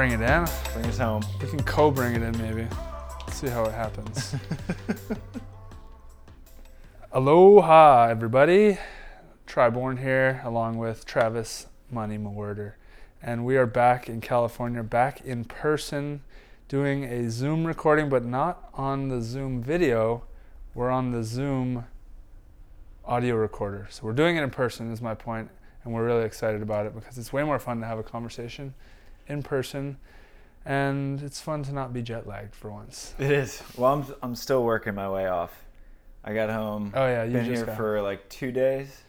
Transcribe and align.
Bring 0.00 0.12
it 0.12 0.22
in. 0.22 0.46
Bring 0.72 0.86
us 0.86 0.96
home. 0.96 1.22
We 1.42 1.46
can 1.46 1.62
co-bring 1.62 2.14
it 2.14 2.22
in 2.22 2.38
maybe. 2.38 2.66
See 3.32 3.48
how 3.48 3.64
it 3.64 3.74
happens. 3.74 4.34
Aloha, 7.12 8.08
everybody. 8.08 8.78
Tri 9.46 9.68
Bourne 9.68 9.98
here, 9.98 10.40
along 10.42 10.78
with 10.78 11.04
Travis 11.04 11.66
Money 11.90 12.16
Mewhirter. 12.16 12.76
And 13.22 13.44
we 13.44 13.58
are 13.58 13.66
back 13.66 14.08
in 14.08 14.22
California, 14.22 14.82
back 14.82 15.20
in 15.20 15.44
person, 15.44 16.22
doing 16.66 17.04
a 17.04 17.28
Zoom 17.28 17.66
recording, 17.66 18.08
but 18.08 18.24
not 18.24 18.70
on 18.72 19.08
the 19.08 19.20
Zoom 19.20 19.62
video. 19.62 20.24
We're 20.72 20.88
on 20.88 21.10
the 21.10 21.22
Zoom 21.22 21.84
audio 23.04 23.34
recorder. 23.34 23.86
So 23.90 24.06
we're 24.06 24.14
doing 24.14 24.38
it 24.38 24.42
in 24.42 24.48
person, 24.48 24.90
is 24.90 25.02
my 25.02 25.14
point, 25.14 25.50
and 25.84 25.92
we're 25.92 26.06
really 26.06 26.24
excited 26.24 26.62
about 26.62 26.86
it 26.86 26.94
because 26.94 27.18
it's 27.18 27.34
way 27.34 27.42
more 27.42 27.58
fun 27.58 27.80
to 27.80 27.86
have 27.86 27.98
a 27.98 28.02
conversation 28.02 28.72
in 29.30 29.42
person, 29.42 29.96
and 30.64 31.22
it's 31.22 31.40
fun 31.40 31.62
to 31.64 31.72
not 31.72 31.92
be 31.92 32.02
jet 32.02 32.26
lagged 32.26 32.54
for 32.54 32.70
once. 32.70 33.14
It 33.18 33.30
is. 33.30 33.62
Well, 33.76 33.92
I'm 33.94 34.04
I'm 34.22 34.34
still 34.34 34.62
working 34.64 34.94
my 34.94 35.08
way 35.08 35.26
off. 35.26 35.52
I 36.24 36.34
got 36.34 36.50
home. 36.50 36.92
Oh 36.94 37.06
yeah, 37.06 37.24
you 37.24 37.32
been 37.32 37.44
just 37.46 37.56
here 37.58 37.66
got 37.66 37.76
for 37.76 38.02
like 38.02 38.28
two 38.28 38.52
days, 38.52 39.02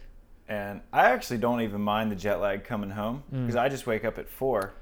and 0.48 0.82
I 0.94 1.12
actually 1.12 1.40
don't 1.40 1.62
even 1.62 1.82
mind 1.82 2.12
the 2.12 2.16
jet 2.16 2.40
lag 2.40 2.64
coming 2.64 2.90
home 2.90 3.24
Mm. 3.34 3.42
because 3.46 3.56
I 3.58 3.68
just 3.70 3.86
wake 3.88 4.06
up 4.06 4.18
at 4.18 4.30
four, 4.30 4.74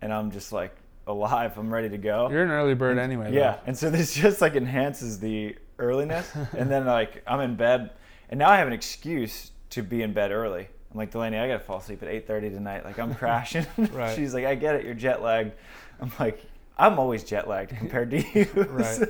and 0.00 0.12
I'm 0.12 0.30
just 0.30 0.52
like 0.52 0.74
alive. 1.06 1.56
I'm 1.58 1.72
ready 1.72 1.88
to 1.90 1.98
go. 1.98 2.28
You're 2.30 2.42
an 2.42 2.50
early 2.50 2.74
bird 2.74 2.98
anyway. 2.98 3.32
yeah, 3.32 3.58
and 3.66 3.76
so 3.76 3.90
this 3.90 4.14
just 4.24 4.40
like 4.40 4.56
enhances 4.56 5.20
the 5.20 5.56
earliness, 5.78 6.30
and 6.56 6.70
then 6.70 6.86
like 6.86 7.22
I'm 7.26 7.40
in 7.40 7.54
bed, 7.56 7.90
and 8.28 8.38
now 8.38 8.50
I 8.50 8.56
have 8.56 8.66
an 8.66 8.72
excuse 8.72 9.52
to 9.70 9.82
be 9.84 10.02
in 10.02 10.12
bed 10.12 10.32
early. 10.32 10.68
I'm 10.92 10.98
like 10.98 11.10
Delaney, 11.10 11.38
I 11.38 11.46
gotta 11.46 11.60
fall 11.60 11.78
asleep 11.78 12.02
at 12.02 12.08
8:30 12.08 12.50
tonight. 12.52 12.84
Like 12.84 12.98
I'm 12.98 13.14
crashing. 13.14 13.66
Right. 13.92 14.14
She's 14.16 14.34
like, 14.34 14.44
I 14.44 14.54
get 14.54 14.74
it, 14.76 14.84
you're 14.84 14.94
jet 14.94 15.22
lagged. 15.22 15.52
I'm 16.00 16.10
like, 16.18 16.44
I'm 16.76 16.98
always 16.98 17.22
jet 17.24 17.46
lagged 17.48 17.76
compared 17.76 18.10
to 18.10 18.18
you. 18.18 18.46
Right. 18.70 18.84
so, 18.96 19.08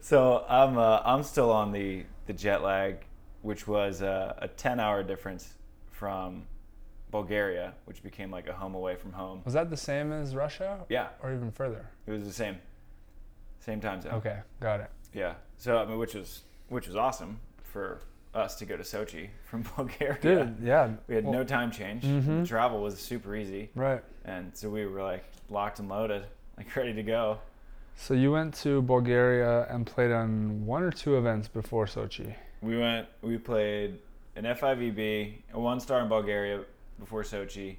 so 0.00 0.44
I'm 0.48 0.78
uh, 0.78 1.00
I'm 1.04 1.22
still 1.22 1.50
on 1.50 1.72
the 1.72 2.04
the 2.26 2.32
jet 2.32 2.62
lag, 2.62 3.04
which 3.42 3.66
was 3.68 4.02
uh, 4.02 4.34
a 4.38 4.48
10 4.48 4.80
hour 4.80 5.02
difference 5.02 5.54
from 5.90 6.44
Bulgaria, 7.10 7.74
which 7.84 8.02
became 8.02 8.30
like 8.30 8.48
a 8.48 8.52
home 8.52 8.74
away 8.74 8.96
from 8.96 9.12
home. 9.12 9.42
Was 9.44 9.54
that 9.54 9.70
the 9.70 9.76
same 9.76 10.12
as 10.12 10.34
Russia, 10.34 10.84
Yeah, 10.88 11.08
or 11.22 11.32
even 11.34 11.50
further? 11.52 11.86
it 12.06 12.10
was 12.10 12.24
the 12.24 12.32
same, 12.32 12.56
same 13.60 13.80
time 13.80 14.00
zone. 14.00 14.14
Okay, 14.14 14.38
got 14.60 14.80
it. 14.80 14.90
Yeah. 15.12 15.34
So 15.58 15.78
I 15.78 15.84
mean, 15.84 15.98
which 15.98 16.14
was 16.14 16.42
which 16.68 16.86
was 16.86 16.96
awesome 16.96 17.40
for 17.62 18.00
us 18.36 18.56
to 18.56 18.64
go 18.66 18.76
to 18.76 18.82
Sochi 18.82 19.28
from 19.44 19.62
Bulgaria. 19.76 20.18
Dude, 20.20 20.56
yeah. 20.62 20.90
We 21.08 21.14
had 21.16 21.24
well, 21.24 21.32
no 21.34 21.44
time 21.44 21.70
change. 21.70 22.02
Mhm. 22.04 22.46
Travel 22.46 22.80
was 22.82 22.98
super 22.98 23.34
easy, 23.36 23.70
Right. 23.74 24.02
and 24.24 24.56
so 24.56 24.68
we 24.70 24.86
were 24.86 25.02
like 25.02 25.24
locked 25.48 25.78
and 25.78 25.88
loaded, 25.88 26.26
like 26.56 26.74
ready 26.80 26.92
to 26.94 27.02
go. 27.02 27.38
So 27.96 28.12
you 28.14 28.30
went 28.32 28.54
to 28.56 28.82
Bulgaria 28.82 29.66
and 29.70 29.86
played 29.86 30.12
on 30.12 30.66
one 30.66 30.82
or 30.82 30.90
two 30.92 31.16
events 31.16 31.48
before 31.48 31.86
Sochi. 31.86 32.34
We 32.60 32.78
went. 32.78 33.06
We 33.22 33.38
played 33.38 33.98
an 34.36 34.44
FIVB, 34.44 35.42
a 35.54 35.58
one 35.60 35.80
star 35.80 36.00
in 36.02 36.08
Bulgaria 36.08 36.62
before 36.98 37.22
Sochi. 37.22 37.76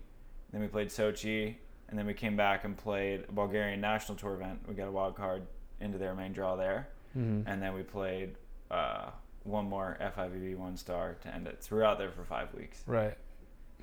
Then 0.52 0.62
we 0.62 0.68
played 0.68 0.88
Sochi, 0.90 1.56
and 1.90 2.00
then 2.00 2.06
we 2.08 2.14
came 2.14 2.36
back 2.36 2.64
and 2.66 2.76
played 2.76 3.26
a 3.30 3.32
Bulgarian 3.32 3.80
national 3.82 4.18
tour 4.18 4.34
event. 4.34 4.60
We 4.68 4.74
got 4.74 4.88
a 4.88 4.92
wild 4.92 5.16
card 5.16 5.44
into 5.82 5.98
their 6.00 6.16
main 6.16 6.34
draw 6.34 6.56
there, 6.56 6.88
Mm-hmm. 7.18 7.48
and 7.50 7.62
then 7.62 7.74
we 7.74 7.84
played 7.84 8.30
uh, 8.72 9.10
one 9.48 9.68
more 9.70 9.98
FIVB 10.02 10.56
one 10.58 10.78
star 10.78 11.16
to 11.22 11.34
end 11.34 11.48
it. 11.48 11.64
So 11.64 11.76
we 11.76 11.82
were 11.82 11.86
out 11.88 11.98
there 11.98 12.12
for 12.12 12.24
five 12.24 12.54
weeks. 12.54 12.84
Right. 12.86 13.18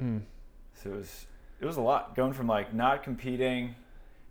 Mm. 0.01 0.23
So 0.75 0.91
it 0.91 0.97
was 0.97 1.27
it 1.61 1.67
was 1.67 1.77
a 1.77 1.81
lot 1.83 2.15
going 2.15 2.33
from 2.33 2.47
like 2.47 2.75
not 2.75 3.03
competing 3.03 3.75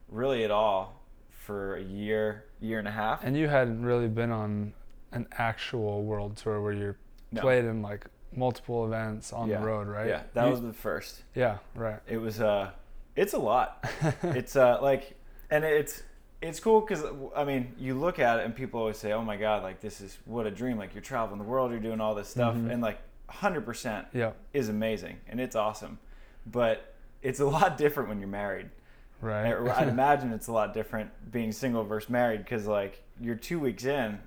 really 0.10 0.44
at 0.44 0.52
all 0.52 1.02
for 1.30 1.76
a 1.78 1.82
year, 1.82 2.46
year 2.62 2.80
and 2.80 2.88
a 2.88 2.92
half. 2.92 3.24
And 3.24 3.36
you 3.36 3.48
hadn't 3.48 3.84
really 3.84 4.08
been 4.08 4.32
on 4.32 4.74
an 5.12 5.28
actual 5.38 6.04
world 6.04 6.38
tour 6.38 6.62
where 6.62 6.74
you 6.74 6.96
No. 7.32 7.42
played 7.42 7.66
in 7.66 7.82
like 7.82 8.06
multiple 8.36 8.86
events 8.86 9.34
on 9.34 9.50
Yeah. 9.50 9.60
the 9.60 9.66
road, 9.66 9.88
right? 9.88 10.08
Yeah, 10.08 10.24
that 10.34 10.46
You- 10.46 10.52
was 10.52 10.62
the 10.62 10.74
first. 10.74 11.24
Yeah, 11.36 11.58
right. 11.76 12.00
It 12.08 12.18
was 12.18 12.40
uh 12.40 12.72
it's 13.16 13.34
a 13.34 13.40
lot. 13.40 13.84
it's 14.24 14.56
uh 14.56 14.80
like 14.82 15.16
and 15.50 15.64
it's 15.64 16.04
it's 16.44 16.60
cool 16.60 16.82
because 16.82 17.04
I 17.36 17.44
mean 17.44 17.74
you 17.80 17.96
look 17.96 18.20
at 18.20 18.40
it 18.40 18.46
and 18.46 18.56
people 18.56 18.80
always 18.80 18.98
say, 18.98 19.14
"Oh 19.14 19.24
my 19.24 19.38
God, 19.38 19.64
like 19.64 19.80
this 19.82 20.02
is 20.02 20.18
what 20.26 20.46
a 20.46 20.52
dream! 20.52 20.78
Like 20.78 20.94
you're 20.94 21.02
traveling 21.02 21.40
the 21.40 21.46
world, 21.46 21.72
you're 21.72 21.80
doing 21.80 22.02
all 22.02 22.14
this 22.16 22.28
stuff, 22.30 22.56
Mhm. 22.56 22.72
and 22.72 22.82
like 22.82 23.00
100 23.28 23.66
percent 23.66 24.08
yeah, 24.14 24.32
is 24.54 24.70
amazing 24.70 25.18
and 25.28 25.40
it's 25.40 25.56
awesome, 25.56 25.98
but 26.46 26.94
it's 27.22 27.40
a 27.40 27.46
lot 27.58 27.78
different 27.78 28.10
when 28.10 28.20
you're 28.20 28.28
married. 28.28 28.70
right. 29.22 29.54
I- 29.54 29.82
I'd 29.82 29.88
imagine 29.88 30.32
it's 30.34 30.48
a 30.48 30.52
lot 30.52 30.74
different 30.74 31.10
being 31.32 31.52
single 31.54 31.84
versus 31.86 32.10
married 32.10 32.40
because 32.40 32.68
like 32.68 33.02
you're 33.22 33.36
two 33.36 33.60
weeks 33.60 33.86
in 33.86 34.20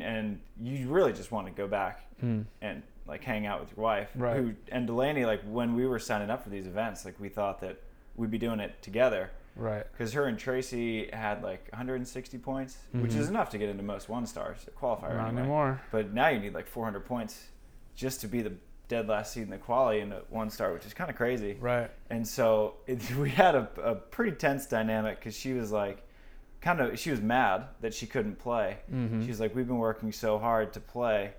and 0.00 0.40
you 0.60 0.88
really 0.88 1.12
just 1.12 1.30
want 1.32 1.46
to 1.46 1.52
go 1.52 1.66
back 1.68 2.04
Mm. 2.22 2.44
and 2.60 2.82
like 3.06 3.24
hang 3.24 3.46
out 3.46 3.60
with 3.60 3.70
your 3.76 3.82
wife. 3.84 4.10
Right. 4.14 4.36
Who 4.36 4.52
and 4.70 4.86
Delaney 4.86 5.24
like 5.24 5.40
when 5.44 5.74
we 5.74 5.86
were 5.86 5.98
signing 6.00 6.28
up 6.30 6.42
for 6.44 6.50
these 6.50 6.66
events, 6.66 7.04
like 7.04 7.18
we 7.20 7.28
thought 7.28 7.60
that 7.60 7.78
we'd 8.16 8.30
be 8.30 8.38
doing 8.38 8.60
it 8.60 8.82
together 8.82 9.30
Right. 9.60 9.84
because 9.92 10.12
her 10.14 10.24
and 10.26 10.38
Tracy 10.38 11.08
had 11.12 11.42
like 11.42 11.68
160 11.72 12.38
points, 12.38 12.78
which 12.92 13.12
Mhm. 13.12 13.16
is 13.18 13.28
enough 13.28 13.50
to 13.50 13.58
get 13.58 13.68
into 13.68 13.82
most 13.82 14.08
one 14.08 14.26
stars 14.26 14.66
qualifier 14.80 15.16
Not 15.16 15.26
anyway. 15.28 15.40
anymore. 15.42 15.80
But 15.90 16.12
now 16.12 16.28
you 16.28 16.40
need 16.40 16.54
like 16.54 16.66
400 16.66 17.04
points 17.04 17.48
just 17.94 18.20
to 18.22 18.28
be 18.28 18.42
the 18.42 18.52
dead 18.88 19.06
last 19.08 19.32
seed 19.32 19.44
in 19.44 19.50
the 19.50 19.58
quali 19.58 20.00
in 20.00 20.10
the 20.10 20.22
one 20.30 20.50
star, 20.50 20.72
which 20.72 20.84
is 20.86 20.94
kind 20.94 21.10
of 21.10 21.16
crazy. 21.16 21.56
Right. 21.60 21.90
And 22.08 22.26
so 22.26 22.74
it, 22.86 22.98
we 23.16 23.30
had 23.30 23.54
a, 23.54 23.68
a 23.82 23.94
pretty 23.94 24.32
tense 24.32 24.66
dynamic 24.66 25.18
because 25.20 25.36
she 25.36 25.52
was 25.52 25.70
like, 25.70 26.02
kind 26.60 26.80
of, 26.80 26.98
she 26.98 27.10
was 27.10 27.20
mad 27.20 27.66
that 27.82 27.94
she 27.94 28.06
couldn't 28.06 28.38
play. 28.38 28.78
Mhm. 28.92 29.22
She 29.22 29.28
was 29.28 29.40
like, 29.40 29.54
we've 29.54 29.66
been 29.68 29.78
working 29.78 30.10
so 30.12 30.38
hard 30.38 30.72
to 30.74 30.80
play. 30.80 31.32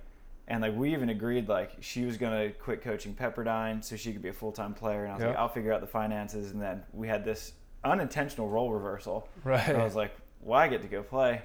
And 0.48 0.62
like, 0.62 0.76
we 0.76 0.94
even 0.94 1.10
agreed 1.10 1.48
like 1.48 1.72
she 1.82 2.06
was 2.06 2.18
going 2.18 2.34
to 2.50 2.58
quit 2.58 2.82
coaching 2.82 3.14
Pepperdine 3.16 3.84
so 3.84 3.96
she 3.96 4.12
could 4.14 4.22
be 4.22 4.30
a 4.30 4.34
full 4.34 4.52
time 4.52 4.74
player. 4.74 5.04
And 5.04 5.12
I 5.12 5.16
was 5.16 5.24
like, 5.26 5.36
I'll 5.38 5.48
figure 5.50 5.72
out 5.74 5.82
the 5.82 5.88
finances. 5.88 6.52
And 6.52 6.62
then 6.62 6.84
we 6.94 7.08
had 7.08 7.24
this 7.24 7.54
unintentional 7.84 8.48
role 8.50 8.72
reversal. 8.72 9.28
Right. 9.44 9.68
And 9.68 9.78
I 9.78 9.84
was 9.84 9.96
like, 9.96 10.16
well, 10.42 10.60
I 10.60 10.68
get 10.68 10.82
to 10.82 10.88
go 10.88 11.04
play. 11.04 11.42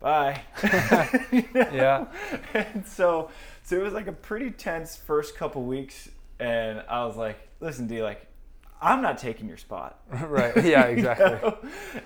Bye. 0.00 0.42
Yeah. 1.32 2.06
And 2.54 2.86
so, 2.86 3.30
so 3.62 3.76
it 3.76 3.82
was 3.82 3.92
like 3.92 4.06
a 4.06 4.12
pretty 4.12 4.50
tense 4.50 4.96
first 4.96 5.36
couple 5.36 5.62
weeks, 5.64 6.08
and 6.38 6.82
I 6.88 7.04
was 7.04 7.16
like, 7.16 7.36
"Listen, 7.60 7.86
D, 7.86 8.02
like, 8.02 8.26
I'm 8.80 9.02
not 9.02 9.18
taking 9.18 9.48
your 9.48 9.56
spot." 9.56 10.00
right. 10.10 10.54
Yeah, 10.64 10.86
You 10.88 10.98
exactly. 10.98 11.26
know? 11.26 11.58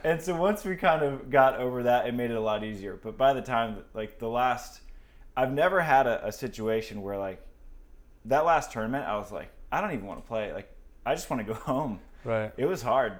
And 0.04 0.20
so 0.20 0.34
once 0.34 0.64
we 0.64 0.76
kind 0.76 1.02
of 1.02 1.30
got 1.30 1.56
over 1.56 1.82
that, 1.84 2.06
it 2.06 2.14
made 2.14 2.30
it 2.30 2.36
a 2.36 2.40
lot 2.40 2.64
easier. 2.64 2.98
But 3.02 3.16
by 3.18 3.32
the 3.34 3.42
time, 3.42 3.78
like 3.94 4.18
the 4.18 4.28
last, 4.28 4.80
I've 5.36 5.52
never 5.52 5.80
had 5.80 6.06
a, 6.06 6.26
a 6.26 6.32
situation 6.32 7.02
where 7.02 7.18
like 7.18 7.40
that 8.24 8.44
last 8.44 8.72
tournament, 8.72 9.06
I 9.06 9.16
was 9.18 9.30
like, 9.30 9.50
I 9.70 9.80
don't 9.80 9.92
even 9.92 10.06
want 10.06 10.20
to 10.22 10.26
play. 10.26 10.52
Like, 10.52 10.70
I 11.04 11.14
just 11.14 11.28
want 11.30 11.46
to 11.46 11.52
go 11.52 11.58
home. 11.58 12.00
Right. 12.24 12.52
It 12.56 12.66
was 12.66 12.80
hard. 12.82 13.14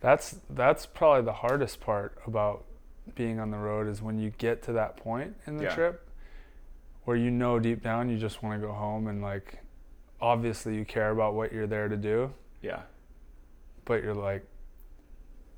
That's 0.00 0.36
that's 0.48 0.86
probably 0.86 1.24
the 1.24 1.32
hardest 1.34 1.80
part 1.80 2.18
about 2.26 2.64
being 3.14 3.38
on 3.38 3.50
the 3.50 3.58
road 3.58 3.86
is 3.88 4.00
when 4.00 4.18
you 4.18 4.30
get 4.38 4.62
to 4.62 4.72
that 4.72 4.96
point 4.96 5.36
in 5.46 5.56
the 5.56 5.64
Yeah. 5.64 5.74
trip 5.74 6.08
where 7.04 7.16
you 7.16 7.30
know 7.30 7.58
deep 7.58 7.82
down 7.82 8.08
you 8.08 8.16
just 8.18 8.42
want 8.42 8.60
to 8.60 8.66
go 8.66 8.72
home 8.72 9.06
and 9.08 9.20
like 9.22 9.58
obviously 10.20 10.76
you 10.76 10.84
care 10.84 11.10
about 11.10 11.34
what 11.34 11.52
you're 11.52 11.66
there 11.66 11.88
to 11.88 11.96
do, 11.96 12.32
Yeah. 12.62 12.82
but 13.84 14.02
you're 14.02 14.14
like 14.14 14.44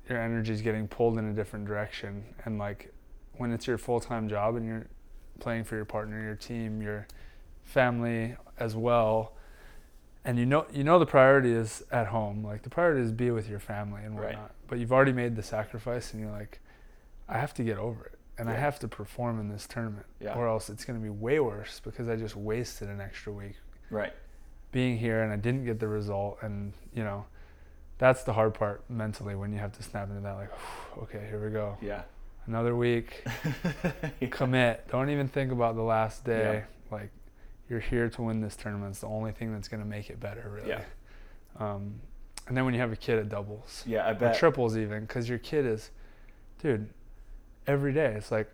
your 0.09 0.19
energy's 0.19 0.61
getting 0.61 0.87
pulled 0.87 1.17
in 1.17 1.25
a 1.25 1.33
different 1.33 1.65
direction 1.65 2.23
and 2.45 2.57
like 2.57 2.93
when 3.37 3.51
it's 3.51 3.67
your 3.67 3.77
full-time 3.77 4.27
job 4.27 4.55
and 4.55 4.65
you're 4.65 4.87
playing 5.39 5.63
for 5.63 5.75
your 5.75 5.85
partner, 5.85 6.21
your 6.21 6.35
team, 6.35 6.81
your 6.81 7.07
family 7.63 8.35
as 8.59 8.75
well 8.75 9.33
and 10.25 10.37
you 10.39 10.45
know 10.45 10.65
you 10.71 10.83
know 10.83 10.99
the 10.99 11.05
priority 11.05 11.51
is 11.51 11.83
at 11.91 12.07
home 12.07 12.43
like 12.43 12.61
the 12.63 12.69
priority 12.69 13.01
is 13.01 13.11
be 13.11 13.29
with 13.31 13.49
your 13.49 13.59
family 13.59 14.03
and 14.03 14.17
Right. 14.17 14.29
whatnot. 14.29 14.51
But 14.67 14.79
you've 14.79 14.93
already 14.93 15.13
made 15.13 15.35
the 15.35 15.43
sacrifice 15.43 16.13
and 16.13 16.21
you're 16.21 16.31
like 16.31 16.59
i 17.29 17.37
have 17.37 17.53
to 17.55 17.63
get 17.63 17.77
over 17.77 18.05
it. 18.05 18.19
And 18.37 18.49
i 18.49 18.53
have 18.55 18.79
to 18.79 18.87
perform 18.87 19.39
in 19.39 19.49
this 19.49 19.67
tournament 19.67 20.05
Yeah. 20.19 20.33
or 20.35 20.47
else 20.47 20.69
it's 20.69 20.85
going 20.85 20.99
to 20.99 21.03
be 21.03 21.09
way 21.09 21.39
worse 21.39 21.79
because 21.83 22.07
i 22.09 22.15
just 22.15 22.35
wasted 22.35 22.89
an 22.89 22.99
extra 23.01 23.31
week 23.33 23.55
Right. 23.89 24.13
being 24.71 24.97
here 24.97 25.21
and 25.23 25.31
i 25.31 25.35
didn't 25.37 25.65
get 25.65 25.79
the 25.79 25.87
result. 25.87 26.37
And 26.41 26.73
you 26.93 27.03
know 27.03 27.25
that's 27.99 28.23
the 28.23 28.33
hard 28.33 28.53
part 28.53 28.83
mentally 28.89 29.35
when 29.35 29.53
you 29.53 29.59
have 29.59 29.71
to 29.73 29.83
snap 29.83 30.09
into 30.09 30.21
that 30.21 30.33
like 30.33 30.49
okay 31.03 31.25
here 31.29 31.43
we 31.45 31.51
go. 31.51 31.77
Yeah. 31.81 32.01
another 32.47 32.75
week. 32.75 33.23
Commit. 34.31 34.87
Don't 34.89 35.09
even 35.09 35.27
think 35.27 35.51
about 35.51 35.75
the 35.75 35.81
last 35.83 36.25
day. 36.25 36.63
Like 36.91 37.09
you're 37.69 37.79
here 37.79 38.09
to 38.09 38.21
win 38.21 38.41
this 38.41 38.55
tournament 38.55 38.91
it's 38.91 38.99
the 39.01 39.07
only 39.07 39.31
thing 39.31 39.51
that's 39.53 39.67
going 39.67 39.81
to 39.81 39.87
make 39.87 40.09
it 40.09 40.19
better 40.19 40.49
really 40.53 40.69
Yeah. 40.69 40.81
um, 41.59 41.95
and 42.47 42.57
then 42.57 42.65
when 42.65 42.73
you 42.73 42.79
have 42.81 42.91
a 42.91 42.95
kid 42.97 43.19
it 43.19 43.29
doubles 43.29 43.83
Yeah. 43.85 44.07
I 44.07 44.13
bet. 44.13 44.35
or 44.35 44.39
triples 44.39 44.77
even 44.77 45.01
because 45.01 45.29
your 45.29 45.39
kid 45.39 45.65
is 45.65 45.89
dude 46.61 46.89
every 47.67 47.93
day 47.93 48.13
it's 48.17 48.31
like 48.31 48.49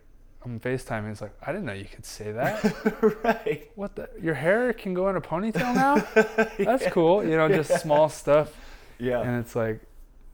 i'm 0.46 0.60
facetiming 0.60 1.12
it's 1.12 1.22
like 1.22 1.34
i 1.42 1.52
didn't 1.52 1.66
know 1.66 1.74
you 1.74 1.86
could 1.86 2.06
say 2.06 2.32
that 2.32 2.64
right. 3.24 3.70
what 3.76 3.96
the 3.96 4.10
your 4.22 4.36
hair 4.36 4.72
can 4.74 4.94
go 4.94 5.10
in 5.10 5.16
a 5.16 5.22
ponytail 5.22 5.74
now 5.76 5.96
that's 6.60 6.84
Yeah. 6.84 6.90
cool 6.92 7.24
you 7.26 7.36
know 7.36 7.50
just 7.50 7.70
Yeah. 7.72 7.78
small 7.78 8.10
stuff 8.10 8.54
Yeah. 9.00 9.22
and 9.22 9.40
it's 9.40 9.56
like 9.56 9.82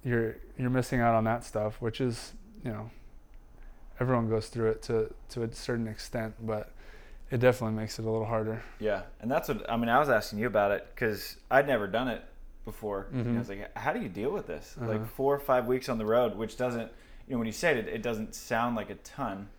you're 0.04 0.36
you're 0.58 0.70
missing 0.70 1.02
out 1.02 1.16
on 1.16 1.24
that 1.26 1.44
stuff, 1.44 1.82
which 1.82 2.00
is 2.00 2.34
you 2.64 2.72
know 2.72 2.90
everyone 4.00 4.30
goes 4.30 4.48
through 4.50 4.70
it 4.70 4.82
to 4.84 5.12
to 5.30 5.44
a 5.44 5.52
certain 5.52 5.88
extent, 5.88 6.36
but 6.40 6.72
it 7.36 7.42
definitely 7.42 7.76
makes 7.76 8.00
it 8.00 8.06
a 8.06 8.10
little 8.10 8.26
harder. 8.26 8.64
Yeah, 8.80 9.02
and 9.20 9.30
that's 9.30 9.50
what 9.50 9.70
I 9.70 9.76
mean. 9.76 9.90
I 9.90 10.00
was 10.00 10.08
asking 10.10 10.40
you 10.40 10.48
about 10.48 10.72
it 10.72 10.88
because 10.96 11.36
I'd 11.52 11.68
never 11.68 11.86
done 11.86 12.08
it 12.08 12.24
before. 12.64 13.08
And 13.12 13.36
I 13.36 13.40
was 13.40 13.50
like, 13.50 13.78
how 13.78 13.92
do 13.92 14.00
you 14.02 14.08
deal 14.08 14.32
with 14.32 14.48
this? 14.48 14.76
Uh-huh. 14.80 14.92
Like 14.94 15.06
four 15.06 15.36
or 15.36 15.40
five 15.40 15.66
weeks 15.68 15.90
on 15.90 15.98
the 15.98 16.06
road, 16.06 16.36
which 16.38 16.56
doesn't, 16.56 16.90
you 17.28 17.34
know, 17.34 17.38
when 17.40 17.46
you 17.46 17.52
say 17.52 17.78
it, 17.78 17.88
it 17.90 18.02
doesn't 18.02 18.34
sound 18.34 18.78
like 18.78 18.90
a 18.90 18.96
ton. 18.96 19.50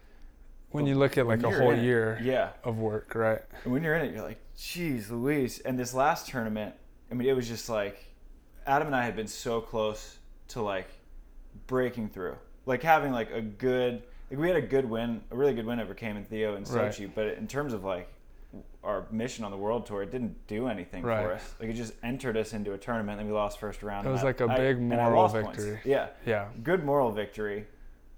When 0.71 0.85
But 0.85 0.89
you 0.89 0.95
look 0.97 1.19
at 1.19 1.27
like 1.27 1.43
a 1.43 1.51
whole 1.51 1.71
in 1.73 1.81
it- 1.81 1.85
year 1.85 2.19
Yeah, 2.23 2.49
of 2.65 2.79
work, 2.79 3.15
right? 3.15 3.43
and 3.65 3.73
when 3.75 3.85
you're 3.85 3.95
in 3.95 4.07
it, 4.07 4.15
you're 4.15 4.25
like, 4.25 4.41
geez, 4.57 5.11
Louise. 5.11 5.59
And 5.61 5.79
this 5.79 5.93
last 5.93 6.29
tournament, 6.29 6.75
I 7.11 7.15
mean, 7.15 7.29
it 7.29 7.37
was 7.37 7.47
just 7.47 7.69
like 7.69 8.05
Adam 8.67 8.87
and 8.87 8.97
I 8.97 9.05
had 9.05 9.15
been 9.15 9.29
so 9.29 9.61
close 9.61 10.17
to 10.49 10.63
like 10.63 10.89
breaking 11.67 12.09
through, 12.09 12.37
like 12.65 12.83
having 12.83 13.13
like 13.13 13.31
a 13.31 13.43
good, 13.43 14.03
like 14.31 14.39
we 14.41 14.49
had 14.49 14.57
a 14.57 14.63
good 14.63 14.85
win, 14.89 15.21
a 15.31 15.37
really 15.37 15.55
good 15.55 15.67
win 15.67 15.81
over 15.81 15.95
Cayman 15.95 16.25
Theo 16.25 16.55
and 16.57 16.69
Right. 16.69 16.91
Sochi. 16.93 17.11
But 17.13 17.27
in 17.39 17.47
terms 17.47 17.73
of 17.73 17.85
like 17.85 18.09
our 18.83 19.07
mission 19.11 19.45
on 19.45 19.51
the 19.51 19.57
world 19.57 19.87
tour, 19.87 20.03
it 20.03 20.11
didn't 20.11 20.47
do 20.47 20.69
anything 20.69 21.03
Right. 21.03 21.23
for 21.25 21.33
us. 21.35 21.55
Like 21.61 21.69
it 21.71 21.75
just 21.75 21.93
entered 22.03 22.37
us 22.37 22.53
into 22.53 22.73
a 22.73 22.79
tournament, 22.79 23.21
and 23.21 23.29
we 23.29 23.35
lost 23.35 23.59
first 23.59 23.83
round. 23.83 24.07
It 24.07 24.11
was 24.11 24.23
I- 24.23 24.27
like 24.27 24.41
a 24.41 24.47
I- 24.47 24.57
big 24.57 24.81
moral 24.81 25.23
lost 25.23 25.35
points. 25.35 25.65
victory. 25.65 25.81
Yeah, 25.91 26.09
Yeah, 26.25 26.49
good 26.63 26.85
moral 26.85 27.11
victory, 27.11 27.67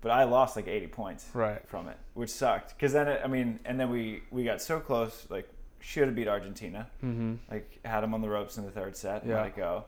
but 0.00 0.10
I 0.12 0.24
lost 0.24 0.56
like 0.56 0.68
80 0.68 0.86
points 0.86 1.30
right. 1.34 1.66
from 1.68 1.88
it, 1.88 1.96
which 2.14 2.30
sucked. 2.30 2.74
Because 2.76 2.92
then, 2.92 3.08
it, 3.08 3.20
I 3.24 3.26
mean, 3.28 3.60
and 3.64 3.80
then 3.80 3.90
we 3.90 4.22
we 4.30 4.44
got 4.44 4.60
so 4.60 4.78
close, 4.80 5.26
like 5.30 5.48
should 5.80 6.06
have 6.06 6.14
beat 6.14 6.28
Argentina. 6.28 6.88
hmm 7.00 7.34
Like 7.50 7.78
had 7.84 8.00
them 8.02 8.12
on 8.14 8.20
the 8.20 8.28
ropes 8.28 8.58
in 8.58 8.64
the 8.64 8.70
third 8.70 8.96
set, 8.96 9.24
Yeah. 9.26 9.36
let 9.36 9.46
it 9.46 9.56
go. 9.56 9.84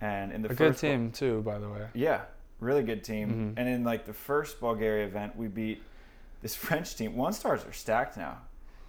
And 0.00 0.30
in 0.32 0.42
the 0.42 0.48
A 0.50 0.54
first 0.54 0.80
good 0.80 0.88
team 0.88 1.10
too, 1.12 1.42
by 1.42 1.58
the 1.58 1.68
way. 1.68 1.86
yeah, 1.94 2.22
really 2.60 2.82
good 2.82 3.04
team. 3.04 3.54
Mhm. 3.56 3.60
And 3.60 3.68
in 3.68 3.84
like 3.84 4.04
the 4.06 4.12
first 4.14 4.60
Bulgaria 4.60 5.06
event, 5.06 5.36
we 5.36 5.48
beat 5.48 5.82
this 6.42 6.54
French 6.66 6.96
team. 6.96 7.16
One 7.16 7.32
stars 7.32 7.64
are 7.64 7.72
stacked 7.72 8.16
now, 8.16 8.38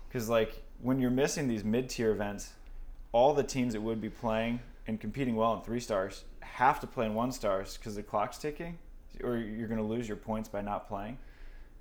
because 0.07 0.29
like 0.29 0.63
when 0.81 0.99
you're 0.99 1.11
missing 1.11 1.47
these 1.47 1.63
mid 1.63 1.89
tier 1.89 2.11
events, 2.11 2.53
all 3.11 3.33
the 3.33 3.43
teams 3.43 3.73
that 3.73 3.81
would 3.81 3.99
be 4.01 4.09
playing 4.09 4.59
and 4.85 4.99
competing 4.99 5.35
well 5.35 5.53
in 5.55 5.61
three 5.61 5.79
stars 5.79 6.23
have 6.41 6.79
to 6.79 6.87
play 6.87 7.05
in 7.05 7.13
one 7.13 7.31
stars 7.31 7.77
because 7.77 7.95
the 7.95 8.03
clock's 8.03 8.37
ticking, 8.37 8.77
or 9.23 9.37
you're 9.37 9.67
gonna 9.67 9.81
lose 9.83 10.07
your 10.07 10.17
points 10.17 10.47
by 10.49 10.61
not 10.61 10.87
playing. 10.87 11.17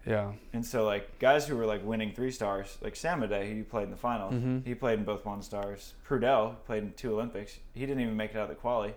Yeah, 0.07 0.33
And 0.53 0.65
so 0.65 0.85
like 0.85 1.19
guys 1.19 1.49
who 1.49 1.57
were 1.57 1.67
like 1.67 1.85
winning 1.85 2.13
three 2.13 2.31
stars, 2.31 2.79
like 2.81 2.95
Samade, 2.95 3.49
who 3.49 3.55
you 3.57 3.65
played 3.65 3.85
in 3.85 3.91
the 3.91 3.97
finals, 3.97 4.35
Mhm. 4.35 4.65
he 4.65 4.73
played 4.73 5.01
in 5.01 5.05
both 5.05 5.25
one 5.25 5.43
stars. 5.43 5.95
Prudel 6.07 6.55
played 6.65 6.85
in 6.85 6.93
two 6.93 7.13
Olympics. 7.13 7.59
He 7.75 7.81
didn't 7.81 8.01
even 8.03 8.17
make 8.17 8.31
it 8.31 8.37
out 8.37 8.45
of 8.45 8.49
the 8.51 8.55
quali 8.55 8.95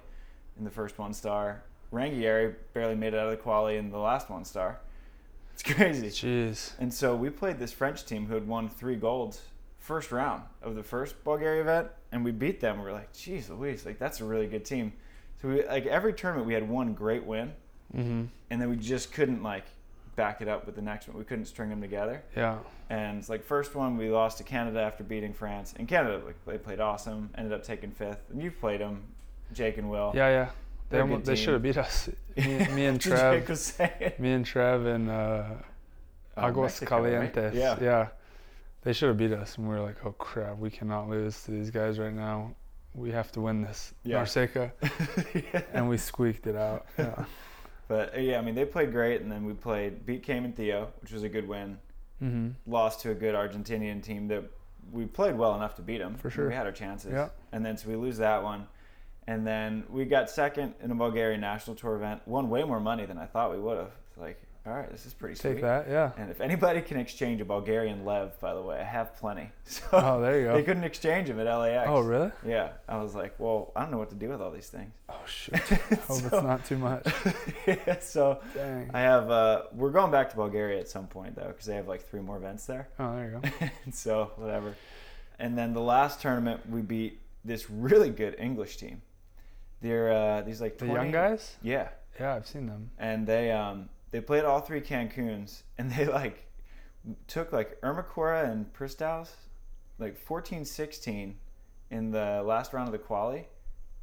in 0.56 0.66
the 0.66 0.70
first 0.70 1.00
one 1.00 1.14
star. 1.16 1.64
Ranghieri 1.92 2.56
barely 2.74 2.96
made 2.96 3.14
it 3.14 3.18
out 3.20 3.26
of 3.26 3.32
the 3.32 3.38
quali 3.38 3.78
in 3.78 3.90
the 3.92 3.98
last 3.98 4.30
one 4.30 4.46
star. 4.46 4.80
It's 5.54 5.64
crazy. 5.74 6.08
jeez. 6.08 6.74
And 6.80 6.94
so 6.94 7.16
we 7.16 7.30
played 7.30 7.60
this 7.60 7.72
French 7.72 8.06
team 8.06 8.28
who 8.28 8.34
had 8.34 8.48
won 8.48 8.70
three 8.70 8.96
golds 8.96 9.42
first 9.78 10.12
round 10.12 10.44
of 10.62 10.76
the 10.76 10.84
first 10.84 11.24
Bulgaria 11.24 11.62
event, 11.62 11.88
and 12.12 12.24
we 12.24 12.32
beat 12.32 12.60
them. 12.62 12.78
We 12.78 12.84
were 12.86 12.92
like, 12.92 13.12
"Geez, 13.14 13.50
Louise, 13.50 13.86
like 13.86 13.98
that's 14.00 14.22
a 14.22 14.26
really 14.26 14.48
good 14.48 14.66
team." 14.66 14.94
So 15.42 15.48
we 15.50 15.66
like 15.66 15.86
every 15.86 16.14
tournament 16.14 16.48
we 16.48 16.54
had 16.54 16.68
one 16.70 16.94
great 16.94 17.26
win, 17.26 17.54
hmm 17.94 18.26
and 18.52 18.62
then 18.62 18.70
we 18.70 18.76
just 18.78 19.12
couldn't 19.14 19.42
like 19.44 19.66
back 20.16 20.42
it 20.42 20.48
up 20.48 20.66
with 20.66 20.76
the 20.76 20.82
next 20.82 21.08
one. 21.08 21.18
We 21.18 21.24
couldn't 21.24 21.46
string 21.46 21.70
them 21.70 21.80
together. 21.82 22.22
Yeah, 22.36 22.58
And 22.90 23.20
it's 23.20 23.30
like 23.30 23.42
first 23.44 23.74
one 23.74 23.96
we 23.96 24.10
lost 24.10 24.38
to 24.40 24.44
Canada 24.44 24.82
after 24.82 25.02
beating 25.04 25.34
France. 25.34 25.74
And 25.78 25.88
Canada 25.88 26.22
like 26.26 26.36
they 26.46 26.58
played 26.58 26.80
awesome, 26.82 27.30
ended 27.38 27.54
up 27.54 27.64
taking 27.64 27.92
fifth. 27.92 28.20
And 28.30 28.42
you've 28.42 28.60
played 28.60 28.82
them, 28.82 29.04
Jake 29.54 29.78
and 29.78 29.90
Will. 29.90 30.12
yeah, 30.14 30.28
yeah. 30.30 30.50
They 30.90 30.98
They're 30.98 31.02
a 31.02 31.10
almost, 31.10 31.26
they 31.26 31.36
should 31.36 31.54
have 31.54 31.62
beat 31.62 31.78
us. 31.78 32.10
Me, 32.38 32.68
me 32.70 32.86
and 32.86 33.00
Jake 33.00 33.46
Trev, 33.46 34.20
me 34.20 34.32
and 34.32 34.46
Trev 34.46 34.86
and 34.86 35.10
uh, 35.10 35.44
Oh, 36.38 36.48
Aguas 36.48 36.82
Mexico, 36.82 37.02
right? 37.04 37.54
Yeah. 37.54 37.78
yeah. 37.82 38.08
They 38.84 38.94
should 38.94 39.10
have 39.10 39.18
beat 39.18 39.34
us, 39.34 39.58
and 39.58 39.68
we 39.68 39.76
were 39.76 39.82
like, 39.82 39.98
"Oh 40.06 40.14
crap, 40.14 40.58
we 40.58 40.70
cannot 40.70 41.10
lose 41.10 41.44
to 41.44 41.52
these 41.52 41.70
guys 41.70 42.00
right 42.00 42.14
now. 42.14 42.56
We 42.96 43.12
have 43.12 43.30
to 43.34 43.42
win 43.42 43.62
this." 43.62 43.94
Yeah. 44.04 44.24
Narseca, 44.24 44.72
Yeah. 45.54 45.62
and 45.74 45.90
we 45.90 45.98
squeaked 45.98 46.48
it 46.48 46.56
out. 46.56 46.86
Yeah. 46.98 47.26
But 47.90 48.16
uh, 48.16 48.20
yeah, 48.20 48.38
I 48.38 48.42
mean 48.42 48.54
they 48.54 48.66
played 48.66 48.92
great, 48.92 49.22
and 49.22 49.32
then 49.32 49.46
we 49.46 49.54
played 49.54 50.06
beat 50.06 50.22
Cayman 50.22 50.54
Theo, 50.54 50.90
which 51.02 51.12
was 51.12 51.24
a 51.24 51.30
good 51.30 51.48
win. 51.48 51.80
Mm-hmm. 52.24 52.72
Lost 52.72 53.00
to 53.02 53.10
a 53.12 53.16
good 53.16 53.34
Argentinian 53.34 54.04
team 54.04 54.28
that 54.28 54.44
we 54.92 55.06
played 55.08 55.36
well 55.36 55.56
enough 55.56 55.76
to 55.78 55.82
beat 55.82 55.98
them. 55.98 56.16
For 56.16 56.30
sure. 56.30 56.48
we 56.48 56.54
had 56.54 56.68
our 56.68 56.72
chances. 56.72 57.12
Yeah. 57.12 57.30
And 57.52 57.66
then 57.66 57.78
so 57.78 57.90
we 57.90 57.96
lose 57.96 58.18
that 58.20 58.44
one, 58.44 58.68
and 59.30 59.46
then 59.46 59.84
we 59.90 60.06
got 60.06 60.28
second 60.28 60.74
in 60.84 60.90
a 60.90 60.96
Bulgarian 60.96 61.40
national 61.40 61.76
tour 61.76 61.96
event. 61.96 62.20
Won 62.26 62.50
way 62.50 62.64
more 62.64 62.80
money 62.80 63.06
than 63.06 63.20
I 63.20 63.28
thought 63.28 63.52
we 63.52 63.60
would 63.60 63.78
have. 63.78 63.92
Like, 64.18 64.42
all 64.66 64.74
right, 64.74 64.92
this 64.92 65.06
is 65.06 65.14
pretty 65.14 65.36
Take 65.36 65.42
sweet. 65.42 65.52
Take 65.54 65.62
that. 65.62 65.86
Yeah. 65.88 66.12
And 66.18 66.32
if 66.32 66.42
anybody 66.42 66.82
can 66.82 66.98
exchange 66.98 67.40
a 67.40 67.46
Bulgarian 67.46 68.06
lev, 68.06 68.40
by 68.40 68.56
the 68.56 68.62
way, 68.64 68.80
I 68.80 68.84
have 68.84 69.16
plenty. 69.16 69.52
So 69.66 69.84
Oh, 69.94 70.20
there 70.20 70.40
you 70.40 70.46
go. 70.48 70.54
they 70.56 70.64
couldn't 70.64 70.84
exchange 70.84 71.28
them 71.28 71.40
at 71.40 71.46
LAX. 71.46 71.88
Oh, 71.88 72.00
really? 72.02 72.32
Yeah. 72.44 72.70
I 72.88 72.98
was 72.98 73.14
like, 73.14 73.36
well, 73.38 73.72
I 73.76 73.82
don't 73.84 73.92
know 73.92 74.00
what 74.00 74.10
to 74.10 74.16
do 74.16 74.30
with 74.30 74.42
all 74.42 74.50
these 74.50 74.70
things. 74.70 74.92
Oh 75.10 75.16
shoot. 75.28 75.56
Hope 75.60 76.24
it's 76.24 76.32
not 76.32 76.66
too 76.66 76.80
much. 76.80 77.08
yeah, 77.68 78.00
so 78.00 78.40
Dang. 78.56 78.90
I 78.96 79.02
have. 79.02 79.30
Uh, 79.30 79.62
we're 79.74 79.92
going 79.92 80.10
back 80.12 80.32
to 80.32 80.36
Bulgaria 80.38 80.80
at 80.80 80.90
some 80.90 81.06
point 81.06 81.36
though, 81.36 81.50
because 81.50 81.68
they 81.68 81.76
have 81.76 81.88
like 81.88 82.02
three 82.10 82.22
more 82.22 82.38
events 82.38 82.66
there. 82.66 82.90
Oh, 83.00 83.16
there 83.16 83.42
you 83.54 83.68
go. 83.68 83.70
so 83.92 84.32
whatever. 84.38 84.74
And 85.38 85.56
then 85.56 85.74
the 85.74 85.82
last 85.82 86.20
tournament, 86.20 86.68
we 86.68 86.82
beat 86.82 87.22
this 87.46 87.70
really 87.70 88.10
good 88.10 88.36
English 88.40 88.78
team. 88.78 89.02
They're 89.82 90.12
uh, 90.12 90.42
these 90.42 90.62
like 90.62 90.78
The 90.78 90.88
young 90.88 91.12
guys? 91.12 91.56
Yeah, 91.62 91.90
Yeah, 92.20 92.36
I've 92.36 92.48
seen 92.48 92.68
them. 92.68 92.92
and 92.98 93.26
they 93.26 93.52
um 93.52 93.90
they 94.12 94.22
played 94.22 94.44
all 94.44 94.60
three 94.60 94.82
Cancuns, 94.82 95.64
and 95.78 95.92
they 95.92 96.06
like 96.22 96.46
took 97.28 97.54
like 97.54 97.80
Ermacora 97.82 98.50
and 98.52 98.72
Pristauz, 98.74 99.30
like 100.00 100.18
14-16 100.26 101.34
in 101.92 102.12
the 102.12 102.44
last 102.46 102.74
round 102.74 102.88
of 102.88 102.92
the 102.92 102.98
quali, 103.00 103.48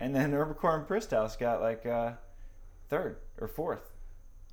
and 0.00 0.14
then 0.14 0.32
Ermacora 0.32 0.78
and 0.78 0.86
Pristauz 0.86 1.38
got 1.38 1.60
like 1.60 1.84
uh, 1.86 2.12
third 2.88 3.18
or 3.40 3.48
fourth 3.48 3.92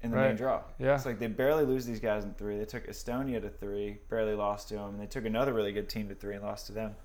in 0.02 0.12
the 0.12 0.18
main 0.18 0.36
draw. 0.36 0.62
Yeah. 0.80 0.95
It's 0.95 1.06
like 1.06 1.19
they 1.19 1.28
barely 1.28 1.64
lose 1.64 1.86
these 1.86 2.02
guys 2.02 2.26
in 2.26 2.33
three. 2.33 2.57
They 2.57 2.66
took 2.66 2.88
Estonia 2.88 3.42
to 3.42 3.50
three, 3.50 4.00
barely 4.09 4.36
lost 4.36 4.68
to 4.69 4.76
them, 4.76 4.90
and 4.90 5.02
they 5.02 5.06
took 5.06 5.26
another 5.26 5.54
really 5.54 5.71
good 5.71 5.88
team 5.88 6.09
to 6.09 6.16
three 6.16 6.36
and 6.36 6.44
lost 6.44 6.68
to 6.68 6.74
them. 6.74 6.95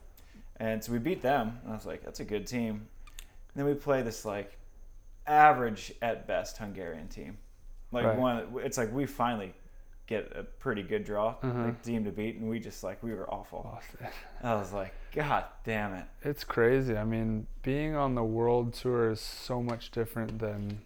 And 0.57 0.83
so 0.83 0.91
we 0.91 0.99
beat 0.99 1.23
them, 1.23 1.61
and 1.63 1.73
I 1.73 1.77
was 1.77 1.87
like, 1.87 2.03
that's 2.03 2.19
a 2.19 2.25
good 2.25 2.47
team. 2.49 2.89
And 3.59 3.67
then 3.67 3.75
we 3.75 3.81
play 3.81 4.03
this 4.03 4.25
like 4.25 4.57
average 5.27 5.93
at 6.01 6.29
best 6.29 6.57
Hungarian 6.59 7.09
team. 7.09 7.37
Like 7.91 8.07
Right. 8.07 8.17
one, 8.17 8.47
it's 8.63 8.79
like 8.79 8.93
we 8.93 9.05
finally 9.05 9.53
get 10.07 10.31
a 10.37 10.45
pretty 10.45 10.85
good 10.85 11.05
draw, 11.05 11.35
Mhm. 11.43 11.65
like 11.65 11.83
team 11.83 12.05
to 12.05 12.13
beat, 12.13 12.37
and 12.37 12.49
we 12.49 12.61
just 12.61 12.85
like 12.85 13.03
we 13.03 13.13
were 13.13 13.29
awful. 13.29 13.81
It. 14.01 14.11
I 14.45 14.55
was 14.55 14.73
like, 14.73 14.95
God 15.13 15.45
damn 15.65 15.93
it. 15.95 16.07
It's 16.23 16.45
crazy. 16.45 16.97
I 16.97 17.03
mean, 17.03 17.49
being 17.63 17.97
on 17.97 18.15
the 18.15 18.23
world 18.23 18.75
tour 18.75 19.11
is 19.11 19.21
so 19.21 19.61
much 19.61 19.91
different 19.91 20.39
than 20.39 20.83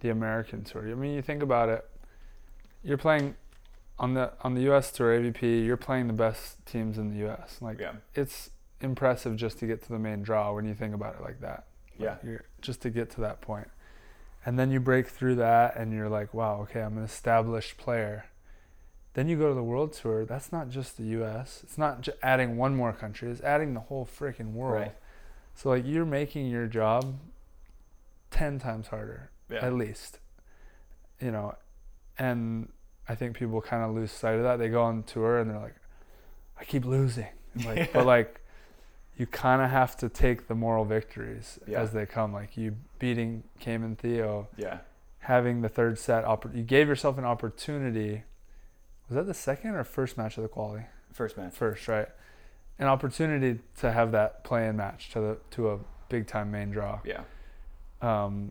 the 0.00 0.08
American 0.08 0.64
tour. 0.64 0.88
I 0.90 0.94
mean, 0.94 1.12
you 1.14 1.20
think 1.20 1.42
about 1.42 1.68
it. 1.68 1.86
You're 2.82 2.96
playing 2.98 3.36
on 3.98 4.14
the 4.14 4.32
on 4.40 4.54
the 4.54 4.62
U.S. 4.62 4.90
tour 4.90 5.12
AVP. 5.20 5.42
You're 5.66 5.76
playing 5.76 6.06
the 6.06 6.14
best 6.14 6.64
teams 6.64 6.96
in 6.96 7.10
the 7.10 7.18
U.S. 7.18 7.60
Like 7.60 7.78
Yeah, 7.78 7.96
it's 8.14 8.48
impressive 8.80 9.36
just 9.36 9.58
to 9.58 9.66
get 9.66 9.82
to 9.82 9.88
the 9.90 9.98
main 9.98 10.22
draw 10.22 10.52
when 10.54 10.64
you 10.64 10.74
think 10.74 10.94
about 10.94 11.14
it 11.16 11.20
like 11.20 11.40
that. 11.40 11.66
Yeah, 11.98 12.16
just 12.60 12.82
to 12.82 12.90
get 12.90 13.10
to 13.10 13.20
that 13.22 13.40
point. 13.40 13.68
And 14.46 14.58
then 14.58 14.70
you 14.70 14.78
break 14.80 15.08
through 15.08 15.36
that 15.36 15.76
and 15.76 15.92
you're 15.92 16.08
like, 16.08 16.34
wow, 16.34 16.60
okay, 16.62 16.82
I'm 16.82 16.98
an 16.98 17.04
established 17.04 17.78
player. 17.78 18.26
Then 19.14 19.28
you 19.28 19.38
go 19.38 19.48
to 19.48 19.54
the 19.54 19.62
world 19.62 19.92
tour. 19.92 20.24
That's 20.24 20.52
not 20.52 20.68
just 20.68 20.96
the 20.96 21.04
US. 21.22 21.60
It's 21.62 21.78
not 21.78 22.02
j- 22.02 22.12
adding 22.22 22.56
one 22.56 22.76
more 22.76 22.92
country, 22.92 23.30
it's 23.30 23.40
adding 23.40 23.74
the 23.74 23.80
whole 23.80 24.06
freaking 24.06 24.52
world. 24.52 24.82
Right. 24.82 24.94
So, 25.54 25.68
like, 25.68 25.86
you're 25.86 26.04
making 26.04 26.48
your 26.48 26.66
job 26.66 27.14
10 28.32 28.58
times 28.58 28.88
harder, 28.88 29.30
yeah, 29.48 29.64
at 29.64 29.72
least. 29.72 30.18
You 31.20 31.30
know, 31.30 31.54
and 32.18 32.70
I 33.08 33.14
think 33.14 33.36
people 33.36 33.60
kind 33.60 33.84
of 33.84 33.94
lose 33.94 34.10
sight 34.10 34.34
of 34.34 34.42
that. 34.42 34.56
They 34.58 34.68
go 34.68 34.82
on 34.82 35.04
tour 35.04 35.38
and 35.38 35.48
they're 35.48 35.60
like, 35.60 35.76
I 36.58 36.64
keep 36.64 36.84
losing. 36.84 37.28
Like. 37.64 37.92
But, 37.92 38.04
like, 38.04 38.40
you 39.16 39.26
kind 39.26 39.62
of 39.62 39.70
have 39.70 39.96
to 39.98 40.08
take 40.08 40.48
the 40.48 40.54
moral 40.54 40.84
victories 40.84 41.58
Yeah. 41.66 41.80
as 41.80 41.92
they 41.92 42.04
come. 42.06 42.32
Like 42.32 42.56
you 42.56 42.76
beating 42.98 43.44
Cayman 43.60 43.96
Theo, 43.96 44.48
yeah. 44.56 44.78
having 45.20 45.60
the 45.60 45.68
third 45.68 45.98
set. 45.98 46.24
Oppor- 46.24 46.54
you 46.54 46.62
gave 46.64 46.88
yourself 46.88 47.16
an 47.18 47.24
opportunity. 47.24 48.24
Was 49.08 49.16
that 49.16 49.26
the 49.26 49.34
second 49.34 49.74
or 49.76 49.84
first 49.84 50.16
match 50.16 50.36
of 50.36 50.42
the 50.42 50.48
quality? 50.48 50.86
First 51.12 51.36
match. 51.36 51.52
First, 51.54 51.86
right? 51.86 52.08
An 52.78 52.86
opportunity 52.88 53.60
to 53.78 53.92
have 53.92 54.10
that 54.12 54.42
play-in 54.42 54.76
match 54.76 55.10
to 55.10 55.20
the 55.20 55.38
to 55.52 55.70
a 55.70 55.78
big 56.08 56.26
time 56.26 56.50
main 56.50 56.70
draw. 56.70 56.98
Yeah, 57.04 57.20
Um, 58.02 58.50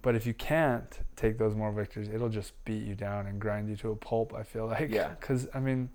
but 0.00 0.14
if 0.14 0.26
you 0.26 0.32
can't 0.32 1.00
take 1.16 1.36
those 1.38 1.54
moral 1.54 1.74
victories, 1.74 2.08
it'll 2.08 2.30
just 2.30 2.52
beat 2.64 2.84
you 2.84 2.94
down 2.94 3.26
and 3.26 3.38
grind 3.40 3.68
you 3.68 3.76
to 3.76 3.90
a 3.90 3.96
pulp. 3.96 4.32
I 4.34 4.42
feel 4.42 4.66
like. 4.66 4.88
Yeah. 4.90 5.08
Because 5.20 5.48
I 5.54 5.60
mean, 5.60 5.90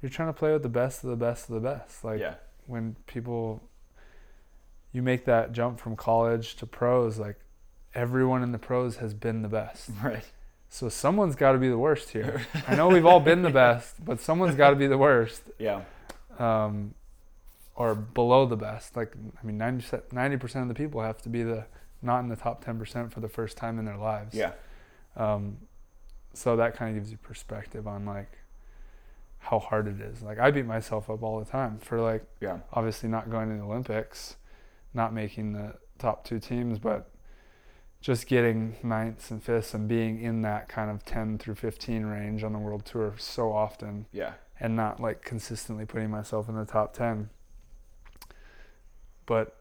you're 0.00 0.10
trying 0.10 0.28
to 0.28 0.32
play 0.38 0.52
with 0.52 0.62
the 0.62 0.68
best 0.68 1.02
of 1.02 1.10
the 1.10 1.16
best 1.16 1.48
of 1.48 1.54
the 1.56 1.60
best. 1.68 2.04
Like 2.04 2.20
yeah, 2.20 2.34
when 2.66 2.96
people 3.06 3.62
you 4.92 5.02
make 5.02 5.24
that 5.24 5.52
jump 5.52 5.80
from 5.80 5.96
college 5.96 6.54
to 6.56 6.66
pros 6.66 7.18
like 7.18 7.36
everyone 7.94 8.42
in 8.42 8.52
the 8.52 8.58
pros 8.58 8.96
has 8.96 9.14
been 9.14 9.42
the 9.42 9.48
best. 9.48 9.90
Right. 10.02 10.24
So 10.68 10.88
someone's 10.88 11.36
got 11.36 11.52
to 11.52 11.58
be 11.58 11.68
the 11.68 11.78
worst 11.78 12.10
here. 12.10 12.44
I 12.66 12.74
know 12.74 12.88
we've 12.88 13.06
all 13.06 13.20
been 13.20 13.42
the 13.42 13.50
best, 13.50 14.04
but 14.04 14.20
someone's 14.20 14.56
got 14.56 14.70
to 14.70 14.76
be 14.76 14.88
the 14.88 14.98
worst. 14.98 15.42
Yeah. 15.56 15.82
Um, 16.36 16.94
or 17.76 17.94
below 17.94 18.44
the 18.44 18.56
best. 18.56 18.96
Like 18.96 19.12
I 19.40 19.46
mean, 19.46 19.56
90 19.56 20.36
percent 20.38 20.62
of 20.62 20.68
the 20.68 20.74
people 20.74 21.00
have 21.00 21.22
to 21.22 21.28
be 21.28 21.44
the 21.44 21.66
not 22.02 22.20
in 22.20 22.28
the 22.28 22.34
top 22.34 22.64
ten 22.64 22.76
percent 22.76 23.12
for 23.12 23.20
the 23.20 23.28
first 23.28 23.56
time 23.56 23.78
in 23.78 23.84
their 23.84 23.96
lives. 23.96 24.34
Yeah. 24.34 24.52
Um, 25.16 25.58
so 26.32 26.56
that 26.56 26.74
kind 26.74 26.90
of 26.90 27.00
gives 27.00 27.12
you 27.12 27.18
perspective 27.18 27.86
on 27.86 28.04
like 28.04 28.38
how 29.44 29.58
hard 29.58 29.86
it 29.86 30.00
is. 30.00 30.22
Like 30.22 30.38
I 30.38 30.50
beat 30.50 30.64
myself 30.66 31.10
up 31.10 31.22
all 31.22 31.38
the 31.38 31.44
time 31.44 31.78
for 31.78 32.00
like 32.00 32.24
Yeah. 32.40 32.60
obviously 32.72 33.08
not 33.08 33.30
going 33.30 33.50
to 33.50 33.56
the 33.56 33.62
Olympics, 33.62 34.36
not 34.94 35.12
making 35.12 35.52
the 35.52 35.74
top 35.98 36.24
two 36.24 36.38
teams, 36.40 36.78
but 36.78 37.10
just 38.00 38.26
getting 38.26 38.76
ninths 38.82 39.30
and 39.30 39.42
fifths 39.42 39.74
and 39.74 39.86
being 39.88 40.20
in 40.20 40.42
that 40.42 40.68
kind 40.68 40.90
of 40.90 41.04
10 41.04 41.38
through 41.38 41.54
15 41.56 42.04
range 42.06 42.42
on 42.44 42.52
the 42.52 42.58
world 42.58 42.84
tour 42.84 43.14
so 43.18 43.52
often 43.52 44.06
Yeah. 44.12 44.32
and 44.60 44.74
not 44.76 45.00
like 45.00 45.22
consistently 45.22 45.84
putting 45.86 46.10
myself 46.10 46.48
in 46.48 46.54
the 46.54 46.64
top 46.66 46.92
10 46.94 47.30
but 49.26 49.56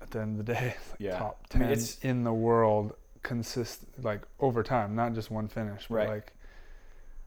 at 0.00 0.10
the 0.10 0.20
end 0.20 0.38
of 0.38 0.46
the 0.46 0.52
day 0.52 0.74
like 0.90 1.00
Yeah. 1.00 1.18
top 1.18 1.40
I 1.50 1.52
10 1.52 1.60
mean, 1.62 1.70
it's- 1.70 1.98
in 2.02 2.24
the 2.24 2.32
world 2.32 2.94
consist 3.22 3.84
like 4.02 4.22
over 4.38 4.62
time 4.62 4.94
not 4.94 5.14
just 5.14 5.30
one 5.30 5.48
finish 5.48 5.86
but 5.88 5.94
Right. 5.94 6.08
like 6.08 6.32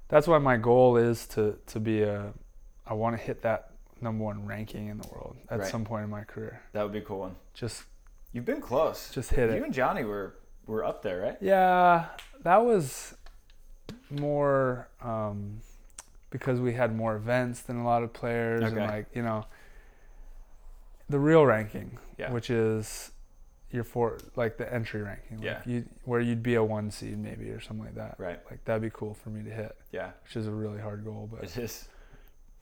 that's 0.10 0.28
why 0.28 0.38
my 0.38 0.58
goal 0.58 0.98
is 0.98 1.26
to 1.28 1.58
to 1.68 1.80
be 1.80 2.02
a 2.04 2.34
i 2.86 2.94
want 2.94 3.16
to 3.18 3.22
hit 3.22 3.42
that 3.42 3.72
number 4.02 4.24
one 4.24 4.46
ranking 4.46 4.88
in 4.88 4.98
the 5.00 5.08
world 5.10 5.36
at 5.50 5.60
Right. 5.60 5.68
some 5.70 5.84
point 5.84 6.04
in 6.04 6.10
my 6.10 6.24
career 6.24 6.62
That 6.74 6.84
would 6.84 6.92
be 6.92 7.00
a 7.00 7.02
cool 7.02 7.20
one. 7.20 7.36
just 7.54 7.84
You've 8.34 8.46
been 8.46 8.62
close. 8.62 9.10
just 9.12 9.32
hit 9.32 9.50
you 9.50 9.56
it 9.56 9.58
You 9.60 9.64
and 9.66 9.74
Johnny 9.74 10.04
were 10.04 10.36
were 10.68 10.84
up 10.84 11.02
there, 11.02 11.20
right? 11.22 11.38
yeah 11.42 12.06
that 12.44 12.58
was 12.64 13.16
more 14.10 14.88
um 15.02 15.62
because 16.30 16.60
we 16.60 16.74
had 16.74 16.96
more 16.96 17.16
events 17.16 17.62
than 17.62 17.78
a 17.78 17.86
lot 17.86 18.04
of 18.04 18.14
players 18.14 18.64
and 18.64 18.76
like 18.78 19.08
you 19.14 19.22
know 19.24 19.46
the 21.10 21.20
real 21.20 21.46
ranking 21.46 21.98
Yeah. 22.18 22.32
which 22.32 22.50
is 22.50 23.12
your 23.72 23.84
four 23.84 24.18
like 24.36 24.58
the 24.58 24.72
entry 24.74 25.02
ranking 25.02 25.38
like 25.38 25.46
Yeah. 25.46 25.62
you 25.66 25.86
where 26.06 26.20
you'd 26.22 26.42
be 26.44 26.56
a 26.56 26.64
one 26.64 26.90
seed 26.90 27.18
maybe 27.18 27.50
or 27.50 27.60
something 27.60 27.86
like 27.86 27.96
that 27.96 28.16
Right. 28.18 28.40
like 28.50 28.64
that'd 28.66 28.82
be 28.82 28.90
cool 28.92 29.14
for 29.14 29.30
me 29.30 29.44
to 29.44 29.50
hit 29.54 29.76
Yeah. 29.92 30.12
which 30.24 30.36
is 30.38 30.48
a 30.48 30.52
really 30.52 30.80
hard 30.80 31.04
goal 31.04 31.30
but 31.32 31.44
It 31.44 31.58
is. 31.58 31.88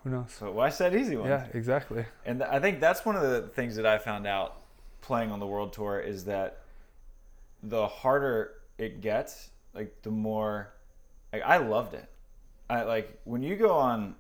who 0.04 0.10
knows 0.10 0.32
So 0.32 0.52
why 0.52 0.70
said 0.70 0.96
easy 0.96 1.16
one. 1.16 1.30
yeah 1.30 1.46
exactly 1.54 2.06
And 2.26 2.40
th- 2.40 2.50
I 2.52 2.60
think 2.60 2.80
that's 2.80 3.06
one 3.06 3.16
of 3.16 3.22
the 3.22 3.44
things 3.50 3.76
that 3.76 3.86
I 3.86 3.98
found 4.00 4.26
out 4.26 4.62
playing 5.02 5.32
on 5.32 5.40
the 5.40 5.46
world 5.48 5.74
tour 5.74 6.00
is 6.00 6.26
that 6.26 6.62
the 7.62 7.88
harder 7.88 8.54
it 8.78 9.00
gets, 9.02 9.50
like 9.74 10.02
the 10.02 10.12
more 10.12 10.74
like 11.32 11.44
I 11.44 11.58
loved 11.58 11.94
it. 11.94 12.10
I 12.70 12.82
like 12.84 13.20
when 13.26 13.44
you 13.44 13.56
go 13.56 13.72
on 13.76 14.16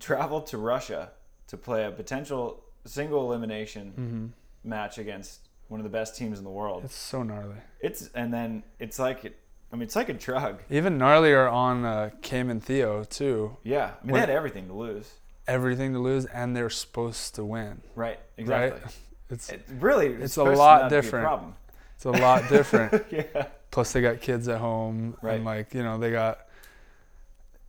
travel 0.00 0.40
to 0.42 0.58
Russia 0.58 1.10
to 1.48 1.56
play 1.56 1.84
a 1.84 1.90
potential 1.90 2.64
single 2.86 3.22
elimination 3.30 3.90
hmm 3.92 4.26
match 4.68 4.98
against 4.98 5.45
one 5.68 5.80
of 5.80 5.84
the 5.84 5.90
best 5.90 6.16
teams 6.16 6.38
in 6.38 6.44
the 6.44 6.50
world. 6.50 6.84
it's 6.84 6.94
so 6.94 7.22
gnarly 7.22 7.56
It's 7.80 8.08
and 8.14 8.32
then 8.32 8.62
it's 8.78 8.98
like 8.98 9.24
it, 9.24 9.38
I 9.72 9.76
mean 9.76 9.82
it's 9.82 9.96
like 9.96 10.08
a 10.08 10.14
drug. 10.14 10.62
even 10.70 10.98
gnarlier 10.98 11.50
on 11.50 11.84
uh, 11.84 12.10
Cayman 12.22 12.60
Theo 12.60 13.04
too 13.04 13.56
Yeah, 13.64 13.90
I 14.02 14.06
mean 14.06 14.14
they 14.14 14.20
had 14.20 14.30
everything 14.30 14.68
to 14.68 14.74
lose. 14.74 15.10
everything 15.48 15.92
to 15.92 15.98
lose 15.98 16.24
and 16.26 16.56
they're 16.56 16.70
supposed 16.70 17.34
to 17.36 17.44
win 17.44 17.80
Right, 17.94 18.18
exactly. 18.36 18.80
right 18.80 18.96
it's 19.30 19.48
It 19.50 19.66
really, 19.80 20.06
It's 20.08 20.36
a 20.36 20.44
lot 20.44 20.82
not 20.82 20.90
be 20.90 20.96
a 20.96 21.02
different. 21.02 21.24
problem. 21.26 21.54
it's 21.96 22.04
a 22.04 22.10
lot 22.10 22.48
different 22.48 23.04
yeah, 23.10 23.46
plus 23.70 23.92
they 23.92 24.00
got 24.02 24.20
kids 24.20 24.46
at 24.48 24.60
home 24.60 25.16
Right. 25.22 25.34
and 25.36 25.44
like 25.44 25.74
you 25.74 25.82
know 25.82 25.98
they 25.98 26.10
got 26.12 26.40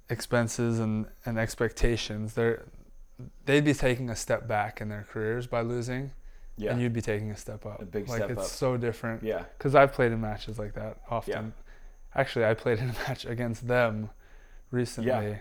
expenses 0.09 0.79
and, 0.79 1.05
and 1.25 1.37
expectations 1.37 2.33
they're 2.33 2.63
they'd 3.45 3.65
be 3.65 3.73
taking 3.73 4.09
a 4.09 4.15
step 4.15 4.47
back 4.47 4.79
in 4.79 4.89
their 4.89 5.05
careers 5.11 5.47
by 5.47 5.61
losing 5.61 6.11
yeah, 6.57 6.71
and 6.71 6.81
you'd 6.81 6.93
be 6.93 7.01
taking 7.01 7.29
a 7.31 7.37
step 7.37 7.65
up 7.65 7.81
A 7.81 7.85
big 7.85 8.07
like 8.09 8.17
step 8.17 8.31
it's 8.31 8.41
up. 8.41 8.47
so 8.47 8.77
different 8.77 9.23
yeah. 9.23 9.43
because 9.57 9.75
i've 9.75 9.93
played 9.93 10.11
in 10.11 10.19
matches 10.21 10.57
like 10.59 10.73
that 10.73 10.97
often 11.09 11.53
Yeah. 11.55 12.19
actually 12.19 12.45
i 12.45 12.53
played 12.53 12.79
in 12.83 12.89
a 12.89 12.93
match 13.07 13.25
against 13.25 13.67
them 13.67 14.09
recently 14.71 15.09
yeah. 15.11 15.37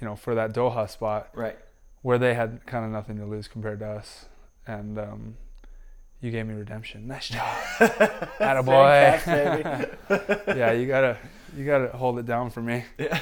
you 0.00 0.06
know 0.06 0.16
for 0.16 0.34
that 0.34 0.52
doha 0.52 0.88
spot 0.88 1.30
Right. 1.34 1.58
where 2.02 2.18
they 2.18 2.34
had 2.34 2.64
kind 2.66 2.84
of 2.84 2.90
nothing 2.90 3.16
to 3.18 3.24
lose 3.26 3.48
compared 3.48 3.78
to 3.80 3.86
us 3.88 4.26
and 4.66 4.98
um, 4.98 5.36
you 6.20 6.30
gave 6.30 6.46
me 6.46 6.54
redemption 6.54 7.06
nice 7.06 7.28
job 7.28 7.56
Attaboy. 8.38 9.20
Catch, 9.22 10.46
yeah 10.56 10.72
you 10.72 10.86
gotta 10.86 11.16
you 11.56 11.64
gotta 11.66 11.88
hold 11.88 12.18
it 12.18 12.26
down 12.26 12.50
for 12.50 12.62
me 12.62 12.84
Yeah. 12.98 13.18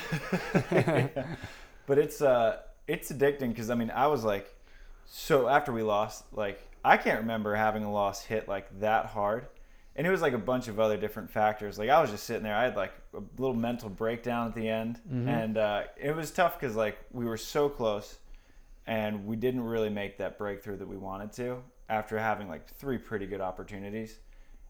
but 1.86 1.98
it's 1.98 2.20
uh 2.22 2.58
it's 2.86 3.10
addicting 3.12 3.48
because 3.50 3.70
I 3.70 3.74
mean 3.74 3.90
I 3.90 4.06
was 4.06 4.24
like 4.24 4.52
so 5.06 5.48
after 5.48 5.72
we 5.72 5.82
lost 5.82 6.24
like 6.32 6.60
I 6.84 6.96
can't 6.96 7.20
remember 7.20 7.54
having 7.54 7.84
a 7.84 7.92
loss 7.92 8.24
hit 8.24 8.48
like 8.48 8.80
that 8.80 9.06
hard. 9.06 9.46
And 9.94 10.06
it 10.06 10.10
was 10.10 10.22
like 10.22 10.32
a 10.32 10.38
bunch 10.38 10.68
of 10.68 10.80
other 10.80 10.96
different 10.96 11.30
factors. 11.30 11.78
Like 11.78 11.90
I 11.90 12.00
was 12.00 12.10
just 12.10 12.24
sitting 12.24 12.42
there, 12.42 12.56
I 12.56 12.64
had 12.64 12.76
like 12.76 12.92
a 13.14 13.20
little 13.38 13.54
mental 13.54 13.90
breakdown 13.90 14.48
at 14.48 14.54
the 14.54 14.66
end, 14.68 14.98
Mhm. 15.10 15.28
and 15.28 15.58
uh, 15.58 15.82
it 16.00 16.16
was 16.16 16.30
tough 16.30 16.58
because 16.58 16.74
like 16.74 16.96
we 17.12 17.26
were 17.26 17.36
so 17.36 17.68
close, 17.68 18.18
and 18.86 19.26
we 19.26 19.36
didn't 19.36 19.62
really 19.64 19.90
make 19.90 20.16
that 20.18 20.38
breakthrough 20.38 20.78
that 20.78 20.88
we 20.88 20.96
wanted 20.96 21.30
to 21.32 21.62
after 21.90 22.18
having 22.18 22.48
like 22.48 22.66
three 22.66 22.96
pretty 22.98 23.26
good 23.26 23.42
opportunities, 23.42 24.18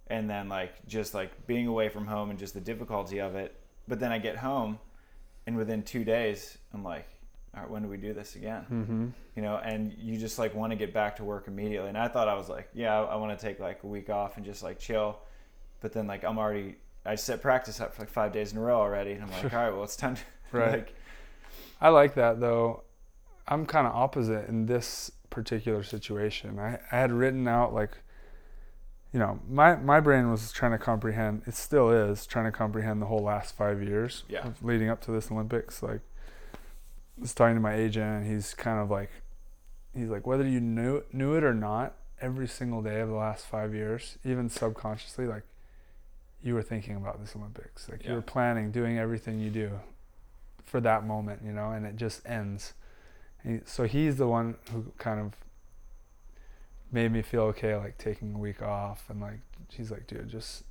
and 0.08 0.28
then 0.28 0.48
like 0.48 0.84
just 0.88 1.14
like 1.14 1.46
being 1.46 1.68
away 1.68 1.88
from 1.88 2.04
home 2.06 2.30
and 2.30 2.38
just 2.38 2.52
the 2.54 2.60
difficulty 2.60 3.20
of 3.20 3.36
it. 3.36 3.54
But 3.86 4.00
then 4.00 4.10
I 4.10 4.18
get 4.18 4.36
home, 4.36 4.80
and 5.46 5.56
within 5.56 5.84
two 5.84 6.02
days, 6.04 6.58
I'm 6.74 6.82
like, 6.82 7.06
all 7.54 7.62
right, 7.62 7.70
when 7.70 7.82
do 7.82 7.88
we 7.88 7.96
do 7.98 8.12
this 8.14 8.34
again? 8.36 8.64
mm-hmm. 8.70 9.06
you 9.36 9.42
know, 9.42 9.56
and 9.56 9.94
you 9.98 10.16
just 10.18 10.38
like 10.38 10.54
want 10.54 10.70
to 10.70 10.76
get 10.76 10.94
back 10.94 11.16
to 11.16 11.24
work 11.24 11.48
immediately. 11.48 11.88
And 11.88 11.98
I 11.98 12.08
thought 12.08 12.28
I 12.28 12.34
was 12.34 12.48
like, 12.48 12.68
yeah, 12.74 12.98
I, 12.98 13.12
I 13.12 13.16
want 13.16 13.38
to 13.38 13.46
take 13.46 13.60
like 13.60 13.82
a 13.82 13.86
week 13.86 14.08
off 14.10 14.36
and 14.36 14.46
just 14.46 14.62
like 14.62 14.78
chill. 14.78 15.18
But 15.80 15.92
then 15.92 16.06
like 16.06 16.24
I'm 16.24 16.38
already, 16.38 16.76
I 17.04 17.14
set 17.16 17.42
practice 17.42 17.80
up 17.80 17.94
for 17.94 18.02
like 18.02 18.08
five 18.10 18.32
days 18.32 18.52
in 18.52 18.58
a 18.58 18.60
row 18.60 18.78
already, 18.80 19.12
and 19.12 19.22
I'm 19.22 19.30
like, 19.30 19.44
all 19.52 19.60
right, 19.62 19.70
well 19.72 19.84
it's 19.84 19.96
time 19.96 20.16
to 20.16 20.22
Right. 20.58 20.70
like, 20.72 20.94
I 21.80 21.88
like 21.88 22.14
that 22.14 22.40
though. 22.40 22.84
I'm 23.48 23.66
kind 23.66 23.86
of 23.86 23.94
opposite 23.94 24.48
in 24.48 24.66
this 24.66 25.10
particular 25.28 25.82
situation. 25.82 26.58
I, 26.58 26.78
I 26.92 26.96
had 27.00 27.10
written 27.12 27.48
out 27.48 27.74
like, 27.74 27.98
you 29.12 29.18
know, 29.18 29.40
my, 29.48 29.76
my 29.76 29.98
brain 30.00 30.30
was 30.30 30.52
trying 30.52 30.72
to 30.72 30.78
comprehend, 30.78 31.42
it 31.46 31.54
still 31.54 31.90
is 31.90 32.24
trying 32.24 32.44
to 32.46 32.52
comprehend 32.52 33.02
the 33.02 33.06
whole 33.06 33.22
last 33.22 33.54
five 33.56 33.82
years 33.82 34.24
Yeah. 34.28 34.46
of 34.46 34.62
leading 34.64 34.88
up 34.88 35.00
to 35.02 35.10
this 35.10 35.30
Olympics. 35.30 35.82
Like, 35.82 36.00
was 37.22 37.34
talking 37.34 37.54
to 37.54 37.60
my 37.60 37.74
agent 37.74 38.04
and 38.04 38.26
he's 38.26 38.54
kind 38.54 38.80
of 38.80 38.90
like, 38.90 39.10
he's 39.94 40.08
like, 40.08 40.26
whether 40.26 40.46
you 40.46 40.60
knew, 40.60 41.02
knew 41.12 41.34
it 41.34 41.44
or 41.44 41.54
not, 41.54 41.94
every 42.20 42.46
single 42.46 42.82
day 42.82 43.00
of 43.00 43.08
the 43.08 43.14
last 43.14 43.46
five 43.46 43.74
years, 43.74 44.18
even 44.24 44.48
subconsciously, 44.48 45.26
like, 45.26 45.42
you 46.42 46.54
were 46.54 46.62
thinking 46.62 46.96
about 46.96 47.20
this 47.20 47.34
Olympics. 47.36 47.88
Like, 47.88 48.04
you 48.04 48.14
were 48.14 48.22
planning, 48.22 48.72
doing 48.72 48.98
everything 48.98 49.38
you 49.40 49.50
do 49.50 49.80
for 50.64 50.80
that 50.80 51.06
moment, 51.06 51.42
you 51.44 51.52
know, 51.52 51.70
and 51.70 51.86
it 51.86 51.96
just 51.96 52.26
ends. 52.26 52.74
He, 53.44 53.60
so 53.64 53.84
he's 53.84 54.16
the 54.16 54.26
one 54.26 54.56
who 54.72 54.92
kind 54.98 55.20
of 55.20 55.34
made 56.90 57.12
me 57.12 57.22
feel 57.22 57.42
okay, 57.42 57.76
like 57.76 57.96
taking 57.98 58.34
a 58.34 58.38
week 58.38 58.60
off, 58.62 59.04
and 59.08 59.20
like 59.20 59.40
he's 59.70 59.90
like, 59.90 60.06
dude, 60.06 60.28
just 60.28 60.64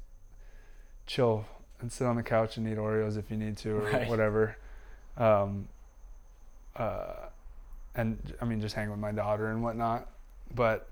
chill 1.06 1.46
and 1.80 1.92
sit 1.92 2.06
on 2.06 2.16
the 2.16 2.24
couch 2.24 2.58
and 2.58 2.68
eat 2.68 2.78
Oreos 2.78 3.18
if 3.18 3.32
you 3.32 3.38
need 3.38 3.58
to 3.58 3.78
or 3.78 3.82
Right. 3.92 4.08
whatever. 4.08 4.58
Um, 5.18 5.68
uh, 6.76 7.28
and 7.96 8.34
I 8.42 8.46
mean, 8.46 8.62
just 8.62 8.76
hang 8.76 8.90
with 8.90 9.00
my 9.00 9.12
daughter 9.12 9.48
and 9.52 9.62
whatnot. 9.64 10.10
But 10.56 10.90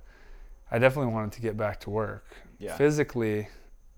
I 0.72 0.80
definitely 0.80 1.14
wanted 1.14 1.32
to 1.34 1.42
get 1.42 1.58
back 1.58 1.80
to 1.82 1.90
work. 1.90 2.26
yeah, 2.60 2.76
Physically, 2.76 3.48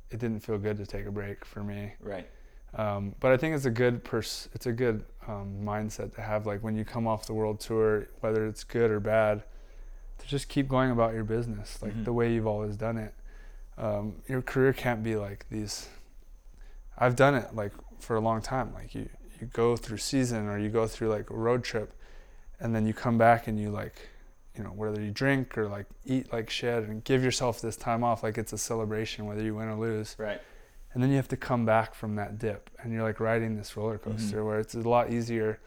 it 0.10 0.20
didn't 0.20 0.40
feel 0.42 0.58
good 0.58 0.78
to 0.78 0.86
take 0.86 1.06
a 1.06 1.12
break 1.12 1.44
for 1.46 1.64
me. 1.64 1.94
right, 2.00 2.28
Um, 2.76 3.16
but 3.20 3.32
I 3.32 3.38
think 3.38 3.56
it's 3.56 3.66
a 3.66 3.70
good 3.72 4.04
pers- 4.04 4.50
it's 4.54 4.66
a 4.66 4.72
good 4.72 5.04
um, 5.28 5.60
mindset 5.64 6.14
to 6.16 6.22
have. 6.22 6.46
Like 6.46 6.62
when 6.64 6.76
you 6.76 6.84
come 6.86 7.08
off 7.08 7.26
the 7.26 7.34
world 7.34 7.60
tour, 7.60 8.08
whether 8.22 8.46
it's 8.48 8.64
good 8.64 8.90
or 8.92 9.00
bad, 9.00 9.44
to 10.20 10.28
just 10.28 10.48
keep 10.50 10.68
going 10.68 10.92
about 10.92 11.14
your 11.14 11.24
business, 11.24 11.82
like 11.82 11.94
Mhm. 11.94 12.06
the 12.06 12.14
way 12.14 12.32
you've 12.34 12.48
always 12.48 12.76
done 12.76 12.98
it. 12.98 13.14
Um, 13.78 14.22
your 14.28 14.42
career 14.42 14.74
can't 14.74 15.02
be 15.04 15.16
like 15.16 15.46
these. 15.50 15.90
I've 16.98 17.16
done 17.16 17.36
it 17.36 17.56
like 17.56 17.74
for 18.00 18.16
a 18.16 18.20
long 18.20 18.42
time. 18.42 18.74
Like 18.74 18.94
you, 18.94 19.10
you 19.42 19.48
go 19.48 19.76
through 19.76 19.98
season 19.98 20.48
or 20.48 20.58
you 20.58 20.70
go 20.70 20.88
through 20.88 21.10
like 21.10 21.30
a 21.30 21.36
road 21.36 21.64
trip, 21.64 21.94
and 22.60 22.76
then 22.76 22.86
you 22.86 22.94
come 22.94 23.18
back 23.18 23.48
and 23.48 23.60
you 23.60 23.70
like, 23.70 24.10
you 24.56 24.64
know, 24.64 24.70
whether 24.70 25.02
you 25.02 25.12
drink 25.12 25.58
or 25.58 25.68
like 25.68 25.88
eat 26.06 26.32
like 26.32 26.50
shit 26.50 26.84
and 26.84 27.04
give 27.04 27.24
yourself 27.24 27.62
this 27.62 27.76
time 27.76 28.04
off, 28.04 28.24
like 28.24 28.38
it's 28.38 28.54
a 28.54 28.58
celebration, 28.58 29.26
whether 29.26 29.44
you 29.44 29.56
win 29.56 29.68
or 29.68 29.76
lose 29.76 30.16
right, 30.18 30.42
and 30.94 31.02
then 31.02 31.10
you 31.10 31.16
have 31.16 31.30
to 31.30 31.38
come 31.38 31.66
back 31.66 31.96
from 31.96 32.16
that 32.16 32.38
dip 32.38 32.70
and 32.80 32.94
you're 32.94 33.04
like 33.04 33.20
riding 33.20 33.56
this 33.56 33.76
roller 33.76 33.98
mm-hmm. 33.98 34.12
coaster 34.12 34.46
where 34.46 34.60
it's 34.60 34.76
a 34.76 34.80
lot 34.80 35.12
easier 35.12 35.60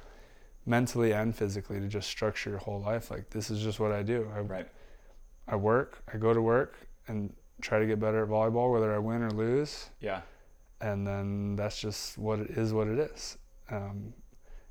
mentally 0.66 1.12
and 1.12 1.34
physically 1.36 1.78
to 1.80 1.88
just 1.88 2.08
structure 2.08 2.50
your 2.50 2.58
whole 2.58 2.80
life 2.80 3.10
like 3.10 3.28
this 3.30 3.50
is 3.50 3.62
just 3.62 3.78
what 3.78 3.92
i 3.92 4.02
do 4.02 4.26
i, 4.34 4.40
right, 4.40 4.66
I 5.46 5.56
work 5.56 6.02
i 6.12 6.16
go 6.16 6.32
to 6.32 6.40
work 6.40 6.88
and 7.06 7.34
try 7.60 7.78
to 7.78 7.86
get 7.86 7.98
better 7.98 8.22
at 8.22 8.28
volleyball, 8.28 8.72
whether 8.72 8.94
I 8.94 8.98
win 8.98 9.22
or 9.22 9.30
lose. 9.30 9.90
Yeah. 10.00 10.20
And 10.80 11.06
then 11.06 11.56
that's 11.56 11.80
just 11.80 12.18
what 12.18 12.40
it 12.40 12.50
is, 12.50 12.72
what 12.72 12.88
it 12.88 12.98
is. 12.98 13.38
Um, 13.70 14.12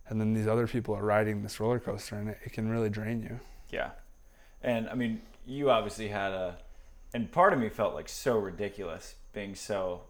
and 0.09 0.19
then 0.19 0.33
these 0.33 0.47
other 0.47 0.67
people 0.67 0.95
are 0.95 1.03
riding 1.03 1.41
this 1.43 1.59
roller 1.59 1.79
coaster, 1.79 2.15
and 2.17 2.29
it, 2.29 2.37
it 2.45 2.53
can 2.53 2.69
really 2.69 2.89
drain 2.89 3.21
you. 3.23 3.39
Yeah. 3.71 3.91
And 4.61 4.89
I 4.89 4.95
mean, 4.95 5.21
you 5.45 5.69
obviously 5.71 6.07
had 6.09 6.31
a, 6.31 6.57
and 7.13 7.31
part 7.31 7.53
of 7.53 7.59
me 7.59 7.69
felt 7.69 7.93
like 7.95 8.07
so 8.09 8.37
ridiculous 8.37 9.15
being 9.33 9.55
so 9.55 10.01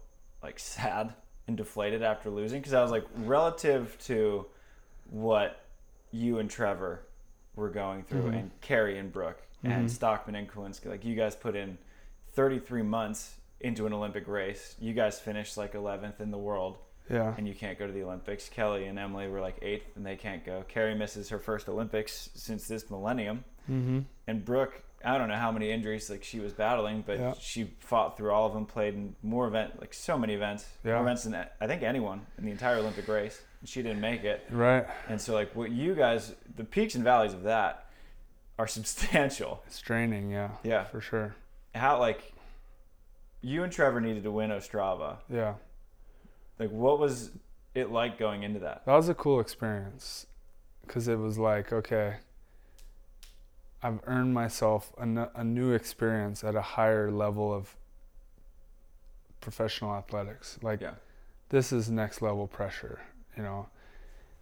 like 0.42 0.58
sad 0.58 1.14
and 1.46 1.56
deflated 1.56 2.02
after 2.02 2.30
losing 2.30 2.60
because 2.60 2.74
I 2.74 2.82
was 2.82 2.90
like, 2.90 3.04
relative 3.16 3.96
to 4.06 4.46
what 5.10 5.60
you 6.10 6.38
and 6.38 6.48
Trevor 6.50 7.02
were 7.56 7.70
going 7.70 8.02
through, 8.04 8.24
Mhm. 8.30 8.38
and 8.38 8.60
Kerri 8.60 8.98
and 8.98 9.12
Brooke 9.12 9.42
and 9.62 9.86
Mhm. 9.86 9.90
Stockman 9.90 10.34
and 10.34 10.48
Kolinske, 10.50 10.86
like 10.86 11.04
you 11.04 11.14
guys 11.14 11.36
put 11.36 11.54
in 11.54 11.78
33 12.32 12.82
months 12.82 13.36
into 13.60 13.86
an 13.86 13.92
Olympic 13.92 14.26
race. 14.26 14.74
You 14.80 14.92
guys 14.92 15.18
finished 15.20 15.56
like 15.56 15.74
11th 15.74 16.20
in 16.20 16.30
the 16.30 16.38
world 16.38 16.78
Yeah. 17.10 17.34
and 17.36 17.46
you 17.46 17.54
can't 17.54 17.78
go 17.78 17.86
to 17.86 17.92
the 17.92 18.02
Olympics. 18.02 18.48
Kelly 18.48 18.86
and 18.86 18.98
Emily 18.98 19.28
were 19.28 19.40
like 19.40 19.56
eighth 19.62 19.94
and 19.96 20.06
they 20.06 20.16
can't 20.16 20.44
go. 20.44 20.64
Kerri 20.74 20.96
misses 20.96 21.28
her 21.28 21.38
first 21.38 21.68
Olympics 21.68 22.30
since 22.34 22.66
this 22.66 22.88
millennium. 22.90 23.44
Mm-hmm. 23.70 24.00
And 24.26 24.44
Brooke, 24.44 24.82
I 25.04 25.18
don't 25.18 25.28
know 25.28 25.36
how 25.36 25.52
many 25.52 25.70
injuries 25.70 26.08
like 26.08 26.24
she 26.24 26.40
was 26.40 26.54
battling, 26.54 27.04
but 27.06 27.18
Yeah. 27.18 27.34
she 27.38 27.74
fought 27.80 28.16
through 28.16 28.30
all 28.32 28.46
of 28.46 28.54
them, 28.54 28.64
played 28.64 28.94
in 28.94 29.14
more 29.22 29.46
event, 29.46 29.78
like 29.80 29.92
so 29.92 30.16
many 30.16 30.32
events, 30.32 30.66
Yeah. 30.82 30.94
more 30.94 31.02
events 31.02 31.24
than 31.24 31.34
I 31.60 31.66
think 31.66 31.82
anyone 31.82 32.24
in 32.38 32.46
the 32.46 32.50
entire 32.50 32.76
Olympic 32.76 33.06
race. 33.06 33.42
And 33.60 33.68
she 33.68 33.82
didn't 33.82 34.00
make 34.00 34.24
it. 34.24 34.46
Right. 34.50 34.86
And 35.08 35.20
so 35.20 35.34
like 35.34 35.54
what 35.54 35.70
you 35.72 35.94
guys, 35.94 36.34
the 36.56 36.64
peaks 36.64 36.94
and 36.94 37.04
valleys 37.04 37.34
of 37.34 37.42
that 37.42 37.84
are 38.58 38.66
substantial. 38.78 39.62
It's 39.66 39.80
draining. 39.82 40.30
Yeah. 40.30 40.52
Yeah. 40.62 40.84
For 40.84 41.02
sure. 41.02 41.34
How 41.74 41.98
like 41.98 42.32
you 43.42 43.62
and 43.62 43.70
Trevor 43.70 44.00
needed 44.00 44.22
to 44.22 44.30
win 44.30 44.48
Ostrava. 44.50 45.18
Yeah. 45.28 45.54
Like 46.58 46.70
what 46.70 46.98
was 46.98 47.30
it 47.74 47.90
like 47.90 48.18
going 48.18 48.42
into 48.42 48.60
that? 48.60 48.84
That 48.86 48.94
was 48.94 49.08
a 49.08 49.14
cool 49.14 49.40
experience 49.40 50.26
because 50.86 51.08
it 51.08 51.18
was 51.18 51.38
like, 51.38 51.72
okay, 51.72 52.16
I've 53.82 54.00
earned 54.06 54.32
myself 54.34 54.92
a, 54.98 55.02
n- 55.02 55.28
a 55.34 55.44
new 55.44 55.72
experience 55.72 56.44
at 56.44 56.54
a 56.54 56.62
higher 56.62 57.10
level 57.10 57.52
of 57.52 57.76
professional 59.40 59.94
athletics. 59.94 60.58
Like, 60.62 60.80
Yeah. 60.80 60.94
this 61.50 61.72
is 61.72 61.90
next 61.90 62.22
level 62.22 62.46
pressure, 62.46 63.00
you 63.36 63.42
know. 63.42 63.68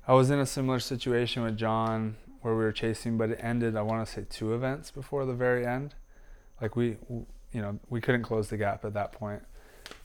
I 0.07 0.14
was 0.14 0.31
in 0.31 0.38
a 0.38 0.47
similar 0.47 0.81
situation 0.81 1.42
with 1.42 1.57
John 1.57 2.16
where 2.42 2.54
we 2.54 2.62
were 2.64 2.73
chasing, 2.73 3.16
but 3.16 3.31
it 3.31 3.38
ended, 3.40 3.76
I 3.76 3.83
want 3.83 4.07
to 4.07 4.12
say, 4.12 4.26
two 4.28 4.52
events 4.54 4.90
before 4.90 5.25
the 5.25 5.35
very 5.35 5.64
end. 5.66 5.95
Like, 6.61 6.75
we, 6.76 6.92
w- 7.09 7.26
you 7.52 7.62
know, 7.62 7.78
we 7.88 8.00
couldn't 8.00 8.23
close 8.23 8.49
the 8.49 8.57
gap 8.57 8.85
at 8.85 8.95
that 8.95 9.12
point. 9.12 9.42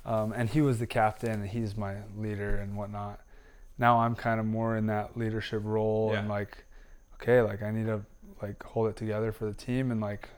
Um, 0.06 0.32
and 0.34 0.50
he 0.50 0.62
was 0.62 0.80
the 0.80 0.88
captain 0.88 1.32
and 1.32 1.48
he's 1.50 1.76
my 1.76 1.96
leader 2.18 2.58
and 2.58 2.76
whatnot. 2.78 3.20
Now 3.78 4.00
I'm 4.00 4.16
kind 4.16 4.40
of 4.40 4.46
more 4.46 4.78
in 4.78 4.86
that 4.88 5.18
leadership 5.18 5.62
role 5.64 6.14
and 6.14 6.30
like, 6.30 6.64
okay, 7.16 7.42
like 7.42 7.62
I 7.62 7.72
need 7.72 7.88
to 7.88 8.02
like 8.42 8.62
hold 8.64 8.88
it 8.90 8.96
together 8.96 9.32
for 9.32 9.46
the 9.46 9.54
team 9.54 9.92
and 9.92 10.00
like 10.00 10.30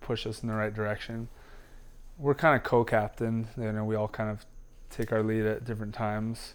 push 0.00 0.26
us 0.26 0.42
in 0.42 0.48
the 0.48 0.54
right 0.54 0.72
direction. 0.72 1.28
We're 2.18 2.34
kind 2.34 2.56
of 2.56 2.62
co-captain, 2.62 3.48
you 3.56 3.72
know, 3.72 3.84
we 3.84 3.94
all 3.94 4.08
kind 4.08 4.30
of 4.30 4.44
take 4.90 5.12
our 5.12 5.22
lead 5.22 5.44
at 5.46 5.64
different 5.64 5.94
times. 5.94 6.54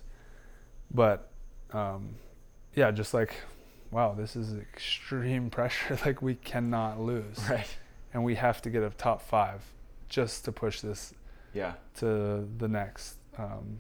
But 0.94 1.30
um, 1.72 2.16
yeah, 2.76 2.92
just 2.92 3.14
like, 3.14 3.36
wow, 3.92 4.14
this 4.14 4.36
is 4.36 4.54
extreme 4.58 5.50
pressure. 5.52 5.98
like 6.06 6.22
we 6.22 6.36
cannot 6.36 7.00
lose, 7.00 7.38
Right. 7.50 7.68
and 8.14 8.24
we 8.24 8.36
have 8.36 8.62
to 8.64 8.70
get 8.70 8.84
a 8.84 8.90
top 8.90 9.22
five 9.22 9.62
just 10.10 10.46
to 10.46 10.52
push 10.52 10.82
this 10.82 11.14
Yeah. 11.56 11.74
to 11.96 12.48
the 12.58 12.68
next. 12.68 13.16
Um, 13.38 13.80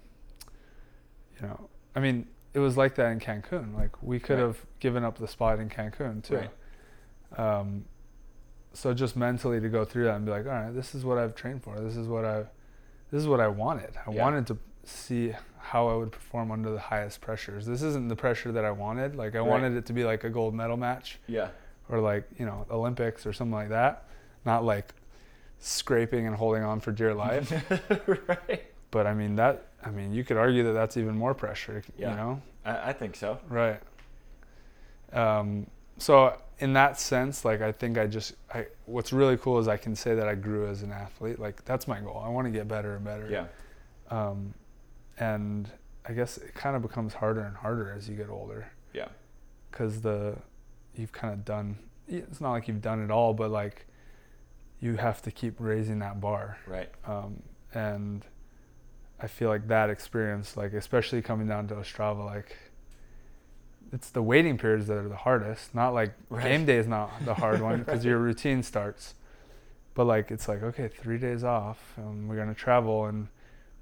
you 1.39 1.47
know, 1.47 1.69
I 1.95 1.99
mean, 1.99 2.27
it 2.53 2.59
was 2.59 2.77
like 2.77 2.95
that 2.95 3.11
in 3.11 3.19
Cancun. 3.19 3.75
Like 3.75 4.01
we 4.01 4.19
could 4.19 4.39
Right. 4.39 4.47
have 4.47 4.65
given 4.79 5.03
up 5.03 5.17
the 5.17 5.27
spot 5.27 5.59
in 5.59 5.69
Cancun 5.69 6.23
too. 6.23 6.35
Right. 6.37 6.49
Um, 7.37 7.85
so 8.73 8.93
just 8.93 9.15
mentally 9.15 9.59
to 9.61 9.69
go 9.69 9.85
through 9.85 10.05
that 10.05 10.15
and 10.15 10.25
be 10.25 10.31
like, 10.31 10.45
all 10.45 10.51
right, 10.51 10.73
this 10.73 10.95
is 10.95 11.03
what 11.05 11.17
I've 11.17 11.35
trained 11.35 11.63
for. 11.63 11.79
This 11.79 11.95
is 11.97 12.07
what 12.07 12.25
I, 12.25 12.43
this 13.11 13.21
is 13.21 13.27
what 13.27 13.39
I 13.39 13.47
wanted. 13.47 13.93
I 14.07 14.11
Yeah. 14.11 14.21
wanted 14.23 14.47
to 14.47 14.57
see 14.83 15.33
how 15.57 15.87
I 15.87 15.95
would 15.95 16.11
perform 16.11 16.51
under 16.51 16.71
the 16.71 16.79
highest 16.79 17.19
pressures. 17.21 17.65
This 17.65 17.81
isn't 17.81 18.07
the 18.07 18.15
pressure 18.15 18.51
that 18.51 18.63
I 18.65 18.71
wanted. 18.71 19.15
Like 19.15 19.35
I 19.35 19.39
Right. 19.39 19.47
wanted 19.49 19.73
it 19.75 19.85
to 19.87 19.93
be 19.93 20.03
like 20.03 20.23
a 20.23 20.29
gold 20.29 20.53
medal 20.53 20.77
match 20.77 21.19
Yeah. 21.27 21.49
or 21.89 21.99
like 21.99 22.25
you 22.37 22.45
know 22.45 22.65
Olympics 22.69 23.25
or 23.25 23.33
something 23.33 23.53
like 23.53 23.69
that. 23.69 24.05
Not 24.45 24.63
like 24.63 24.93
scraping 25.65 26.27
and 26.27 26.35
holding 26.35 26.63
on 26.63 26.79
for 26.79 26.91
dear 26.91 27.13
life. 27.13 27.51
right. 28.27 28.63
But 28.91 29.07
I 29.07 29.13
mean 29.13 29.35
that. 29.35 29.67
I 29.83 29.89
mean, 29.89 30.13
you 30.13 30.23
could 30.23 30.37
argue 30.37 30.63
that 30.63 30.73
that's 30.73 30.97
even 30.97 31.17
more 31.17 31.33
pressure. 31.33 31.83
Yeah. 31.97 32.11
You 32.11 32.15
know, 32.15 32.41
I, 32.65 32.89
I 32.89 32.93
think 32.93 33.15
so. 33.15 33.39
right? 33.49 33.79
Um, 35.11 35.67
so 35.97 36.37
in 36.59 36.73
that 36.73 36.99
sense, 36.99 37.45
like 37.45 37.61
I 37.61 37.71
think 37.71 37.97
I 37.97 38.07
just, 38.07 38.33
I 38.53 38.67
what's 38.85 39.11
really 39.11 39.37
cool 39.37 39.59
is 39.59 39.67
I 39.67 39.77
can 39.77 39.95
say 39.95 40.15
that 40.15 40.27
I 40.27 40.35
grew 40.35 40.67
as 40.67 40.81
an 40.81 40.91
athlete. 40.91 41.39
Like 41.39 41.65
that's 41.65 41.87
my 41.87 41.99
goal. 41.99 42.21
I 42.23 42.29
want 42.29 42.45
to 42.45 42.51
get 42.51 42.67
better 42.67 42.95
and 42.95 43.03
better. 43.03 43.27
Yeah. 43.29 43.45
Um, 44.09 44.53
and 45.17 45.69
I 46.07 46.13
guess 46.13 46.37
it 46.37 46.53
kind 46.53 46.75
of 46.75 46.81
becomes 46.81 47.13
harder 47.13 47.41
and 47.41 47.55
harder 47.55 47.91
as 47.91 48.07
you 48.07 48.15
get 48.15 48.29
older. 48.29 48.67
Yeah. 48.93 49.07
Because 49.71 50.01
the, 50.01 50.35
you've 50.95 51.11
kind 51.11 51.33
of 51.33 51.43
done. 51.43 51.77
It's 52.07 52.39
not 52.39 52.51
like 52.51 52.67
you've 52.67 52.81
done 52.81 53.03
it 53.03 53.09
all, 53.09 53.33
but 53.33 53.49
like, 53.49 53.87
you 54.85 54.97
have 54.97 55.19
to 55.23 55.31
keep 55.31 55.55
raising 55.59 55.99
that 55.99 56.19
bar 56.21 56.57
Right. 56.67 56.89
um, 57.07 57.41
and 57.73 58.25
I 59.19 59.27
feel 59.27 59.49
like 59.49 59.67
that 59.69 59.89
experience, 59.89 60.57
like 60.57 60.73
especially 60.73 61.21
coming 61.21 61.47
down 61.47 61.67
to 61.69 61.75
Ostrava, 61.75 62.23
like 62.25 62.57
it's 63.93 64.09
the 64.09 64.21
waiting 64.21 64.57
periods 64.57 64.87
that 64.87 64.97
are 64.97 65.07
the 65.07 65.15
hardest. 65.27 65.73
Not 65.73 65.93
like 65.93 66.11
Right. 66.29 66.43
game 66.43 66.65
day 66.65 66.77
is 66.77 66.87
not 66.87 67.09
the 67.23 67.33
hard 67.33 67.61
one 67.61 67.79
because 67.83 68.03
your 68.03 68.17
routine 68.17 68.61
starts, 68.63 69.13
but 69.93 70.05
like 70.05 70.31
it's 70.31 70.47
like 70.47 70.61
okay, 70.63 70.87
three 70.89 71.17
days 71.17 71.43
off, 71.43 71.79
and 71.97 72.27
we're 72.27 72.35
gonna 72.35 72.53
travel, 72.53 73.05
and 73.05 73.27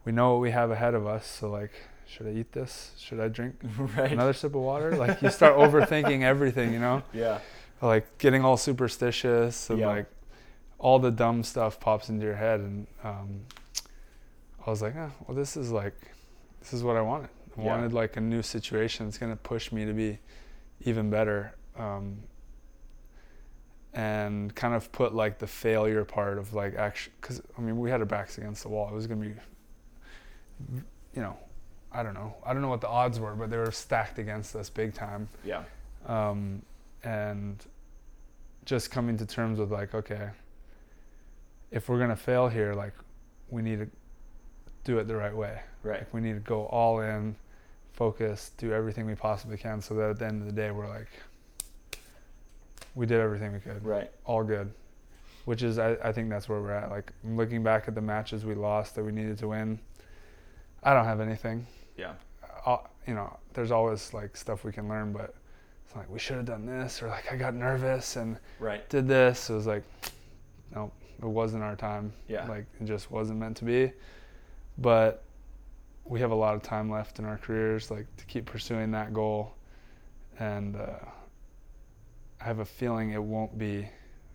we 0.05 0.11
know 0.11 0.33
what 0.33 0.41
we 0.41 0.51
have 0.51 0.69
ahead 0.71 0.93
of 0.93 1.07
us. 1.07 1.25
So 1.25 1.49
like, 1.49 1.71
should 2.05 2.27
I 2.27 2.31
eat 2.31 2.51
this? 2.51 2.91
Should 2.99 3.19
I 3.19 3.27
drink 3.27 3.55
right. 3.97 4.11
another 4.11 4.33
sip 4.33 4.53
of 4.55 4.61
water? 4.61 4.95
Like 4.95 5.21
you 5.21 5.29
start 5.31 5.55
overthinking 5.65 6.21
everything, 6.21 6.73
you 6.73 6.79
know 6.79 7.01
yeah. 7.13 7.39
like 7.81 8.05
getting 8.19 8.45
all 8.45 8.57
superstitious 8.57 9.69
and 9.69 9.79
Yeah. 9.79 9.87
like 9.87 10.05
all 10.83 10.99
the 10.99 11.09
dumb 11.09 11.41
stuff 11.43 11.79
pops 11.79 12.09
into 12.09 12.25
your 12.25 12.35
head 12.35 12.59
and 12.59 12.85
um, 13.05 13.39
I 14.67 14.69
was 14.69 14.81
like, 14.81 14.95
oh, 14.97 15.11
well, 15.25 15.35
this 15.35 15.55
is 15.55 15.71
like, 15.71 15.95
this 16.59 16.73
is 16.73 16.83
what 16.83 16.97
I 16.97 17.01
wanted. 17.01 17.29
I 17.57 17.61
Yeah. 17.61 17.67
wanted 17.67 17.93
like 17.93 18.17
a 18.17 18.21
new 18.21 18.41
situation 18.41 19.07
It's 19.07 19.17
gonna 19.17 19.37
push 19.37 19.71
me 19.71 19.85
to 19.85 19.93
be 19.93 20.19
even 20.81 21.09
better, 21.09 21.55
um, 21.77 22.17
and 23.93 24.53
kind 24.55 24.73
of 24.73 24.91
put 24.91 25.13
like 25.15 25.39
the 25.39 25.47
failure 25.47 26.03
part 26.03 26.37
of 26.37 26.53
like 26.53 26.75
action, 26.75 27.13
because 27.21 27.41
I 27.57 27.61
mean 27.61 27.77
we 27.79 27.89
had 27.89 27.99
our 28.01 28.05
backs 28.05 28.37
against 28.37 28.63
the 28.63 28.69
wall. 28.69 28.89
It 28.89 28.93
was 28.93 29.07
gonna 29.07 29.21
be, 29.21 29.33
you 31.15 31.21
know, 31.21 31.37
I 31.91 32.03
don't 32.03 32.15
know, 32.15 32.35
I 32.45 32.51
don't 32.53 32.61
know 32.61 32.69
what 32.69 32.81
the 32.81 32.87
odds 32.89 33.19
were, 33.19 33.35
but 33.35 33.49
they 33.51 33.57
were 33.57 33.71
stacked 33.71 34.19
against 34.19 34.55
us 34.55 34.69
big 34.69 34.93
time 34.93 35.29
Yeah. 35.45 35.63
um, 36.07 36.61
and 37.03 37.63
just 38.65 38.91
coming 38.91 39.15
to 39.17 39.25
terms 39.25 39.59
with 39.59 39.71
like 39.71 39.93
okay 39.93 40.29
if 41.73 41.89
we're 41.89 41.99
gonna 41.99 42.15
fail 42.15 42.47
here 42.47 42.73
like 42.73 42.93
we 43.49 43.61
need 43.61 43.79
to 43.79 43.87
do 44.85 44.97
it 44.99 45.07
the 45.07 45.15
right 45.15 45.35
way 45.35 45.59
Right. 45.83 45.99
like 45.99 46.13
we 46.13 46.21
need 46.21 46.33
to 46.33 46.39
go 46.39 46.65
all 46.67 47.01
in 47.01 47.35
focus 47.91 48.51
do 48.57 48.71
everything 48.73 49.05
we 49.05 49.15
possibly 49.15 49.57
can 49.57 49.81
so 49.81 49.93
that 49.95 50.09
at 50.11 50.19
the 50.19 50.25
end 50.25 50.41
of 50.41 50.47
the 50.47 50.53
day 50.53 50.71
we're 50.71 50.87
like 50.87 51.09
we 52.95 53.05
did 53.05 53.19
everything 53.19 53.53
we 53.53 53.59
could 53.59 53.83
Right. 53.85 54.09
all 54.25 54.43
good 54.43 54.71
which 55.45 55.61
is 55.63 55.77
I, 55.77 55.97
I 56.03 56.11
think 56.11 56.29
that's 56.29 56.47
where 56.47 56.61
we're 56.61 56.71
at 56.71 56.89
like 56.89 57.11
looking 57.23 57.63
back 57.63 57.87
at 57.87 57.95
the 57.95 58.01
matches 58.01 58.45
we 58.45 58.55
lost 58.55 58.95
that 58.95 59.03
we 59.03 59.11
needed 59.11 59.37
to 59.39 59.47
win 59.49 59.79
i 60.83 60.93
don't 60.93 61.05
have 61.05 61.19
anything 61.21 61.65
Yeah. 61.97 62.13
uh, 62.65 62.77
you 63.07 63.13
know, 63.13 63.37
there's 63.53 63.71
always 63.71 64.13
like 64.13 64.37
stuff 64.37 64.63
we 64.63 64.71
can 64.71 64.87
learn, 64.87 65.11
but 65.11 65.35
it's 65.85 65.93
like 65.93 66.09
we 66.09 66.17
should 66.19 66.37
have 66.37 66.45
done 66.45 66.65
this, 66.65 67.03
or 67.03 67.09
like 67.09 67.29
I 67.29 67.35
got 67.35 67.53
nervous 67.53 68.15
and 68.15 68.37
Right. 68.59 68.87
did 68.89 69.09
this. 69.09 69.49
It 69.49 69.53
was 69.55 69.67
like, 69.67 69.83
no, 70.73 70.89
it 71.21 71.25
wasn't 71.25 71.63
our 71.63 71.75
time. 71.75 72.13
Yeah. 72.27 72.47
Like 72.47 72.65
it 72.79 72.85
just 72.85 73.11
wasn't 73.11 73.39
meant 73.39 73.57
to 73.57 73.65
be. 73.65 73.91
But 74.77 75.23
we 76.05 76.19
have 76.19 76.31
a 76.31 76.35
lot 76.35 76.55
of 76.55 76.63
time 76.63 76.89
left 76.89 77.19
in 77.19 77.25
our 77.25 77.37
careers, 77.37 77.89
like 77.91 78.07
to 78.17 78.25
keep 78.25 78.45
pursuing 78.45 78.91
that 78.91 79.13
goal, 79.13 79.53
and 80.39 80.75
uh, 80.75 80.89
I 82.41 82.43
have 82.43 82.59
a 82.59 82.65
feeling 82.65 83.11
it 83.11 83.23
won't 83.23 83.57
be. 83.57 83.87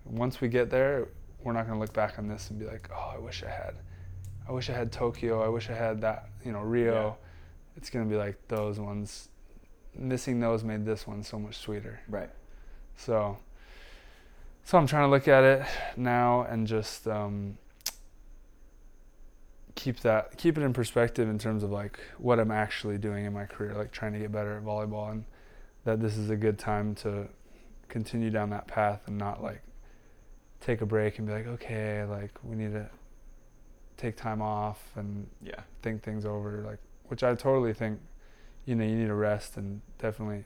Once 0.04 0.40
we 0.40 0.48
get 0.48 0.70
there, 0.70 1.08
we're 1.42 1.52
not 1.52 1.66
going 1.66 1.74
to 1.78 1.80
look 1.80 1.92
back 1.92 2.18
on 2.18 2.26
this 2.26 2.48
and 2.50 2.58
be 2.58 2.64
like, 2.66 2.88
oh, 2.94 3.12
I 3.14 3.18
wish 3.18 3.42
I 3.42 3.50
had. 3.50 3.74
I 4.48 4.52
wish 4.52 4.70
I 4.70 4.72
had 4.72 4.90
Tokyo. 4.90 5.42
I 5.44 5.48
wish 5.48 5.68
I 5.68 5.74
had 5.74 6.00
that, 6.00 6.30
you 6.44 6.52
know, 6.52 6.60
Rio 6.60 6.92
Yeah. 7.20 7.26
it's 7.76 7.90
gonna 7.90 8.06
be 8.06 8.16
like 8.16 8.36
those 8.48 8.80
ones. 8.80 9.28
Missing 9.94 10.40
those 10.40 10.64
made 10.64 10.86
this 10.86 11.06
one 11.06 11.22
so 11.22 11.38
much 11.38 11.56
sweeter. 11.58 12.00
Right. 12.08 12.30
So, 12.96 13.36
so 14.68 14.76
I'm 14.76 14.86
trying 14.86 15.04
to 15.04 15.08
look 15.08 15.26
at 15.28 15.44
it 15.44 15.62
now 15.96 16.42
and 16.42 16.66
just, 16.66 17.08
um, 17.08 17.56
keep 19.74 20.00
that 20.00 20.36
keep 20.36 20.58
it 20.58 20.62
in 20.62 20.74
perspective 20.74 21.26
in 21.26 21.38
terms 21.38 21.62
of 21.62 21.70
like 21.70 21.98
what 22.18 22.38
I'm 22.38 22.50
actually 22.50 22.98
doing 22.98 23.24
in 23.24 23.32
my 23.32 23.46
career, 23.46 23.72
like 23.74 23.92
trying 23.92 24.12
to 24.12 24.18
get 24.18 24.30
better 24.30 24.58
at 24.58 24.62
volleyball, 24.62 25.10
and 25.10 25.24
that 25.84 26.00
this 26.00 26.18
is 26.18 26.28
a 26.28 26.36
good 26.36 26.58
time 26.58 26.94
to 26.96 27.28
continue 27.88 28.28
down 28.28 28.50
that 28.50 28.66
path 28.66 29.00
and 29.06 29.16
not 29.16 29.42
like 29.42 29.62
take 30.60 30.82
a 30.82 30.86
break 30.86 31.16
and 31.18 31.26
be 31.26 31.32
like, 31.32 31.46
okay, 31.46 32.04
like 32.04 32.32
we 32.42 32.54
need 32.54 32.72
to 32.72 32.90
take 33.96 34.16
time 34.16 34.42
off 34.42 34.92
and 34.96 35.28
Yeah. 35.40 35.62
think 35.80 36.02
things 36.02 36.26
over, 36.26 36.62
like 36.66 36.80
which 37.06 37.22
I 37.22 37.34
totally 37.34 37.72
think, 37.72 38.00
you 38.66 38.74
know, 38.74 38.84
you 38.84 38.96
need 38.96 39.06
to 39.06 39.14
rest 39.14 39.56
and 39.56 39.80
definitely 39.98 40.44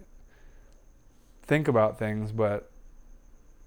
think 1.43 1.67
about 1.67 1.99
things, 1.99 2.31
but 2.31 2.72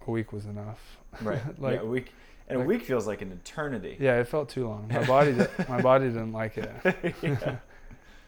a 0.07 0.11
week 0.11 0.31
was 0.33 0.45
enough. 0.45 0.97
Right. 1.21 1.41
like 1.59 1.75
yeah, 1.77 1.81
a 1.81 1.85
week. 1.85 2.11
And 2.47 2.59
like- 2.59 2.65
a 2.65 2.67
week 2.67 2.83
feels 2.83 3.07
like 3.07 3.21
an 3.21 3.31
eternity. 3.31 3.97
yeah, 3.99 4.19
it 4.19 4.27
felt 4.27 4.49
too 4.49 4.67
long. 4.67 4.87
My 4.91 5.03
body, 5.07 5.33
di- 5.33 5.47
my 5.67 5.81
body 5.81 6.05
didn't 6.05 6.31
like 6.33 6.57
it. 6.57 6.71
yeah. 7.21 7.57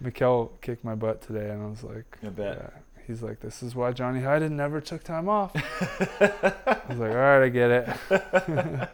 Mikkel 0.03 0.51
kicked 0.61 0.83
my 0.83 0.95
butt 0.95 1.21
today, 1.21 1.49
and 1.49 1.61
I 1.63 1.67
was 1.67 1.83
like, 1.83 2.17
I 2.23 2.29
bet. 2.29 2.57
yeah. 2.61 2.69
He's 3.07 3.23
like, 3.23 3.39
this 3.39 3.63
is 3.63 3.73
why 3.73 3.91
Johnny 3.93 4.21
Hyden 4.21 4.55
never 4.57 4.81
took 4.81 5.01
time 5.03 5.29
off. 5.29 5.51
I 5.55 6.81
was 6.89 6.99
like, 6.99 7.11
all 7.11 7.15
right, 7.15 7.43
I 7.43 7.49
get 7.49 7.71
it. 7.71 8.89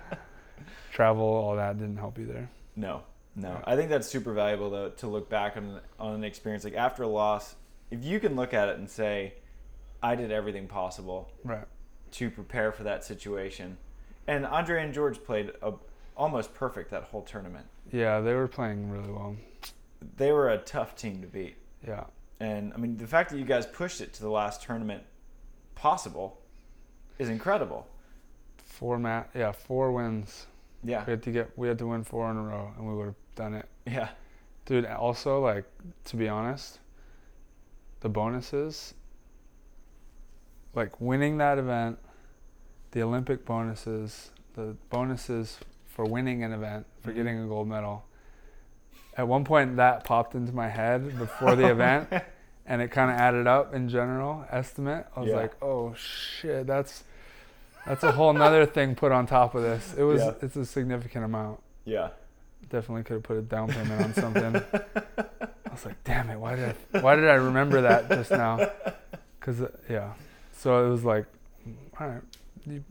Travel, 0.91 1.25
all 1.25 1.55
that 1.55 1.79
didn't 1.79 1.97
help 1.97 2.19
either. 2.19 2.47
No, 2.75 3.01
no. 3.35 3.59
I 3.65 3.75
think 3.75 3.89
that's 3.89 4.07
super 4.07 4.31
valuable 4.33 4.69
though 4.69 4.89
to 4.89 5.07
look 5.07 5.29
back 5.29 5.57
on 5.57 5.79
on 5.99 6.13
an 6.15 6.23
experience 6.23 6.63
like 6.63 6.75
after 6.75 7.03
a 7.03 7.07
loss. 7.07 7.55
If 7.89 8.03
you 8.03 8.19
can 8.19 8.35
look 8.35 8.53
at 8.53 8.69
it 8.69 8.77
and 8.77 8.87
say, 8.89 9.33
"I 10.01 10.15
did 10.15 10.31
everything 10.31 10.67
possible 10.67 11.31
Right. 11.43 11.65
To 12.13 12.29
prepare 12.31 12.71
for 12.71 12.83
that 12.83 13.03
situation," 13.03 13.77
and 14.27 14.45
Andre 14.45 14.83
and 14.83 14.93
George 14.93 15.23
played 15.23 15.51
a, 15.61 15.73
almost 16.15 16.53
perfect 16.53 16.89
that 16.91 17.03
whole 17.03 17.21
tournament. 17.23 17.65
Yeah, 17.91 18.19
they 18.21 18.33
were 18.33 18.47
playing 18.47 18.89
really 18.89 19.11
well. 19.11 19.35
They 20.17 20.31
were 20.31 20.49
a 20.49 20.57
tough 20.57 20.95
team 20.95 21.21
to 21.21 21.27
beat, 21.27 21.55
Yeah. 21.85 22.05
and 22.39 22.73
I 22.73 22.77
mean 22.77 22.97
the 22.97 23.07
fact 23.07 23.29
that 23.31 23.37
you 23.37 23.45
guys 23.45 23.65
pushed 23.65 24.01
it 24.01 24.13
to 24.13 24.21
the 24.21 24.29
last 24.29 24.61
tournament 24.61 25.03
possible 25.75 26.39
is 27.19 27.29
incredible. 27.29 27.87
Four 28.57 28.97
mat, 28.99 29.29
yeah, 29.35 29.51
four 29.51 29.91
wins. 29.91 30.47
Yeah, 30.83 31.05
We 31.05 31.11
had 31.11 31.23
to 31.23 31.31
get, 31.31 31.57
we 31.57 31.67
had 31.69 31.77
to 31.79 31.87
win 31.87 32.03
four 32.03 32.29
in 32.29 32.35
a 32.37 32.41
row, 32.41 32.73
and 32.77 32.85
we 32.87 32.93
would 32.95 33.05
have 33.05 33.15
done 33.35 33.53
it, 33.53 33.67
yeah, 33.85 34.09
dude. 34.65 34.85
Also, 34.85 35.39
like, 35.39 35.63
to 36.05 36.17
be 36.17 36.27
honest, 36.27 36.79
the 38.01 38.09
bonuses, 38.09 38.93
like 40.75 40.99
winning 40.99 41.37
that 41.37 41.57
event, 41.57 41.97
the 42.93 43.03
Olympic 43.03 43.45
bonuses, 43.45 44.31
the 44.55 44.75
bonuses 44.89 45.59
for 45.87 46.05
winning 46.05 46.43
an 46.43 46.51
event, 46.53 46.85
for 47.01 47.11
Mhm. 47.11 47.15
getting 47.15 47.39
a 47.43 47.45
gold 47.47 47.67
medal. 47.67 48.05
At 49.17 49.27
one 49.27 49.43
point, 49.43 49.75
that 49.75 50.03
popped 50.05 50.33
into 50.33 50.53
my 50.53 50.69
head 50.69 51.17
before 51.19 51.55
the 51.55 51.67
event, 51.75 52.09
and 52.65 52.81
it 52.81 52.87
kind 52.89 53.11
of 53.11 53.17
added 53.17 53.45
up 53.45 53.73
in 53.73 53.89
general 53.89 54.45
estimate. 54.49 55.05
I 55.15 55.19
was 55.19 55.29
Yeah. 55.29 55.35
like, 55.35 55.51
"Oh 55.61 55.93
shit, 55.95 56.65
that's 56.65 57.03
that's 57.85 58.03
a 58.03 58.13
whole 58.13 58.31
nother 58.33 58.65
thing 58.77 58.95
put 58.95 59.11
on 59.11 59.25
top 59.27 59.53
of 59.53 59.61
this." 59.61 59.93
It 59.95 60.03
was 60.03 60.21
Yeah. 60.21 60.33
it's 60.41 60.55
a 60.55 60.65
significant 60.65 61.25
amount. 61.25 61.59
yeah. 61.85 62.09
Definitely 62.69 63.03
could 63.03 63.15
have 63.15 63.23
put 63.23 63.37
a 63.37 63.41
down 63.41 63.67
payment 63.67 64.01
on 64.01 64.13
something. 64.13 64.55
I 65.17 65.69
was 65.71 65.85
like, 65.85 66.01
"Damn 66.05 66.29
it, 66.29 66.39
why 66.39 66.55
did 66.55 66.75
I 66.93 66.99
why 67.01 67.15
did 67.15 67.27
I 67.29 67.33
remember 67.35 67.81
that 67.81 68.07
just 68.09 68.31
now?" 68.31 68.71
Cuz 69.41 69.61
yeah. 69.89 70.13
So 70.53 70.85
it 70.87 70.89
was 70.89 71.03
like, 71.03 71.25
"All 71.99 72.07
right, 72.07 72.21
you 72.65 72.83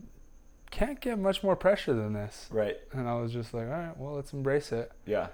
can't 0.71 0.99
get 0.99 1.19
much 1.19 1.43
more 1.43 1.55
pressure 1.55 1.93
than 1.93 2.13
this." 2.13 2.47
Right. 2.51 2.77
And 2.91 3.07
I 3.07 3.15
was 3.15 3.31
just 3.31 3.53
like, 3.53 3.65
"All 3.65 3.71
right, 3.71 3.97
well, 3.97 4.13
let's 4.13 4.33
embrace 4.33 4.71
it." 4.71 4.91
Yeah. 5.05 5.27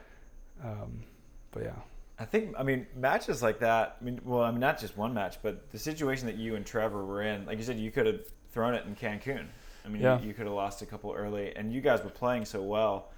Um, 0.64 1.04
but 1.52 1.64
yeah. 1.64 1.76
I 2.22 2.26
think 2.26 2.54
I 2.58 2.64
mean 2.64 2.86
matches 2.96 3.42
like 3.42 3.60
that. 3.60 3.98
I 4.02 4.04
mean, 4.04 4.20
well, 4.26 4.42
I 4.44 4.52
mean 4.52 4.60
not 4.60 4.80
just 4.80 4.98
one 4.98 5.14
match, 5.14 5.38
but 5.42 5.70
the 5.72 5.80
situation 5.80 6.26
that 6.28 6.36
you 6.38 6.56
and 6.56 6.66
Trevor 6.66 7.06
were 7.06 7.22
in. 7.22 7.46
Like 7.46 7.58
you 7.58 7.64
said, 7.64 7.80
you 7.80 7.92
could 7.92 8.06
have 8.08 8.22
thrown 8.52 8.74
it 8.74 8.86
in 8.86 8.96
Cancun. 8.96 9.46
I 9.86 9.88
mean, 9.88 10.02
Yeah. 10.02 10.20
you, 10.20 10.28
you 10.28 10.34
could 10.34 10.46
have 10.46 10.54
lost 10.56 10.82
a 10.82 10.86
couple 10.86 11.14
early, 11.14 11.56
and 11.56 11.72
you 11.74 11.80
guys 11.80 12.04
were 12.04 12.10
playing 12.10 12.44
so 12.46 12.62
well. 12.62 13.12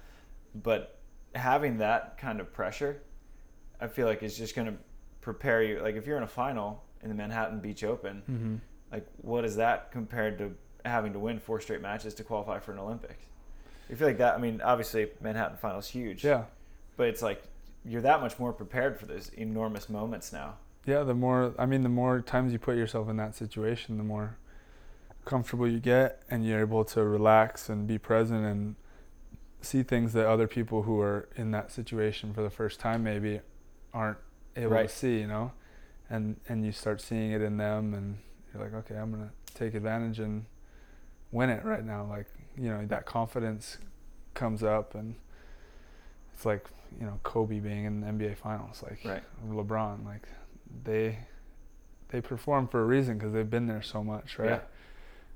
But 0.54 0.98
having 1.34 1.78
that 1.78 2.16
kind 2.18 2.38
of 2.40 2.52
pressure, 2.52 3.02
I 3.80 3.88
feel 3.88 4.06
like 4.06 4.22
is 4.22 4.36
just 4.38 4.54
going 4.54 4.68
to 4.68 4.74
prepare 5.20 5.62
you. 5.64 5.80
Like 5.80 5.96
if 5.96 6.06
you're 6.06 6.16
in 6.18 6.22
a 6.22 6.28
final 6.28 6.84
in 7.02 7.08
the 7.08 7.14
Manhattan 7.16 7.58
Beach 7.58 7.82
Open, 7.82 8.22
Mm-hmm. 8.30 8.56
like 8.92 9.06
what 9.22 9.44
is 9.44 9.56
that 9.56 9.90
compared 9.90 10.38
to 10.38 10.52
having 10.84 11.12
to 11.12 11.18
win 11.18 11.38
four 11.38 11.60
straight 11.60 11.80
matches 11.80 12.14
to 12.14 12.24
qualify 12.24 12.58
for 12.58 12.72
an 12.72 12.78
Olympics? 12.78 13.24
I 13.90 13.94
feel 13.94 14.08
like 14.08 14.18
that. 14.18 14.34
I 14.34 14.38
mean, 14.38 14.60
obviously 14.62 15.08
Manhattan 15.20 15.56
final 15.56 15.78
is 15.78 15.88
huge. 15.88 16.24
Yeah. 16.24 16.44
But 16.96 17.08
it's 17.08 17.22
like 17.22 17.42
you're 17.84 18.02
that 18.02 18.20
much 18.20 18.38
more 18.38 18.52
prepared 18.52 18.98
for 18.98 19.06
those 19.06 19.28
enormous 19.30 19.88
moments 19.88 20.32
now. 20.32 20.54
Yeah, 20.86 21.02
the 21.02 21.14
more 21.14 21.54
I 21.58 21.66
mean, 21.66 21.82
the 21.82 21.88
more 21.88 22.20
times 22.20 22.52
you 22.52 22.58
put 22.58 22.76
yourself 22.76 23.08
in 23.08 23.16
that 23.18 23.34
situation, 23.34 23.98
the 23.98 24.04
more 24.04 24.36
comfortable 25.24 25.68
you 25.68 25.78
get, 25.78 26.22
and 26.30 26.44
you're 26.46 26.60
able 26.60 26.84
to 26.86 27.04
relax 27.04 27.68
and 27.68 27.86
be 27.86 27.98
present 27.98 28.44
and 28.44 28.76
see 29.60 29.82
things 29.84 30.12
that 30.12 30.26
other 30.26 30.48
people 30.48 30.82
who 30.82 31.00
are 31.00 31.28
in 31.36 31.52
that 31.52 31.70
situation 31.70 32.32
for 32.34 32.42
the 32.42 32.50
first 32.50 32.80
time 32.80 33.04
maybe 33.04 33.40
aren't 33.94 34.18
able 34.56 34.72
Right. 34.72 34.88
to 34.88 34.94
see. 34.94 35.20
You 35.20 35.28
know, 35.28 35.52
and 36.10 36.40
and 36.48 36.64
you 36.64 36.72
start 36.72 37.00
seeing 37.00 37.30
it 37.32 37.42
in 37.42 37.56
them, 37.58 37.94
and 37.94 38.18
you're 38.52 38.62
like, 38.62 38.74
okay, 38.74 38.96
I'm 38.96 39.10
gonna 39.12 39.32
take 39.54 39.74
advantage 39.74 40.18
and 40.18 40.46
win 41.32 41.50
it 41.50 41.64
right 41.64 41.84
now. 41.84 42.06
Like 42.08 42.26
you 42.56 42.68
know, 42.68 42.84
that 42.86 43.06
confidence 43.06 43.78
comes 44.34 44.62
up, 44.62 44.94
and 44.94 45.16
it's 46.34 46.44
like 46.46 46.66
you 47.00 47.06
know 47.06 47.18
Kobe 47.22 47.58
being 47.58 47.84
in 47.84 48.00
the 48.00 48.06
NBA 48.06 48.36
Finals, 48.36 48.82
like 48.82 49.00
Right. 49.04 49.22
LeBron, 49.48 50.04
like 50.04 50.28
they 50.84 51.18
they 52.08 52.20
perform 52.20 52.68
for 52.68 52.82
a 52.82 52.84
reason 52.84 53.18
because 53.18 53.32
they've 53.32 53.48
been 53.48 53.66
there 53.66 53.82
so 53.82 54.04
much, 54.04 54.38
right? 54.38 54.50
Yeah. 54.50 54.60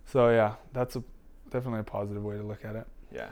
So 0.05 0.31
yeah, 0.31 0.55
that's 0.73 0.95
a 0.97 1.03
definitely 1.51 1.81
a 1.81 1.85
positive 1.85 2.23
way 2.23 2.37
to 2.37 2.43
look 2.43 2.65
at 2.65 2.77
it. 2.77 2.87
Yeah. 3.11 3.29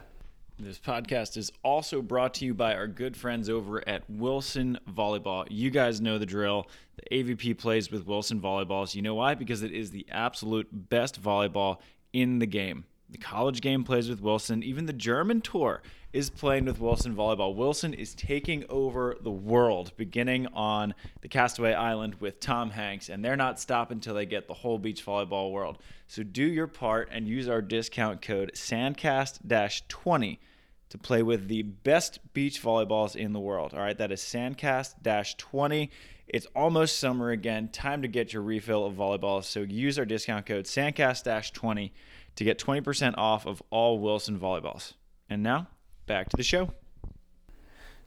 This 0.57 0.79
podcast 0.79 1.35
is 1.35 1.51
also 1.63 2.01
brought 2.01 2.33
to 2.35 2.45
you 2.45 2.53
by 2.53 2.75
our 2.75 2.87
good 2.87 3.17
friends 3.17 3.49
over 3.49 3.85
at 3.89 4.09
Wilson 4.09 4.79
Volleyball. 4.89 5.45
You 5.49 5.69
guys 5.69 5.99
know 5.99 6.17
the 6.17 6.25
drill. 6.25 6.67
The 6.95 7.23
AVP 7.23 7.57
plays 7.57 7.91
with 7.91 8.07
Wilson 8.07 8.39
Volleyballs. 8.39 8.95
You 8.95 9.01
know 9.01 9.15
why? 9.15 9.35
Because 9.35 9.63
it 9.63 9.73
is 9.73 9.91
the 9.91 10.05
absolute 10.09 10.69
best 10.71 11.21
volleyball 11.21 11.79
in 12.15 12.39
the 12.39 12.45
game. 12.45 12.85
The 13.09 13.17
college 13.17 13.59
game 13.59 13.83
plays 13.83 14.09
with 14.09 14.21
Wilson. 14.21 14.63
Even 14.63 14.85
the 14.85 14.93
German 14.93 15.41
tour 15.41 15.81
is 16.13 16.29
playing 16.29 16.63
with 16.63 16.79
Wilson 16.79 17.13
Volleyball. 17.13 17.53
Wilson 17.53 17.93
is 17.93 18.15
taking 18.15 18.63
over 18.69 19.17
the 19.21 19.31
world 19.31 19.91
beginning 19.97 20.47
on 20.53 20.95
the 21.21 21.27
Castaway 21.27 21.73
Island 21.73 22.15
with 22.21 22.39
Tom 22.39 22.69
Hanks, 22.71 23.09
and 23.09 23.23
they're 23.23 23.35
not 23.35 23.59
stopping 23.59 23.97
until 23.97 24.15
they 24.15 24.25
get 24.25 24.47
the 24.47 24.53
whole 24.53 24.79
beach 24.79 25.05
volleyball 25.05 25.51
world. 25.51 25.77
So 26.07 26.23
do 26.23 26.45
your 26.45 26.67
part 26.67 27.09
and 27.11 27.27
use 27.27 27.49
our 27.49 27.61
discount 27.61 28.21
code 28.21 28.51
SANDCAST 28.55 29.87
20 29.89 30.39
to 30.87 30.97
play 30.97 31.21
with 31.21 31.49
the 31.49 31.63
best 31.63 32.19
beach 32.33 32.63
volleyballs 32.63 33.17
in 33.17 33.33
the 33.33 33.39
world. 33.41 33.73
All 33.73 33.81
right, 33.81 33.97
that 33.97 34.13
is 34.13 34.21
Sandcast 34.21 35.37
20. 35.37 35.91
It's 36.27 36.47
almost 36.55 36.97
summer 36.97 37.29
again. 37.31 37.69
Time 37.69 38.01
to 38.01 38.07
get 38.07 38.33
your 38.33 38.41
refill 38.41 38.85
of 38.85 38.95
volleyballs. 38.95 39.43
So 39.45 39.61
use 39.61 39.99
our 39.99 40.05
discount 40.05 40.45
code 40.45 40.65
Sandcast 40.65 41.53
20 41.53 41.93
to 42.35 42.43
get 42.43 42.57
20% 42.59 43.13
off 43.17 43.45
of 43.45 43.61
all 43.69 43.99
Wilson 43.99 44.39
volleyballs. 44.39 44.93
And 45.29 45.43
now, 45.43 45.67
back 46.07 46.29
to 46.29 46.37
the 46.37 46.43
show. 46.43 46.71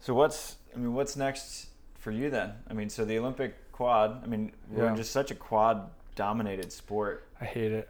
So 0.01 0.15
what's 0.15 0.57
I 0.75 0.79
mean, 0.79 0.95
what's 0.95 1.17
next 1.17 1.69
for 1.97 2.11
you 2.13 2.31
then? 2.31 2.53
I 2.69 2.73
mean, 2.75 2.89
so 2.89 3.05
the 3.05 3.19
Olympic 3.19 3.73
quad. 3.73 4.21
I 4.23 4.27
mean, 4.27 4.53
we're 4.71 4.85
Yeah. 4.85 4.91
in 4.91 4.97
just 4.97 5.13
such 5.13 5.31
a 5.31 5.35
quad 5.35 5.91
dominated 6.15 6.73
sport. 6.73 7.27
I 7.41 7.45
hate 7.45 7.73
it. 7.73 7.89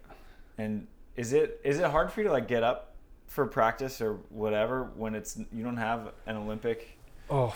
And 0.57 0.87
is 1.17 1.33
it 1.33 1.61
is 1.65 1.79
it 1.79 1.91
hard 1.91 2.11
for 2.13 2.21
you 2.21 2.27
to 2.29 2.33
like 2.33 2.49
get 2.49 2.63
up 2.63 2.95
for 3.27 3.47
practice 3.47 4.01
or 4.01 4.15
whatever 4.31 4.85
when 4.97 5.15
it's 5.15 5.39
you 5.53 5.63
don't 5.65 5.77
have 5.77 6.13
an 6.27 6.37
Olympic 6.37 6.97
Oh, 7.31 7.55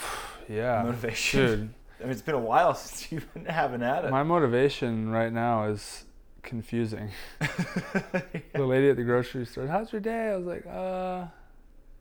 yeah, 0.51 0.83
motivation? 0.83 1.41
dude. 1.47 1.75
I 2.03 2.07
mean, 2.07 2.13
it's 2.13 2.23
been 2.23 2.35
a 2.35 2.41
while 2.41 2.75
since 2.83 3.13
you 3.13 3.23
haven't 3.47 3.83
had 3.83 4.05
it. 4.05 4.11
My 4.11 4.23
motivation 4.23 5.11
right 5.11 5.33
now 5.33 5.65
is 5.65 6.05
confusing. 6.43 7.11
The 8.55 8.67
lady 8.67 8.91
at 8.91 8.97
the 8.97 9.03
grocery 9.03 9.47
store, 9.47 9.67
"How's 9.67 9.93
your 9.93 10.01
day?" 10.01 10.29
I 10.29 10.37
was 10.37 10.47
like, 10.47 10.67
"Uh, 10.67 11.25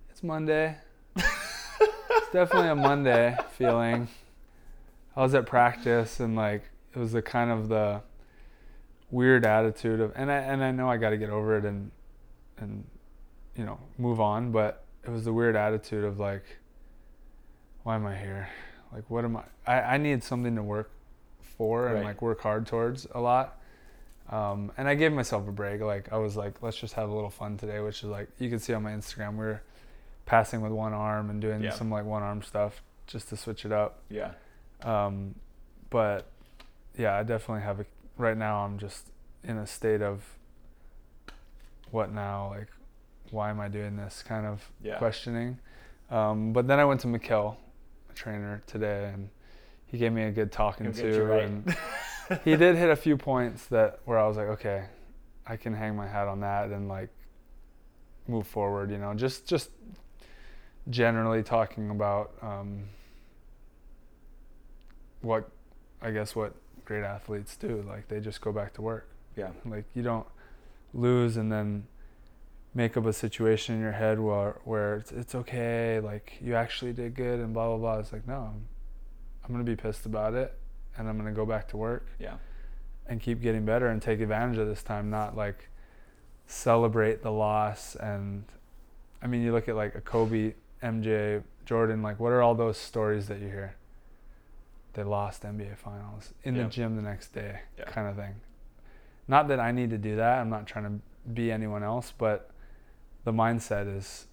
it's 0.10 0.22
Monday." 0.22 0.76
it's 1.16 2.30
definitely 2.34 2.70
a 2.70 2.76
Monday 2.76 3.38
feeling. 3.58 4.10
I 5.16 5.22
was 5.22 5.34
at 5.34 5.46
practice 5.46 6.20
and 6.20 6.36
like 6.36 6.64
it 6.94 7.00
was 7.00 7.14
the 7.14 7.22
kind 7.22 7.52
of 7.52 7.70
the 7.70 8.02
weird 9.12 9.46
attitude 9.46 10.02
of 10.02 10.12
and 10.16 10.32
I 10.32 10.38
and 10.38 10.64
I 10.64 10.72
know 10.72 10.90
I 10.90 10.98
got 10.98 11.12
to 11.12 11.18
get 11.18 11.30
over 11.30 11.58
it 11.58 11.66
and 11.66 11.92
and 12.58 12.86
you 13.56 13.66
know 13.66 13.80
move 13.98 14.20
on, 14.20 14.52
but 14.52 14.84
it 15.04 15.10
was 15.10 15.24
the 15.26 15.34
weird 15.34 15.56
attitude 15.56 16.04
of 16.04 16.20
like, 16.20 16.44
why 17.84 17.96
am 17.96 18.06
I 18.06 18.18
here? 18.18 18.50
Like, 18.94 19.04
what 19.10 19.24
am 19.26 19.38
I? 19.38 19.44
I, 19.66 19.82
I 19.94 19.98
need 19.98 20.24
something 20.24 20.56
to 20.56 20.64
work 20.64 20.90
for 21.58 21.88
and 21.88 21.96
Right. 21.98 22.06
like 22.06 22.22
work 22.22 22.42
hard 22.42 22.68
towards 22.68 23.08
a 23.14 23.20
lot. 23.20 23.58
Um, 24.30 24.72
and 24.78 24.88
I 24.88 24.96
gave 24.96 25.12
myself 25.12 25.48
a 25.48 25.52
break. 25.52 25.82
Like 25.82 26.12
I 26.12 26.18
was 26.18 26.36
like, 26.38 26.62
let's 26.62 26.78
just 26.78 26.94
have 26.94 27.10
a 27.10 27.14
little 27.14 27.30
fun 27.30 27.58
today, 27.58 27.80
which 27.82 27.98
is 28.04 28.10
like 28.10 28.30
you 28.40 28.50
can 28.50 28.60
see 28.60 28.74
on 28.74 28.84
my 28.84 28.92
Instagram. 28.92 29.38
we 29.38 29.46
are 29.46 29.62
passing 30.26 30.62
with 30.62 30.72
one 30.72 30.94
arm 30.94 31.30
and 31.30 31.42
doing 31.42 31.62
Yeah. 31.62 31.72
some 31.72 31.90
like 31.92 32.06
one 32.06 32.22
arm 32.24 32.42
stuff 32.42 32.82
just 33.08 33.30
to 33.30 33.38
switch 33.38 33.66
it 33.66 33.72
up. 33.72 34.00
Yeah. 34.10 34.32
Um, 34.84 35.36
but 35.90 36.28
yeah, 36.98 37.16
I 37.18 37.24
definitely 37.24 37.64
have 37.64 37.80
a. 37.82 37.86
Right 38.18 38.38
now, 38.38 38.64
I'm 38.66 38.78
just 38.78 39.08
in 39.44 39.58
a 39.58 39.66
state 39.68 40.02
of 40.02 40.24
what 41.92 42.12
now? 42.14 42.50
Like, 42.50 42.68
why 43.32 43.50
am 43.50 43.60
I 43.60 43.68
doing 43.68 43.98
this? 43.98 44.24
Kind 44.24 44.46
of 44.46 44.70
Yeah. 44.82 44.98
questioning. 44.98 45.58
Um, 46.10 46.54
but 46.54 46.68
then 46.68 46.80
I 46.80 46.86
went 46.86 47.02
to 47.02 47.08
Mikkel, 47.08 47.56
trainer 48.16 48.62
today, 48.68 49.12
and 49.14 49.30
he 49.86 49.98
gave 49.98 50.12
me 50.12 50.24
a 50.24 50.32
good 50.32 50.52
talking 50.52 50.86
He'll 50.86 50.96
get 50.96 51.06
you 51.06 51.12
to, 51.12 51.24
right. 51.24 51.44
and 51.44 51.78
he 52.44 52.56
did 52.56 52.76
hit 52.76 52.90
a 52.90 52.96
few 52.96 53.18
points 53.18 53.66
that 53.68 54.00
where 54.06 54.18
I 54.18 54.28
was 54.28 54.38
like, 54.38 54.48
okay, 54.48 54.86
I 55.46 55.58
can 55.58 55.74
hang 55.74 55.96
my 55.96 56.08
hat 56.08 56.28
on 56.28 56.40
that 56.42 56.70
and 56.70 56.88
like 56.88 57.10
move 58.28 58.48
forward. 58.48 58.92
You 58.92 58.98
know, 58.98 59.14
just 59.14 59.48
just 59.48 59.70
generally 60.90 61.44
talking 61.44 61.90
about 61.90 62.32
um, 62.42 62.84
what 65.22 65.50
I 66.02 66.12
guess 66.12 66.36
what 66.36 66.56
great 66.86 67.04
athletes 67.04 67.56
do. 67.56 67.84
Like 67.88 68.08
they 68.08 68.20
just 68.20 68.42
go 68.42 68.52
back 68.52 68.74
to 68.76 68.82
work. 68.82 69.10
Yeah. 69.36 69.52
Like 69.66 69.86
you 69.94 70.04
don't 70.04 70.28
lose 70.94 71.38
and 71.38 71.52
then 71.52 71.88
make 72.74 72.96
up 72.96 73.06
a 73.06 73.14
situation 73.14 73.76
in 73.76 73.82
your 73.82 73.92
head 73.92 74.20
where 74.20 74.60
where 74.64 74.96
it's, 74.98 75.12
it's 75.12 75.36
okay. 75.36 76.00
Like 76.00 76.38
you 76.42 76.56
actually 76.56 76.94
did 76.94 77.16
good 77.16 77.40
and 77.40 77.54
blah 77.54 77.68
blah 77.68 77.78
blah. 77.78 78.00
It's 78.00 78.14
like 78.14 78.28
no, 78.28 78.36
I'm, 78.54 78.66
I'm 79.44 79.52
gonna 79.52 79.64
be 79.64 79.76
pissed 79.76 80.06
about 80.06 80.34
it 80.34 80.58
and 80.98 81.08
I'm 81.10 81.18
gonna 81.18 81.32
go 81.34 81.46
back 81.46 81.68
to 81.70 81.78
work 81.78 82.08
Yeah. 82.20 82.36
and 83.08 83.20
keep 83.22 83.42
getting 83.42 83.66
better 83.66 83.88
and 83.88 84.02
take 84.02 84.20
advantage 84.22 84.58
of 84.58 84.68
this 84.68 84.84
time, 84.84 85.10
not 85.10 85.36
like 85.36 85.70
celebrate 86.48 87.24
the 87.24 87.32
loss. 87.32 87.96
And 87.96 88.46
I 89.22 89.28
mean, 89.28 89.42
you 89.42 89.52
look 89.52 89.70
at 89.70 89.76
like 89.76 89.96
a 89.96 90.02
Kobe, 90.02 90.54
MJ, 90.84 91.44
Jordan, 91.66 92.02
like 92.02 92.20
what 92.20 92.32
are 92.32 92.42
all 92.42 92.56
those 92.56 92.78
stories 92.78 93.28
that 93.28 93.40
you 93.40 93.48
hear? 93.48 93.76
They 94.94 95.04
lost 95.04 95.44
NBA 95.44 95.78
finals 95.78 96.34
in 96.44 96.56
Yeah. 96.56 96.64
the 96.64 96.70
gym 96.70 96.96
the 96.96 97.02
next 97.02 97.30
day, 97.34 97.62
Yeah. 97.78 97.86
kind 97.86 98.08
of 98.08 98.16
thing. 98.18 98.36
Not 99.28 99.48
that 99.48 99.60
I 99.60 99.72
need 99.72 99.90
to 99.92 99.98
do 99.98 100.18
that. 100.18 100.40
I'm 100.40 100.50
not 100.50 100.68
trying 100.68 100.86
to 100.86 101.30
be 101.32 101.52
anyone 101.52 101.84
else, 101.84 102.12
but 102.18 102.51
the 103.24 103.32
mindset 103.34 103.94
is 103.98 104.28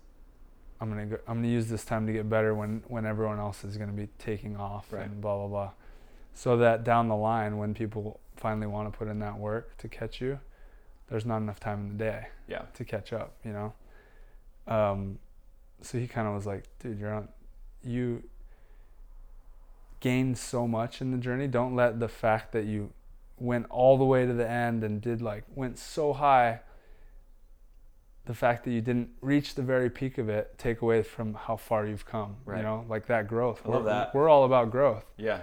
I'm 0.81 0.89
gonna 0.91 1.07
go, 1.07 1.19
I'm 1.27 1.39
gonna 1.39 1.49
use 1.49 1.69
this 1.69 1.85
time 1.85 2.07
to 2.07 2.13
get 2.13 2.29
better 2.31 2.55
when 2.55 2.83
when 2.89 3.05
everyone 3.07 3.39
else 3.39 3.65
is 3.65 3.77
gonna 3.77 3.93
be 3.93 4.09
taking 4.19 4.57
off 4.57 4.93
Right. 4.93 5.05
and 5.07 5.21
blah 5.21 5.37
blah 5.37 5.49
blah 5.49 5.71
so 6.35 6.57
that 6.59 6.85
down 6.85 7.09
the 7.09 7.17
line 7.17 7.59
when 7.59 7.75
people 7.75 8.21
finally 8.37 8.67
want 8.69 8.91
to 8.93 8.97
put 8.97 9.09
in 9.09 9.19
that 9.19 9.37
work 9.39 9.77
to 9.79 9.89
catch 9.89 10.21
you 10.21 10.39
there's 11.09 11.27
not 11.27 11.39
enough 11.39 11.59
time 11.59 11.81
in 11.81 11.89
the 11.89 12.05
day 12.05 12.29
Yeah. 12.47 12.63
to 12.75 12.85
catch 12.85 13.13
up 13.13 13.35
you 13.45 13.53
know 13.53 13.73
um, 14.67 15.19
so 15.81 15.99
he 15.99 16.07
kind 16.07 16.29
of 16.29 16.35
was 16.35 16.47
like 16.47 16.65
dude 16.79 16.99
you're 16.99 17.13
on 17.15 17.29
you 17.83 18.23
gained 20.01 20.39
so 20.39 20.69
much 20.69 21.01
in 21.01 21.11
the 21.11 21.19
journey 21.19 21.49
don't 21.49 21.75
let 21.75 21.99
the 21.99 22.09
fact 22.09 22.53
that 22.53 22.65
you 22.67 22.93
went 23.39 23.67
all 23.71 23.99
the 23.99 24.05
way 24.05 24.27
to 24.27 24.33
the 24.33 24.49
end 24.49 24.85
and 24.85 25.01
did 25.01 25.21
like 25.21 25.45
went 25.55 25.79
so 25.79 26.13
high 26.13 26.61
the 28.29 28.35
fact 28.35 28.65
that 28.65 28.71
you 28.73 28.81
didn't 28.83 29.09
reach 29.23 29.55
the 29.55 29.63
very 29.63 29.89
peak 29.91 30.19
of 30.19 30.29
it 30.29 30.45
take 30.59 30.83
away 30.83 31.03
from 31.03 31.33
how 31.35 31.57
far 31.57 31.87
you've 31.87 32.05
come 32.07 32.37
Right. 32.45 32.59
you 32.59 32.63
know 32.63 32.85
like 32.89 33.07
that 33.07 33.27
growth 33.27 33.63
I 33.65 33.71
love 33.71 33.85
we're, 33.85 33.89
that. 33.91 34.15
we're 34.15 34.29
all 34.29 34.45
about 34.45 34.71
growth 34.71 35.05
Yeah. 35.17 35.41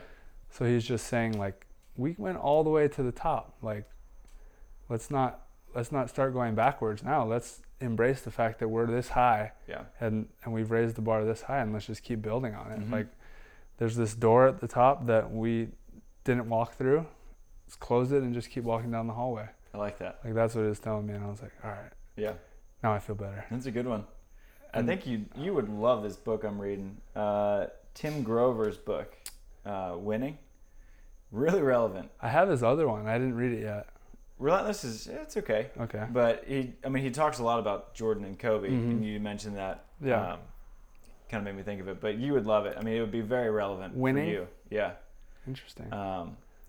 so 0.51 0.65
he's 0.65 0.85
just 0.85 1.07
saying 1.07 1.37
like 1.45 1.65
we 1.97 2.15
went 2.17 2.37
all 2.37 2.63
the 2.63 2.69
way 2.69 2.87
to 2.89 3.01
the 3.03 3.11
top. 3.11 3.55
Like 3.61 3.85
let's 4.89 5.09
not 5.09 5.41
let's 5.73 5.91
not 5.91 6.09
start 6.09 6.33
going 6.33 6.53
backwards 6.55 7.03
now. 7.03 7.25
Let's 7.25 7.61
embrace 7.81 8.21
the 8.21 8.31
fact 8.31 8.59
that 8.59 8.67
we're 8.67 8.85
this 8.85 9.09
high 9.09 9.51
Yeah. 9.67 9.83
and 9.99 10.27
and 10.43 10.53
we've 10.53 10.71
raised 10.71 10.95
the 10.95 11.01
bar 11.01 11.23
this 11.25 11.41
high 11.43 11.59
and 11.59 11.73
let's 11.73 11.85
just 11.87 12.03
keep 12.03 12.21
building 12.21 12.53
on 12.53 12.71
it. 12.71 12.79
Mhm. 12.81 12.91
Like 12.91 13.07
there's 13.77 13.95
this 13.95 14.13
door 14.15 14.47
at 14.47 14.59
the 14.59 14.67
top 14.67 15.05
that 15.07 15.31
we 15.31 15.69
didn't 16.23 16.47
walk 16.49 16.73
through. 16.75 17.05
Let's 17.65 17.75
close 17.77 18.11
it 18.11 18.21
and 18.23 18.33
just 18.33 18.49
keep 18.49 18.63
walking 18.65 18.91
down 18.91 19.07
the 19.07 19.13
hallway. 19.13 19.47
I 19.73 19.77
like 19.77 19.97
that. 19.99 20.19
Like 20.23 20.33
that's 20.35 20.53
what 20.55 20.61
he 20.63 20.67
was 20.69 20.79
telling 20.79 21.05
me 21.07 21.13
and 21.13 21.25
I 21.25 21.29
was 21.29 21.41
like, 21.41 21.53
All 21.63 21.71
right, 21.71 21.93
Yeah. 22.15 22.33
Now 22.85 22.93
I 22.93 22.99
feel 22.99 23.15
better. 23.15 23.43
That's 23.49 23.65
a 23.65 23.71
good 23.71 23.87
one. 23.87 24.05
I 24.73 24.79
And- 24.79 24.87
think 24.87 25.07
you 25.07 25.25
you 25.35 25.53
would 25.55 25.69
love 25.69 26.03
this 26.03 26.15
book 26.17 26.43
I'm 26.43 26.61
reading. 26.61 26.97
Uh, 27.15 27.67
Tim 27.95 28.21
Grover's 28.23 28.77
book, 28.77 29.15
uh, 29.65 29.95
Winning. 29.97 30.37
Really 31.31 31.61
relevant. 31.63 32.11
I 32.21 32.29
have 32.29 32.47
his 32.49 32.61
other 32.61 32.87
one. 32.87 33.07
I 33.07 33.17
didn't 33.17 33.35
read 33.35 33.53
it 33.53 33.63
yet. 33.63 33.87
Relentless 34.37 34.83
is 34.83 35.07
it's 35.07 35.35
okay, 35.37 35.69
Okay. 35.79 36.05
but 36.11 36.43
he 36.45 36.73
I 36.83 36.89
mean 36.89 37.03
he 37.03 37.09
talks 37.09 37.39
a 37.39 37.43
lot 37.43 37.57
about 37.59 37.95
Jordan 37.95 38.23
and 38.25 38.37
Kobe, 38.37 38.69
Mhm. 38.69 38.91
and 38.91 39.05
you 39.05 39.19
mentioned 39.19 39.57
that. 39.57 39.85
Yeah. 40.01 40.33
Um, 40.33 40.39
kind 41.29 41.41
of 41.41 41.45
made 41.45 41.55
me 41.57 41.63
think 41.63 41.81
of 41.81 41.87
it, 41.87 41.99
but 41.99 42.15
you 42.17 42.33
would 42.33 42.45
love 42.45 42.67
it. 42.67 42.77
I 42.77 42.83
mean, 42.83 42.95
it 42.97 42.99
would 43.01 43.11
be 43.11 43.21
very 43.21 43.49
relevant 43.49 43.95
Winning? 43.95 44.25
for 44.25 44.31
you. 44.31 44.47
Yeah. 44.69 44.91
Interesting. 45.47 45.89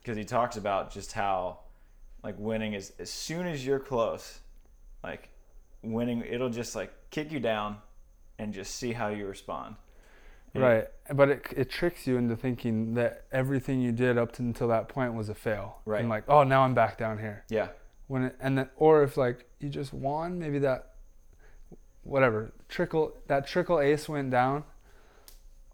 because 0.00 0.16
he 0.16 0.24
talks 0.24 0.56
about 0.56 0.92
just 0.92 1.12
how 1.12 1.58
like 2.22 2.36
winning 2.38 2.72
is 2.74 2.92
as 3.00 3.10
soon 3.10 3.44
as 3.46 3.66
you're 3.66 3.80
close 3.80 4.38
like 5.02 5.28
winning 5.92 6.22
it'll 6.28 6.50
just 6.50 6.74
like 6.76 6.92
kick 7.10 7.30
you 7.32 7.40
down 7.40 7.78
and 8.38 8.52
just 8.52 8.74
see 8.74 8.92
how 8.92 9.08
you 9.08 9.26
respond 9.26 9.76
And- 10.54 10.62
Right, 10.62 10.84
but 11.14 11.28
it 11.28 11.46
it 11.56 11.70
tricks 11.70 12.06
you 12.06 12.16
into 12.16 12.36
thinking 12.36 12.94
that 12.94 13.24
everything 13.32 13.80
you 13.80 13.92
did 13.92 14.16
up 14.18 14.32
to 14.32 14.42
until 14.42 14.68
that 14.68 14.88
point 14.88 15.14
was 15.14 15.28
a 15.28 15.34
fail. 15.34 15.78
Right. 15.84 16.00
And 16.00 16.08
like, 16.08 16.24
oh, 16.28 16.42
now 16.44 16.62
I'm 16.62 16.74
back 16.74 16.96
down 16.98 17.18
here. 17.18 17.44
yeah 17.50 17.68
When 18.06 18.22
it, 18.24 18.36
and 18.40 18.56
then, 18.58 18.68
or 18.76 19.02
if 19.02 19.16
like 19.16 19.44
you 19.60 19.68
just 19.68 19.92
won, 19.92 20.38
maybe 20.38 20.58
that, 20.60 20.92
whatever 22.02 22.52
trickle 22.68 23.12
that 23.26 23.46
trickle 23.46 23.80
ace 23.80 24.08
went 24.08 24.30
down. 24.30 24.64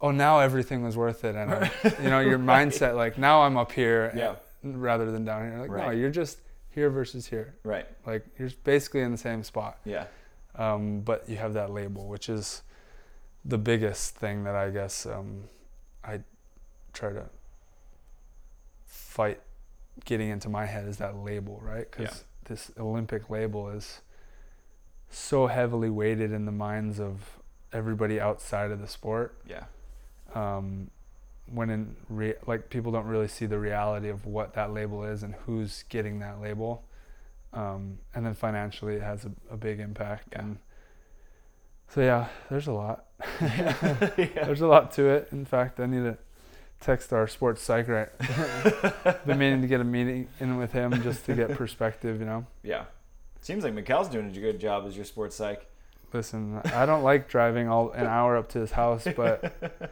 Oh, 0.01 0.11
now 0.11 0.39
everything 0.39 0.83
was 0.83 0.97
worth 0.97 1.23
it, 1.23 1.35
and 1.35 1.49
I, 1.53 1.71
you 2.03 2.09
know 2.09 2.19
your 2.19 2.39
mindset 2.39 2.95
like 2.95 3.17
now 3.17 3.43
I'm 3.43 3.55
up 3.55 3.71
here, 3.71 4.11
Yeah. 4.15 4.35
rather 4.63 5.11
than 5.11 5.23
down 5.23 5.49
here. 5.49 5.59
Like 5.59 5.71
no, 5.71 5.91
you're 5.91 6.09
just 6.09 6.39
here 6.73 6.89
versus 6.89 7.27
here. 7.27 7.55
right 7.63 7.87
Like 8.05 8.25
you're 8.37 8.49
basically 8.63 9.01
in 9.01 9.11
the 9.11 9.17
same 9.17 9.43
spot 9.43 9.77
yeah 9.85 10.05
um, 10.55 11.01
but 11.01 11.27
you 11.27 11.37
have 11.37 11.53
that 11.55 11.71
label, 11.71 12.07
which 12.07 12.29
is 12.29 12.61
the 13.43 13.57
biggest 13.57 14.15
thing 14.15 14.43
that 14.43 14.55
I 14.55 14.69
guess 14.69 15.05
um, 15.07 15.45
I 16.03 16.19
try 16.93 17.11
to 17.11 17.25
fight 18.85 19.41
getting 20.05 20.29
into 20.29 20.49
my 20.49 20.65
head 20.65 20.87
is 20.87 20.97
that 20.97 21.15
label, 21.17 21.59
right? 21.63 21.89
Because 21.89 22.17
Yeah. 22.17 22.23
this 22.49 22.71
Olympic 22.77 23.29
label 23.31 23.69
is 23.69 24.01
so 25.09 25.47
heavily 25.47 25.89
weighted 25.89 26.31
in 26.31 26.45
the 26.45 26.51
minds 26.51 26.99
of 26.99 27.39
everybody 27.71 28.19
outside 28.21 28.69
of 28.71 28.79
the 28.79 28.87
sport. 28.87 29.35
yeah 29.47 29.65
Um, 30.35 30.89
when 31.51 31.69
in 31.69 31.95
re- 32.09 32.35
like 32.47 32.69
people 32.69 32.91
don't 32.91 33.05
really 33.05 33.27
see 33.27 33.45
the 33.45 33.59
reality 33.59 34.09
of 34.09 34.25
what 34.25 34.53
that 34.53 34.73
label 34.73 35.03
is 35.03 35.23
and 35.23 35.35
who's 35.45 35.83
getting 35.89 36.19
that 36.19 36.41
label. 36.41 36.83
Um, 37.53 37.99
and 38.15 38.25
then 38.25 38.33
financially, 38.33 38.95
it 38.95 39.03
has 39.03 39.25
a, 39.25 39.31
a 39.51 39.57
big 39.57 39.79
impact. 39.79 40.29
Yeah. 40.31 40.39
And 40.39 40.57
so 41.89 42.01
yeah, 42.01 42.27
there's 42.49 42.67
a 42.67 42.71
lot. 42.71 43.05
yeah 43.41 44.45
There's 44.45 44.61
a 44.61 44.67
lot 44.67 44.91
to 44.93 45.05
it. 45.07 45.29
In 45.31 45.45
fact, 45.45 45.79
I 45.79 45.85
need 45.85 46.03
to 46.03 46.17
text 46.79 47.13
our 47.13 47.27
sports 47.27 47.61
psych 47.61 47.87
right. 47.87 48.09
Been 49.25 49.37
meaning 49.37 49.61
to 49.61 49.67
get 49.67 49.81
a 49.81 49.85
meeting 49.85 50.27
in 50.39 50.57
with 50.57 50.71
him 50.71 51.01
just 51.03 51.25
to 51.25 51.35
get 51.35 51.51
perspective. 51.51 52.19
You 52.19 52.25
know, 52.25 52.45
yeah 52.63 52.85
seems 53.41 53.65
like 53.65 53.73
Mikkel's 53.73 54.07
doing 54.07 54.27
a 54.27 54.39
good 54.39 54.57
job 54.57 54.85
as 54.87 54.95
your 54.95 55.03
sports 55.03 55.35
psych 55.35 55.67
listen, 56.13 56.61
I 56.65 56.85
don't 56.85 57.03
like 57.03 57.27
driving 57.27 57.67
all 57.67 57.91
an 57.91 58.05
hour 58.05 58.37
up 58.37 58.49
to 58.49 58.59
his 58.59 58.71
house, 58.71 59.07
but 59.15 59.91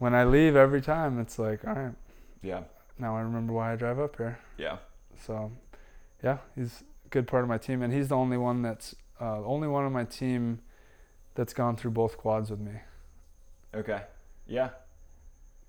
when 0.00 0.14
I 0.14 0.24
leave 0.24 0.56
every 0.56 0.80
time, 0.80 1.20
it's 1.20 1.38
like, 1.38 1.64
all 1.64 1.74
right, 1.74 1.94
yeah 2.42 2.62
now 2.98 3.16
I 3.16 3.20
remember 3.20 3.52
why 3.52 3.72
I 3.72 3.76
drive 3.76 3.98
up 3.98 4.16
here. 4.16 4.38
yeah 4.58 4.78
So, 5.26 5.52
yeah, 6.22 6.38
he's 6.56 6.82
a 7.06 7.08
good 7.10 7.26
part 7.26 7.42
of 7.44 7.48
my 7.48 7.56
team, 7.58 7.82
and 7.82 7.92
he's 7.92 8.08
the 8.08 8.16
only 8.16 8.36
one 8.36 8.62
that's 8.62 8.94
uh, 9.20 9.42
only 9.44 9.68
one 9.68 9.84
on 9.84 9.92
my 9.92 10.04
team 10.04 10.60
that's 11.34 11.52
gone 11.54 11.76
through 11.76 11.92
both 11.92 12.16
quads 12.18 12.50
with 12.50 12.60
me. 12.60 12.72
okay 13.74 14.02
yeah 14.46 14.70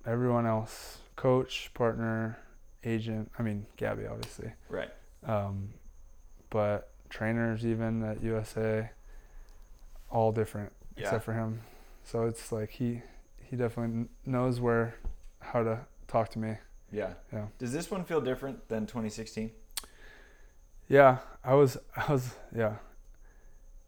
Everyone 0.04 0.46
else, 0.46 0.98
coach, 1.14 1.70
partner, 1.74 2.36
agent. 2.82 3.30
I 3.38 3.42
mean, 3.42 3.66
Gabby, 3.76 4.04
obviously, 4.06 4.50
right 4.68 4.90
um, 5.24 5.68
but 6.50 6.90
trainers 7.08 7.64
even 7.64 8.02
at 8.02 8.20
USA, 8.22 8.90
all 10.10 10.32
different 10.32 10.72
yeah 10.96 11.04
except 11.04 11.24
for 11.24 11.34
him. 11.34 11.60
So 12.02 12.24
it's 12.24 12.50
like 12.50 12.70
he 12.70 13.02
he 13.52 13.56
definitely 13.58 14.06
knows 14.24 14.60
where 14.60 14.94
how 15.40 15.62
to 15.62 15.78
talk 16.08 16.30
to 16.30 16.38
me. 16.38 16.56
yeah 16.90 17.12
Yeah. 17.30 17.48
does 17.58 17.70
this 17.70 17.90
one 17.90 18.02
feel 18.02 18.22
different 18.22 18.66
than 18.68 18.86
2016 18.86 19.50
Yeah, 20.88 21.18
I 21.44 21.52
was, 21.54 21.76
I 21.96 22.10
was, 22.10 22.34
yeah. 22.56 22.76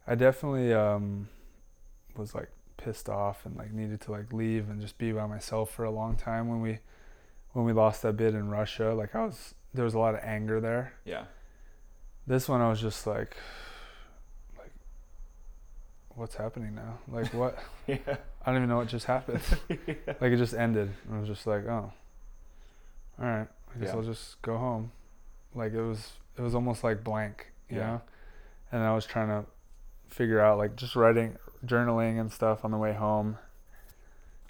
I 0.07 0.14
definitely 0.16 0.74
um, 0.74 1.29
was 2.14 2.35
like 2.35 2.50
pissed 2.77 3.09
off 3.09 3.46
and 3.46 3.57
like 3.57 3.72
needed 3.72 4.03
to 4.03 4.11
like 4.12 4.33
leave 4.35 4.68
and 4.68 4.83
just 4.83 4.98
be 4.98 5.12
by 5.12 5.27
myself 5.27 5.70
for 5.70 5.85
a 5.85 5.90
long 5.90 6.14
time 6.14 6.48
when 6.48 6.61
we, 6.61 6.79
when 7.53 7.64
we 7.64 7.72
lost 7.72 8.03
that 8.03 8.18
bid 8.18 8.35
in 8.35 8.50
Russia. 8.50 8.92
Like 8.92 9.14
I 9.14 9.24
was, 9.24 9.55
there 9.72 9.85
was 9.87 9.94
a 9.94 9.98
lot 9.98 10.14
of 10.14 10.20
anger 10.22 10.61
there. 10.61 10.92
yeah 11.07 11.24
This 12.27 12.48
one 12.50 12.61
I 12.61 12.68
was 12.68 12.83
just 12.83 13.07
like, 13.07 13.16
like, 13.18 13.37
what's 16.14 16.35
happening 16.37 16.74
now? 16.74 16.98
Like 17.09 17.33
what? 17.35 17.59
yeah. 17.87 17.96
I 18.07 18.46
don't 18.46 18.57
even 18.57 18.68
know 18.68 18.77
what 18.77 18.88
just 18.88 19.07
happened. 19.07 19.40
like 19.68 20.33
it 20.33 20.37
just 20.37 20.55
ended. 20.55 20.90
I 21.12 21.18
was 21.18 21.29
just 21.29 21.46
like, 21.46 21.64
oh, 21.66 21.92
all 23.20 23.24
right. 23.27 23.48
I 23.74 23.79
guess 23.79 23.88
Yeah. 23.88 23.94
I'll 23.96 24.03
just 24.03 24.40
go 24.42 24.57
home. 24.59 24.92
Like 25.55 25.72
it 25.72 25.83
was, 25.83 26.12
it 26.37 26.42
was 26.42 26.55
almost 26.55 26.85
like 26.85 27.03
blank, 27.05 27.53
you 27.70 27.79
Yeah. 27.79 27.87
know. 27.87 28.00
And 28.72 28.83
I 28.83 28.94
was 28.94 29.07
trying 29.07 29.29
to 29.29 29.44
figure 30.09 30.40
out, 30.40 30.59
like, 30.59 30.74
just 30.77 30.96
writing, 30.96 31.37
journaling 31.64 32.20
and 32.20 32.31
stuff 32.33 32.64
on 32.64 32.70
the 32.72 32.77
way 32.77 32.92
home. 32.92 33.38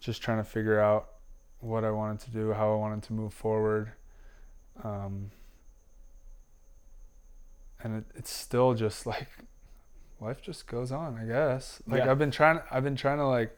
Just 0.00 0.22
trying 0.22 0.38
to 0.38 0.44
figure 0.44 0.81
out 0.81 1.09
what 1.61 1.85
I 1.85 1.90
wanted 1.90 2.20
to 2.20 2.31
do, 2.31 2.53
how 2.53 2.72
I 2.72 2.77
wanted 2.77 3.03
to 3.05 3.12
move 3.12 3.33
forward. 3.35 3.92
Um, 4.83 5.31
and 7.83 7.96
it, 7.98 8.05
it's 8.16 8.31
still 8.33 8.74
just 8.74 9.07
like 9.07 9.29
life 10.24 10.40
just 10.42 10.66
goes 10.66 10.90
on, 10.90 11.18
I 11.20 11.24
guess. 11.24 11.82
Like 11.87 12.04
Yeah. 12.04 12.10
I've 12.10 12.18
been 12.18 12.30
trying, 12.30 12.60
I've 12.70 12.84
been 12.84 12.96
trying 12.96 13.18
to 13.18 13.26
like 13.26 13.56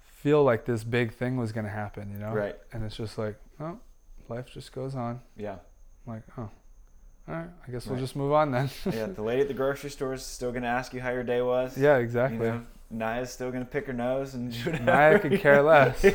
feel 0.00 0.42
like 0.44 0.64
this 0.66 0.84
big 0.84 1.12
thing 1.12 1.36
was 1.36 1.52
gonna 1.52 1.68
happen, 1.70 2.10
you 2.10 2.18
know? 2.18 2.32
Right. 2.32 2.56
And 2.72 2.84
it's 2.84 2.96
just 2.96 3.16
like, 3.18 3.36
oh, 3.60 3.78
life 4.28 4.46
just 4.52 4.72
goes 4.72 4.94
on. 4.94 5.20
Yeah. 5.36 5.56
I'm 6.06 6.14
like, 6.14 6.22
oh, 6.38 6.50
all 7.28 7.34
right, 7.34 7.48
I 7.66 7.70
guess 7.70 7.86
we'll 7.86 7.98
just 7.98 8.16
move 8.16 8.32
on 8.32 8.50
then. 8.50 8.70
Yeah. 8.92 9.06
The 9.06 9.22
lady 9.22 9.42
at 9.42 9.48
the 9.48 9.54
grocery 9.54 9.90
store 9.90 10.12
is 10.14 10.22
still 10.24 10.52
gonna 10.52 10.66
ask 10.66 10.92
you 10.92 11.00
how 11.00 11.10
your 11.10 11.22
day 11.24 11.42
was. 11.42 11.76
yeah, 11.78 11.96
You 11.98 12.02
exactly. 12.04 12.38
know, 12.38 12.62
Naya's 12.90 13.30
still 13.30 13.50
gonna 13.52 13.64
pick 13.64 13.86
her 13.86 13.92
nose 13.92 14.34
and 14.34 14.52
whatever. 14.54 14.82
Naya 14.84 15.18
could 15.18 15.40
care 15.40 15.62
less. 15.62 16.04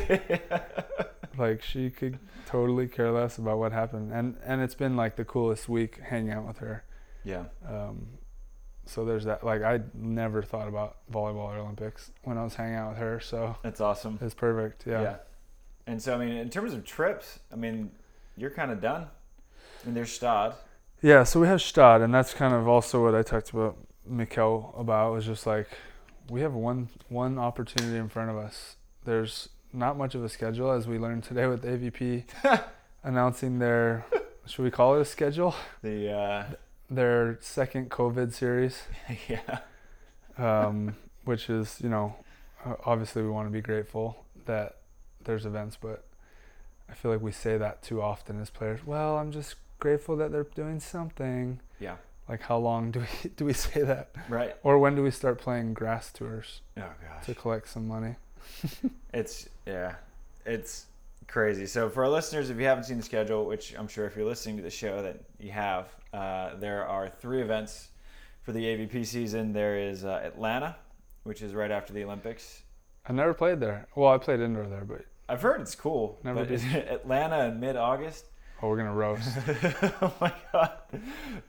Like 1.38 1.62
she 1.62 1.90
could 1.90 2.18
totally 2.46 2.88
care 2.88 3.12
less 3.12 3.36
about 3.36 3.58
what 3.58 3.70
happened, 3.72 4.10
and 4.10 4.38
and 4.42 4.62
it's 4.62 4.74
been 4.74 4.96
like 4.96 5.16
the 5.16 5.24
coolest 5.26 5.68
week 5.68 5.98
hanging 6.00 6.32
out 6.32 6.46
with 6.46 6.58
her. 6.58 6.82
yeah. 7.24 7.44
Um, 7.68 8.06
so 8.86 9.04
there's 9.04 9.24
that. 9.24 9.44
Like 9.44 9.62
I 9.62 9.80
never 9.94 10.42
thought 10.42 10.68
about 10.68 10.96
volleyball 11.12 11.48
or 11.48 11.58
Olympics 11.58 12.10
when 12.22 12.38
I 12.38 12.44
was 12.44 12.54
hanging 12.54 12.76
out 12.76 12.90
with 12.90 12.98
her. 12.98 13.20
So 13.20 13.56
That's 13.62 13.80
awesome. 13.80 14.18
it's 14.20 14.34
perfect. 14.34 14.84
Yeah. 14.86 15.02
yeah. 15.02 15.16
And 15.86 16.00
so 16.02 16.14
I 16.14 16.18
mean, 16.18 16.36
in 16.36 16.48
terms 16.50 16.72
of 16.72 16.84
trips, 16.84 17.40
I 17.52 17.56
mean, 17.56 17.90
you're 18.36 18.50
kind 18.50 18.70
of 18.70 18.80
done. 18.80 19.02
I 19.02 19.86
mean, 19.86 19.94
there's 19.94 20.18
Gstaad. 20.18 20.54
Yeah, 21.02 21.24
so 21.24 21.40
we 21.40 21.46
have 21.46 21.60
Gstaad, 21.60 22.02
and 22.02 22.12
that's 22.12 22.32
kind 22.32 22.54
of 22.54 22.66
also 22.66 23.02
what 23.04 23.14
I 23.14 23.22
talked 23.22 23.50
about 23.50 23.76
Mikkel 24.10 24.78
about 24.78 25.12
was 25.12 25.26
just 25.26 25.46
like 25.46 25.68
we 26.30 26.40
have 26.40 26.54
one 26.54 26.88
one 27.08 27.38
opportunity 27.38 27.98
in 27.98 28.08
front 28.08 28.30
of 28.30 28.36
us. 28.36 28.76
There's 29.04 29.48
not 29.72 29.98
much 29.98 30.14
of 30.14 30.24
a 30.24 30.28
schedule 30.28 30.70
as 30.70 30.86
we 30.86 30.98
learned 30.98 31.24
today 31.24 31.46
with 31.46 31.64
AVP 31.64 32.24
announcing 33.04 33.58
their 33.58 34.06
should 34.46 34.62
we 34.62 34.70
call 34.70 34.96
it 34.96 35.02
a 35.02 35.04
schedule? 35.04 35.54
The 35.82 36.12
uh, 36.12 36.44
Their 36.88 37.38
second 37.40 37.90
COVID 37.90 38.32
series, 38.32 38.82
yeah. 39.28 39.58
um, 40.38 40.94
which 41.24 41.50
is 41.50 41.80
you 41.82 41.88
know 41.88 42.14
obviously 42.84 43.22
we 43.22 43.28
want 43.28 43.48
to 43.48 43.52
be 43.52 43.60
grateful 43.60 44.24
that 44.46 44.76
there's 45.24 45.44
events, 45.46 45.76
but 45.80 46.04
I 46.88 46.94
feel 46.94 47.10
like 47.10 47.20
we 47.22 47.32
say 47.32 47.56
that 47.58 47.82
too 47.82 48.00
often 48.00 48.40
as 48.40 48.50
players. 48.50 48.86
Well, 48.86 49.16
I'm 49.16 49.32
just 49.32 49.56
grateful 49.80 50.16
that 50.18 50.30
they're 50.32 50.44
doing 50.44 50.78
something. 50.80 51.60
Yeah. 51.80 51.96
Like 52.28 52.42
how 52.42 52.58
long 52.58 52.90
do 52.92 53.00
we 53.00 53.30
do 53.36 53.44
we 53.44 53.52
say 53.52 53.82
that? 53.82 54.10
Right. 54.28 54.54
Or 54.62 54.78
when 54.78 54.94
do 54.94 55.02
we 55.02 55.10
start 55.10 55.38
playing 55.40 55.74
grass 55.74 56.12
tours 56.12 56.60
Oh 56.76 56.82
gosh. 56.82 57.26
to 57.26 57.34
collect 57.34 57.68
some 57.68 57.88
money? 57.88 58.14
It's 59.12 59.48
yeah, 59.66 59.94
it's 60.44 60.86
crazy. 61.26 61.66
So 61.66 61.88
for 61.88 62.04
our 62.04 62.10
listeners, 62.10 62.50
if 62.50 62.58
you 62.58 62.66
haven't 62.66 62.84
seen 62.84 62.98
the 62.98 63.02
schedule, 63.02 63.46
which 63.46 63.74
I'm 63.76 63.88
sure 63.88 64.04
if 64.06 64.14
you're 64.14 64.26
listening 64.26 64.56
to 64.58 64.62
the 64.62 64.70
show 64.70 65.02
that 65.02 65.20
you 65.40 65.50
have, 65.52 65.88
uh, 66.16 66.56
there 66.58 66.86
are 66.86 67.10
three 67.20 67.42
events 67.42 67.88
for 68.42 68.52
the 68.52 68.60
AVP 68.60 69.04
season. 69.04 69.52
There 69.52 69.78
is 69.78 70.04
uh, 70.04 70.20
Atlanta, 70.24 70.76
which 71.24 71.42
is 71.42 71.52
right 71.52 71.70
after 71.70 71.92
the 71.92 72.04
Olympics. 72.04 72.62
I 73.06 73.12
never 73.12 73.34
played 73.34 73.60
there. 73.60 73.86
Well, 73.94 74.10
I 74.10 74.18
played 74.18 74.40
indoor 74.40 74.66
there, 74.66 74.84
but 74.84 75.04
I've 75.28 75.42
heard 75.42 75.60
it's 75.60 75.74
cool. 75.74 76.18
Never 76.24 76.44
but 76.44 76.50
Atlanta 76.74 77.46
in 77.46 77.60
mid-August? 77.60 78.26
oh, 78.62 78.68
we're 78.68 78.78
gonna 78.78 78.94
roast. 78.94 79.28
oh 80.00 80.14
my 80.18 80.32
god! 80.52 80.72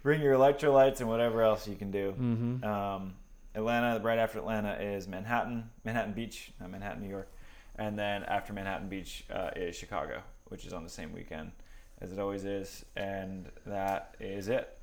Bring 0.04 0.22
your 0.22 0.36
electrolytes 0.36 1.00
and 1.00 1.08
whatever 1.08 1.42
else 1.42 1.66
you 1.68 1.76
can 1.76 1.90
do. 1.90 2.14
mm-hmm. 2.20 2.64
Um, 2.66 3.14
Atlanta, 3.56 4.04
right 4.04 4.20
after 4.20 4.38
Atlanta 4.38 4.74
is 4.74 5.08
Manhattan, 5.08 5.70
Manhattan 5.86 6.14
Beach, 6.14 6.52
not 6.60 6.70
Manhattan, 6.70 7.02
New 7.02 7.10
York, 7.10 7.32
and 7.78 7.98
then 7.98 8.24
after 8.24 8.54
Manhattan 8.54 8.90
Beach 8.90 9.24
uh, 9.34 9.50
is 9.56 9.76
Chicago, 9.76 10.22
which 10.50 10.66
is 10.66 10.74
on 10.74 10.84
the 10.84 10.90
same 10.90 11.14
weekend 11.14 11.54
as 12.02 12.12
it 12.12 12.20
always 12.20 12.46
is, 12.46 12.86
and 12.96 13.46
that 13.66 14.16
is 14.20 14.48
it 14.48 14.78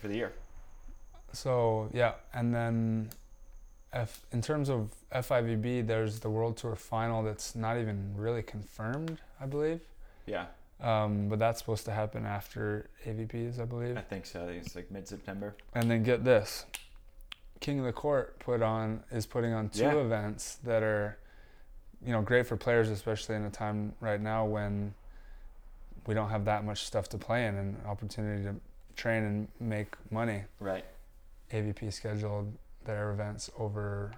for 0.00 0.08
the 0.08 0.14
year. 0.16 0.32
So 1.32 1.88
yeah, 1.92 2.14
and 2.34 2.54
then 2.54 3.10
F 3.92 4.24
in 4.32 4.40
terms 4.42 4.68
of 4.68 4.90
FIVB, 5.12 5.86
there's 5.86 6.20
the 6.20 6.30
World 6.30 6.56
Tour 6.56 6.76
final 6.76 7.22
that's 7.22 7.54
not 7.54 7.76
even 7.78 8.12
really 8.16 8.42
confirmed, 8.42 9.18
I 9.40 9.46
believe. 9.46 9.80
Yeah, 10.26 10.46
Um, 10.80 11.28
but 11.28 11.38
that's 11.38 11.58
supposed 11.58 11.84
to 11.86 11.92
happen 11.92 12.24
after 12.24 12.88
AVPs, 13.04 13.60
I 13.60 13.64
believe. 13.64 13.96
I 13.96 14.00
think 14.02 14.26
so. 14.26 14.42
I 14.44 14.46
think 14.46 14.64
it's 14.64 14.76
like 14.76 14.90
mid-September. 14.90 15.56
And 15.74 15.90
then 15.90 16.02
get 16.04 16.24
this, 16.24 16.66
King 17.60 17.80
of 17.80 17.84
the 17.84 17.92
Court 17.92 18.38
put 18.38 18.62
on 18.62 19.02
is 19.10 19.26
putting 19.26 19.52
on 19.52 19.70
two 19.70 19.82
Yeah. 19.82 19.96
events 19.96 20.56
that 20.64 20.82
are, 20.84 21.18
you 22.04 22.12
know, 22.12 22.22
great 22.22 22.46
for 22.46 22.56
players, 22.56 22.88
especially 22.90 23.34
in 23.34 23.44
a 23.44 23.50
time 23.50 23.94
right 24.00 24.20
now 24.20 24.44
when 24.44 24.94
we 26.06 26.14
don't 26.14 26.30
have 26.30 26.44
that 26.46 26.64
much 26.64 26.84
stuff 26.84 27.08
to 27.10 27.18
play 27.18 27.46
in 27.46 27.54
and 27.56 27.76
opportunity 27.86 28.44
to 28.44 28.54
train 28.96 29.22
and 29.24 29.48
make 29.60 29.94
money. 30.10 30.42
Right. 30.58 30.84
AVP 31.52 31.92
scheduled 31.92 32.52
their 32.84 33.10
events 33.10 33.50
over 33.58 34.12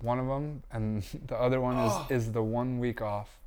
one 0.00 0.18
of 0.18 0.26
them, 0.26 0.62
and 0.72 1.02
the 1.26 1.36
other 1.36 1.60
one 1.60 1.76
Oh. 1.76 2.06
is 2.10 2.22
is 2.26 2.32
the 2.32 2.42
one 2.42 2.78
week 2.78 3.00
off. 3.02 3.38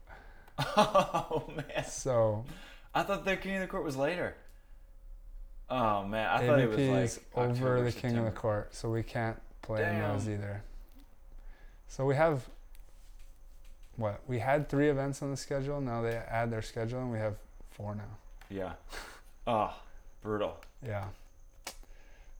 Oh 0.59 1.51
man, 1.55 1.85
So 1.85 2.43
I 2.95 3.03
thought 3.03 3.25
the 3.25 3.37
King 3.37 3.55
of 3.55 3.61
the 3.61 3.67
Court 3.67 3.83
was 3.83 3.95
later. 3.95 4.35
Oh 5.69 6.03
man, 6.05 6.27
I 6.29 6.45
thought 6.47 6.59
it 6.59 6.69
was 6.69 6.77
like 6.79 7.03
is 7.03 7.19
over 7.35 7.49
October, 7.51 7.83
the 7.83 7.91
King 7.91 8.17
of 8.17 8.25
the 8.25 8.31
Court, 8.31 8.73
so 8.73 8.89
we 8.89 9.03
can't 9.03 9.37
play 9.61 9.83
in 9.87 9.99
those 9.99 10.27
either. 10.29 10.63
So 11.89 12.05
we 12.05 12.15
have 12.15 12.47
what 13.97 14.21
we 14.27 14.39
had 14.39 14.69
three 14.69 14.89
events 14.89 15.21
on 15.21 15.31
the 15.31 15.37
schedule. 15.37 15.81
Now 15.81 16.01
they 16.01 16.15
add 16.15 16.51
their 16.51 16.61
schedule, 16.61 17.01
and 17.01 17.11
we 17.11 17.17
have 17.17 17.35
four 17.71 17.95
now. 17.95 18.17
Yeah. 18.49 18.73
Oh, 19.45 19.75
brutal. 20.21 20.57
Yeah. 20.85 21.05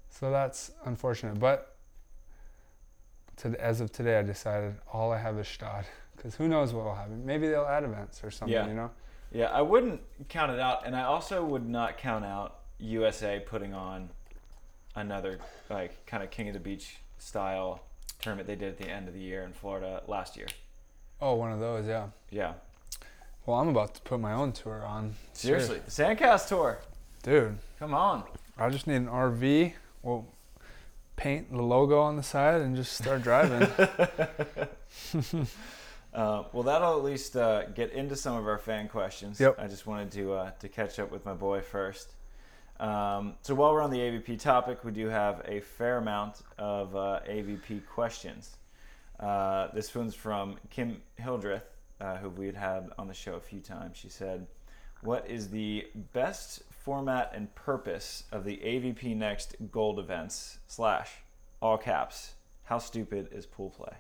So 0.10 0.32
that's 0.32 0.72
unfortunate, 0.86 1.40
but 1.40 1.76
to, 3.38 3.50
as 3.62 3.82
of 3.82 3.92
today, 3.92 4.18
I 4.18 4.24
decided 4.24 4.76
all 4.92 5.12
I 5.12 5.18
have 5.18 5.38
is 5.38 5.46
Gstaad 5.46 5.86
because 6.16 6.36
who 6.36 6.48
knows 6.48 6.74
what 6.74 6.86
will 6.86 6.96
happen. 6.96 7.26
Maybe 7.26 7.48
they'll 7.48 7.66
add 7.66 7.84
events 7.84 8.24
or 8.24 8.32
something. 8.32 8.54
Yeah. 8.54 8.68
You 8.68 8.74
know. 8.74 8.92
Yeah, 9.32 9.48
I 9.48 9.62
wouldn't 9.62 10.02
count 10.30 10.52
it 10.52 10.60
out, 10.60 10.86
and 10.86 10.96
I 10.96 11.04
also 11.04 11.44
would 11.44 11.68
not 11.68 11.98
count 11.98 12.26
out 12.26 12.60
USA 12.80 13.44
putting 13.46 13.74
on 13.74 14.10
another 14.96 15.40
like 15.70 16.06
kind 16.06 16.24
of 16.24 16.32
King 16.32 16.48
of 16.48 16.54
the 16.54 16.60
Beach 16.60 16.98
style 17.20 17.84
tournament 18.22 18.48
they 18.48 18.56
did 18.56 18.70
at 18.70 18.78
the 18.78 18.90
end 18.90 19.08
of 19.08 19.14
the 19.14 19.20
year 19.20 19.44
in 19.44 19.54
Florida 19.54 20.02
last 20.08 20.38
year. 20.38 20.48
Oh, 21.22 21.36
one 21.36 21.52
of 21.52 21.60
those. 21.60 21.88
Yeah. 21.88 22.08
Yeah, 22.30 22.54
Well, 23.46 23.58
I'm 23.58 23.70
about 23.70 23.96
to 23.96 24.02
put 24.02 24.20
my 24.20 24.34
own 24.34 24.52
tour 24.52 24.84
on. 24.86 25.16
seriously, 25.34 25.80
the 25.80 25.90
Sandcast 25.92 26.48
tour. 26.50 26.80
dude. 27.24 27.58
Come 27.80 27.94
on. 27.94 28.24
I 28.58 28.70
just 28.70 28.86
need 28.88 28.96
an 28.98 29.08
RV. 29.08 29.74
We'll 30.04 30.28
paint 31.16 31.52
the 31.52 31.62
logo 31.62 32.00
on 32.00 32.16
the 32.18 32.24
side 32.24 32.62
and 32.62 32.76
just 32.76 32.94
start 32.94 33.22
driving. 33.24 33.68
Uh, 36.14 36.46
well, 36.52 36.64
that'll 36.64 36.98
at 36.98 37.04
least 37.04 37.36
uh, 37.38 37.66
get 37.76 37.92
into 37.92 38.16
some 38.16 38.36
of 38.36 38.48
our 38.48 38.58
fan 38.58 38.88
questions. 38.88 39.40
Yep. 39.40 39.58
I 39.60 39.68
just 39.68 39.86
wanted 39.86 40.12
to 40.14 40.34
uh, 40.34 40.52
to 40.62 40.68
catch 40.70 40.98
up 40.98 41.12
with 41.12 41.24
my 41.26 41.34
boy 41.34 41.62
first. 41.62 42.10
Um, 42.80 43.36
so 43.44 43.54
while 43.54 43.72
we're 43.72 43.84
on 43.84 43.92
the 43.92 44.00
AVP 44.00 44.40
topic, 44.40 44.84
we 44.84 44.92
do 44.92 45.10
have 45.10 45.44
a 45.46 45.60
fair 45.60 45.98
amount 45.98 46.42
of 46.58 46.96
uh, 46.96 47.20
AVP 47.30 47.86
questions. 47.86 48.56
Uh, 49.20 49.68
this 49.74 49.94
one's 49.96 50.14
from 50.14 50.58
Kim 50.70 51.02
Hildreth, 51.16 51.64
uh, 52.00 52.18
who 52.18 52.30
we'd 52.30 52.56
had 52.56 52.90
on 52.98 53.08
the 53.08 53.14
show 53.14 53.34
a 53.36 53.40
few 53.40 53.60
times. 53.60 53.98
She 53.98 54.10
said, 54.10 54.46
"What 55.02 55.28
is 55.30 55.50
the 55.50 55.88
best 56.14 56.62
format 56.72 57.32
and 57.34 57.54
purpose 57.56 58.24
of 58.32 58.44
the 58.44 58.58
AVP 58.58 59.16
Next 59.16 59.56
Gold 59.72 60.00
events?" 60.00 60.60
Slash 60.68 61.12
all 61.62 61.78
caps. 61.78 62.34
How 62.64 62.78
stupid 62.78 63.30
is 63.32 63.46
pool 63.46 63.70
play? 63.72 63.98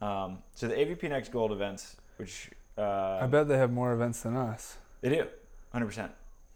Um, 0.00 0.38
so 0.54 0.68
the 0.68 0.74
AVP 0.74 1.08
Next 1.08 1.32
Gold 1.32 1.50
events, 1.52 1.96
which 2.18 2.50
uh, 2.76 3.18
I 3.22 3.26
bet 3.26 3.48
they 3.48 3.58
have 3.58 3.72
more 3.72 3.92
events 3.92 4.20
than 4.22 4.36
us. 4.36 4.76
they 5.00 5.08
do, 5.08 5.26
hundred 5.72 5.86
percent. 5.86 6.12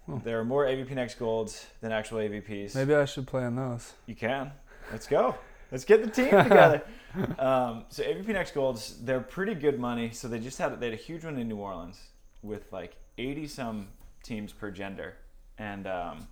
Hmm. 0.07 0.19
There 0.25 0.39
are 0.39 0.45
more 0.45 0.67
AVP 0.67 0.91
Next 0.91 1.17
Golds 1.19 1.67
than 1.81 1.91
actual 1.93 2.19
AVPs. 2.19 2.75
Maybe 2.75 2.95
I 2.95 3.05
should 3.05 3.27
play 3.27 3.45
in 3.45 3.57
those. 3.57 3.93
You 4.07 4.15
can. 4.15 4.53
Let's 4.91 5.07
go. 5.07 5.37
Let's 5.73 5.87
get 5.87 6.05
the 6.05 6.11
team 6.11 6.27
together. 6.27 6.83
um, 7.39 7.87
so 7.89 8.03
AVP 8.03 8.29
Next 8.29 8.53
Golds, 8.53 8.99
they're 9.03 9.21
pretty 9.21 9.55
good 9.55 9.81
money. 9.81 10.11
So 10.11 10.29
they 10.29 10.39
just 10.39 10.59
had 10.59 10.79
they 10.79 10.91
had 10.91 10.93
a 10.95 11.03
huge 11.03 11.25
one 11.25 11.39
in 11.39 11.49
New 11.49 11.57
Orleans 11.57 11.99
with 12.43 12.71
like 12.73 12.97
eighty 13.17 13.47
some 13.47 13.89
teams 14.23 14.53
per 14.53 14.71
gender, 14.71 15.17
and 15.57 15.87
um, 15.87 16.29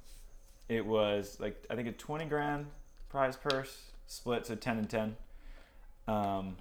it 0.69 0.85
was 0.85 1.39
like 1.41 1.65
I 1.71 1.75
think 1.75 1.89
a 1.89 1.93
twenty 1.93 2.27
grand 2.27 2.67
prize 3.09 3.35
purse, 3.35 3.85
split, 4.07 4.45
so 4.45 4.55
ten 4.55 4.77
and 4.77 4.91
ten. 4.91 5.17
Um, 6.07 6.57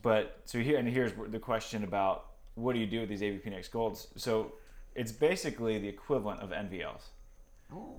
but 0.00 0.40
so 0.46 0.58
here 0.58 0.78
and 0.78 0.88
here's 0.88 1.12
the 1.28 1.38
question 1.38 1.84
about 1.84 2.28
what 2.54 2.72
do 2.72 2.78
you 2.78 2.86
do 2.86 3.00
with 3.00 3.10
these 3.10 3.20
AVP 3.20 3.44
Next 3.46 3.68
Golds? 3.68 4.08
So 4.16 4.54
it's 4.94 5.12
basically 5.12 5.78
the 5.78 5.88
equivalent 5.88 6.40
of 6.40 6.48
NVLs, 6.48 7.02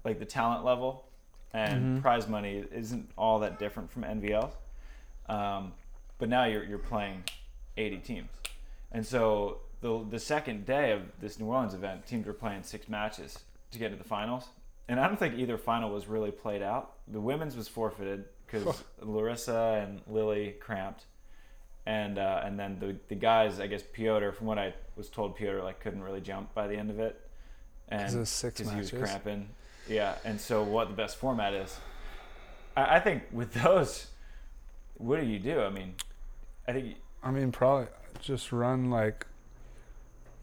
like 0.04 0.18
the 0.18 0.26
talent 0.26 0.66
level 0.66 1.06
and 1.54 2.00
Mhm. 2.00 2.02
prize 2.02 2.28
money 2.28 2.64
isn't 2.72 3.12
all 3.18 3.40
that 3.40 3.60
different 3.60 3.92
from 3.92 4.04
NVL. 4.04 4.52
Um, 5.28 5.74
but 6.18 6.30
now 6.30 6.46
you're 6.46 6.64
you're 6.64 6.80
playing 6.80 7.24
80 7.78 7.98
teams, 8.00 8.30
and 8.92 9.06
so 9.06 9.60
the 9.82 10.04
the 10.10 10.20
second 10.20 10.66
day 10.66 10.92
of 10.92 11.02
this 11.20 11.40
New 11.40 11.46
Orleans 11.48 11.74
event, 11.74 12.06
teams 12.06 12.26
were 12.26 12.34
playing 12.34 12.64
six 12.64 12.88
matches 12.90 13.40
to 13.72 13.80
get 13.80 13.90
to 13.90 13.96
the 13.96 14.04
finals, 14.04 14.50
and 14.88 15.00
I 15.00 15.08
don't 15.08 15.18
think 15.18 15.36
either 15.38 15.58
final 15.58 15.90
was 15.92 16.08
really 16.08 16.32
played 16.32 16.62
out. 16.62 16.94
The 17.08 17.20
women's 17.22 17.56
was 17.56 17.68
forfeited 17.68 18.26
because 18.46 18.84
Larissa 19.02 19.80
and 19.82 20.02
Lily 20.08 20.52
cramped, 20.60 21.06
and 21.86 22.18
uh, 22.20 22.42
and 22.44 22.60
then 22.60 22.80
the 22.80 22.96
the 23.08 23.16
guys, 23.16 23.60
I 23.60 23.68
guess 23.68 23.84
Piotr, 23.94 24.32
from 24.32 24.48
what 24.48 24.58
I 24.60 24.74
was 24.96 25.10
told, 25.10 25.36
Piotr 25.36 25.62
like 25.62 25.80
couldn't 25.80 26.04
really 26.04 26.22
jump 26.22 26.54
by 26.54 26.68
the 26.68 26.76
end 26.76 26.90
of 26.92 27.00
it, 27.00 27.20
and 27.90 28.02
'Cause 28.02 28.16
it 28.16 28.20
was 28.20 28.30
six 28.30 28.60
he 28.60 28.78
was 28.78 28.92
cramping. 28.92 29.50
Yeah, 29.88 30.16
and 30.24 30.40
so 30.40 30.64
what 30.64 30.88
the 30.90 30.94
best 30.96 31.18
format 31.18 31.54
is, 31.54 31.78
I, 32.76 32.96
I 32.96 33.00
think 33.00 33.24
with 33.32 33.54
those, 33.64 34.08
what 34.96 35.20
do 35.20 35.26
you 35.26 35.40
do? 35.40 35.62
I 35.62 35.70
mean, 35.70 35.96
I 36.68 36.74
think 36.74 36.96
I 37.24 37.32
mean, 37.32 37.52
probably 37.52 37.88
just 38.22 38.52
run 38.52 38.90
like 38.90 39.26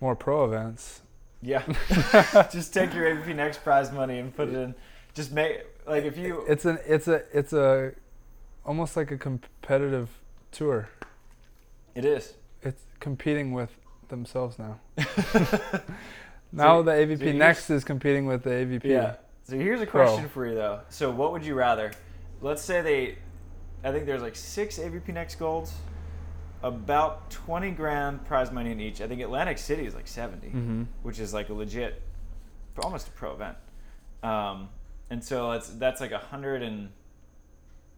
more 0.00 0.14
pro 0.16 0.44
events. 0.44 1.00
yeah, 1.42 1.62
just 2.52 2.72
take 2.74 2.92
your 2.94 3.04
AVP 3.14 3.34
next 3.34 3.62
prize 3.64 3.90
money 3.92 4.18
and 4.18 4.34
put 4.34 4.48
it 4.48 4.54
in. 4.54 4.74
Just 5.14 5.32
make 5.32 5.64
like 5.86 6.04
if 6.04 6.16
you 6.16 6.44
It's 6.48 6.64
an 6.64 6.78
it's 6.86 7.08
a 7.08 7.22
it's 7.36 7.52
a 7.52 7.92
almost 8.64 8.96
like 8.96 9.10
a 9.10 9.16
competitive 9.18 10.08
tour. 10.52 10.88
it 11.94 12.04
is 12.04 12.34
It's 12.62 12.82
competing 13.00 13.52
with 13.52 13.70
themselves 14.08 14.58
now. 14.58 14.78
now 16.52 16.78
So- 16.78 16.82
the 16.82 16.92
AVP 16.92 17.18
so 17.18 17.32
next 17.32 17.70
is 17.70 17.84
competing 17.84 18.26
with 18.26 18.42
the 18.44 18.50
AVP. 18.50 18.84
Yeah. 18.84 19.14
So 19.50 19.56
here's 19.56 19.80
a 19.80 19.86
question 19.86 20.28
for 20.28 20.46
you 20.46 20.54
though. 20.54 20.80
So 20.90 21.10
what 21.10 21.32
would 21.32 21.44
you 21.44 21.54
rather? 21.54 21.90
Let's 22.40 22.62
say 22.62 22.82
they, 22.82 23.18
I 23.82 23.90
think 23.90 24.06
there's 24.06 24.22
like 24.22 24.36
six 24.36 24.78
AVP 24.78 25.08
Next 25.08 25.40
Golds, 25.40 25.72
about 26.62 27.28
20 27.32 27.72
grand 27.72 28.24
prize 28.24 28.52
money 28.52 28.70
in 28.70 28.78
each. 28.80 29.00
I 29.00 29.08
think 29.08 29.20
Atlantic 29.20 29.58
City 29.58 29.84
is 29.86 29.94
like 29.96 30.06
70, 30.06 30.46
Mm-hmm. 30.46 30.82
which 31.02 31.18
is 31.18 31.34
like 31.34 31.48
a 31.48 31.52
legit, 31.52 32.00
almost 32.84 33.08
a 33.08 33.10
pro 33.10 33.32
event. 33.32 33.56
Um, 34.22 34.68
and 35.10 35.22
so 35.24 35.50
that's 35.50 35.70
that's 35.70 36.00
like 36.00 36.12
a 36.12 36.18
hundred 36.18 36.62
and, 36.62 36.90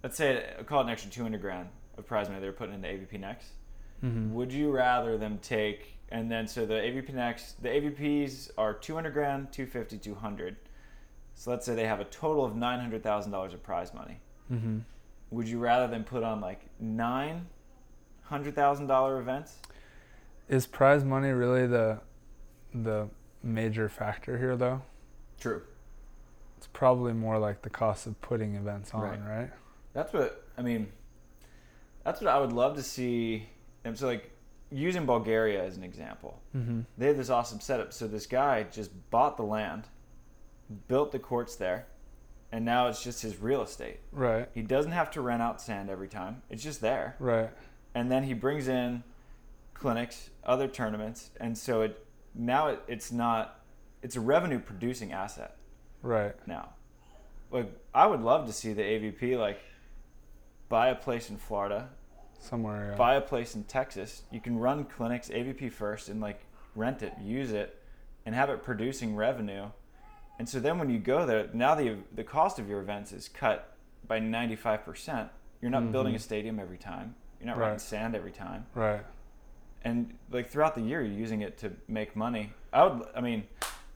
let's 0.03 0.17
say 0.17 0.55
call 0.65 0.81
it 0.81 0.85
an 0.85 0.89
extra 0.89 1.11
200 1.11 1.39
grand 1.39 1.69
of 1.99 2.07
prize 2.07 2.31
money 2.31 2.41
they're 2.41 2.53
putting 2.53 2.77
into 2.77 2.89
AVP 2.89 3.21
Next. 3.21 3.49
Mm-hmm. 4.03 4.33
Would 4.33 4.55
you 4.55 4.71
rather 4.71 5.19
them 5.19 5.39
take 5.43 5.99
and 6.09 6.31
then 6.31 6.49
so 6.49 6.65
the 6.65 6.75
AVP 6.75 7.13
next 7.13 7.63
the 7.63 7.69
AVPs 7.69 8.53
are 8.57 8.73
200 8.73 9.11
grand, 9.13 9.53
250, 9.53 9.99
200. 9.99 10.57
So 11.43 11.51
let's 11.51 11.67
say 11.67 11.75
they 11.75 11.89
have 11.89 11.99
a 11.99 12.05
total 12.05 12.45
of 12.45 12.53
$900,000 12.53 13.53
of 13.53 13.63
prize 13.65 13.93
money. 13.93 14.21
Mm-hmm. 14.49 14.79
Would 15.33 15.49
you 15.49 15.59
rather 15.59 15.89
than 15.89 16.05
put 16.05 16.23
on 16.23 16.41
like 16.41 16.61
nine 16.79 17.47
hundred 18.23 18.55
thousand 18.55 18.87
dollar 18.87 19.19
events? 19.19 19.57
Is 20.49 20.69
prize 20.69 21.05
money 21.05 21.31
really 21.31 21.67
the 21.67 21.99
the 22.73 23.09
major 23.43 23.89
factor 23.89 24.39
here 24.39 24.57
though? 24.57 24.83
True. 25.41 25.63
It's 26.59 26.69
probably 26.69 27.13
more 27.13 27.41
like 27.41 27.63
the 27.63 27.71
cost 27.71 28.07
of 28.07 28.21
putting 28.21 28.55
events 28.55 28.95
on, 28.95 29.01
Right. 29.01 29.19
right? 29.27 29.51
That's 29.95 30.13
what 30.13 30.47
I 30.57 30.63
mean. 30.63 30.93
That's 32.05 32.21
what 32.21 32.31
I 32.33 32.39
would 32.39 32.53
love 32.53 32.77
to 32.77 32.85
see. 32.85 33.49
And 33.85 33.99
so 33.99 34.07
like 34.07 34.31
using 34.71 35.07
Bulgaria 35.07 35.65
as 35.65 35.77
an 35.77 35.83
example. 35.83 36.41
Mm-hmm. 36.57 36.83
They 36.99 37.09
have 37.09 37.17
this 37.17 37.31
awesome 37.31 37.59
setup. 37.59 37.93
So 37.93 38.07
this 38.07 38.27
guy 38.27 38.63
just 38.71 38.93
bought 39.11 39.37
the 39.37 39.43
land, 39.43 39.89
built 40.89 41.13
the 41.13 41.19
courts 41.19 41.57
there, 41.57 41.87
and 42.51 42.65
now 42.65 42.89
it's 42.89 43.03
just 43.03 43.23
his 43.23 43.39
real 43.39 43.63
estate. 43.63 44.01
Right. 44.11 44.49
He 44.55 44.63
doesn't 44.63 44.93
have 44.93 45.11
to 45.13 45.21
rent 45.21 45.43
out 45.43 45.61
sand 45.61 45.91
every 45.91 46.09
time. 46.09 46.43
It's 46.51 46.63
just 46.63 46.81
there. 46.81 47.17
Right. 47.19 47.51
And 47.95 48.11
then 48.11 48.25
he 48.25 48.35
brings 48.35 48.69
in 48.69 49.03
clinics, 49.75 50.31
other 50.45 50.69
tournaments, 50.69 51.31
and 51.41 51.57
so 51.57 51.83
it 51.83 52.05
now 52.35 52.69
it, 52.69 52.83
it's 52.89 53.13
not 53.13 53.61
it's 54.03 54.17
a 54.17 54.21
revenue 54.21 54.59
producing 54.59 55.13
asset 55.13 55.57
Right. 56.03 56.35
now. 56.47 56.71
Like 57.51 57.71
I 57.95 58.07
would 58.07 58.21
love 58.21 58.47
to 58.47 58.53
see 58.53 58.73
the 58.73 58.83
AVP 58.83 59.39
like 59.39 59.61
buy 60.69 60.89
a 60.89 60.95
place 60.95 61.29
in 61.31 61.37
Florida, 61.37 61.91
Somewhere. 62.41 62.91
Yeah. 62.93 62.97
buy 62.97 63.15
a 63.17 63.21
place 63.21 63.55
in 63.55 63.65
Texas. 63.65 64.23
You 64.31 64.41
can 64.41 64.59
run 64.59 64.85
clinics 64.85 65.29
AVP 65.29 65.71
first 65.73 66.09
and 66.09 66.21
like 66.21 66.41
rent 66.75 67.03
it, 67.03 67.13
use 67.23 67.53
it, 67.53 67.79
and 68.25 68.35
have 68.35 68.49
it 68.51 68.63
producing 68.63 69.15
revenue. 69.15 69.67
And 70.39 70.49
so 70.49 70.59
then 70.61 70.79
when 70.79 70.91
you 70.91 70.99
go 70.99 71.25
there, 71.27 71.49
now 71.53 71.75
the 71.75 71.99
the 72.15 72.25
cost 72.25 72.59
of 72.59 72.69
your 72.69 72.81
events 72.81 73.13
is 73.13 73.29
cut 73.29 73.77
by 74.07 74.19
ninety 74.19 74.57
five 74.57 74.85
percent. 74.85 75.29
You're 75.61 75.71
not 75.71 75.93
building 75.93 76.15
a 76.15 76.19
Mhm. 76.19 76.23
stadium 76.23 76.59
every 76.59 76.79
time. 76.79 77.15
You're 77.39 77.47
not 77.49 77.57
Right. 77.59 77.67
running 77.67 77.79
sand 77.79 78.17
every 78.17 78.33
time. 78.33 78.67
Right. 78.75 79.05
And 79.85 80.15
like 80.31 80.49
throughout 80.51 80.75
the 80.75 80.81
year, 80.81 81.03
you're 81.03 81.17
using 81.19 81.43
it 81.43 81.59
to 81.59 81.73
make 81.89 82.17
money. 82.17 82.53
I 82.73 82.85
would, 82.85 83.07
I 83.15 83.21
mean, 83.21 83.47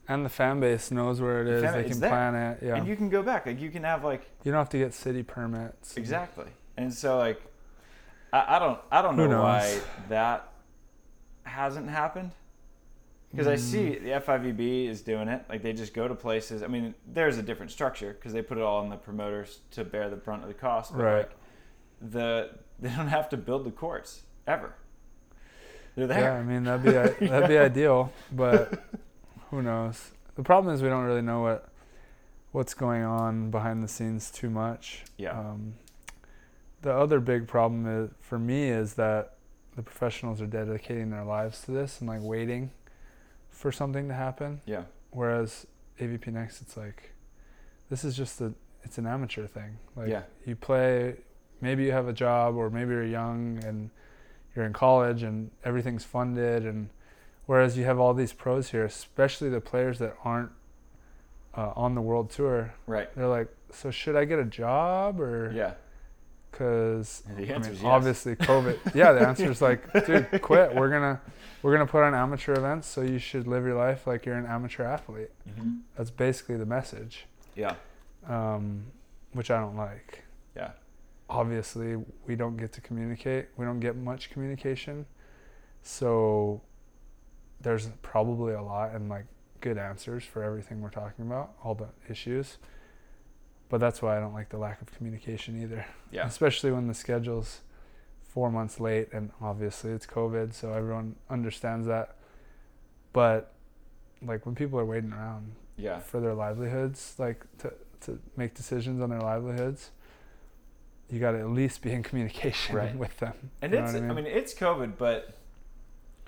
And 0.09 0.24
the 0.24 0.28
fan 0.28 0.61
base 0.61 0.91
knows 0.93 1.20
where 1.20 1.41
it 1.43 1.49
is. 1.49 1.62
fan- 1.64 1.72
they 1.82 1.89
can 1.89 1.99
there. 2.01 2.11
plan 2.11 2.34
it. 2.37 2.62
Yeah. 2.62 2.76
and 2.76 2.87
you 2.87 2.95
can 2.97 3.09
go 3.09 3.22
back. 3.22 3.47
Like 3.47 3.61
you 3.61 3.70
can 3.70 3.82
have 3.82 4.05
like 4.05 4.22
You 4.45 4.53
don't 4.53 4.61
have 4.61 4.68
to 4.70 4.78
get 4.78 4.95
city 4.95 5.22
permits. 5.24 5.97
Exactly. 5.97 6.47
And 6.76 6.93
so 6.95 7.18
like 7.18 7.41
I, 8.32 8.57
I 8.57 8.59
don't 8.61 8.78
I 8.93 9.03
don't 9.03 9.16
Who 9.16 9.26
know 9.28 9.43
why 9.43 9.80
that 10.09 10.49
hasn't 11.45 11.89
happened. 11.91 12.32
Because 13.37 13.47
I 13.47 13.57
see 13.57 13.97
Mm. 13.97 14.03
the 14.05 14.11
FIVB 14.20 14.87
is 14.89 15.03
doing 15.03 15.28
it. 15.28 15.45
Like 15.49 15.62
they 15.62 15.72
just 15.72 15.93
go 15.93 16.09
to 16.09 16.14
places. 16.14 16.62
I 16.62 16.66
mean, 16.68 16.95
there's 17.07 17.37
a 17.39 17.43
different 17.43 17.70
structure 17.70 18.12
because 18.14 18.32
they 18.32 18.43
put 18.43 18.57
it 18.59 18.62
all 18.62 18.78
on 18.78 18.89
the 18.89 18.97
promoters 18.97 19.61
to 19.72 19.84
bear 19.84 20.09
the 20.09 20.16
brunt 20.16 20.43
of 20.43 20.49
the 20.49 20.55
cost. 20.55 20.93
But 20.97 21.03
Right. 21.03 21.16
like 21.18 21.30
the 22.01 22.51
they 22.78 22.89
don't 22.91 23.09
have 23.09 23.28
to 23.30 23.37
build 23.37 23.64
the 23.64 23.70
courts 23.70 24.22
ever. 24.47 24.74
They're 25.95 26.07
there. 26.07 26.20
Yeah, 26.20 26.32
I 26.34 26.43
mean 26.43 26.64
that'd 26.64 26.82
be 26.84 26.91
that'd 27.28 27.49
be 27.49 27.59
ideal, 27.59 28.12
but 28.32 28.82
who 29.51 29.62
knows? 29.62 30.12
The 30.34 30.43
problem 30.43 30.74
is 30.74 30.82
we 30.82 30.89
don't 30.89 31.05
really 31.05 31.22
know 31.22 31.41
what 31.43 31.68
what's 32.53 32.74
going 32.74 33.03
on 33.03 33.51
behind 33.51 33.82
the 33.84 33.89
scenes 33.89 34.30
too 34.30 34.49
much. 34.51 35.05
Yeah. 35.18 35.39
Um, 35.39 35.74
the 36.82 36.93
other 36.93 37.20
big 37.20 37.49
problem 37.49 37.87
is, 37.87 38.11
for 38.20 38.39
me 38.39 38.68
is 38.70 38.95
that 38.95 39.34
the 39.74 39.82
professionals 39.82 40.41
are 40.41 40.47
dedicating 40.47 41.11
their 41.11 41.24
lives 41.24 41.61
to 41.62 41.70
this 41.72 42.01
and 42.01 42.09
like 42.09 42.20
waiting 42.22 42.70
for 43.57 43.72
something 43.72 44.07
to 44.09 44.14
happen. 44.14 44.61
yeah. 44.66 44.82
Whereas 45.11 45.66
AVP 45.98 46.26
Next, 46.28 46.61
it's 46.61 46.76
like 46.76 47.14
this 47.88 48.04
is 48.04 48.14
just 48.16 48.40
a 48.40 48.52
it's 48.82 48.98
an 48.98 49.07
amateur 49.07 49.46
thing. 49.46 49.78
Like 49.96 50.09
Yeah. 50.09 50.22
you 50.44 50.54
play, 50.57 51.16
maybe 51.62 51.84
you 51.84 51.92
have 51.92 52.07
a 52.07 52.12
job 52.12 52.54
or 52.54 52.68
maybe 52.70 52.90
you're 52.92 53.04
young 53.04 53.59
and 53.64 53.90
you're 54.54 54.66
in 54.66 54.72
college 54.74 55.22
and 55.22 55.50
everything's 55.64 56.04
funded 56.04 56.64
and 56.66 56.90
whereas 57.46 57.76
you 57.78 57.84
have 57.84 57.98
all 57.98 58.12
these 58.14 58.32
pros 58.34 58.70
here, 58.70 58.84
especially 58.84 59.48
the 59.48 59.61
players 59.61 59.98
that 60.00 60.14
aren't 60.22 60.50
uh, 61.57 61.72
on 61.74 61.94
the 61.94 62.02
world 62.02 62.28
tour, 62.30 62.74
Right. 62.86 63.09
they're 63.16 63.26
like, 63.26 63.48
so 63.72 63.90
should 63.90 64.16
I 64.16 64.26
get 64.26 64.38
a 64.38 64.44
job 64.44 65.18
or 65.20 65.50
Yeah. 65.54 65.72
Because 66.57 67.22
I 67.28 67.32
mean, 67.38 67.48
yes. 67.48 67.80
obviously 67.84 68.34
COVID. 68.36 68.94
yeah, 68.94 69.12
the 69.12 69.26
answer 69.26 69.50
is 69.50 69.61
like, 69.61 69.92
dude, 70.07 70.40
quit. 70.42 70.74
We're 70.74 70.88
gonna 70.88 71.20
we're 71.62 71.72
gonna 71.72 71.86
put 71.86 72.02
on 72.02 72.14
amateur 72.14 72.54
events, 72.54 72.88
so 72.88 73.02
you 73.02 73.18
should 73.18 73.46
live 73.46 73.64
your 73.64 73.74
life 73.76 74.07
like 74.07 74.24
you're 74.24 74.36
an 74.36 74.46
amateur 74.46 74.84
athlete. 74.84 75.30
Mhm. 75.48 75.80
That's 75.96 76.11
basically 76.11 76.57
the 76.57 76.66
message, 76.66 77.26
Yeah. 77.54 77.74
um, 78.26 78.84
which 79.32 79.50
I 79.50 79.61
don't 79.61 79.76
like. 79.76 80.24
Yeah. 80.57 80.70
Obviously, 81.28 81.96
we 82.26 82.36
don't 82.36 82.57
get 82.57 82.72
to 82.74 82.80
communicate. 82.80 83.48
We 83.57 83.64
don't 83.64 83.80
get 83.80 83.96
much 83.96 84.30
communication, 84.30 85.07
so 85.82 86.62
there's 87.61 87.88
probably 88.02 88.54
a 88.54 88.62
lot 88.62 88.92
and 88.94 89.09
like 89.09 89.24
good 89.61 89.76
answers 89.78 90.24
for 90.24 90.42
everything 90.42 90.80
we're 90.80 90.90
talking 90.90 91.26
about, 91.26 91.52
all 91.64 91.74
the 91.74 91.88
issues. 92.09 92.59
But 93.69 93.79
that's 93.81 94.01
why 94.01 94.17
I 94.17 94.21
don't 94.21 94.33
like 94.35 94.49
the 94.51 94.59
lack 94.59 94.81
of 94.81 94.93
communication 94.97 95.61
either 95.61 95.85
Yeah. 96.11 96.27
especially 96.33 96.71
when 96.71 96.87
the 96.87 96.95
schedule's 96.95 97.61
four 98.23 98.51
months 98.51 98.79
late 98.81 99.09
and 99.12 99.31
obviously 99.41 99.91
it's 99.93 100.07
covid 100.07 100.53
so 100.53 100.73
everyone 100.75 101.17
understands 101.31 101.87
that 101.87 102.17
but 103.14 103.53
like 104.23 104.45
when 104.45 104.55
people 104.55 104.79
are 104.79 104.85
waiting 104.85 105.11
around 105.12 105.53
Yeah. 105.79 106.01
for 106.01 106.21
their 106.21 106.35
livelihoods 106.35 107.14
like 107.19 107.47
to, 107.59 107.73
to 108.03 108.19
make 108.37 108.55
decisions 108.55 109.01
on 109.01 109.09
their 109.11 109.21
livelihoods 109.21 109.91
you 111.09 111.19
got 111.19 111.31
to 111.33 111.39
at 111.39 111.49
least 111.49 111.81
be 111.83 111.93
in 111.93 112.03
communication 112.09 112.77
Right. 112.77 112.95
with 112.95 113.17
them 113.19 113.33
And 113.62 113.73
you 113.73 113.79
it's, 113.79 113.95
I 113.95 113.99
I 113.99 114.01
mean? 114.01 114.17
mean? 114.17 114.27
it's 114.27 114.53
COVID, 114.55 114.99
but 114.99 115.35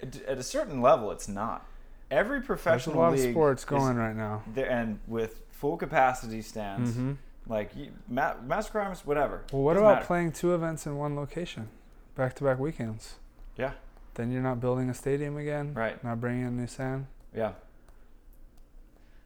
at- 0.03 0.39
a 0.39 0.43
certain 0.43 0.81
level, 0.81 1.11
it's 1.11 1.29
not. 1.29 1.67
Every 2.11 2.39
there's 2.39 2.45
a 2.45 2.47
professional 2.47 2.97
lot 2.97 3.13
of 3.13 3.19
league 3.21 3.33
sports 3.35 3.63
is 3.63 3.69
going 3.69 3.97
right 3.97 4.17
now 4.17 4.43
there, 4.55 4.71
and 4.71 4.99
with 5.07 5.43
full 5.51 5.77
capacity 5.77 6.41
stands, 6.41 6.93
mm-hmm. 6.93 7.13
Like 7.49 7.73
ma- 8.09 8.35
master 8.45 8.73
crimes, 8.73 9.07
whatever. 9.07 9.43
Well, 9.53 9.63
what 9.63 9.75
Doesn't 9.75 9.85
about 9.87 9.95
matter. 9.97 10.07
playing 10.07 10.33
two 10.33 10.55
events 10.55 10.87
in 10.87 10.97
one 10.97 11.17
location, 11.17 11.69
back 12.15 12.35
to 12.37 12.45
back 12.45 12.59
weekends? 12.59 13.15
Yeah. 13.57 13.73
Then 14.15 14.31
you're 14.31 14.43
not 14.43 14.61
building 14.61 14.91
a 14.91 14.95
stadium 14.95 15.37
again. 15.37 15.73
Right. 15.75 16.03
Not 16.05 16.21
bringing 16.21 16.43
in 16.47 16.57
new 16.57 16.67
sand. 16.67 17.07
Yeah. 17.35 17.53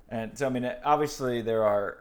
And 0.09 0.37
so, 0.39 0.47
I 0.47 0.51
mean, 0.51 0.71
obviously, 0.85 1.41
there 1.43 1.65
are 1.65 1.99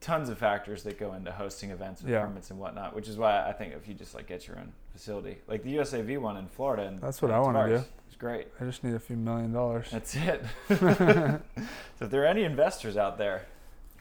tons 0.00 0.28
of 0.28 0.38
factors 0.38 0.82
that 0.84 0.98
go 0.98 1.12
into 1.14 1.30
hosting 1.32 1.70
events 1.70 2.00
with 2.02 2.10
Yeah. 2.10 2.24
permits 2.24 2.50
and 2.50 2.58
whatnot, 2.58 2.94
which 2.94 3.08
is 3.08 3.16
why 3.16 3.46
I 3.46 3.52
think 3.52 3.74
if 3.74 3.86
you 3.86 3.94
just 3.94 4.14
like 4.14 4.26
get 4.26 4.46
your 4.48 4.58
own 4.58 4.72
facility, 4.92 5.38
like 5.46 5.62
the 5.62 5.76
USAV 5.76 6.16
one 6.18 6.36
in 6.36 6.46
Florida, 6.48 6.84
and 6.86 7.00
That's 7.00 7.20
what 7.20 7.30
and 7.30 7.36
I 7.36 7.40
wanna 7.40 7.68
do. 7.68 7.84
It's 8.06 8.16
great. 8.16 8.48
I 8.60 8.64
just 8.64 8.82
need 8.82 8.94
a 8.94 8.98
few 9.00 9.16
million 9.16 9.52
dollars. 9.52 9.88
That's 9.90 10.14
it. 10.16 10.42
so 10.68 11.40
if 12.00 12.10
there 12.10 12.22
are 12.22 12.26
any 12.26 12.44
investors 12.44 12.96
out 12.96 13.18
there, 13.18 13.42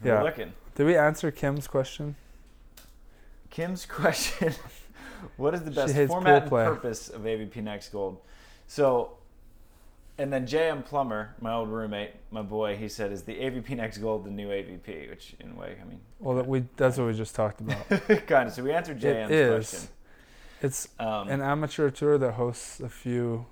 who 0.02 0.10
are 0.10 0.14
Yeah. 0.16 0.24
looking. 0.24 0.54
Did 0.76 0.86
we 0.86 0.96
answer 0.98 1.32
Kim's 1.32 1.68
question? 1.68 2.16
Kim's 3.50 3.86
question: 4.02 4.54
What 5.38 5.54
is 5.54 5.64
the 5.64 5.72
best 5.72 5.96
format 6.08 6.44
and 6.44 6.52
purpose 6.52 7.10
of 7.10 7.22
AVP 7.22 7.58
Next 7.58 7.90
Gold? 7.92 8.20
So, 8.68 9.14
and 10.18 10.32
then 10.32 10.46
JM 10.46 10.86
Plummer, 10.86 11.36
my 11.42 11.54
old 11.54 11.70
roommate, 11.70 12.12
my 12.32 12.42
boy, 12.44 12.78
he 12.78 12.88
said, 12.88 13.12
"Is 13.12 13.24
the 13.24 13.34
AVP 13.36 13.76
Next 13.76 13.98
Gold 13.98 14.24
the 14.26 14.30
new 14.32 14.50
AVP?" 14.50 15.10
Which, 15.10 15.36
in 15.40 15.52
a 15.52 15.56
way, 15.56 15.78
I 15.82 15.86
mean, 15.86 16.00
Well, 16.20 16.36
that 16.38 16.48
we 16.48 16.66
that's 16.78 16.98
what 16.98 17.08
we 17.08 17.14
just 17.14 17.36
talked 17.36 17.60
about. 17.62 17.88
kind 18.28 18.48
of. 18.48 18.54
So 18.54 18.64
we 18.64 18.72
answered 18.72 19.00
JM's 19.00 19.32
is. 19.32 19.70
question. 19.70 19.90
It's 20.62 20.90
Um, 21.00 21.30
an 21.30 21.42
amateur 21.42 21.90
tour 21.90 22.18
that 22.18 22.34
hosts 22.34 22.80
a 22.82 22.90
few 22.90 23.46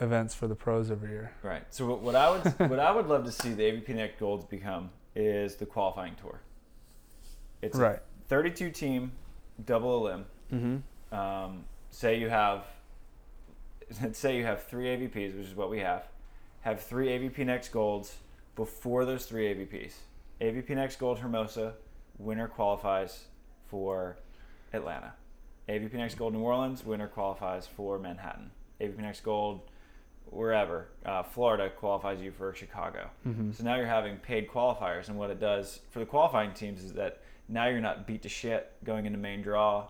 events 0.00 0.34
for 0.34 0.46
the 0.46 0.54
pros 0.54 0.90
every 0.90 1.10
year. 1.10 1.32
right. 1.42 1.64
So 1.70 1.86
what, 1.86 2.00
what 2.00 2.14
I 2.14 2.30
would 2.30 2.70
what 2.70 2.78
I 2.78 2.90
would 2.90 3.06
love 3.08 3.24
to 3.24 3.32
see 3.32 3.52
the 3.52 3.64
AVP 3.64 3.88
Next 3.90 4.18
Golds 4.20 4.44
become 4.44 4.90
is 5.14 5.56
the 5.56 5.66
qualifying 5.66 6.14
tour. 6.20 6.40
It's 7.60 7.76
a 7.76 7.80
Right. 7.80 7.98
32 8.28 8.70
team, 8.70 9.12
double 9.64 9.96
elim. 10.06 10.24
Mm-hmm. 10.52 11.14
um, 11.14 11.64
say 11.90 12.18
you 12.18 12.28
have 12.28 12.64
say 14.12 14.36
you 14.36 14.44
have 14.44 14.62
three 14.64 14.86
AVPs, 14.86 15.36
which 15.36 15.46
is 15.46 15.54
what 15.54 15.70
we 15.70 15.78
have, 15.80 16.08
have 16.62 16.80
three 16.82 17.08
AVP 17.08 17.38
Next 17.46 17.68
Golds 17.70 18.16
before 18.56 19.04
those 19.04 19.26
three 19.26 19.46
AVPs. 19.54 19.94
AVP 20.40 20.70
Next 20.70 20.98
Gold 20.98 21.18
Hermosa, 21.18 21.74
winner 22.18 22.48
qualifies 22.48 23.24
for 23.68 24.16
Atlanta. 24.72 25.12
AVP 25.68 25.92
Next 25.94 26.16
Gold 26.16 26.32
New 26.32 26.40
Orleans, 26.40 26.84
winner 26.84 27.08
qualifies 27.08 27.66
for 27.66 27.98
Manhattan. 27.98 28.50
AVP 28.80 28.98
Next 28.98 29.22
Gold 29.22 29.60
wherever, 30.26 30.88
uh, 31.04 31.22
Florida 31.22 31.70
qualifies 31.70 32.20
you 32.20 32.32
for 32.32 32.54
Chicago. 32.54 33.10
Mm-hmm. 33.26 33.52
So 33.52 33.64
now 33.64 33.76
you're 33.76 33.86
having 33.86 34.16
paid 34.16 34.48
qualifiers, 34.48 35.08
and 35.08 35.18
what 35.18 35.30
it 35.30 35.40
does 35.40 35.80
for 35.90 35.98
the 35.98 36.06
qualifying 36.06 36.52
teams 36.52 36.82
is 36.82 36.92
that 36.94 37.22
now 37.48 37.66
you're 37.66 37.80
not 37.80 38.06
beat 38.06 38.22
to 38.22 38.28
shit 38.28 38.72
going 38.84 39.06
into 39.06 39.18
main 39.18 39.42
draw 39.42 39.88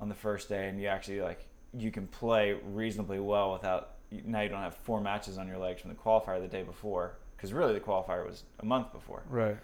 on 0.00 0.08
the 0.08 0.14
first 0.14 0.48
day, 0.48 0.68
and 0.68 0.80
you 0.80 0.88
actually 0.88 1.20
like 1.20 1.46
you 1.76 1.90
can 1.90 2.06
play 2.06 2.58
reasonably 2.72 3.18
well 3.18 3.52
without 3.52 3.94
now 4.24 4.42
you 4.42 4.48
don't 4.48 4.60
have 4.60 4.76
four 4.76 5.00
matches 5.00 5.38
on 5.38 5.48
your 5.48 5.58
legs 5.58 5.80
from 5.80 5.90
the 5.90 5.96
qualifier 5.96 6.40
the 6.40 6.48
day 6.48 6.62
before 6.62 7.16
because 7.36 7.52
really 7.52 7.74
the 7.74 7.80
qualifier 7.80 8.26
was 8.26 8.44
a 8.60 8.64
month 8.64 8.92
before. 8.92 9.22
Right. 9.28 9.56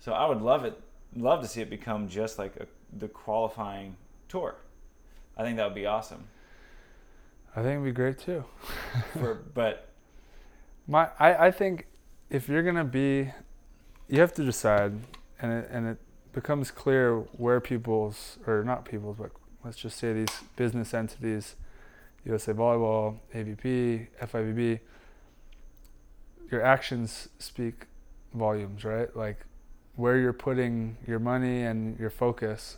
So 0.00 0.12
I 0.12 0.26
would 0.26 0.40
love 0.40 0.64
it, 0.64 0.80
love 1.16 1.42
to 1.42 1.48
see 1.48 1.60
it 1.60 1.70
become 1.70 2.08
just 2.08 2.38
like 2.38 2.56
a, 2.56 2.66
the 2.98 3.08
qualifying 3.08 3.96
tour. 4.28 4.56
I 5.36 5.42
think 5.42 5.56
that 5.56 5.64
would 5.64 5.74
be 5.74 5.86
awesome. 5.86 6.24
I 7.58 7.62
think 7.62 7.72
it'd 7.72 7.84
be 7.86 7.90
great 7.90 8.18
too. 8.20 8.44
For 9.14 9.34
but 9.52 9.88
My, 10.86 11.08
I, 11.18 11.46
I 11.46 11.50
think 11.50 11.88
if 12.30 12.48
you're 12.48 12.62
gonna 12.62 12.84
be, 12.84 13.32
you 14.08 14.20
have 14.20 14.32
to 14.34 14.44
decide, 14.44 14.92
and 15.42 15.52
it, 15.52 15.68
and 15.72 15.88
it 15.88 15.98
becomes 16.32 16.70
clear 16.70 17.16
where 17.16 17.60
people's 17.60 18.38
or 18.46 18.62
not 18.62 18.84
people's, 18.84 19.16
but 19.16 19.32
let's 19.64 19.76
just 19.76 19.98
say 19.98 20.12
these 20.12 20.40
business 20.54 20.94
entities, 20.94 21.56
USA 22.24 22.52
Volleyball, 22.52 23.16
AVP, 23.34 24.06
FIVB, 24.22 24.78
your 26.52 26.62
actions 26.62 27.28
speak 27.40 27.86
volumes, 28.34 28.84
right? 28.84 29.16
Like 29.16 29.46
where 29.96 30.16
you're 30.16 30.32
putting 30.32 30.96
your 31.08 31.18
money 31.18 31.62
and 31.62 31.98
your 31.98 32.10
focus. 32.10 32.76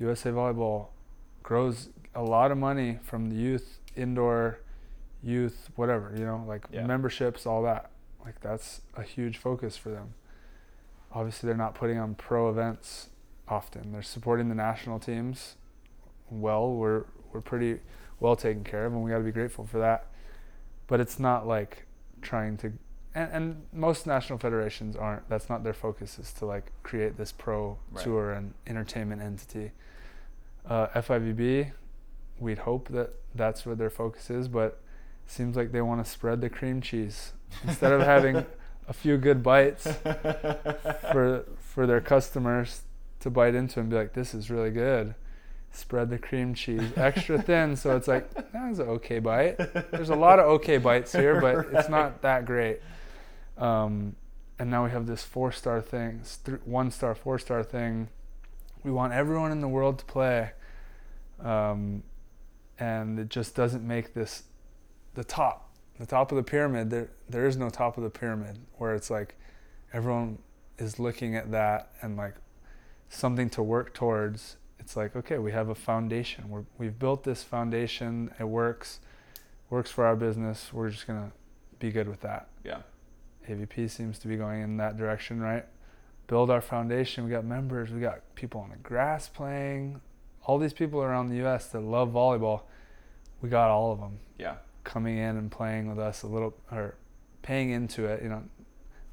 USA 0.00 0.30
Volleyball 0.30 0.88
grows 1.44 1.90
a 2.16 2.22
lot 2.22 2.50
of 2.50 2.58
money 2.58 2.98
from 3.04 3.30
the 3.30 3.36
youth 3.36 3.78
indoor 3.96 4.58
youth 5.22 5.70
whatever 5.76 6.12
you 6.16 6.24
know 6.24 6.42
like 6.48 6.64
Yeah. 6.70 6.86
memberships 6.86 7.46
all 7.46 7.62
that. 7.62 7.90
Like 8.24 8.40
that's 8.40 8.80
a 8.96 9.02
huge 9.02 9.36
focus 9.38 9.76
for 9.76 9.90
them. 9.90 10.14
Obviously 11.12 11.46
they're 11.46 11.56
not 11.56 11.74
putting 11.74 11.98
on 11.98 12.14
pro 12.14 12.48
events 12.48 13.08
often. 13.48 13.92
They're 13.92 14.02
supporting 14.02 14.48
the 14.48 14.54
national 14.54 14.98
teams 14.98 15.56
well. 16.30 16.72
We're 16.72 17.04
we're 17.32 17.40
pretty 17.40 17.80
well 18.20 18.36
taken 18.36 18.64
care 18.64 18.86
of 18.86 18.92
and 18.92 19.02
we 19.02 19.10
got 19.10 19.18
to 19.18 19.24
be 19.24 19.32
grateful 19.32 19.66
for 19.66 19.78
that. 19.78 20.06
But 20.86 21.00
it's 21.00 21.18
not 21.18 21.46
like 21.46 21.86
trying 22.20 22.56
to 22.58 22.72
and, 23.14 23.30
and 23.32 23.62
most 23.72 24.06
national 24.06 24.38
federations 24.38 24.96
aren't. 24.96 25.28
That's 25.28 25.48
not 25.50 25.64
their 25.64 25.74
focus 25.74 26.18
is 26.18 26.32
to 26.34 26.46
like 26.46 26.72
create 26.82 27.16
this 27.18 27.30
pro 27.32 27.78
Right. 27.90 28.02
tour 28.04 28.32
and 28.32 28.54
entertainment 28.66 29.20
entity. 29.22 29.72
Uh, 30.66 30.86
FIVB 30.88 31.72
we'd 32.38 32.58
hope 32.58 32.88
that 32.88 33.10
that's 33.34 33.64
where 33.64 33.74
their 33.74 33.90
focus 33.90 34.30
is 34.30 34.48
but 34.48 34.80
seems 35.26 35.56
like 35.56 35.72
they 35.72 35.80
want 35.80 36.04
to 36.04 36.10
spread 36.10 36.40
the 36.40 36.50
cream 36.50 36.80
cheese 36.80 37.32
instead 37.64 37.92
of 37.92 38.02
having 38.02 38.44
a 38.88 38.92
few 38.92 39.16
good 39.16 39.42
bites 39.42 39.84
for 41.10 41.44
for 41.58 41.86
their 41.86 42.00
customers 42.00 42.82
to 43.20 43.30
bite 43.30 43.54
into 43.54 43.80
and 43.80 43.90
be 43.90 43.96
like 43.96 44.12
this 44.12 44.34
is 44.34 44.50
really 44.50 44.70
good. 44.70 45.14
Spread 45.74 46.10
the 46.10 46.18
cream 46.18 46.52
cheese. 46.54 46.92
Extra 46.96 47.40
thin 47.40 47.76
so 47.76 47.96
it's 47.96 48.08
like 48.08 48.30
that 48.34 48.68
was 48.68 48.78
an 48.78 48.88
okay 48.88 49.18
bite. 49.18 49.56
There's 49.90 50.10
a 50.10 50.16
lot 50.16 50.38
of 50.38 50.46
okay 50.46 50.78
bites 50.78 51.12
here 51.12 51.40
but 51.40 51.66
it's 51.72 51.88
not 51.88 52.22
that 52.22 52.44
great. 52.44 52.80
Um, 53.56 54.16
and 54.58 54.70
now 54.70 54.84
we 54.84 54.90
have 54.90 55.06
this 55.06 55.22
four 55.22 55.52
star 55.52 55.80
thing 55.80 56.22
one 56.64 56.90
star 56.90 57.14
four 57.14 57.38
star 57.38 57.62
thing. 57.62 58.08
We 58.84 58.90
want 58.90 59.12
everyone 59.12 59.52
in 59.52 59.60
the 59.60 59.68
world 59.68 60.00
to 60.00 60.04
play. 60.04 60.50
Um, 61.40 62.02
and 62.82 63.18
it 63.18 63.28
just 63.28 63.54
doesn't 63.54 63.86
make 63.86 64.12
this 64.12 64.42
the 65.14 65.22
top 65.22 65.70
the 65.98 66.06
top 66.06 66.32
of 66.32 66.36
the 66.36 66.42
pyramid 66.42 66.90
there 66.90 67.10
there 67.28 67.46
is 67.46 67.56
no 67.56 67.68
top 67.70 67.96
of 67.96 68.02
the 68.02 68.10
pyramid 68.10 68.58
where 68.78 68.94
it's 68.94 69.10
like 69.10 69.36
everyone 69.92 70.38
is 70.78 70.98
looking 70.98 71.36
at 71.36 71.50
that 71.52 71.92
and 72.02 72.16
like 72.16 72.34
something 73.08 73.50
to 73.50 73.62
work 73.62 73.94
towards. 73.94 74.56
It's 74.78 74.96
like 74.96 75.14
okay 75.14 75.38
we 75.38 75.52
have 75.52 75.68
a 75.68 75.74
foundation. 75.74 76.48
We're, 76.48 76.64
we've 76.78 76.98
built 76.98 77.22
this 77.22 77.42
foundation. 77.42 78.32
It 78.40 78.44
works 78.44 78.98
works 79.70 79.90
for 79.90 80.04
our 80.04 80.16
business. 80.16 80.72
We're 80.72 80.90
just 80.90 81.06
gonna 81.06 81.30
be 81.78 81.90
good 81.92 82.08
with 82.08 82.20
that. 82.22 82.48
Yeah, 82.64 82.82
avp 83.48 83.88
seems 83.90 84.18
to 84.20 84.28
be 84.28 84.36
going 84.36 84.62
in 84.62 84.76
that 84.78 84.96
direction 84.96 85.40
right? 85.40 85.66
Build 86.26 86.50
our 86.50 86.60
foundation. 86.60 87.24
We 87.24 87.30
got 87.30 87.44
members. 87.44 87.90
We 87.90 88.00
got 88.00 88.20
people 88.34 88.60
on 88.60 88.70
the 88.70 88.76
grass 88.76 89.28
playing 89.28 90.00
all 90.44 90.58
these 90.58 90.72
people 90.72 91.02
around 91.02 91.28
the 91.28 91.46
us 91.46 91.66
that 91.66 91.80
love 91.80 92.10
volleyball 92.10 92.62
we 93.40 93.48
got 93.48 93.70
all 93.70 93.92
of 93.92 94.00
them 94.00 94.18
yeah, 94.38 94.56
coming 94.84 95.18
in 95.18 95.36
and 95.36 95.50
playing 95.50 95.88
with 95.88 95.98
us 95.98 96.22
a 96.22 96.26
little 96.26 96.54
or 96.70 96.94
paying 97.42 97.70
into 97.70 98.06
it 98.06 98.22
you 98.22 98.28
know 98.28 98.42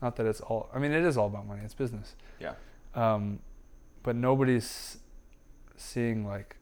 not 0.01 0.15
that 0.15 0.25
it's 0.25 0.41
all 0.41 0.69
i 0.73 0.79
mean 0.79 0.91
it 0.91 1.03
is 1.03 1.17
all 1.17 1.27
about 1.27 1.47
money 1.47 1.61
it's 1.63 1.73
business. 1.73 2.15
Yeah. 2.39 2.53
um, 2.95 3.39
but 4.03 4.15
nobody's 4.15 4.97
seeing 5.75 6.25
like 6.25 6.55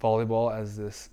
volleyball 0.00 0.54
as 0.54 0.76
this 0.76 1.10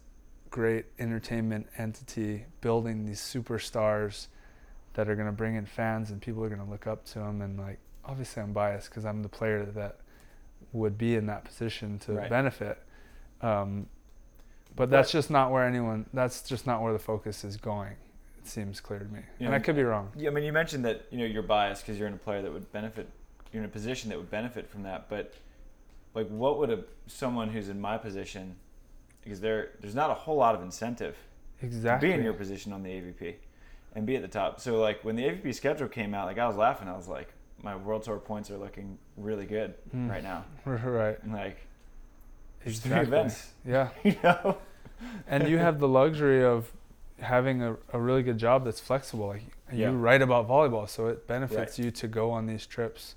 great 0.50 0.86
entertainment 0.98 1.68
entity 1.78 2.46
building 2.62 3.06
these 3.06 3.20
superstars 3.20 4.28
that 4.94 5.08
are 5.08 5.16
going 5.16 5.28
to 5.28 5.34
bring 5.34 5.56
in 5.56 5.66
fans 5.66 6.10
and 6.10 6.22
people 6.22 6.44
are 6.44 6.50
going 6.50 6.62
to 6.62 6.70
look 6.70 6.88
up 6.88 7.06
to 7.06 7.20
them 7.20 7.42
and 7.42 7.60
like 7.60 7.78
obviously 8.06 8.42
i'm 8.42 8.52
biased 8.52 8.90
because 8.90 9.06
i'm 9.06 9.22
the 9.22 9.30
player 9.30 9.64
that 9.66 10.00
would 10.74 10.98
be 10.98 11.16
in 11.16 11.26
that 11.28 11.44
position 11.46 11.98
to 12.00 12.14
Right. 12.14 12.30
benefit 12.30 12.78
um, 13.42 13.88
but 14.76 14.90
that's 14.90 15.12
just 15.12 15.30
not 15.32 15.52
where 15.52 15.66
anyone 15.66 16.06
that's 16.14 16.42
just 16.48 16.66
not 16.68 16.82
where 16.82 16.94
the 16.94 17.00
focus 17.00 17.44
is 17.44 17.58
going 17.58 17.94
it 18.38 18.48
seems 18.48 18.80
clear 18.80 19.00
to 19.00 19.06
me 19.06 19.22
and 19.40 19.54
i 19.54 19.60
could 19.60 19.76
be 19.76 19.84
wrong 19.84 20.12
Yeah, 20.16 20.30
I 20.30 20.34
mean, 20.34 20.44
you 20.44 20.54
mentioned 20.54 20.86
that 20.86 21.06
you 21.12 21.18
know 21.20 21.26
you're 21.26 21.42
biased 21.44 21.84
because 21.86 21.98
you're 21.98 22.08
in 22.08 22.14
a 22.14 22.18
player 22.18 22.42
that 22.42 22.52
would 22.54 22.72
benefit. 22.72 23.10
You're 23.52 23.64
in 23.64 23.70
a 23.70 23.72
position 23.72 24.10
that 24.10 24.18
would 24.20 24.30
benefit 24.30 24.70
from 24.70 24.84
that. 24.84 25.10
But 25.10 25.34
like, 26.14 26.28
what 26.28 26.60
would 26.60 26.70
a 26.70 26.84
someone 27.08 27.50
who's 27.50 27.68
in 27.68 27.82
my 27.82 27.98
position, 27.98 28.56
because 29.24 29.42
there 29.42 29.72
there's 29.82 29.96
not 29.96 30.10
a 30.12 30.14
whole 30.14 30.38
lot 30.38 30.54
of 30.56 30.62
incentive 30.62 31.16
exactly 31.62 32.10
to 32.10 32.14
be 32.14 32.18
in 32.20 32.24
your 32.24 32.34
position 32.34 32.72
on 32.74 32.84
the 32.84 32.90
AVP, 32.90 33.36
and 33.96 34.06
be 34.06 34.16
at 34.16 34.22
the 34.22 34.28
top. 34.28 34.60
So 34.62 34.80
like 34.80 35.04
when 35.04 35.16
the 35.16 35.24
AVP 35.24 35.54
schedule 35.56 35.88
came 35.88 36.14
out, 36.14 36.28
like 36.28 36.38
I 36.38 36.48
was 36.48 36.56
laughing. 36.58 36.88
I 36.88 36.96
was 36.96 37.08
like, 37.08 37.34
my 37.64 37.76
World 37.76 38.04
Tour 38.04 38.18
points 38.18 38.50
are 38.52 38.58
looking 38.58 38.98
really 39.18 39.46
good 39.46 39.74
Mm. 39.96 40.10
right 40.10 40.24
now. 40.24 40.46
right 40.66 41.18
like 41.30 41.58
there's 42.64 42.80
three 42.80 42.92
exactly 42.92 43.18
events, 43.18 43.52
yeah 43.66 43.90
you 44.04 44.16
know. 44.24 44.58
and 45.28 45.48
you 45.48 45.58
have 45.58 45.80
the 45.80 45.88
luxury 45.88 46.44
of 46.44 46.72
having 47.20 47.62
a, 47.62 47.76
a 47.94 48.00
really 48.00 48.24
good 48.24 48.38
job 48.38 48.64
that's 48.66 48.80
flexible 48.80 49.28
like 49.28 49.44
Yeah. 49.72 49.92
you 49.92 49.98
write 49.98 50.22
about 50.22 50.48
volleyball 50.48 50.88
so 50.90 51.08
it 51.08 51.28
benefits 51.28 51.78
Right. 51.78 51.86
you 51.86 51.92
to 51.92 52.08
go 52.08 52.32
on 52.32 52.46
these 52.48 52.66
trips 52.66 53.16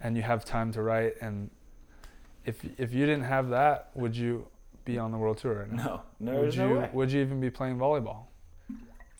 and 0.00 0.16
you 0.16 0.22
have 0.22 0.44
time 0.44 0.72
to 0.72 0.82
write 0.82 1.14
and 1.20 1.50
if 2.44 2.62
if 2.78 2.92
you 2.92 3.06
didn't 3.06 3.24
have 3.24 3.48
that, 3.50 3.88
would 3.94 4.14
you 4.14 4.46
be 4.84 4.98
on 4.98 5.10
the 5.12 5.16
world 5.16 5.38
tour 5.38 5.60
right 5.60 5.72
now? 5.72 6.02
No, 6.20 6.32
no, 6.32 6.40
would 6.42 6.54
you 6.54 6.60
no 6.68 6.74
way. 6.80 6.90
would 6.92 7.10
you 7.10 7.22
even 7.22 7.40
be 7.40 7.48
playing 7.50 7.78
volleyball? 7.78 8.26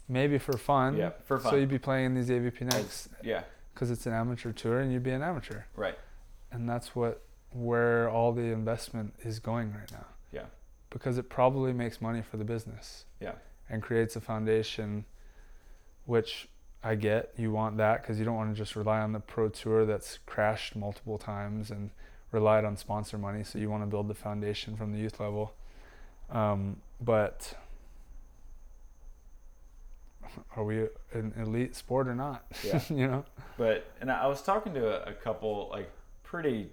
Maybe 0.09 0.37
for 0.37 0.59
fun. 0.59 0.97
Yeah, 0.99 1.13
for 1.25 1.39
fun. 1.39 1.53
So 1.53 1.57
you'd 1.57 1.71
be 1.71 1.79
playing 1.79 2.13
these 2.15 2.29
AVP 2.29 2.61
nights 2.71 3.09
yeah, 3.23 3.45
because 3.75 3.91
it's 3.91 4.07
an 4.07 4.13
amateur 4.13 4.53
tour 4.53 4.81
and 4.81 4.93
you'd 4.93 5.03
be 5.03 5.11
an 5.11 5.23
amateur. 5.23 5.63
right. 5.77 5.99
And 6.53 6.69
that's 6.69 6.95
what 6.95 7.23
where 7.51 8.09
all 8.09 8.33
the 8.33 8.43
investment 8.43 9.15
is 9.23 9.39
going 9.39 9.73
right 9.73 9.91
now. 9.91 10.07
Yeah. 10.33 10.45
Because 10.91 11.19
it 11.19 11.29
probably 11.29 11.73
makes 11.73 12.01
money 12.01 12.23
for 12.23 12.37
the 12.37 12.45
business. 12.45 13.07
Yeah. 13.21 13.33
And 13.69 13.83
creates 13.83 14.15
a 14.17 14.21
foundation 14.21 15.05
which 16.07 16.49
I 16.83 16.95
get 16.97 17.33
you 17.37 17.51
want 17.51 17.79
that 17.79 18.03
because 18.03 18.19
you 18.19 18.25
don't 18.25 18.37
want 18.37 18.55
to 18.55 18.57
just 18.57 18.77
rely 18.77 19.01
on 19.01 19.13
the 19.13 19.21
pro 19.21 19.49
tour 19.49 19.87
that's 19.87 20.19
crashed 20.27 20.77
multiple 20.77 21.19
times 21.19 21.71
and 21.71 21.91
relied 22.31 22.65
on 22.65 22.77
sponsor 22.77 23.17
money. 23.17 23.43
So 23.43 23.59
you 23.59 23.71
want 23.71 23.83
to 23.83 23.87
build 23.87 24.09
the 24.09 24.15
foundation 24.15 24.77
from 24.77 24.93
the 24.93 24.99
youth 24.99 25.19
level. 25.19 25.55
Um, 26.31 26.77
but 27.01 27.55
are 30.57 30.65
we 30.65 30.87
an 31.13 31.33
elite 31.37 31.75
sport 31.77 32.09
or 32.09 32.15
not? 32.15 32.45
Yeah. 32.65 32.81
you 32.91 33.07
know? 33.09 33.25
But 33.57 33.87
and 34.01 34.11
I 34.11 34.27
was 34.27 34.43
talking 34.43 34.75
to 34.75 35.07
a, 35.07 35.11
a 35.11 35.15
couple 35.15 35.69
like 35.71 35.91
pretty 36.23 36.71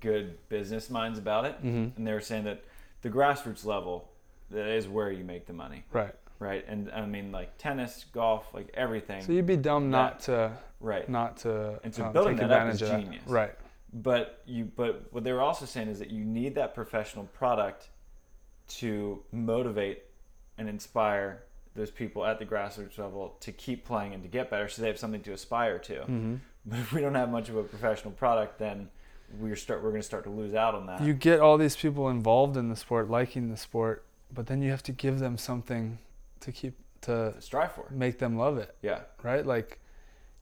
good 0.00 0.36
business 0.48 0.90
minds 0.90 1.18
about 1.18 1.44
it, 1.44 1.56
Mm-hmm. 1.62 1.96
and 1.96 2.06
they 2.06 2.12
were 2.12 2.20
saying 2.20 2.44
that 2.44 2.64
the 3.02 3.10
grassroots 3.10 3.64
level 3.64 4.10
that 4.50 4.66
is 4.68 4.88
where 4.88 5.10
you 5.10 5.24
make 5.24 5.46
the 5.46 5.52
money, 5.52 5.84
Right. 5.92 6.14
right? 6.38 6.64
And 6.68 6.90
I 6.92 7.04
mean 7.06 7.32
like 7.32 7.56
tennis, 7.58 8.04
golf, 8.12 8.52
like 8.54 8.68
everything, 8.74 9.22
So 9.22 9.32
you'd 9.32 9.46
be 9.46 9.56
dumb 9.56 9.90
not 9.90 10.20
to 10.20 10.52
right? 10.80 11.08
not 11.08 11.36
to 11.38 11.78
And 11.84 11.94
so 11.94 12.04
um, 12.06 12.12
building 12.12 12.36
take 12.38 12.48
that 12.48 12.66
up 12.66 12.74
is 12.74 12.82
of 12.82 12.88
that. 12.88 13.00
genius. 13.00 13.22
Right. 13.26 13.54
But 13.92 14.42
you 14.46 14.64
but 14.76 15.06
what 15.12 15.24
they 15.24 15.32
were 15.32 15.40
also 15.40 15.64
saying 15.66 15.88
is 15.88 15.98
that 16.00 16.10
you 16.10 16.24
need 16.24 16.54
that 16.56 16.74
professional 16.74 17.24
product 17.26 17.88
to 18.68 19.22
motivate 19.32 20.02
and 20.58 20.68
inspire 20.68 21.42
those 21.76 21.90
people 21.90 22.24
at 22.24 22.38
the 22.38 22.46
grassroots 22.46 22.98
level 22.98 23.36
to 23.40 23.52
keep 23.52 23.84
playing 23.84 24.14
and 24.14 24.22
to 24.22 24.28
get 24.28 24.50
better 24.50 24.68
so 24.68 24.82
they 24.82 24.88
have 24.88 24.98
something 24.98 25.22
to 25.22 25.32
aspire 25.32 25.78
to. 25.78 25.94
Mm-hmm. 26.00 26.34
But 26.68 26.80
if 26.80 26.92
we 26.92 27.00
don't 27.00 27.14
have 27.14 27.30
much 27.30 27.48
of 27.48 27.56
a 27.56 27.62
professional 27.62 28.12
product 28.12 28.58
then 28.58 28.88
we're 29.38 29.54
start 29.56 29.82
we're 29.82 29.90
going 29.90 30.02
to 30.02 30.06
start 30.06 30.24
to 30.24 30.30
lose 30.30 30.54
out 30.54 30.74
on 30.74 30.86
that. 30.86 31.00
You 31.02 31.12
get 31.14 31.38
all 31.40 31.58
these 31.58 31.76
people 31.76 32.08
involved 32.08 32.56
in 32.56 32.68
the 32.68 32.76
sport, 32.76 33.08
liking 33.10 33.50
the 33.50 33.56
sport, 33.56 34.04
but 34.34 34.46
then 34.48 34.62
you 34.62 34.70
have 34.70 34.82
to 34.84 34.92
give 34.92 35.18
them 35.20 35.38
something 35.38 35.98
to 36.40 36.50
keep 36.52 36.74
to 37.02 37.32
to 37.34 37.40
strive 37.40 37.72
for. 37.72 37.86
make 37.90 38.18
them 38.18 38.36
love 38.36 38.58
it, 38.58 38.74
Yeah. 38.82 39.00
right? 39.22 39.44
Like 39.46 39.78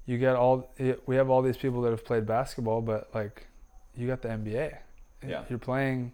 you 0.06 0.16
get 0.18 0.34
all 0.36 0.70
we 1.06 1.16
have 1.16 1.28
all 1.30 1.42
these 1.42 1.56
people 1.58 1.82
that 1.82 1.90
have 1.90 2.04
played 2.04 2.24
basketball, 2.26 2.80
but 2.80 3.14
like 3.14 3.46
you 3.96 4.06
got 4.06 4.22
the 4.22 4.28
NBA. 4.28 4.78
Yeah. 5.26 5.42
You're 5.48 5.58
playing 5.58 6.12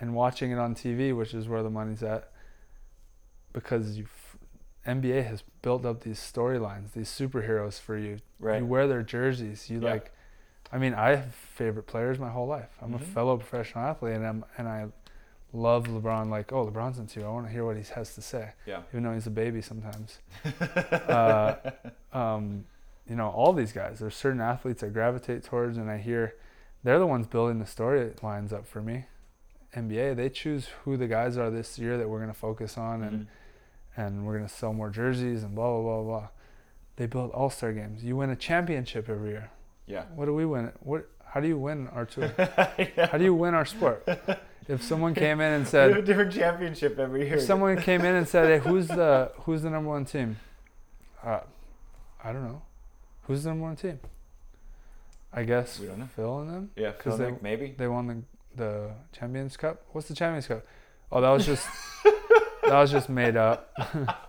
and 0.00 0.14
watching 0.14 0.50
it 0.50 0.58
on 0.58 0.74
TV, 0.74 1.16
which 1.16 1.34
is 1.34 1.46
where 1.48 1.62
the 1.62 1.70
money's 1.70 2.02
at. 2.02 2.30
Because 3.52 3.96
you 3.96 4.04
NBA 4.86 5.26
has 5.26 5.42
built 5.62 5.84
up 5.84 6.02
these 6.02 6.18
storylines, 6.18 6.92
these 6.92 7.08
superheroes 7.10 7.80
for 7.80 7.96
you 7.98 8.18
Right. 8.38 8.60
You 8.60 8.66
wear 8.66 8.86
their 8.86 9.02
jerseys. 9.02 9.68
You 9.70 9.80
Yeah. 9.80 9.90
like. 9.92 10.12
I 10.72 10.78
mean, 10.78 10.94
I 10.94 11.14
have 11.16 11.34
favorite 11.34 11.86
players 11.86 12.18
my 12.18 12.28
whole 12.28 12.46
life. 12.46 12.76
I'm 12.82 12.92
a 12.94 12.98
Mhm. 12.98 13.02
fellow 13.02 13.36
professional 13.36 13.84
athlete, 13.84 14.16
and 14.16 14.26
I'm 14.26 14.44
and 14.58 14.68
I 14.68 14.86
love 15.52 15.86
LeBron. 15.86 16.28
Like, 16.28 16.52
oh, 16.52 16.66
LeBron's 16.66 16.98
into. 16.98 17.20
You. 17.20 17.26
I 17.26 17.30
want 17.30 17.46
to 17.46 17.52
hear 17.52 17.64
what 17.64 17.76
he 17.76 17.82
has 17.94 18.14
to 18.16 18.20
say, 18.22 18.50
Yeah. 18.66 18.82
even 18.90 19.04
though 19.04 19.14
he's 19.14 19.26
a 19.26 19.30
baby 19.30 19.62
sometimes. 19.62 20.18
uh, 21.08 21.54
um, 22.12 22.64
you 23.08 23.14
know, 23.16 23.28
all 23.30 23.52
these 23.52 23.72
guys. 23.72 24.00
There's 24.00 24.16
certain 24.16 24.40
athletes 24.40 24.82
I 24.82 24.88
gravitate 24.88 25.44
towards, 25.44 25.76
and 25.78 25.90
I 25.90 25.98
hear 25.98 26.34
they're 26.82 26.98
the 26.98 27.06
ones 27.06 27.26
building 27.26 27.58
the 27.58 27.64
storylines 27.64 28.52
up 28.52 28.66
for 28.66 28.82
me. 28.82 29.06
NBA, 29.74 30.14
they 30.14 30.28
choose 30.28 30.68
who 30.84 30.96
the 30.96 31.06
guys 31.06 31.36
are 31.38 31.50
this 31.50 31.78
year 31.78 31.96
that 31.98 32.08
we're 32.08 32.18
going 32.18 32.32
to 32.32 32.38
focus 32.38 32.76
on, 32.76 33.02
and 33.02 33.20
Mhm. 33.20 33.26
And 33.96 34.26
we're 34.26 34.36
gonna 34.36 34.48
sell 34.48 34.72
more 34.72 34.90
jerseys 34.90 35.42
and 35.42 35.54
blah 35.54 35.70
blah 35.72 35.82
blah 35.82 36.02
blah. 36.02 36.28
They 36.96 37.06
build 37.06 37.30
all 37.32 37.50
star 37.50 37.72
games. 37.72 38.02
You 38.04 38.16
win 38.16 38.30
a 38.30 38.36
championship 38.36 39.08
every 39.08 39.30
year. 39.30 39.50
Yeah. 39.86 40.04
What 40.14 40.26
do 40.26 40.34
we 40.34 40.46
win? 40.46 40.72
What? 40.80 41.08
How 41.24 41.40
do 41.40 41.48
you 41.48 41.58
win 41.58 41.88
our 41.88 42.06
tour? 42.06 42.28
How 43.10 43.18
do 43.18 43.24
you 43.24 43.34
win 43.34 43.52
our 43.54 43.66
sport? 43.66 44.08
If 44.68 44.82
someone 44.82 45.14
came 45.14 45.40
in 45.40 45.52
and 45.52 45.68
said, 45.72 45.88
We 45.88 45.94
have 45.94 46.02
a 46.02 46.06
different 46.06 46.32
championship 46.32 46.98
every 46.98 47.26
year. 47.26 47.36
if 47.36 47.42
someone 47.42 47.76
came 47.82 48.00
in 48.00 48.14
and 48.14 48.26
said, 48.26 48.46
hey, 48.48 48.58
who's 48.68 48.88
the 48.88 49.30
who's 49.40 49.62
the 49.62 49.70
number 49.70 49.90
one 49.90 50.04
team? 50.06 50.38
Uh, 51.22 51.40
I 52.24 52.32
don't 52.32 52.44
know. 52.44 52.62
Who's 53.24 53.42
the 53.44 53.50
number 53.50 53.64
one 53.64 53.76
team? 53.76 54.00
I 55.32 55.42
guess 55.44 55.78
We 55.78 55.86
don't 55.86 55.98
know. 55.98 56.08
Phil 56.16 56.38
and 56.40 56.50
them. 56.50 56.70
yeah, 56.76 56.92
Phil 56.92 57.16
they- 57.16 57.34
maybe. 57.42 57.74
They 57.76 57.86
won 57.88 58.06
the 58.06 58.22
the 58.64 58.90
Champions 59.12 59.56
Cup. 59.58 59.82
What's 59.92 60.08
the 60.08 60.14
Champions 60.14 60.46
Cup? 60.46 60.64
Oh, 61.12 61.20
that 61.20 61.30
was 61.30 61.44
just 61.44 61.66
that 62.66 62.80
was 62.80 62.90
just 62.90 63.08
made 63.08 63.36
up. 63.36 63.72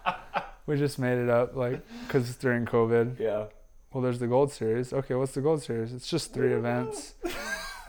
we 0.65 0.77
just 0.77 0.99
made 0.99 1.17
it 1.17 1.29
up, 1.29 1.55
like, 1.55 1.81
cause 2.07 2.29
it's 2.29 2.37
during 2.37 2.65
COVID. 2.65 3.19
Yeah. 3.19 3.45
Well, 3.93 4.01
there's 4.03 4.19
the 4.19 4.27
Gold 4.27 4.51
Series. 4.51 4.93
Okay, 4.93 5.15
what's 5.15 5.33
the 5.33 5.41
Gold 5.41 5.63
Series? 5.63 5.93
It's 5.93 6.07
just 6.07 6.33
three 6.33 6.53
events. 6.53 7.13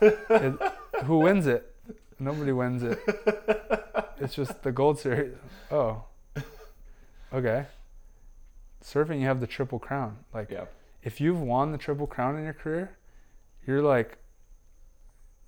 It, 0.01 0.57
who 1.03 1.17
wins 1.17 1.45
it? 1.45 1.75
Nobody 2.19 2.53
wins 2.53 2.83
it. 2.83 2.97
It's 4.21 4.33
just 4.33 4.63
the 4.63 4.71
Gold 4.71 4.97
Series. 4.97 5.33
Oh, 5.69 6.03
okay. 7.33 7.65
Surfing, 8.81 9.19
you 9.19 9.25
have 9.27 9.41
the 9.41 9.47
Triple 9.47 9.77
Crown. 9.77 10.19
Like, 10.33 10.49
Yeah. 10.51 10.65
if 11.03 11.19
you've 11.19 11.41
won 11.41 11.73
the 11.73 11.77
Triple 11.77 12.07
Crown 12.07 12.37
in 12.37 12.45
your 12.45 12.53
career, 12.53 12.91
you're 13.67 13.81
like, 13.81 14.17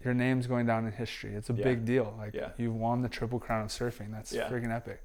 your 0.05 0.13
name's 0.13 0.47
going 0.47 0.65
down 0.65 0.85
in 0.85 0.91
history. 0.91 1.33
It's 1.33 1.49
a 1.49 1.53
Yeah. 1.53 1.63
big 1.63 1.85
deal. 1.85 2.13
Like, 2.17 2.33
Yeah. 2.33 2.49
you've 2.57 2.75
won 2.75 3.01
the 3.01 3.09
Triple 3.09 3.39
Crown 3.39 3.61
of 3.63 3.69
surfing. 3.69 4.11
That's 4.11 4.31
Yeah. 4.33 4.49
freaking 4.49 4.73
epic. 4.75 5.03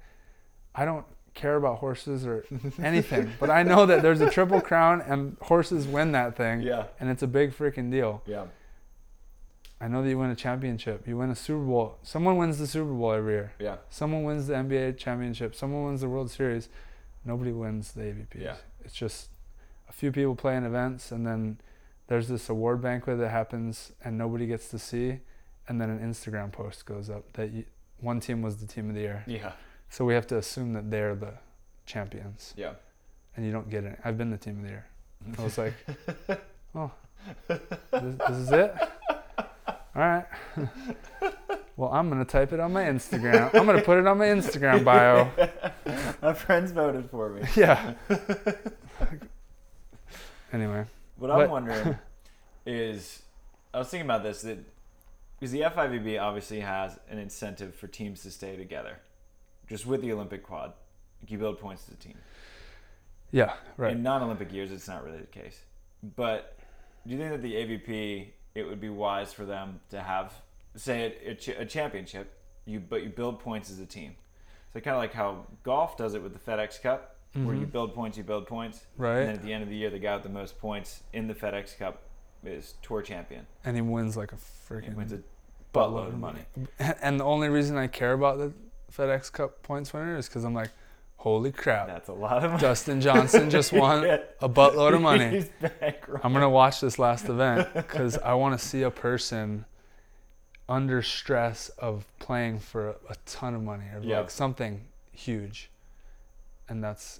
I 0.75 0.85
don't 0.85 1.05
care 1.33 1.55
about 1.55 1.77
horses 1.79 2.25
or 2.25 2.43
anything, 2.79 3.31
but 3.39 3.49
I 3.49 3.63
know 3.63 3.85
that 3.85 4.01
there's 4.01 4.21
a 4.21 4.29
Triple 4.29 4.61
Crown 4.61 5.01
and 5.01 5.37
horses 5.41 5.87
win 5.87 6.11
that 6.13 6.35
thing, 6.35 6.61
Yeah. 6.61 6.85
and 6.99 7.09
it's 7.09 7.21
a 7.23 7.27
big 7.27 7.51
freaking 7.51 7.91
deal. 7.91 8.21
Yeah. 8.25 8.45
I 9.79 9.87
know 9.87 10.01
that 10.01 10.09
you 10.09 10.17
win 10.17 10.31
a 10.31 10.35
championship. 10.35 11.07
You 11.07 11.17
win 11.17 11.29
a 11.29 11.35
Super 11.35 11.63
Bowl. 11.63 11.99
Someone 12.01 12.37
wins 12.37 12.57
the 12.57 12.65
Super 12.65 12.91
Bowl 12.91 13.11
every 13.13 13.33
year. 13.33 13.51
Yeah. 13.59 13.77
Someone 13.89 14.23
wins 14.23 14.47
the 14.47 14.55
NBA 14.55 14.93
championship. 14.93 15.53
Someone 15.53 15.85
wins 15.85 16.01
the 16.01 16.09
World 16.09 16.31
Series. 16.31 16.67
Nobody 17.23 17.51
wins 17.51 17.91
the 17.93 18.01
AVPs. 18.05 18.41
Yeah. 18.41 18.55
It's 18.83 18.95
just 18.95 19.29
a 19.87 19.91
few 19.93 20.11
people 20.11 20.35
playing 20.35 20.63
events, 20.63 21.11
and 21.11 21.27
then 21.27 21.59
there's 22.07 22.27
this 22.27 22.49
award 22.49 22.81
banquet 22.81 23.19
that 23.19 23.29
happens, 23.29 23.91
and 24.03 24.17
nobody 24.17 24.47
gets 24.47 24.69
to 24.69 24.79
see, 24.79 25.19
and 25.67 25.79
then 25.81 25.89
an 25.89 25.99
Instagram 25.99 26.51
post 26.51 26.85
goes 26.85 27.09
up 27.09 27.33
that 27.33 27.51
you, 27.51 27.65
one 27.99 28.19
team 28.19 28.41
was 28.41 28.57
the 28.57 28.67
team 28.67 28.89
of 28.89 28.95
the 28.95 29.01
year. 29.01 29.23
Yeah. 29.27 29.51
So 29.89 30.05
we 30.05 30.13
have 30.13 30.27
to 30.27 30.37
assume 30.37 30.73
that 30.73 30.89
they're 30.91 31.15
the 31.15 31.33
champions, 31.85 32.53
Yeah. 32.57 32.73
and 33.35 33.45
you 33.45 33.51
don't 33.51 33.69
get 33.69 33.83
it. 33.83 33.99
I've 34.03 34.17
been 34.17 34.29
the 34.31 34.37
team 34.37 34.57
of 34.57 34.63
the 34.63 34.69
year. 34.69 34.85
I 35.37 35.43
was 35.43 35.57
like, 35.57 35.73
oh, 36.75 36.91
this, 37.47 37.59
this 37.91 38.37
is 38.37 38.51
it? 38.51 38.75
All 39.95 40.03
right. 40.03 40.25
well, 41.75 41.89
I'm 41.91 42.07
going 42.09 42.23
to 42.23 42.31
type 42.31 42.53
it 42.53 42.59
on 42.59 42.71
my 42.71 42.83
Instagram. 42.83 43.53
I'm 43.55 43.65
going 43.65 43.77
to 43.77 43.83
put 43.83 43.97
it 43.97 44.05
on 44.05 44.17
my 44.19 44.27
Instagram 44.27 44.83
bio. 44.85 45.29
My 46.21 46.33
friends 46.33 46.71
voted 46.71 47.09
for 47.09 47.29
me. 47.29 47.41
Yeah. 47.55 47.93
anyway, 50.53 50.85
What 51.17 51.31
I'm 51.31 51.49
wondering 51.49 51.97
is, 52.65 53.23
I 53.73 53.79
was 53.79 53.89
thinking 53.89 54.07
about 54.07 54.23
this 54.23 54.41
that 54.41 54.59
because 55.39 55.51
the 55.51 55.61
FIVB 55.61 56.21
obviously 56.21 56.61
has 56.61 56.97
an 57.09 57.19
incentive 57.19 57.75
for 57.75 57.87
teams 57.87 58.23
to 58.23 58.31
stay 58.31 58.55
together, 58.55 58.97
just 59.67 59.85
with 59.85 60.01
the 60.01 60.11
Olympic 60.11 60.43
quad, 60.43 60.73
you 61.27 61.37
build 61.37 61.59
points 61.59 61.85
as 61.87 61.93
a 61.93 61.97
team. 61.97 62.17
yeah, 63.31 63.53
right. 63.77 63.93
In 63.93 64.01
non-Olympic 64.03 64.51
years, 64.51 64.71
it's 64.71 64.87
not 64.87 65.03
really 65.03 65.19
the 65.19 65.25
case. 65.27 65.59
But 66.15 66.57
do 67.05 67.13
you 67.13 67.19
think 67.19 67.31
that 67.31 67.41
the 67.41 67.53
AVP 67.53 68.29
it 68.55 68.67
would 68.67 68.79
be 68.81 68.89
wise 68.89 69.31
for 69.33 69.45
them 69.45 69.79
to 69.91 70.01
have, 70.01 70.33
say, 70.75 71.15
a, 71.25 71.31
a, 71.31 71.35
ch- 71.35 71.49
a 71.49 71.65
championship, 71.65 72.33
you 72.65 72.79
but 72.79 73.03
you 73.03 73.09
build 73.09 73.39
points 73.39 73.69
as 73.69 73.79
a 73.79 73.85
team? 73.85 74.15
So 74.73 74.79
kind 74.79 74.95
of 74.95 75.01
like 75.01 75.13
how 75.13 75.45
golf 75.63 75.97
does 75.97 76.15
it 76.15 76.23
with 76.23 76.33
the 76.33 76.39
FedEx 76.39 76.81
Cup, 76.81 77.16
where 77.45 77.55
you 77.55 77.65
Mhm. 77.67 77.71
build 77.71 77.93
points, 77.93 78.17
you 78.17 78.23
build 78.23 78.47
points, 78.47 78.85
Right. 78.97 79.19
and 79.19 79.27
then 79.29 79.35
at 79.35 79.43
the 79.43 79.53
end 79.53 79.63
of 79.63 79.69
the 79.69 79.75
year, 79.75 79.89
the 79.89 79.99
guy 79.99 80.13
with 80.15 80.23
the 80.23 80.29
most 80.29 80.57
points 80.59 81.03
in 81.13 81.27
the 81.27 81.33
FedEx 81.35 81.77
Cup 81.77 82.01
is 82.43 82.75
tour 82.81 83.01
champion. 83.01 83.45
And 83.65 83.75
he 83.75 83.81
wins 83.81 84.15
like 84.17 84.31
a 84.31 84.35
He 84.35 84.41
freaking 84.73 84.95
wins 84.95 85.11
a 85.13 85.19
buttload 85.73 86.07
of 86.09 86.19
money. 86.19 86.41
And 86.79 87.19
the 87.19 87.23
only 87.25 87.49
reason 87.49 87.77
I 87.77 87.87
care 87.87 88.13
about 88.13 88.37
the 88.37 88.53
FedEx 88.91 89.31
Cup 89.31 89.61
points 89.63 89.93
winner 89.93 90.17
is 90.17 90.27
because 90.27 90.43
I'm 90.45 90.53
like, 90.53 90.71
holy 91.17 91.51
crap, 91.51 91.87
That's 91.87 92.09
a 92.09 92.13
lot 92.13 92.43
of 92.43 92.51
money. 92.51 92.61
Dustin 92.61 93.01
Johnson 93.01 93.49
just 93.49 93.73
won 93.83 94.05
a 94.05 94.47
buttload 94.49 94.93
of 94.95 95.01
money. 95.01 95.45
I'm 96.23 96.31
gonna 96.33 96.49
watch 96.49 96.79
this 96.79 96.97
last 96.99 97.27
event 97.27 97.73
because 97.73 98.17
I 98.19 98.33
want 98.35 98.57
to 98.57 98.65
see 98.65 98.83
a 98.83 98.91
person 98.91 99.65
under 100.69 101.01
stress 101.01 101.69
of 101.79 102.05
playing 102.19 102.59
for 102.59 102.89
a, 103.09 103.15
ton 103.25 103.55
of 103.55 103.63
money 103.63 103.85
or 103.93 103.99
Yeah. 104.01 104.19
like 104.19 104.29
something 104.29 104.85
huge, 105.11 105.71
and 106.69 106.83
that's 106.83 107.19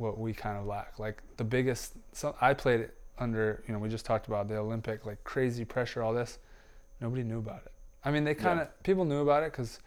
what 0.00 0.18
we 0.18 0.32
kind 0.32 0.58
of 0.58 0.66
lack. 0.66 0.98
Like 0.98 1.22
the 1.36 1.44
biggest, 1.44 1.94
so 2.12 2.34
I 2.40 2.54
played 2.54 2.80
it 2.80 2.94
under 3.18 3.62
you 3.66 3.72
know 3.74 3.80
we 3.80 3.88
just 3.88 4.04
talked 4.06 4.28
about 4.28 4.48
the 4.48 4.56
Olympic 4.56 5.04
like 5.06 5.22
crazy 5.24 5.64
pressure, 5.64 6.02
all 6.02 6.12
this. 6.14 6.38
Nobody 7.00 7.22
knew 7.22 7.38
about 7.38 7.62
it. 7.66 7.72
I 8.04 8.10
mean, 8.10 8.24
they 8.24 8.34
kind 8.34 8.60
of 8.60 8.82
people 8.82 9.04
knew 9.04 9.20
about 9.22 9.42
it 9.42 9.52
because 9.52 9.78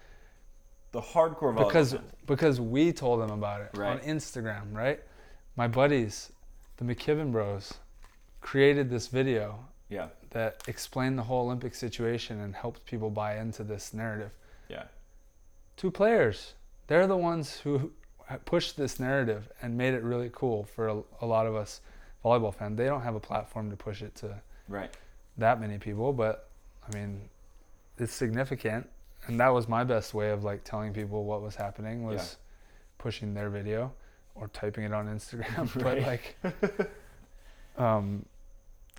The 0.91 1.01
hardcore 1.01 1.55
because 1.57 1.93
fans. 1.93 2.11
because 2.25 2.59
we 2.61 2.91
told 2.93 3.21
them 3.21 3.31
about 3.31 3.61
it 3.61 3.69
on 3.77 3.99
Instagram, 3.99 4.73
right? 4.73 4.99
My 5.55 5.67
buddies, 5.67 6.31
the 6.77 6.85
McKibben 6.85 7.31
Bros, 7.31 7.73
created 8.41 8.89
this 8.89 9.07
video 9.07 9.65
yeah, 9.89 10.07
that 10.31 10.63
explained 10.67 11.17
the 11.17 11.23
whole 11.23 11.45
Olympic 11.45 11.75
situation 11.75 12.39
and 12.39 12.55
helped 12.55 12.85
people 12.85 13.09
buy 13.09 13.37
into 13.37 13.63
this 13.63 13.93
narrative. 13.93 14.31
yeah, 14.69 14.83
Two 15.77 15.91
players, 15.91 16.53
they're 16.87 17.07
the 17.07 17.17
ones 17.17 17.59
who 17.59 17.91
pushed 18.37 18.77
this 18.77 18.99
narrative 18.99 19.49
and 19.61 19.77
made 19.77 19.93
it 19.93 20.03
really 20.03 20.29
cool 20.33 20.63
for 20.63 20.87
a, 20.87 21.03
a 21.21 21.25
lot 21.25 21.47
of 21.47 21.55
us 21.55 21.81
volleyball 22.23 22.53
fans. 22.53 22.77
They 22.77 22.85
don't 22.85 23.01
have 23.01 23.15
a 23.15 23.19
platform 23.19 23.69
to 23.71 23.75
push 23.75 24.01
it 24.01 24.15
to 24.15 24.41
right. 24.67 24.91
that 25.37 25.59
many 25.59 25.77
people, 25.77 26.13
but 26.13 26.49
I 26.87 26.95
mean, 26.95 27.21
it's 27.97 28.13
significant. 28.13 28.89
And 29.27 29.39
that 29.39 29.49
was 29.49 29.67
my 29.67 29.83
best 29.83 30.13
way 30.13 30.31
of 30.31 30.43
like 30.43 30.63
telling 30.63 30.93
people 30.93 31.23
what 31.23 31.41
was 31.41 31.55
happening 31.55 32.03
was 32.03 32.15
Yeah. 32.15 32.37
pushing 32.97 33.33
their 33.33 33.49
video 33.49 33.93
or 34.35 34.47
typing 34.47 34.83
it 34.83 34.93
on 34.93 35.07
Instagram. 35.07 35.71
but 35.83 35.99
like, 36.01 36.37
um, 37.77 38.25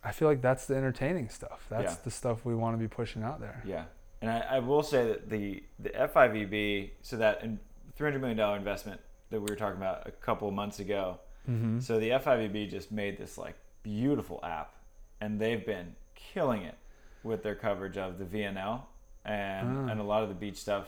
I 0.05 0.12
feel 0.12 0.28
like 0.28 0.43
that's 0.43 0.66
the 0.66 0.76
entertaining 0.76 1.28
stuff. 1.28 1.66
That's 1.68 1.95
Yeah. 1.95 2.01
the 2.05 2.11
stuff 2.11 2.45
we 2.45 2.55
want 2.55 2.74
to 2.74 2.78
be 2.78 2.89
pushing 2.89 3.22
out 3.22 3.41
there. 3.41 3.62
Yeah, 3.64 3.85
and 4.20 4.30
I, 4.30 4.39
I 4.39 4.59
will 4.61 4.83
say 4.83 5.07
that 5.09 5.28
the 5.28 5.62
the 5.78 5.91
FIVB, 5.91 6.91
so 7.03 7.16
that 7.16 7.43
in 7.43 7.59
three 7.97 8.07
hundred 8.07 8.20
million 8.20 8.39
dollar 8.39 8.57
investment 8.57 9.01
that 9.33 9.41
we 9.41 9.47
were 9.51 9.57
talking 9.57 9.76
about 9.78 10.07
a 10.07 10.12
couple 10.12 10.47
of 10.49 10.55
months 10.55 10.78
ago. 10.78 11.18
Mm-hmm. 11.51 11.80
So 11.80 11.99
the 11.99 12.11
FIVB 12.11 12.70
just 12.70 12.93
made 12.93 13.18
this 13.18 13.37
like 13.37 13.57
beautiful 13.83 14.39
app, 14.45 14.74
and 15.20 15.41
they've 15.41 15.64
been 15.66 15.97
killing 16.14 16.62
it 16.62 16.76
with 17.24 17.43
their 17.43 17.55
coverage 17.57 17.97
of 17.99 18.18
the 18.18 18.24
VNL 18.24 18.83
and 19.24 19.89
Ah. 19.89 19.91
and 19.93 20.01
a 20.01 20.05
lot 20.05 20.22
of 20.22 20.28
the 20.28 20.35
beach 20.37 20.57
stuff. 20.57 20.87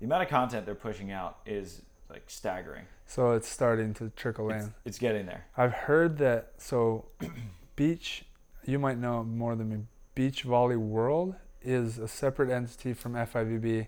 The 0.00 0.06
amount 0.06 0.24
of 0.24 0.28
content 0.28 0.66
they're 0.66 0.74
pushing 0.74 1.12
out 1.12 1.38
is 1.46 1.82
like 2.10 2.24
staggering. 2.26 2.84
So 3.06 3.32
it's 3.32 3.48
starting 3.48 3.94
to 3.94 4.10
trickle 4.16 4.50
It's, 4.50 4.64
in. 4.66 4.74
it's 4.84 4.98
getting 4.98 5.26
there. 5.26 5.46
I've 5.56 5.72
heard 5.72 6.18
that. 6.18 6.52
So, 6.58 7.06
beach, 7.76 8.24
you 8.64 8.78
might 8.78 8.98
know 8.98 9.22
more 9.22 9.54
than 9.54 9.68
me. 9.68 9.76
Beach 10.14 10.42
Volley 10.42 10.76
World 10.76 11.34
is 11.62 11.98
a 11.98 12.08
separate 12.08 12.50
entity 12.50 12.92
from 12.94 13.14
FIVB, 13.14 13.86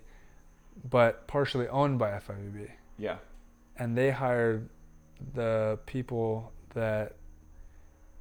but 0.89 1.27
partially 1.27 1.67
owned 1.67 1.99
by 1.99 2.11
FIVB. 2.11 2.69
Yeah, 2.97 3.17
and 3.77 3.97
they 3.97 4.11
hired 4.11 4.69
the 5.33 5.79
people 5.85 6.51
that 6.73 7.15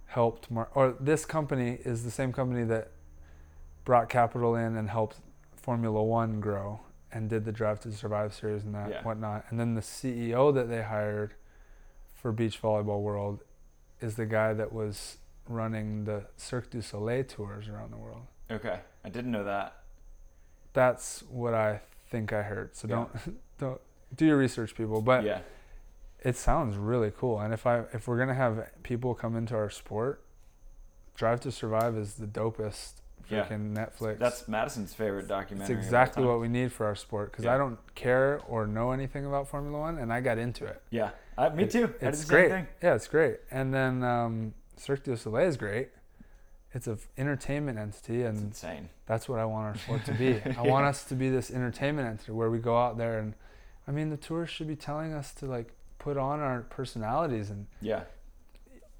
helped 0.06 0.50
mar- 0.50 0.68
or 0.74 0.94
this 1.00 1.24
company 1.24 1.78
is 1.84 2.04
the 2.04 2.10
same 2.10 2.32
company 2.32 2.64
that 2.64 2.90
brought 3.84 4.08
capital 4.08 4.54
in 4.54 4.76
and 4.76 4.88
helped 4.88 5.16
Formula 5.56 6.02
One 6.02 6.40
grow 6.40 6.80
and 7.12 7.28
did 7.28 7.44
the 7.44 7.52
Drive 7.52 7.80
to 7.80 7.92
Survive 7.92 8.32
series 8.34 8.64
and 8.64 8.74
that 8.74 8.90
Yeah. 8.90 9.02
whatnot. 9.02 9.44
And 9.50 9.58
then 9.58 9.74
the 9.74 9.80
CEO 9.82 10.52
that 10.52 10.68
they 10.68 10.82
hired 10.82 11.34
for 12.14 12.32
Beach 12.32 12.60
Volleyball 12.60 13.02
World 13.02 13.42
is 14.00 14.16
the 14.16 14.26
guy 14.26 14.52
that 14.54 14.72
was 14.72 15.18
running 15.48 16.04
the 16.04 16.26
Cirque 16.36 16.70
du 16.70 16.80
Soleil 16.80 17.24
tours 17.24 17.68
around 17.68 17.92
the 17.92 17.96
world. 17.98 18.26
okay. 18.50 18.80
I 19.04 19.08
didn't 19.10 19.30
know 19.32 19.44
that. 19.44 19.74
That's 20.72 21.22
what 21.24 21.54
I 21.54 21.80
think 22.10 22.32
I 22.32 22.42
heard. 22.42 22.74
So 22.76 22.88
Yeah. 22.88 22.94
don't 22.94 23.40
don't 23.58 23.80
do 24.16 24.26
your 24.26 24.36
research, 24.36 24.74
people. 24.74 25.00
But 25.00 25.24
yeah, 25.24 25.40
it 26.22 26.36
sounds 26.36 26.76
really 26.76 27.12
cool 27.14 27.38
and 27.40 27.52
if 27.52 27.66
i 27.66 27.80
if 27.92 28.08
we're 28.08 28.16
gonna 28.18 28.32
have 28.32 28.70
people 28.82 29.14
come 29.14 29.36
into 29.36 29.54
our 29.54 29.68
sport 29.68 30.22
drive 31.16 31.38
to 31.40 31.52
survive 31.52 31.96
is 31.98 32.14
the 32.14 32.26
dopest 32.26 32.94
Yeah. 33.28 33.44
freaking 33.44 33.74
netflix 33.76 34.18
that's 34.18 34.48
Madison's 34.48 34.94
favorite 34.94 35.28
documentary. 35.28 35.76
all 35.76 35.82
exactly 35.82 36.24
what 36.24 36.40
we 36.40 36.48
need 36.48 36.72
for 36.72 36.86
our 36.86 36.94
sport 36.94 37.30
because 37.30 37.44
Yeah. 37.44 37.54
i 37.54 37.58
don't 37.58 37.78
care 37.94 38.40
or 38.48 38.66
know 38.66 38.92
anything 38.92 39.26
about 39.26 39.48
formula 39.48 39.78
one 39.78 39.98
and 39.98 40.10
i 40.10 40.20
got 40.22 40.38
into 40.38 40.64
it 40.64 40.80
Yeah, 40.90 41.10
I, 41.36 41.50
me 41.50 41.64
It- 41.64 41.70
too. 41.72 41.92
It's 42.00 42.24
great 42.24 42.48
thing. 42.50 42.66
yeah 42.82 42.94
it's 42.94 43.06
great 43.08 43.40
and 43.50 43.72
then 43.74 44.02
um, 44.02 44.54
cirque 44.78 45.02
du 45.04 45.16
soleil 45.18 45.46
is 45.46 45.58
great 45.58 45.90
it's 46.72 46.86
an 46.86 46.98
entertainment 47.18 47.78
entity 47.78 48.22
It's 48.22 48.38
and 48.38 48.46
insane. 48.48 48.88
that's 49.04 49.28
what 49.28 49.38
i 49.40 49.44
want 49.44 49.66
our 49.66 49.76
sport 49.76 50.06
to 50.06 50.12
be 50.14 50.40
i 50.58 50.62
want 50.62 50.86
us 50.86 51.04
to 51.04 51.14
be 51.14 51.28
this 51.28 51.50
entertainment 51.50 52.08
entity 52.08 52.32
where 52.32 52.48
we 52.50 52.58
go 52.58 52.78
out 52.78 52.96
there 52.96 53.18
and 53.18 53.34
i 53.86 53.90
mean 53.90 54.10
the 54.10 54.16
tour 54.16 54.46
should 54.46 54.66
be 54.68 54.76
telling 54.76 55.12
us 55.12 55.32
to 55.34 55.46
like 55.46 55.72
put 55.98 56.16
on 56.16 56.40
our 56.40 56.62
personalities 56.62 57.50
and 57.50 57.66
Yeah, 57.80 58.02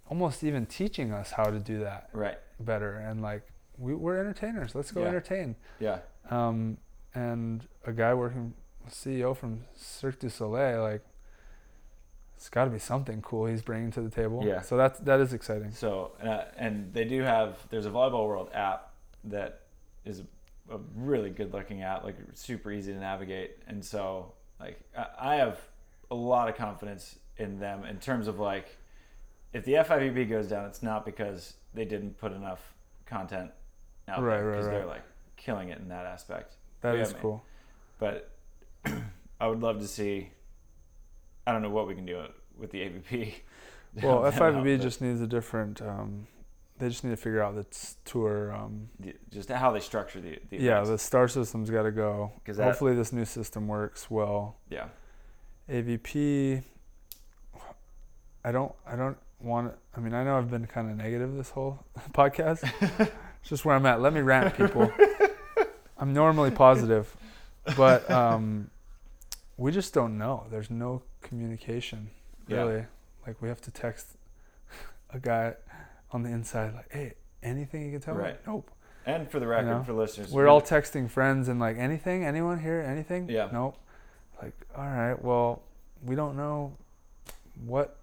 almost 0.09 0.43
even 0.45 0.67
teaching 0.67 1.13
us 1.13 1.33
how 1.33 1.45
to 1.45 1.59
do 1.59 1.81
that 1.81 2.09
right. 2.13 2.39
better 2.61 2.97
and 2.97 3.21
like 3.23 3.47
we, 3.79 3.95
we're 3.95 4.19
entertainers 4.19 4.75
let's 4.75 4.91
go 4.93 5.03
Yeah. 5.03 5.09
entertain 5.09 5.57
Yeah, 5.81 5.99
um, 6.31 6.79
and 7.15 7.67
a 7.87 7.93
guy 7.93 8.15
working 8.15 8.55
ceo 8.89 9.37
from 9.37 9.65
cirque 9.77 10.19
du 10.21 10.29
soleil 10.29 10.83
like 10.83 11.03
it's 12.37 12.49
got 12.51 12.65
to 12.67 12.71
be 12.71 12.79
something 12.79 13.23
cool 13.23 13.47
he's 13.47 13.63
bringing 13.63 13.91
to 13.93 14.01
the 14.03 14.11
table 14.11 14.43
Yeah. 14.45 14.61
so 14.61 14.77
that's 14.77 14.99
that 15.01 15.21
is 15.21 15.33
exciting 15.33 15.71
So, 15.73 16.13
uh, 16.23 16.45
and 16.59 16.93
they 16.93 17.05
do 17.05 17.23
have, 17.23 17.57
there's 17.71 17.87
a 17.87 17.91
Volleyball 17.91 18.27
World 18.27 18.51
app 18.53 18.91
that 19.25 19.61
is 20.05 20.21
a 20.71 20.79
really 20.95 21.31
good 21.31 21.53
looking 21.55 21.83
app, 21.83 22.05
like 22.05 22.17
super 22.35 22.71
easy 22.73 22.93
to 22.93 22.99
navigate. 22.99 23.57
And 23.67 23.83
so, 23.85 24.33
like, 24.65 24.81
I, 24.97 25.33
I 25.33 25.37
have 25.37 25.61
a 26.11 26.15
lot 26.15 26.49
of 26.49 26.57
confidence 26.57 27.19
in 27.37 27.59
them 27.59 27.85
in 27.85 27.99
terms 27.99 28.29
of 28.29 28.39
like, 28.39 28.77
if 29.53 29.65
the 29.65 29.75
FIVB 29.75 30.29
goes 30.29 30.49
down, 30.49 30.67
it's 30.67 30.83
not 30.83 31.05
because 31.05 31.55
they 31.75 31.85
didn't 31.85 32.19
put 32.19 32.33
enough 32.33 32.75
content 33.07 33.51
out 34.09 34.23
Right, 34.23 34.37
there 34.37 34.47
right, 34.47 34.53
because 34.53 34.67
they're 34.67 34.87
like 34.87 35.03
killing 35.37 35.69
it 35.69 35.79
in 35.79 35.89
that 35.89 36.07
aspect. 36.07 36.55
That 36.81 36.97
is 36.97 37.13
cool 37.15 37.43
But 37.99 38.31
I 39.41 39.47
would 39.47 39.61
love 39.61 39.81
to 39.81 39.89
see. 39.89 40.31
I 41.47 41.53
don't 41.53 41.63
know 41.63 41.71
what 41.71 41.87
we 41.87 41.95
can 41.95 42.07
do 42.07 42.23
with 42.59 42.71
the 42.71 42.81
AVP. 42.81 43.33
well 44.03 44.23
fivb 44.33 44.81
just 44.81 45.01
needs 45.01 45.21
a 45.21 45.27
different 45.27 45.81
um, 45.81 46.27
they 46.79 46.89
just 46.89 47.05
need 47.05 47.11
to 47.11 47.17
figure 47.17 47.43
out 47.43 47.55
the 47.55 47.65
tour 48.05 48.53
um, 48.53 48.89
just 49.31 49.49
how 49.49 49.71
they 49.71 49.81
structure 49.81 50.21
the, 50.21 50.39
the 50.51 50.57
yeah 50.59 50.73
events. 50.83 50.91
the 50.91 50.99
star 50.99 51.29
system's 51.29 51.71
got 51.71 51.83
to 51.85 51.93
go 51.93 52.33
'Cause 52.45 52.57
that- 52.57 52.65
hopefully 52.65 52.95
this 52.95 53.13
new 53.13 53.25
system 53.25 53.69
works 53.69 54.11
well 54.11 54.57
yeah 54.71 54.87
AVP. 55.71 56.63
I 58.45 58.53
don't. 58.53 58.73
I 58.87 58.97
don't 58.97 59.17
want. 59.41 59.73
I 59.97 60.01
mean, 60.01 60.13
I 60.13 60.25
know 60.25 60.37
I've 60.37 60.51
been 60.51 60.67
kind 60.67 60.91
of 60.91 60.97
negative 60.99 61.35
this 61.35 61.51
whole 61.51 61.83
podcast. 62.13 62.71
it's 63.41 63.49
just 63.49 63.65
where 63.65 63.75
I'm 63.75 63.87
at. 63.87 64.01
Let 64.03 64.13
me 64.13 64.21
rant, 64.21 64.55
people. 64.57 64.93
I'm 65.99 66.13
normally 66.13 66.51
positive, 66.51 67.17
but 67.77 68.11
um, 68.11 68.71
we 69.57 69.73
just 69.73 69.95
don't 69.95 70.19
know. 70.19 70.45
There's 70.51 70.69
no 70.71 71.03
communication, 71.23 72.11
Yeah. 72.47 72.59
really. 72.59 72.85
Like 73.27 73.41
we 73.41 73.49
have 73.49 73.63
to 73.63 73.71
text 73.71 74.09
a 75.11 75.19
guy 75.19 75.55
on 76.13 76.23
the 76.23 76.31
inside, 76.31 76.75
like, 76.75 76.93
"Hey, 76.93 77.15
anything 77.43 77.85
you 77.87 77.93
can 77.93 78.01
tell 78.01 78.15
me?" 78.15 78.23
Right. 78.23 78.47
Nope. 78.47 78.71
and 79.07 79.31
for 79.31 79.39
the 79.41 79.47
record 79.47 79.67
know, 79.67 79.83
for 79.85 79.93
listeners 79.93 80.31
We're 80.33 80.49
all 80.49 80.63
texting 80.63 81.11
friends 81.11 81.49
and 81.49 81.61
like, 81.61 81.77
anything? 81.77 82.25
Anyone 82.25 82.59
here? 82.61 82.81
Anything? 82.81 83.29
Yeah. 83.29 83.49
Nope. 83.53 83.77
Like, 84.43 84.55
all 84.77 84.85
right. 84.87 85.23
Well, 85.23 85.63
we 86.03 86.15
don't 86.15 86.37
know 86.37 86.77
what 87.67 87.99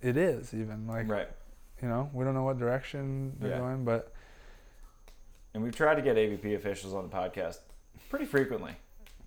it 0.00 0.16
is 0.16 0.54
even. 0.54 0.86
Like, 0.86 1.08
right 1.08 1.28
you 1.82 1.88
know, 1.88 2.08
we 2.14 2.24
don't 2.24 2.32
know 2.34 2.42
what 2.44 2.58
direction 2.58 3.36
they're 3.38 3.50
Yeah. 3.50 3.58
going, 3.58 3.84
but 3.84 4.12
and 5.52 5.62
we've 5.62 5.74
tried 5.76 5.96
to 5.96 6.02
get 6.02 6.16
avp 6.16 6.54
officials 6.54 6.94
on 6.94 7.08
the 7.08 7.14
podcast 7.14 7.58
pretty 8.08 8.24
frequently 8.24 8.72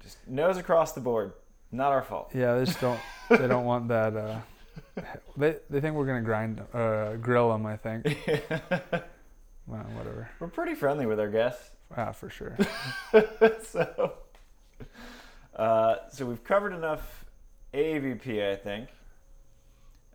just 0.01 0.26
nose 0.28 0.57
across 0.57 0.93
the 0.93 1.01
board 1.01 1.34
not 1.72 1.91
our 1.91 2.01
fault 2.01 2.32
yeah, 2.34 2.55
they 2.55 2.65
just 2.65 2.80
don't. 2.80 2.99
they 3.30 3.47
don't 3.47 3.65
want 3.65 3.88
that. 3.89 4.15
Uh, 4.15 4.39
they 5.38 5.55
they 5.70 5.80
think 5.82 5.95
we're 5.95 6.05
gonna 6.05 6.22
grind, 6.22 6.61
uh, 6.74 7.15
grill 7.15 7.51
them. 7.51 7.65
I 7.65 7.78
think. 7.78 8.05
well, 9.67 9.86
whatever. 9.95 10.30
we're 10.39 10.47
pretty 10.47 10.76
friendly 10.76 11.05
with 11.05 11.20
our 11.20 11.30
guests 11.30 11.72
Ah, 11.95 12.11
for 12.11 12.30
sure. 12.30 12.55
so 13.63 14.13
uh, 15.55 15.95
so 16.11 16.26
we've 16.26 16.43
covered 16.43 16.74
enough 16.74 17.26
avp 17.74 18.51
i 18.51 18.55
think 18.55 18.89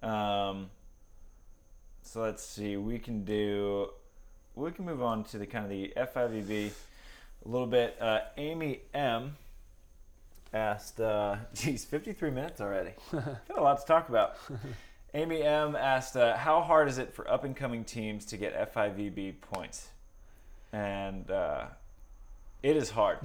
um, 0.03 0.71
so 2.03 2.21
let's 2.23 2.45
see 2.45 2.77
we 2.77 2.99
can 2.99 3.25
do 3.25 3.91
we 4.57 4.71
can 4.71 4.85
move 4.85 5.03
on 5.03 5.25
to 5.25 5.39
the 5.39 5.47
kind 5.47 5.65
of 5.65 5.71
the 5.71 5.93
FIVB 5.97 6.71
a 7.45 7.49
little 7.49 7.67
bit. 7.67 7.97
Uh, 8.01 8.21
Amy 8.37 8.83
M 8.93 9.37
asked, 10.59 11.01
uh, 11.01 11.37
geez, 11.55 11.85
53 11.85 12.31
minutes 12.31 12.61
already. 12.61 12.93
Got 13.13 13.59
a 13.59 13.61
lot 13.63 13.81
to 13.81 13.87
talk 13.87 14.09
about. 14.09 14.37
Amy 15.13 15.43
M 15.43 15.77
asked, 15.77 16.17
uh, 16.17 16.37
how 16.37 16.61
hard 16.63 16.89
is 16.89 16.99
it 16.99 17.13
for 17.15 17.29
up 17.31 17.45
and 17.45 17.55
coming 17.55 17.85
teams 17.85 18.25
to 18.27 18.37
get 18.37 18.73
FIVB 18.75 19.41
points? 19.41 19.89
And 20.73 21.31
uh, 21.31 21.67
it 22.63 22.77
is 22.77 22.91
hard. 22.91 23.19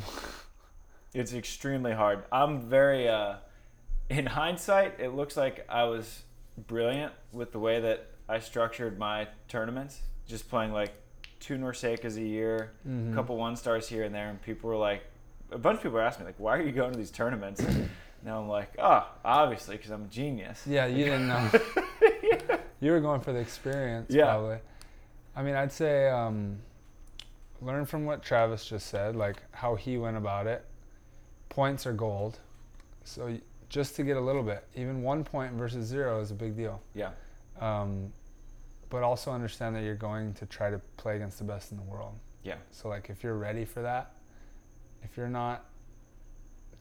it's 1.14 1.34
extremely 1.34 1.94
hard. 1.94 2.24
I'm 2.32 2.62
very, 2.62 3.08
uh, 3.08 3.36
in 4.10 4.26
hindsight, 4.26 5.00
it 5.00 5.10
looks 5.16 5.38
like 5.38 5.66
I 5.70 5.86
was 5.86 6.24
brilliant 6.68 7.14
with 7.32 7.52
the 7.52 7.60
way 7.60 7.80
that 7.80 8.08
I 8.28 8.40
structured 8.40 9.00
my 9.00 9.28
tournaments 9.48 10.02
just 10.28 10.48
playing 10.50 10.72
like 10.74 10.92
two 11.40 11.56
NORCECAs 11.58 12.18
a 12.18 12.22
year, 12.22 12.72
Mhm. 12.88 13.12
a 13.14 13.16
couple 13.16 13.36
one 13.38 13.56
stars 13.56 13.88
here 13.90 14.04
and 14.04 14.14
there, 14.14 14.30
and 14.30 14.40
people 14.42 14.70
were 14.70 14.76
like, 14.76 15.04
a 15.52 15.58
bunch 15.58 15.78
of 15.78 15.84
people 15.84 16.00
asking 16.00 16.26
me 16.26 16.30
like, 16.30 16.40
why 16.40 16.58
are 16.58 16.62
you 16.62 16.72
going 16.72 16.92
to 16.92 16.98
these 16.98 17.12
tournaments? 17.12 17.62
now 18.24 18.40
I'm 18.42 18.48
like, 18.50 18.74
oh, 18.80 19.08
obviously 19.24 19.78
because 19.78 19.92
I'm 19.92 20.04
a 20.04 20.08
genius. 20.08 20.62
Yeah, 20.66 20.86
you 20.86 21.06
didn't 21.06 21.28
know. 21.28 21.50
yeah. 22.24 22.58
You 22.82 22.92
were 22.94 23.02
going 23.02 23.20
for 23.20 23.34
the 23.34 23.40
experience, 23.40 24.10
Yeah. 24.10 24.24
probably. 24.26 24.60
I 25.36 25.44
mean, 25.44 25.56
I'd 25.56 25.72
say 25.72 26.08
um, 26.10 26.60
learn 27.62 27.86
from 27.86 28.06
what 28.06 28.24
Travis 28.24 28.66
just 28.66 28.88
said, 28.88 29.18
like 29.18 29.36
how 29.52 29.76
he 29.76 29.98
went 29.98 30.16
about 30.16 30.48
it. 30.48 30.66
Points 31.50 31.86
are 31.86 31.92
gold, 31.92 32.40
so 33.04 33.38
just 33.68 33.96
to 33.98 34.04
get 34.04 34.16
a 34.16 34.22
little 34.22 34.44
bit, 34.44 34.64
even 34.76 35.02
one 35.04 35.26
point 35.26 35.54
versus 35.54 35.86
zero 35.88 36.22
is 36.22 36.32
a 36.32 36.36
big 36.36 36.56
deal. 36.56 36.82
Yeah. 36.96 37.10
Um, 37.60 38.14
but 38.90 39.04
also 39.04 39.32
understand 39.32 39.76
that 39.76 39.84
you're 39.84 39.96
going 39.96 40.34
to 40.36 40.46
try 40.46 40.70
to 40.70 40.80
play 40.96 41.18
against 41.18 41.38
the 41.38 41.44
best 41.44 41.72
in 41.72 41.78
the 41.78 41.84
world. 41.84 42.14
Yeah. 42.44 42.56
So 42.72 42.88
like, 42.88 43.10
if 43.10 43.24
you're 43.24 43.36
ready 43.38 43.66
for 43.66 43.82
that, 43.82 44.14
if 45.04 45.18
you're 45.18 45.28
not 45.28 45.66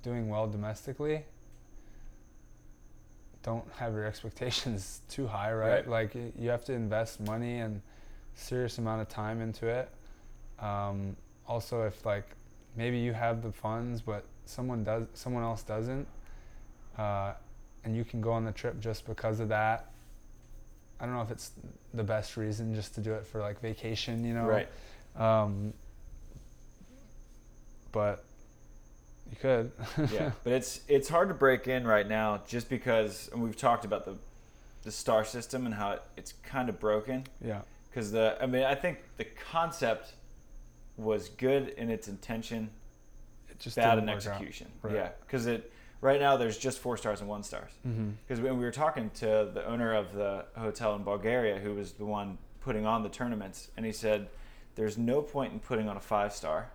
doing 0.02 0.28
well 0.28 0.46
domestically, 0.46 1.24
don't 3.42 3.64
have 3.76 3.92
your 3.94 4.04
expectations 4.04 5.00
too 5.08 5.26
high, 5.26 5.52
right? 5.52 5.86
Right. 5.86 5.88
Like 5.88 6.14
you 6.38 6.50
have 6.50 6.64
to 6.66 6.72
invest 6.72 7.20
money 7.20 7.58
and 7.58 7.80
serious 8.34 8.78
amount 8.78 9.00
of 9.00 9.08
time 9.08 9.40
into 9.40 9.66
it. 9.66 9.90
Um, 10.60 11.16
also, 11.46 11.82
if 11.82 12.04
like 12.04 12.28
maybe 12.76 12.98
you 12.98 13.12
have 13.12 13.42
the 13.42 13.52
funds, 13.52 14.00
but 14.00 14.24
someone 14.44 14.84
does, 14.84 15.06
someone 15.14 15.42
else 15.42 15.62
doesn't, 15.62 16.06
uh, 16.96 17.32
and 17.84 17.96
you 17.96 18.04
can 18.04 18.20
go 18.20 18.32
on 18.32 18.44
the 18.44 18.52
trip 18.52 18.80
just 18.80 19.06
because 19.06 19.40
of 19.40 19.48
that. 19.48 19.90
I 21.00 21.06
don't 21.06 21.14
know 21.14 21.22
if 21.22 21.30
it's 21.30 21.52
the 21.94 22.02
best 22.02 22.36
reason 22.36 22.74
just 22.74 22.94
to 22.96 23.00
do 23.00 23.12
it 23.14 23.24
for 23.24 23.40
like 23.40 23.60
vacation, 23.60 24.24
you 24.24 24.34
know. 24.34 24.44
Right. 24.46 24.68
Um, 25.16 25.72
but 27.98 28.24
you 29.28 29.36
could. 29.40 29.72
yeah, 30.12 30.30
but 30.44 30.52
it's 30.52 30.82
it's 30.86 31.08
hard 31.08 31.28
to 31.28 31.34
break 31.34 31.66
in 31.66 31.84
right 31.84 32.08
now 32.08 32.40
just 32.46 32.68
because 32.68 33.28
and 33.32 33.42
we've 33.42 33.56
talked 33.56 33.84
about 33.84 34.04
the 34.04 34.14
the 34.84 34.92
star 34.92 35.24
system 35.24 35.66
and 35.66 35.74
how 35.74 35.92
it, 35.92 36.02
it's 36.16 36.34
kind 36.44 36.68
of 36.68 36.78
broken 36.78 37.24
yeah. 37.44 37.62
because 37.90 38.12
the 38.12 38.38
I 38.40 38.46
mean 38.46 38.62
I 38.62 38.76
think 38.76 38.98
the 39.16 39.24
concept 39.24 40.14
was 40.96 41.28
good 41.30 41.70
in 41.70 41.90
its 41.90 42.06
intention, 42.06 42.70
It 43.50 43.58
just 43.58 43.74
bad 43.74 43.98
in 43.98 44.08
execution. 44.08 44.68
Right. 44.80 44.94
Yeah, 44.94 45.08
because 45.26 45.46
it 45.46 45.72
right 46.00 46.20
now 46.20 46.36
there's 46.36 46.56
just 46.56 46.78
four 46.78 46.96
stars 46.96 47.20
and 47.20 47.28
one 47.28 47.42
stars. 47.42 47.72
Mm-hmm. 47.86 48.10
Because 48.26 48.40
when 48.40 48.58
we 48.58 48.64
were 48.64 48.70
talking 48.70 49.10
to 49.16 49.50
the 49.52 49.66
owner 49.66 49.92
of 49.92 50.12
the 50.14 50.44
hotel 50.56 50.94
in 50.94 51.02
Bulgaria, 51.02 51.58
who 51.58 51.74
was 51.74 51.94
the 51.94 52.04
one 52.04 52.38
putting 52.60 52.86
on 52.86 53.02
the 53.02 53.08
tournaments, 53.08 53.70
and 53.76 53.84
he 53.84 53.92
said, 53.92 54.28
"There's 54.76 54.96
no 54.96 55.20
point 55.20 55.52
in 55.52 55.58
putting 55.58 55.88
on 55.88 55.96
a 55.96 56.00
five 56.14 56.32
star 56.32 56.70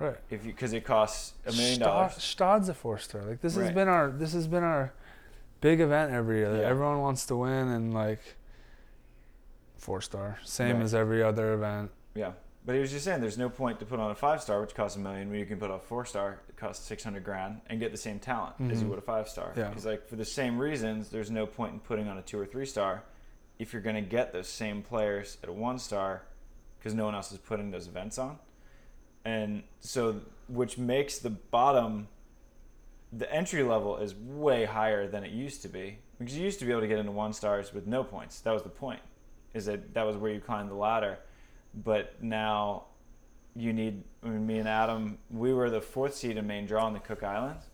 Right. 0.00 0.16
if 0.30 0.44
you 0.44 0.52
because 0.52 0.72
it 0.72 0.84
costs 0.84 1.34
a 1.46 1.52
million 1.52 1.78
dollars." 1.80 2.12
Gstaad's 2.14 2.68
a 2.68 2.74
four 2.74 2.98
star. 2.98 3.22
Like 3.22 3.40
this 3.40 3.54
has 3.54 3.66
Right. 3.66 3.74
been 3.74 3.88
our 3.88 4.10
this 4.10 4.32
has 4.32 4.48
been 4.48 4.64
our 4.64 4.92
big 5.60 5.80
event 5.80 6.12
every 6.12 6.38
year. 6.38 6.50
that 6.52 6.62
Yeah. 6.62 6.68
Everyone 6.68 7.00
wants 7.00 7.26
to 7.26 7.36
win 7.36 7.68
and 7.68 7.92
like 7.94 8.20
four 9.76 10.00
star. 10.00 10.38
Same 10.44 10.76
Right. 10.76 10.84
as 10.84 10.94
every 10.94 11.22
other 11.22 11.52
event. 11.54 11.90
Yeah, 12.14 12.32
but 12.64 12.74
he 12.74 12.80
was 12.80 12.90
just 12.90 13.04
saying 13.04 13.20
there's 13.20 13.38
no 13.38 13.48
point 13.48 13.78
to 13.80 13.86
put 13.86 14.00
on 14.00 14.10
a 14.10 14.14
five 14.14 14.42
star, 14.42 14.60
which 14.60 14.74
costs 14.74 14.96
a 14.96 15.00
million, 15.00 15.30
when 15.30 15.38
you 15.38 15.46
can 15.46 15.58
put 15.58 15.70
on 15.70 15.76
a 15.76 15.82
four 15.82 16.04
star, 16.04 16.40
it 16.48 16.56
costs 16.56 16.86
six 16.86 17.04
hundred 17.04 17.24
grand, 17.24 17.60
and 17.68 17.78
get 17.80 17.92
the 17.92 17.98
same 17.98 18.18
talent 18.18 18.54
as 18.70 18.80
you 18.80 18.86
Mhm. 18.86 18.90
would 18.90 18.98
a 18.98 19.02
five 19.02 19.28
star. 19.28 19.52
Yeah. 19.56 19.72
He's 19.72 19.86
like, 19.86 20.06
for 20.06 20.16
the 20.16 20.24
same 20.24 20.58
reasons, 20.58 21.10
there's 21.10 21.30
no 21.30 21.46
point 21.46 21.72
in 21.74 21.80
putting 21.80 22.08
on 22.08 22.18
a 22.18 22.22
two 22.22 22.38
or 22.40 22.46
three 22.46 22.66
star, 22.66 23.02
if 23.58 23.72
you're 23.72 23.82
going 23.82 23.96
to 23.96 24.00
get 24.02 24.32
those 24.32 24.48
same 24.48 24.82
players 24.82 25.38
at 25.42 25.48
a 25.48 25.52
one 25.52 25.78
star, 25.78 26.22
because 26.78 26.94
no 26.94 27.04
one 27.04 27.14
else 27.14 27.30
is 27.32 27.38
putting 27.38 27.70
those 27.70 27.86
events 27.86 28.18
on, 28.18 28.38
and 29.24 29.62
so 29.80 30.20
which 30.48 30.78
makes 30.78 31.18
the 31.18 31.30
bottom, 31.30 32.08
the 33.12 33.32
entry 33.32 33.62
level 33.62 33.96
is 33.98 34.14
way 34.14 34.64
higher 34.64 35.06
than 35.06 35.24
it 35.24 35.30
used 35.30 35.62
to 35.62 35.68
be, 35.68 35.98
because 36.18 36.36
you 36.36 36.44
used 36.44 36.58
to 36.60 36.64
be 36.64 36.70
able 36.72 36.80
to 36.80 36.88
get 36.88 36.98
into 36.98 37.12
one 37.12 37.32
stars 37.32 37.72
with 37.72 37.86
no 37.86 38.02
points. 38.04 38.40
That 38.40 38.52
was 38.52 38.62
the 38.62 38.68
point, 38.68 39.00
is 39.54 39.66
that 39.66 39.94
that 39.94 40.04
was 40.04 40.16
where 40.16 40.32
you 40.32 40.40
climbed 40.40 40.70
the 40.70 40.74
ladder. 40.74 41.18
But 41.74 42.22
now 42.22 42.84
you 43.56 43.72
need 43.72 44.02
I 44.22 44.28
mean, 44.28 44.46
me 44.46 44.58
and 44.58 44.68
Adam 44.68 45.18
we 45.30 45.52
were 45.52 45.70
the 45.70 45.80
fourth 45.80 46.14
seed 46.14 46.36
in 46.36 46.46
main 46.46 46.66
draw 46.66 46.86
in 46.86 46.92
the 46.94 47.00
Cook 47.00 47.22
Islands. 47.22 47.64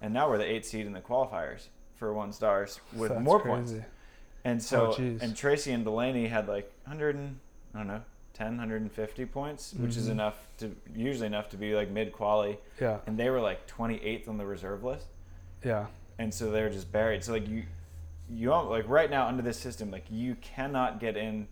And 0.00 0.12
now 0.12 0.28
we're 0.28 0.38
the 0.38 0.50
eighth 0.50 0.66
seed 0.66 0.86
in 0.86 0.92
the 0.92 1.00
qualifiers 1.00 1.68
for 1.96 2.12
one 2.12 2.32
stars 2.32 2.80
with 2.94 3.10
That's 3.10 3.22
more 3.22 3.40
crazy. 3.40 3.54
points. 3.54 3.74
And 4.44 4.62
so 4.62 4.94
Oh, 4.98 5.02
and 5.20 5.36
Tracy 5.36 5.70
and 5.72 5.84
Delaney 5.84 6.26
had 6.26 6.48
like 6.48 6.72
100 6.84 7.14
and 7.14 7.38
I 7.74 7.78
don't 7.78 7.86
know 7.86 8.02
10 8.34 8.56
150 8.56 9.26
points 9.26 9.74
which 9.74 9.96
is 9.96 10.08
Mhm. 10.08 10.12
enough 10.12 10.46
to 10.58 10.74
usually 10.94 11.26
enough 11.26 11.48
to 11.50 11.56
be 11.56 11.74
like 11.74 11.90
mid 11.90 12.12
quali 12.12 12.58
Yeah. 12.80 12.98
and 13.06 13.18
they 13.18 13.30
were 13.30 13.40
like 13.40 13.66
28th 13.66 14.28
on 14.28 14.38
the 14.38 14.46
reserve 14.46 14.82
list 14.84 15.06
Yeah. 15.62 15.86
and 16.18 16.32
so 16.32 16.50
they 16.50 16.62
were 16.62 16.70
just 16.70 16.90
buried. 16.90 17.22
So 17.24 17.32
like 17.32 17.46
you, 17.48 17.64
you 18.28 18.48
don't- 18.48 18.68
like 18.70 18.88
right 18.88 19.10
now 19.10 19.26
under 19.28 19.42
this 19.42 19.58
system, 19.58 19.90
like 19.90 20.04
you 20.10 20.34
cannot 20.36 20.98
get 21.00 21.16
in, 21.16 21.46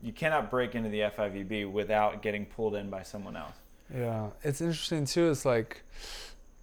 you 0.00 0.12
cannot 0.12 0.50
break 0.50 0.74
into 0.74 0.88
the 0.88 1.00
FIVB 1.02 1.64
without 1.70 2.22
getting 2.22 2.46
pulled 2.46 2.74
in 2.74 2.90
by 2.90 3.02
someone 3.02 3.36
else. 3.36 3.56
Yeah, 3.94 4.30
it's 4.42 4.60
interesting 4.60 5.04
too. 5.04 5.30
It's 5.30 5.44
like, 5.44 5.82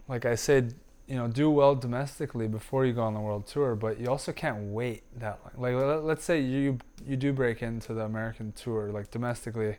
like 0.08 0.26
I 0.26 0.36
said, 0.36 0.74
you 1.10 1.16
know, 1.16 1.28
do 1.28 1.50
well 1.50 1.74
domestically 1.76 2.48
before 2.48 2.86
you 2.86 2.94
go 2.94 3.02
on 3.02 3.16
the 3.16 3.20
world 3.20 3.48
tour, 3.48 3.76
but 3.76 4.00
you 4.00 4.08
also 4.08 4.32
can't 4.32 4.72
wait 4.72 5.02
that 5.20 5.40
long. 5.44 5.52
Like, 5.58 5.74
let, 5.76 6.04
let's 6.04 6.24
say 6.24 6.40
you 6.40 6.78
you 7.06 7.18
do 7.18 7.34
break 7.34 7.64
into 7.64 7.94
the 7.96 8.02
American 8.04 8.52
tour 8.52 8.92
like 8.92 9.10
domestically, 9.10 9.78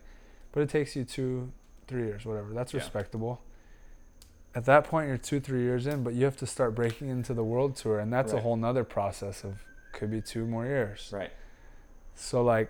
but 0.51 0.61
it 0.61 0.69
takes 0.69 0.93
you 0.95 1.05
two, 1.05 1.51
three 1.87 2.03
years, 2.03 2.25
whatever. 2.25 2.53
That's 2.53 2.73
Yeah. 2.73 2.81
respectable. 2.81 3.41
At 4.53 4.65
that 4.65 4.83
point, 4.83 5.07
you're 5.07 5.17
two, 5.17 5.39
three 5.39 5.61
years 5.61 5.87
in, 5.87 6.03
but 6.03 6.13
you 6.13 6.25
have 6.25 6.35
to 6.37 6.45
start 6.45 6.75
breaking 6.75 7.07
into 7.07 7.33
the 7.33 7.43
world 7.45 7.77
tour, 7.77 7.99
and 7.99 8.11
that's 8.11 8.33
a 8.33 8.41
whole 8.41 8.57
nother 8.57 8.83
process 8.83 9.45
of 9.45 9.63
could 9.93 10.11
be 10.11 10.21
two 10.21 10.45
more 10.45 10.65
years. 10.65 11.09
Right. 11.13 11.31
So 12.15 12.43
like 12.43 12.69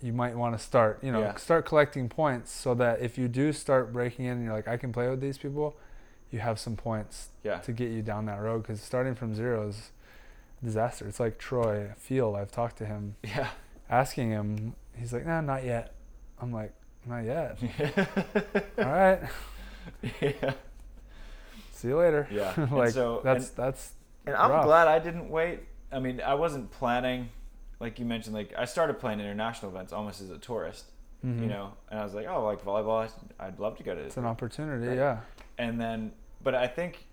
you 0.00 0.12
might 0.12 0.36
want 0.36 0.56
to 0.56 0.62
start, 0.62 1.02
you 1.02 1.10
know, 1.10 1.20
Yeah. 1.20 1.34
start 1.36 1.64
collecting 1.66 2.08
points 2.08 2.52
so 2.52 2.74
that 2.74 3.00
if 3.00 3.16
you 3.18 3.26
do 3.26 3.52
start 3.52 3.92
breaking 3.92 4.26
in 4.26 4.32
and 4.36 4.44
you're 4.44 4.52
like 4.52 4.68
I 4.68 4.76
can 4.76 4.92
play 4.92 5.08
with 5.08 5.20
these 5.20 5.38
people, 5.38 5.74
you 6.30 6.40
have 6.40 6.58
some 6.58 6.76
points 6.76 7.28
Yeah. 7.42 7.58
to 7.58 7.72
get 7.72 7.90
you 7.90 8.02
down 8.02 8.26
that 8.26 8.40
road 8.40 8.64
cuz 8.64 8.80
starting 8.82 9.14
from 9.14 9.34
zero 9.34 9.68
is 9.68 9.90
a 10.62 10.64
disaster. 10.64 11.06
It's 11.06 11.20
like 11.20 11.38
Troy 11.38 11.92
Field, 11.96 12.36
I've 12.36 12.50
talked 12.50 12.76
to 12.78 12.86
him 12.86 13.16
Yeah. 13.22 13.48
asking 13.88 14.30
him, 14.30 14.74
he's 14.94 15.12
like, 15.12 15.26
"Nah, 15.26 15.40
not 15.40 15.64
yet." 15.64 15.94
I'm 16.40 16.52
like, 16.52 16.72
"Not 17.06 17.24
yet." 17.24 17.58
All 18.78 18.84
right. 18.84 19.20
yeah. 20.20 20.54
See 21.72 21.88
you 21.88 21.98
later. 21.98 22.26
Yeah. 22.30 22.52
And 22.56 22.72
like 22.72 22.90
so- 22.90 23.20
that's 23.22 23.48
and- 23.48 23.56
that's 23.56 23.92
And 24.26 24.34
I'm 24.36 24.64
glad 24.64 24.88
I 24.88 24.98
didn't 24.98 25.28
wait. 25.28 25.60
I 25.92 25.98
mean, 26.00 26.20
I 26.20 26.34
wasn't 26.34 26.70
planning, 26.70 27.28
like 27.78 27.98
you 27.98 28.04
mentioned, 28.06 28.34
like 28.34 28.52
I 28.56 28.64
started 28.64 28.98
playing 28.98 29.20
international 29.20 29.70
events 29.70 29.92
almost 29.92 30.20
as 30.22 30.30
a 30.30 30.38
tourist, 30.38 30.86
you 31.22 31.30
mhm. 31.30 31.48
know, 31.48 31.74
and 31.90 32.00
I 32.00 32.04
was 32.04 32.14
like, 32.14 32.26
oh, 32.26 32.44
like 32.44 32.64
volleyball, 32.64 33.08
I'd 33.38 33.58
love 33.60 33.76
to 33.76 33.82
go 33.84 33.94
to 33.94 34.00
it's 34.00 34.16
an 34.16 34.24
opportunity, 34.24 34.88
Right. 34.88 34.96
yeah. 34.96 35.20
And 35.58 35.80
then 35.80 36.12
but 36.42 36.54
i 36.54 36.66
think 36.66 37.06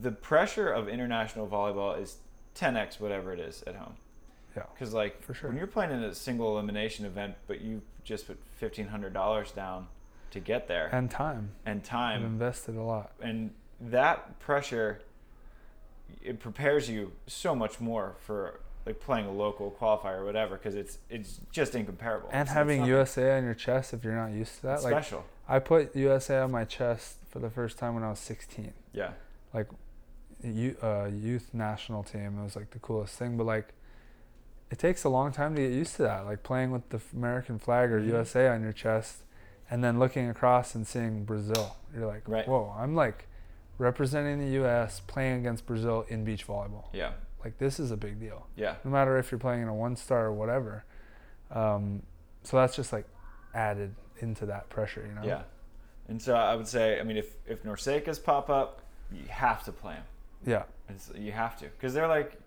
the 0.00 0.10
pressure 0.12 0.70
of 0.70 0.88
international 0.88 1.46
volleyball 1.46 2.00
is 2.00 2.16
10x 2.56 3.00
whatever 3.00 3.32
it 3.32 3.40
is 3.40 3.62
at 3.66 3.74
home 3.76 3.94
Yeah. 4.56 4.62
because 4.74 4.92
like 4.94 5.22
For 5.22 5.34
sure. 5.34 5.48
when 5.50 5.58
you're 5.58 5.66
playing 5.66 5.90
in 5.92 6.02
a 6.02 6.14
single 6.14 6.52
elimination 6.52 7.04
event 7.06 7.34
but 7.46 7.60
you 7.60 7.82
just 8.04 8.26
put 8.26 8.38
$1500 8.60 9.54
down 9.54 9.86
to 10.32 10.40
get 10.40 10.68
there 10.68 10.88
and, 10.92 11.10
time 11.10 11.50
And 11.66 11.82
time. 11.84 12.14
I've 12.14 12.20
time 12.20 12.24
invested 12.32 12.76
a 12.76 12.82
lot. 12.82 13.12
and 13.20 13.50
that 13.80 14.38
pressure 14.40 15.00
it 16.22 16.40
prepares 16.40 16.88
you 16.88 17.12
so 17.26 17.54
much 17.54 17.80
more 17.80 18.14
for 18.26 18.60
like 18.86 18.98
playing 19.00 19.26
a 19.26 19.32
local 19.32 19.70
qualifier 19.70 20.18
or 20.20 20.24
whatever 20.24 20.56
because 20.56 20.74
it's 20.74 20.98
it's 21.08 21.40
just 21.52 21.74
incomparable 21.74 22.28
And 22.32 22.42
It's- 22.42 22.54
having 22.54 22.80
it's 22.80 22.88
USA 22.88 23.36
on 23.36 23.44
your 23.44 23.54
chest 23.54 23.92
if 23.94 24.02
you're 24.04 24.14
not 24.16 24.32
used 24.32 24.56
to 24.56 24.62
that. 24.62 24.82
Like 24.82 24.92
special 24.92 25.24
I 25.48 25.58
put 25.58 25.94
USA 25.94 26.40
on 26.40 26.50
my 26.50 26.64
chest 26.64 27.16
for 27.30 27.38
the 27.38 27.50
first 27.50 27.78
time 27.78 27.94
when 27.94 28.02
I 28.04 28.10
was 28.10 28.18
16. 28.18 28.72
yeah 28.92 29.12
Like, 29.54 29.68
You, 30.42 30.76
uh, 30.82 31.04
youth 31.12 31.50
national 31.52 32.02
team. 32.02 32.38
It 32.40 32.44
was 32.44 32.56
like 32.56 32.70
the 32.70 32.78
coolest 32.78 33.14
thing. 33.18 33.36
But 33.36 33.44
like, 33.44 33.68
it 34.70 34.78
takes 34.78 35.04
a 35.04 35.08
long 35.08 35.32
time 35.32 35.54
to 35.56 35.60
get 35.62 35.72
used 35.72 35.96
to 35.96 36.02
that. 36.02 36.24
Like 36.24 36.42
playing 36.42 36.70
with 36.70 36.88
the 36.90 37.00
American 37.14 37.58
flag 37.58 37.90
or 37.92 38.00
Mhm. 38.00 38.06
USA 38.08 38.48
on 38.48 38.62
your 38.62 38.72
chest, 38.72 39.22
and 39.70 39.82
then 39.84 39.98
looking 39.98 40.28
across 40.30 40.74
and 40.74 40.86
seeing 40.86 41.24
Brazil. 41.24 41.76
You're 41.94 42.06
like, 42.06 42.26
Right. 42.28 42.46
whoa! 42.48 42.74
I'm 42.78 42.94
like 42.94 43.26
representing 43.78 44.38
the 44.40 44.50
U.S. 44.62 45.00
playing 45.00 45.40
against 45.40 45.66
Brazil 45.66 46.04
in 46.08 46.22
beach 46.24 46.46
volleyball. 46.46 46.86
yeah 46.92 47.12
Like 47.44 47.58
this 47.58 47.80
is 47.80 47.90
a 47.90 47.96
big 47.96 48.18
deal. 48.20 48.46
yeah 48.56 48.76
No 48.84 48.90
matter 48.90 49.16
if 49.18 49.30
you're 49.30 49.38
playing 49.38 49.62
in 49.62 49.68
a 49.68 49.74
one 49.74 49.96
star 49.96 50.26
or 50.26 50.32
whatever. 50.32 50.84
Um, 51.50 52.02
so 52.44 52.56
that's 52.58 52.76
just 52.76 52.92
like 52.92 53.06
added 53.54 53.94
into 54.20 54.46
that 54.46 54.68
pressure, 54.70 55.04
you 55.06 55.14
know. 55.14 55.26
Yeah, 55.26 55.42
and 56.10 56.20
so 56.20 56.34
I 56.34 56.54
would 56.54 56.66
say, 56.68 57.00
I 57.00 57.02
mean, 57.04 57.16
if 57.16 57.34
if 57.46 57.62
NORCECAs 57.62 58.22
pop 58.22 58.50
up, 58.50 58.82
you 59.10 59.22
have 59.28 59.64
to 59.64 59.72
play 59.72 59.94
them. 59.94 60.04
Yeah. 60.46 60.62
It's, 60.88 61.10
you 61.16 61.32
have 61.32 61.58
to 61.60 61.66
because 61.66 61.94
they're 61.94 62.08
like, 62.08 62.38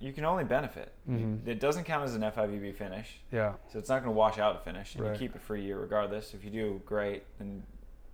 you 0.00 0.12
can 0.12 0.24
only 0.24 0.44
benefit. 0.44 0.92
Mhm. 1.08 1.46
It 1.46 1.60
doesn't 1.60 1.84
count 1.84 2.04
as 2.04 2.14
an 2.14 2.22
FIVB 2.22 2.74
finish, 2.74 3.20
Yeah. 3.30 3.54
so 3.70 3.78
it's 3.78 3.88
not 3.90 4.02
going 4.02 4.14
to 4.14 4.18
wash 4.18 4.38
out 4.38 4.56
a 4.56 4.58
finish. 4.60 4.94
And 4.94 5.04
Right. 5.04 5.12
You 5.12 5.18
keep 5.18 5.36
it 5.36 5.42
for 5.42 5.56
a 5.56 5.60
year 5.60 5.78
regardless. 5.78 6.32
If 6.32 6.42
you 6.44 6.50
do 6.50 6.80
great, 6.86 7.24
then 7.38 7.62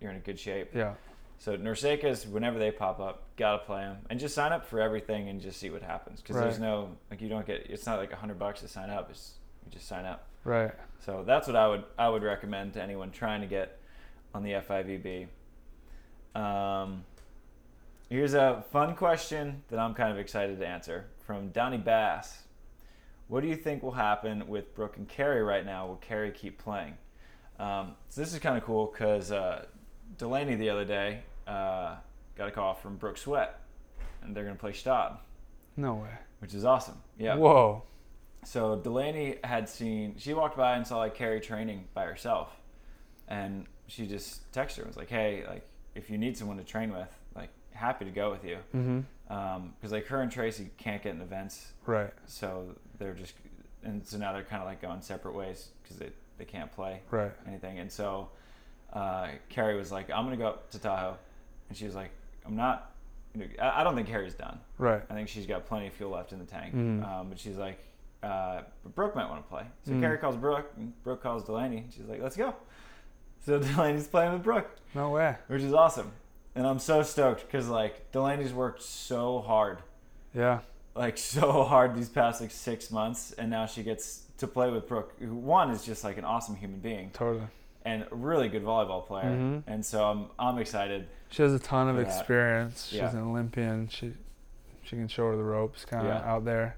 you're 0.01 0.11
in 0.11 0.17
a 0.17 0.21
good 0.21 0.37
shape. 0.39 0.75
Yeah. 0.75 0.95
So 1.39 1.55
NORCECA's, 1.55 2.27
whenever 2.27 2.57
they 2.59 2.71
pop 2.71 2.99
up, 2.99 3.23
gotta 3.37 3.59
play 3.59 3.81
them 3.81 3.99
and 4.09 4.19
just 4.19 4.33
sign 4.35 4.51
up 4.51 4.65
for 4.65 4.81
everything 4.81 5.29
and 5.29 5.39
just 5.39 5.59
see 5.59 5.69
what 5.69 5.81
happens. 5.83 6.19
Because 6.21 6.35
there's 6.37 6.59
no 6.59 6.89
like 7.11 7.21
you 7.21 7.29
don't 7.29 7.45
get. 7.45 7.67
It's 7.69 7.85
not 7.85 7.99
like 7.99 8.11
a 8.11 8.15
hundred 8.15 8.39
bucks 8.39 8.61
to 8.61 8.67
sign 8.67 8.89
up. 8.89 9.09
It's 9.11 9.35
you 9.65 9.71
just 9.71 9.87
sign 9.87 10.03
up. 10.05 10.27
Right. 10.43 10.71
So 11.05 11.23
that's 11.25 11.45
what 11.47 11.55
I 11.55 11.67
would 11.67 11.83
I 11.97 12.09
would 12.09 12.23
recommend 12.23 12.73
to 12.73 12.81
anyone 12.81 13.11
trying 13.11 13.41
to 13.41 13.47
get 13.47 13.77
on 14.37 14.43
the 14.43 14.51
FIVB. 14.51 15.27
Um, 16.39 17.03
here's 18.07 18.35
a 18.35 18.63
fun 18.71 18.95
question 18.95 19.63
that 19.69 19.79
I'm 19.79 19.95
kind 19.95 20.11
of 20.11 20.19
excited 20.19 20.59
to 20.59 20.67
answer 20.67 21.05
from 21.25 21.49
Downey 21.49 21.77
Bass. 21.77 22.43
What 23.27 23.41
do 23.41 23.47
you 23.47 23.55
think 23.55 23.81
will 23.81 23.91
happen 23.91 24.47
with 24.47 24.73
Brooke 24.75 24.97
and 24.97 25.09
Kerri 25.09 25.45
right 25.45 25.65
now? 25.65 25.87
Will 25.87 26.01
Kerri 26.07 26.31
keep 26.33 26.59
playing? 26.59 26.93
Um, 27.59 27.95
so 28.09 28.21
this 28.21 28.31
is 28.31 28.39
kind 28.39 28.55
of 28.55 28.63
cool 28.63 28.85
because 28.93 29.31
uh, 29.31 29.65
Delaney 30.19 30.53
the 30.55 30.69
other 30.69 30.85
day 30.85 31.21
uh, 31.47 31.95
got 32.37 32.47
a 32.47 32.51
call 32.51 32.75
from 32.75 32.95
Brooke 32.97 33.17
Sweat, 33.17 33.59
and 34.21 34.35
they're 34.35 34.43
going 34.43 34.55
to 34.55 34.59
play 34.61 34.71
Gstaad, 34.71 35.17
No 35.75 35.95
way. 35.95 36.11
which 36.39 36.53
is 36.53 36.63
awesome. 36.63 37.01
Yeah. 37.17 37.35
Whoa. 37.35 37.81
So 38.45 38.75
Delaney 38.77 39.37
had 39.43 39.67
seen 39.67 40.13
she 40.19 40.35
walked 40.35 40.55
by 40.55 40.75
and 40.77 40.85
saw 40.85 40.99
like 40.99 41.17
Kerri 41.17 41.41
training 41.41 41.85
by 41.95 42.03
herself, 42.05 42.55
and 43.27 43.65
she 43.87 44.05
just 44.07 44.51
texted 44.51 44.75
her 44.77 44.81
and 44.83 44.87
was 44.89 44.97
like, 44.97 45.09
"Hey, 45.09 45.43
like 45.47 45.65
if 45.95 46.09
you 46.09 46.17
need 46.17 46.37
someone 46.37 46.57
to 46.57 46.63
train 46.63 46.91
with, 46.91 47.09
like 47.35 47.49
happy 47.73 48.05
to 48.05 48.11
go 48.11 48.29
with 48.31 48.43
you." 48.45 48.57
Mm-hmm. 48.75 48.99
Because 49.75 49.91
like 49.91 50.05
her 50.07 50.21
and 50.21 50.31
Tracy 50.31 50.69
can't 50.77 51.01
get 51.03 51.13
in 51.15 51.21
events, 51.21 51.71
Right. 51.85 52.11
so 52.25 52.75
they're 52.97 53.13
just 53.13 53.33
and 53.83 54.05
so 54.05 54.17
now 54.17 54.33
they're 54.33 54.43
kind 54.43 54.61
of 54.61 54.67
like 54.67 54.81
going 54.81 55.01
separate 55.01 55.33
ways 55.35 55.69
because 55.83 55.97
they 55.97 56.09
they 56.37 56.45
can't 56.45 56.71
play 56.71 57.01
Right. 57.11 57.31
anything. 57.47 57.79
And 57.79 57.91
so 57.91 58.29
uh, 58.93 59.27
Kerri 59.51 59.77
was 59.77 59.91
like, 59.91 60.09
"I'm 60.09 60.23
gonna 60.25 60.37
go 60.37 60.47
up 60.47 60.69
to 60.71 60.79
Tahoe," 60.79 61.17
and 61.69 61.77
she 61.77 61.85
was 61.85 61.95
like, 61.95 62.11
"I'm 62.45 62.55
not." 62.55 62.93
You 63.33 63.41
know, 63.41 63.47
I 63.61 63.81
I 63.81 63.83
don't 63.83 63.95
think 63.95 64.07
Kerri's 64.07 64.33
done. 64.33 64.59
Right. 64.77 65.01
I 65.09 65.13
think 65.13 65.27
she's 65.29 65.45
got 65.45 65.65
plenty 65.65 65.87
of 65.87 65.93
fuel 65.93 66.11
left 66.11 66.31
in 66.31 66.39
the 66.39 66.45
tank. 66.45 66.73
Mhm. 66.73 67.03
Um, 67.07 67.29
but 67.29 67.37
she's 67.37 67.57
like, 67.57 67.77
uh, 68.23 68.61
but 68.83 68.95
Brooke 68.95 69.15
might 69.15 69.29
want 69.29 69.43
to 69.43 69.49
play. 69.49 69.63
So 69.83 69.91
Mm. 69.91 70.01
Kerri 70.01 70.19
calls 70.19 70.35
Brooke, 70.37 70.71
and 70.77 70.91
Brooke 71.03 71.21
calls 71.21 71.43
Delaney. 71.43 71.77
and 71.79 71.93
She's 71.93 72.05
like, 72.05 72.21
let's 72.21 72.37
go. 72.37 72.55
So 73.47 73.59
Delaney's 73.63 74.07
playing 74.07 74.33
with 74.33 74.43
Brooke, 74.43 74.69
No 74.93 75.09
way. 75.11 75.37
which 75.47 75.61
is 75.61 75.71
awesome. 75.73 76.11
And 76.53 76.67
I'm 76.67 76.79
so 76.79 77.01
stoked 77.01 77.43
because 77.47 77.69
like 77.69 78.11
Delaney's 78.11 78.51
worked 78.51 78.81
so 78.81 79.39
hard, 79.39 79.77
Yeah. 80.33 80.59
like 80.95 81.17
so 81.37 81.63
hard 81.63 81.95
these 81.95 82.09
past 82.09 82.41
like 82.41 82.51
six 82.51 82.91
months, 82.91 83.31
and 83.31 83.49
now 83.49 83.65
she 83.65 83.83
gets 83.83 84.23
to 84.39 84.47
play 84.47 84.69
with 84.69 84.85
Brooke, 84.89 85.13
who 85.19 85.33
one 85.33 85.71
is 85.71 85.85
just 85.85 86.03
like 86.03 86.17
an 86.17 86.25
awesome 86.25 86.57
human 86.57 86.79
being 86.81 87.09
Totally. 87.11 87.47
and 87.85 88.03
a 88.11 88.15
really 88.15 88.49
good 88.49 88.65
volleyball 88.65 89.07
player. 89.07 89.29
Mhm. 89.29 89.63
And 89.65 89.85
so 89.85 90.03
I'm 90.03 90.25
I'm 90.37 90.57
excited. 90.57 91.07
She 91.29 91.41
has 91.41 91.53
a 91.53 91.59
ton 91.59 91.87
of 91.87 91.95
For 91.95 92.03
that. 92.03 92.17
experience. 92.17 92.87
She's 92.87 92.99
Yeah. 92.99 93.11
an 93.11 93.19
Olympian. 93.19 93.87
She 93.87 94.13
she 94.83 94.97
can 94.97 95.07
show 95.07 95.29
her 95.29 95.37
the 95.37 95.43
ropes 95.43 95.85
kind 95.85 96.05
of 96.05 96.13
Yeah. 96.13 96.29
out 96.33 96.43
there. 96.43 96.75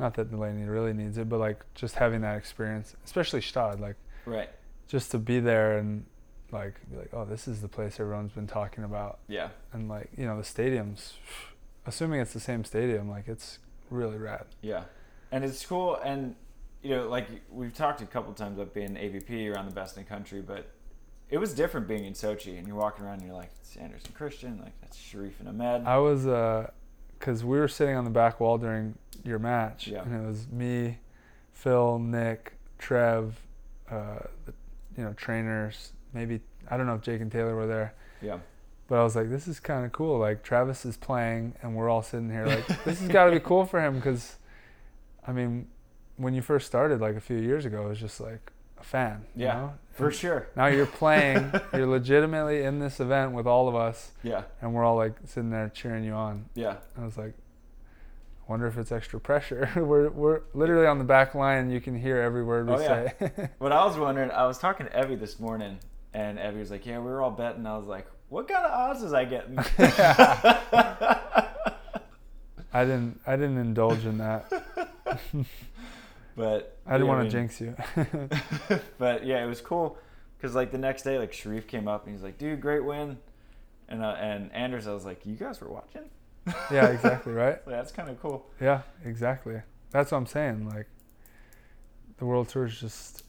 Not 0.00 0.14
that 0.14 0.28
Delaney 0.28 0.64
really 0.64 0.92
needs 0.92 1.18
it, 1.18 1.28
but 1.28 1.38
like 1.38 1.64
just 1.76 1.94
having 1.94 2.22
that 2.22 2.36
experience, 2.36 2.96
especially 3.04 3.38
Gstaad, 3.42 3.78
like 3.78 3.94
Right. 4.26 4.50
Just 4.86 5.10
to 5.12 5.18
be 5.18 5.40
there 5.40 5.78
and 5.78 6.04
like 6.52 6.74
be 6.90 6.96
like, 6.96 7.10
oh, 7.12 7.24
this 7.24 7.48
is 7.48 7.60
the 7.62 7.68
place 7.68 7.98
everyone's 7.98 8.32
been 8.32 8.46
talking 8.46 8.84
about, 8.84 9.18
Yeah. 9.28 9.48
and 9.72 9.88
like 9.88 10.10
you 10.16 10.26
know 10.26 10.36
the 10.36 10.42
stadiums, 10.42 11.14
assuming 11.86 12.20
it's 12.20 12.32
the 12.32 12.40
same 12.40 12.64
stadium, 12.64 13.08
like 13.08 13.26
it's 13.28 13.58
really 13.90 14.16
rad. 14.18 14.44
Yeah, 14.62 14.84
and 15.32 15.42
it's 15.44 15.64
cool, 15.66 15.96
and 16.04 16.36
you 16.82 16.90
know, 16.90 17.08
like 17.08 17.28
we've 17.50 17.74
talked 17.74 18.02
a 18.02 18.06
couple 18.06 18.32
times 18.34 18.56
about 18.58 18.74
being 18.74 18.90
AVP 18.94 19.52
around 19.52 19.66
the 19.68 19.74
best 19.74 19.96
in 19.96 20.04
the 20.04 20.08
country, 20.08 20.42
but 20.42 20.68
it 21.30 21.38
was 21.38 21.54
different 21.54 21.88
being 21.88 22.04
in 22.04 22.12
Sochi, 22.12 22.58
and 22.58 22.66
you're 22.68 22.76
walking 22.76 23.04
around, 23.04 23.14
and 23.20 23.22
you're 23.26 23.34
like, 23.34 23.50
it's 23.60 23.76
Anderson 23.76 24.12
Christian, 24.14 24.60
like 24.62 24.78
that's 24.82 24.96
Cherif 24.98 25.40
and 25.40 25.48
Ahmed. 25.48 25.86
I 25.86 25.96
was, 25.98 26.26
uh 26.26 26.70
'cause 27.20 27.42
we 27.42 27.58
were 27.58 27.68
sitting 27.68 27.96
on 27.96 28.04
the 28.04 28.10
back 28.10 28.38
wall 28.38 28.58
during 28.58 28.96
your 29.24 29.38
match, 29.38 29.88
Yeah. 29.88 30.02
and 30.02 30.14
it 30.14 30.26
was 30.26 30.46
me, 30.48 30.98
Phil, 31.52 31.98
Nick, 31.98 32.52
Trev, 32.78 33.40
uh, 33.90 34.18
the, 34.44 34.52
you 34.96 35.04
know, 35.04 35.12
trainers. 35.14 35.92
Maybe 36.12 36.40
I 36.70 36.76
don't 36.76 36.86
know 36.86 36.94
if 36.94 37.02
Jake 37.02 37.20
and 37.20 37.30
Taylor 37.30 37.54
were 37.56 37.66
there, 37.66 37.94
yeah, 38.22 38.38
but 38.88 38.98
I 38.98 39.04
was 39.04 39.16
like, 39.16 39.30
this 39.30 39.46
is 39.48 39.60
kind 39.60 39.84
of 39.84 39.92
cool. 39.92 40.18
Like 40.18 40.42
Travis 40.42 40.84
is 40.84 40.96
playing, 40.96 41.54
and 41.62 41.74
we're 41.74 41.88
all 41.88 42.02
sitting 42.02 42.30
here 42.30 42.46
like, 42.46 42.66
this 42.84 43.00
has 43.00 43.08
got 43.08 43.26
to 43.26 43.30
be 43.32 43.40
cool 43.40 43.64
for 43.66 43.80
him, 43.84 43.96
because, 43.96 44.36
I 45.26 45.32
mean, 45.32 45.66
when 46.16 46.34
you 46.34 46.42
first 46.42 46.66
started 46.66 47.00
like 47.00 47.16
a 47.16 47.20
few 47.20 47.36
years 47.36 47.64
ago, 47.64 47.86
it 47.86 47.88
was 47.88 48.00
just 48.00 48.20
like 48.20 48.52
a 48.78 48.84
fan. 48.84 49.24
you 49.36 49.44
Yeah, 49.46 49.54
know? 49.54 49.74
for 49.92 50.10
sure. 50.12 50.48
Now 50.56 50.66
you're 50.66 50.86
playing. 50.86 51.52
you're 51.74 51.86
legitimately 51.86 52.62
in 52.62 52.78
this 52.78 53.00
event 53.00 53.32
with 53.32 53.46
all 53.46 53.68
of 53.68 53.74
us, 53.74 54.12
Yeah, 54.22 54.42
and 54.62 54.72
we're 54.74 54.84
all 54.84 54.96
like 54.96 55.14
sitting 55.26 55.50
there 55.50 55.68
cheering 55.70 56.04
you 56.04 56.12
on. 56.12 56.46
yeah, 56.54 56.76
I 57.00 57.04
was 57.04 57.18
like, 57.18 57.34
wonder 58.48 58.66
if 58.66 58.76
it's 58.78 58.92
extra 58.92 59.20
pressure. 59.20 59.68
we're 59.76 60.10
we're 60.10 60.40
literally 60.54 60.86
on 60.86 60.98
the 60.98 61.04
back 61.04 61.34
line. 61.34 61.70
You 61.70 61.80
can 61.80 61.98
hear 61.98 62.18
every 62.18 62.44
word 62.44 62.66
we 62.68 62.74
Oh, 62.74 62.80
yeah. 62.80 63.10
say. 63.18 63.50
What 63.58 63.72
I 63.72 63.84
was 63.84 63.96
wondering, 63.96 64.30
I 64.30 64.46
was 64.46 64.58
talking 64.58 64.86
to 64.86 65.00
Evie 65.00 65.16
this 65.16 65.38
morning, 65.40 65.78
and 66.12 66.38
Evie 66.38 66.58
was 66.60 66.70
like, 66.70 66.84
"Yeah, 66.86 66.98
we 66.98 67.04
were 67.06 67.22
all 67.22 67.30
betting." 67.30 67.66
I 67.66 67.76
was 67.76 67.86
like, 67.86 68.06
"What 68.28 68.48
kind 68.48 68.64
of 68.64 68.70
odds 68.72 69.02
is 69.02 69.12
I 69.12 69.24
getting?" 69.24 69.58
I 72.72 72.84
didn't 72.84 73.20
I 73.26 73.36
didn't 73.36 73.58
indulge 73.58 74.04
in 74.04 74.18
that. 74.18 74.50
but 76.36 76.76
I 76.86 76.92
didn't 76.98 77.06
yeah, 77.06 77.12
want 77.12 77.20
mean, 77.22 77.30
to 77.30 77.30
jinx 77.30 77.60
you. 77.60 77.76
but 78.98 79.24
yeah, 79.24 79.44
it 79.44 79.46
was 79.46 79.60
cool 79.60 79.96
because 80.36 80.54
like 80.54 80.72
the 80.72 80.78
next 80.78 81.02
day, 81.02 81.18
like 81.18 81.32
Cherif 81.32 81.66
came 81.68 81.86
up 81.88 82.04
and 82.06 82.14
he's 82.14 82.22
like, 82.24 82.36
"Dude, 82.38 82.60
great 82.60 82.84
win," 82.84 83.18
and 83.88 84.02
uh, 84.02 84.16
and 84.18 84.52
Anders, 84.52 84.86
I 84.88 84.92
was 84.92 85.04
like, 85.04 85.24
"You 85.24 85.34
guys 85.36 85.60
were 85.60 85.68
watching?" 85.70 86.02
Yeah, 86.70 86.88
exactly 86.88 87.32
right. 87.32 87.58
So 87.64 87.70
that's 87.70 87.92
kind 87.92 88.08
of 88.10 88.20
cool. 88.20 88.46
Yeah, 88.60 88.82
exactly. 89.04 89.60
That's 89.90 90.10
what 90.12 90.18
I'm 90.18 90.26
saying. 90.26 90.68
Like, 90.68 90.86
the 92.18 92.26
world 92.26 92.48
tour 92.48 92.66
is 92.66 92.78
just 92.80 93.22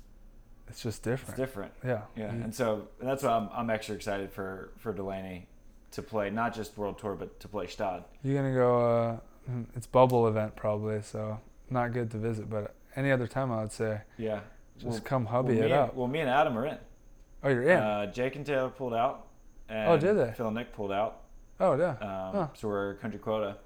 it's 0.68 0.82
just 0.82 0.98
It's 1.00 1.22
different. 1.22 1.38
different. 1.38 1.72
Yeah. 1.86 2.02
Yeah, 2.16 2.34
You- 2.34 2.44
and 2.44 2.54
so 2.56 2.88
and 3.00 3.08
that's 3.10 3.24
why 3.24 3.32
I'm 3.32 3.50
I'm 3.54 3.70
extra 3.70 3.96
excited 3.96 4.32
for 4.32 4.72
for 4.78 4.94
Delaney 4.94 5.48
to 5.92 6.02
play 6.02 6.30
not 6.30 6.54
just 6.54 6.78
World 6.78 6.98
Tour 6.98 7.16
but 7.16 7.40
to 7.40 7.48
play 7.48 7.68
Gstaad. 7.68 8.04
You're 8.24 8.36
gonna 8.42 8.54
go. 8.56 8.80
Uh, 8.80 9.18
mm, 9.50 9.66
it's 9.76 9.88
bubble 9.88 10.28
event 10.28 10.56
probably, 10.56 11.02
so 11.02 11.40
not 11.70 11.94
good 11.94 12.12
to 12.12 12.18
visit. 12.18 12.50
But 12.50 12.76
any 12.96 13.12
other 13.12 13.28
time, 13.28 13.52
I 13.52 13.62
would 13.62 13.72
say 13.72 14.02
Yeah, 14.18 14.42
just 14.78 14.86
Well- 14.88 15.00
come 15.02 15.24
well, 15.26 15.34
hubby 15.34 15.54
me 15.54 15.60
it 15.60 15.64
and, 15.66 15.74
up. 15.74 15.94
well, 15.96 16.08
me 16.08 16.20
and 16.20 16.30
Adam 16.30 16.58
are 16.58 16.66
in. 16.66 16.78
Oh, 17.44 17.50
you're 17.50 17.64
in. 17.64 17.78
Uh, 17.80 18.06
Jake 18.12 18.36
and 18.36 18.46
Taylor 18.46 18.70
pulled 18.70 18.94
out. 18.94 19.28
And 19.70 19.90
Oh, 19.90 19.98
did 19.98 20.16
they? 20.16 20.32
Phil 20.34 20.48
and 20.48 20.56
Nick 20.56 20.74
pulled 20.74 20.92
out. 20.92 21.22
Oh, 21.60 21.76
yeah. 21.76 21.90
Um, 21.92 21.98
Huh. 22.36 22.48
So 22.56 22.68
we're 22.68 22.96
country 22.96 23.20
quota. 23.20 23.58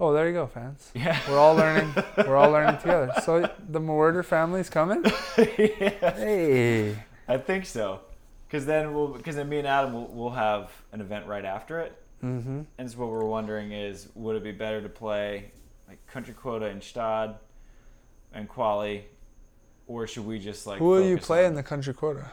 Oh, 0.00 0.12
there 0.12 0.26
you 0.26 0.32
go, 0.34 0.46
fans. 0.46 0.90
Yeah. 0.94 1.18
We're 1.28 1.38
all 1.38 1.54
learning. 1.54 1.94
We're 2.18 2.36
all 2.36 2.50
learning 2.50 2.78
together. 2.80 3.12
So 3.24 3.48
the 3.68 3.80
Mewhirter 3.80 4.24
family's 4.24 4.68
coming. 4.68 5.02
yeah. 5.38 6.10
Hey. 6.16 6.96
I 7.28 7.38
think 7.38 7.64
so. 7.66 8.00
Because 8.46 8.66
then 8.66 8.92
we'll 8.94 9.08
because 9.08 9.36
then 9.36 9.48
me 9.48 9.58
and 9.58 9.66
Adam 9.66 9.92
will 9.94 10.06
we'll 10.08 10.30
have 10.30 10.70
an 10.92 11.00
event 11.00 11.26
right 11.26 11.44
after 11.44 11.80
it. 11.80 11.96
Mm-hmm. 12.22 12.62
And 12.78 12.90
so 12.90 12.98
what 12.98 13.08
we're 13.10 13.24
wondering 13.24 13.72
is, 13.72 14.08
would 14.14 14.36
it 14.36 14.44
be 14.44 14.52
better 14.52 14.80
to 14.82 14.88
play 14.88 15.50
like 15.88 16.04
country 16.06 16.34
quota 16.34 16.66
in 16.66 16.78
Gstaad 16.80 17.36
and 18.32 18.48
quali, 18.48 19.06
or 19.86 20.06
should 20.06 20.26
we 20.26 20.38
just 20.38 20.66
like? 20.66 20.78
Who 20.78 20.84
will 20.86 21.02
you 21.04 21.18
play 21.18 21.40
on- 21.44 21.50
in 21.50 21.54
the 21.54 21.62
country 21.62 21.94
quota? 21.94 22.26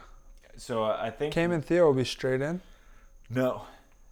So 0.57 0.83
uh, 0.83 0.97
I 1.01 1.09
think 1.09 1.33
Chaim 1.33 1.51
and 1.51 1.63
Theo 1.65 1.85
will 1.87 1.93
be 1.93 2.03
straight 2.05 2.41
in. 2.41 2.61
no. 3.29 3.63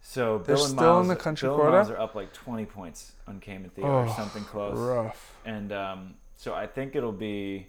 So 0.02 0.38
They're 0.38 0.56
Bill 0.56 0.64
and 0.64 0.74
still 0.74 0.92
Miles, 0.94 1.02
in 1.04 1.08
the 1.08 1.16
country 1.16 1.48
Bill 1.48 1.58
Miles 1.58 1.90
are 1.90 1.98
up 2.00 2.14
like 2.14 2.32
twenty 2.32 2.64
points 2.64 3.12
on 3.28 3.38
Cayman 3.40 3.70
Theo 3.70 3.84
or 3.84 4.06
Oh, 4.06 4.12
something 4.16 4.42
close. 4.44 4.76
Rough. 4.76 5.36
And 5.44 5.72
um, 5.72 6.14
so 6.36 6.54
I 6.54 6.66
think 6.66 6.96
it'll 6.96 7.12
be 7.12 7.66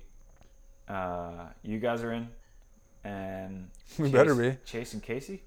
uh, 0.87 1.47
you 1.63 1.77
guys 1.79 2.03
are 2.03 2.13
in, 2.13 2.29
and 3.03 3.69
We 3.99 4.09
better 4.11 4.33
be. 4.35 4.57
Chase 4.65 4.93
and 4.93 5.03
Casey 5.03 5.43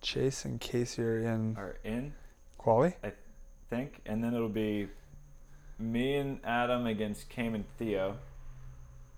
Chase 0.00 0.44
and 0.44 0.60
Casey 0.60 1.02
are 1.02 1.18
in 1.18 1.56
are 1.56 1.76
in. 1.84 2.12
quali. 2.58 2.94
I 3.04 3.12
think, 3.70 4.00
and 4.06 4.22
then 4.22 4.34
it'll 4.34 4.48
be 4.48 4.88
me 5.78 6.16
and 6.16 6.38
Adam 6.44 6.86
against 6.86 7.28
Cayman 7.28 7.64
Theo, 7.78 8.16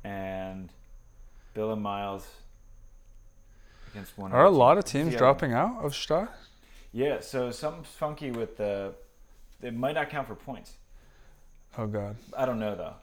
and 0.03 0.71
Bill 1.53 1.73
and 1.73 1.83
Miles 1.83 2.27
against 3.93 4.17
one. 4.19 4.31
Of 4.33 4.37
Are 4.39 4.45
a 4.45 4.49
other 4.49 4.57
lot 4.57 4.79
of 4.79 4.85
teams 4.85 5.12
Yeah. 5.12 5.19
dropping 5.19 5.53
out 5.53 5.83
of 5.85 5.93
Gstaad? 5.93 6.29
Yeah, 6.95 7.18
so 7.20 7.51
something's 7.51 7.88
funky 7.88 8.30
with 8.30 8.57
the. 8.57 8.95
It 9.61 9.74
might 9.74 9.97
not 9.97 10.09
count 10.11 10.28
for 10.28 10.36
points. 10.36 10.74
Oh 11.76 11.88
God. 11.88 12.14
I 12.36 12.47
don't 12.47 12.61
know 12.61 12.76
though. 12.76 12.95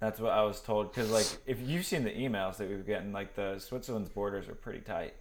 That's 0.00 0.18
what 0.18 0.32
I 0.32 0.42
was 0.44 0.60
told. 0.62 0.90
Because 0.94 1.10
like, 1.10 1.26
if 1.44 1.60
you've 1.60 1.84
seen 1.84 2.04
the 2.04 2.10
emails 2.10 2.56
that 2.56 2.68
we've 2.70 2.86
gotten, 2.86 3.12
like 3.12 3.34
the 3.34 3.58
Switzerland's 3.58 4.08
borders 4.08 4.48
are 4.48 4.54
pretty 4.54 4.80
tight, 4.80 5.12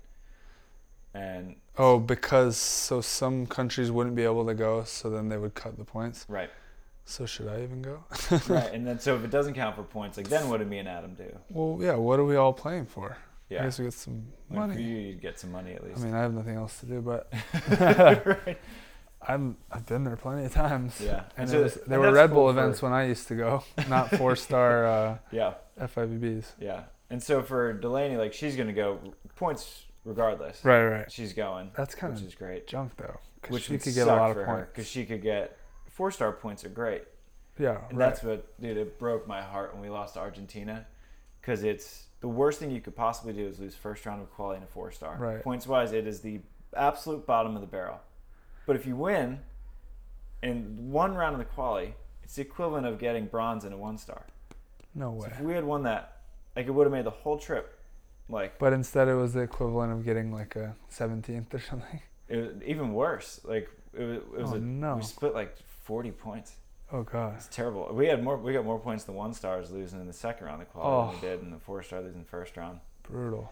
and 1.13 1.55
Oh, 1.77 1.99
because 1.99 2.55
so 2.57 3.01
some 3.01 3.45
countries 3.45 3.91
wouldn't 3.91 4.15
be 4.15 4.23
able 4.23 4.45
to 4.47 4.53
go, 4.53 4.83
so 4.85 5.09
then 5.09 5.27
they 5.27 5.37
would 5.37 5.53
cut 5.55 5.77
the 5.77 5.83
points. 5.83 6.25
right, 6.29 6.49
So 7.05 7.25
should 7.25 7.47
I 7.49 7.61
even 7.63 7.81
go? 7.81 8.03
right. 8.47 8.69
And 8.73 8.87
then 8.87 8.99
so 8.99 9.15
if 9.15 9.23
it 9.25 9.31
doesn't 9.31 9.53
count 9.55 9.75
for 9.75 9.83
points, 9.83 10.15
like 10.15 10.29
then 10.29 10.47
what 10.49 10.59
do 10.59 10.65
me 10.65 10.77
and 10.79 10.87
Adam 10.87 11.13
do? 11.15 11.37
well, 11.49 11.77
yeah. 11.83 11.95
What 11.95 12.19
are 12.19 12.25
we 12.25 12.37
all 12.37 12.53
playing 12.53 12.85
for? 12.85 13.17
I 13.51 13.53
guess 13.63 13.79
we 13.79 13.85
get 13.85 13.93
some 13.93 14.27
Like, 14.49 14.59
money. 14.59 14.81
you, 14.83 14.95
you'd 14.97 15.21
get 15.21 15.39
some 15.39 15.51
money 15.51 15.73
at 15.73 15.83
least. 15.83 16.01
I 16.01 16.03
mean, 16.05 16.13
I 16.13 16.19
have 16.21 16.33
nothing 16.33 16.55
else 16.55 16.79
to 16.81 16.85
do, 16.85 17.01
but 17.01 17.31
right. 17.79 18.57
I'm 19.27 19.57
I've 19.71 19.85
been 19.85 20.03
there 20.03 20.15
plenty 20.15 20.45
of 20.45 20.53
times. 20.53 20.99
Yeah. 21.03 21.23
And 21.37 21.49
so- 21.49 21.59
it 21.59 21.63
was, 21.63 21.77
and 21.77 21.85
there 21.87 21.99
were 21.99 22.11
Red 22.11 22.29
Bull 22.29 22.45
cool 22.45 22.53
for- 22.53 22.59
events 22.59 22.81
when 22.81 22.93
I 22.93 23.07
used 23.07 23.27
to 23.29 23.35
go, 23.35 23.63
not 23.89 24.09
four 24.11 24.35
star 24.35 24.85
uh, 24.85 25.17
Yeah. 25.31 25.53
FIVBs. 25.81 26.45
Yeah. 26.59 26.83
And 27.09 27.21
so 27.23 27.41
for 27.41 27.73
Delaney, 27.73 28.17
like 28.17 28.33
she's 28.33 28.55
gonna 28.55 28.73
go 28.73 28.99
points 29.35 29.85
regardless. 30.03 30.63
Right, 30.63 30.85
right. 30.85 31.11
She's 31.11 31.33
going, 31.33 31.71
That's 31.75 31.95
kind 31.95 32.13
which 32.13 32.21
of 32.21 32.27
is 32.27 32.35
great. 32.35 32.67
junk 32.67 32.95
though, 32.97 33.19
because 33.41 33.53
Which 33.53 33.63
she 33.63 33.71
would 33.73 33.81
could 33.81 33.95
get 33.95 34.07
a 34.07 34.11
lot 34.15 34.37
of 34.37 34.45
points. 34.45 34.69
because 34.73 34.87
she 34.87 35.05
could 35.05 35.21
get 35.21 35.57
four 35.89 36.11
star 36.11 36.31
points 36.31 36.63
are 36.65 36.69
great. 36.69 37.03
yeah, 37.59 37.77
And 37.89 37.97
right. 37.97 38.09
that's 38.09 38.23
what, 38.23 38.59
dude, 38.61 38.77
it 38.77 38.99
broke 38.99 39.25
my 39.27 39.41
heart 39.41 39.73
when 39.73 39.81
we 39.81 39.89
lost 39.89 40.13
to 40.15 40.19
Argentina 40.19 40.85
because 41.41 41.63
it's 41.63 42.06
the 42.19 42.27
worst 42.27 42.59
thing 42.59 42.71
you 42.71 42.81
could 42.81 42.95
possibly 42.95 43.33
do 43.33 43.45
is 43.45 43.59
lose 43.59 43.75
first 43.75 44.05
round 44.05 44.21
of 44.21 44.31
quality 44.31 44.57
in 44.57 44.63
a 44.63 44.67
four 44.67 44.91
star. 44.91 45.15
Right. 45.19 45.43
Points 45.43 45.67
wise, 45.67 45.91
it 45.91 46.07
is 46.07 46.21
the 46.21 46.39
absolute 46.75 47.25
bottom 47.25 47.55
of 47.55 47.61
the 47.61 47.67
barrel. 47.67 47.99
But 48.65 48.75
if 48.75 48.85
you 48.85 48.95
win 48.95 49.39
in 50.43 50.91
one 50.91 51.15
round 51.15 51.33
of 51.33 51.39
the 51.39 51.45
quality, 51.45 51.93
it's 52.23 52.35
the 52.35 52.41
equivalent 52.41 52.85
of 52.85 52.99
getting 52.99 53.25
bronze 53.25 53.63
in 53.65 53.73
a 53.73 53.77
one 53.77 53.97
star. 53.97 54.23
no 54.93 55.15
So 55.19 55.25
way. 55.25 55.31
if 55.31 55.39
we 55.41 55.53
had 55.53 55.63
won 55.63 55.83
that, 55.83 56.21
like 56.55 56.67
it 56.67 56.71
would 56.71 56.85
have 56.85 56.91
made 56.91 57.05
the 57.05 57.09
whole 57.11 57.37
trip. 57.37 57.73
Like 58.29 58.59
But 58.59 58.73
instead, 58.73 59.07
it 59.07 59.13
was 59.15 59.33
the 59.33 59.39
equivalent 59.41 59.93
of 59.93 60.03
getting 60.03 60.33
like 60.33 60.55
a 60.57 60.75
17th 60.91 61.53
or 61.53 61.59
something. 61.59 62.01
it 62.27 62.35
was 62.37 62.63
even 62.65 62.93
worse. 62.93 63.39
Like 63.45 63.69
it 63.93 64.03
was, 64.03 64.17
it 64.17 64.41
was 64.41 64.51
Oh, 64.51 64.55
a, 64.55 64.59
no. 64.59 64.95
we 64.97 65.01
split 65.03 65.33
like 65.33 65.55
forty 65.83 66.11
points. 66.11 66.53
Oh 66.91 67.03
god. 67.03 67.33
It's 67.35 67.47
terrible. 67.47 67.89
We 67.93 68.07
had 68.07 68.23
more. 68.23 68.37
We 68.37 68.53
got 68.53 68.63
more 68.65 68.79
points 68.79 69.03
than 69.03 69.15
one 69.15 69.33
stars 69.33 69.71
losing 69.71 69.99
in 69.99 70.07
the 70.07 70.13
second 70.13 70.47
round 70.47 70.61
of 70.61 70.69
quality 70.69 71.17
than 71.19 71.29
Oh. 71.29 71.31
we 71.31 71.35
did 71.37 71.43
in 71.45 71.51
the 71.51 71.59
four 71.59 71.83
star 71.83 72.01
losing 72.01 72.23
first 72.23 72.55
round. 72.57 72.79
Brutal. 73.03 73.51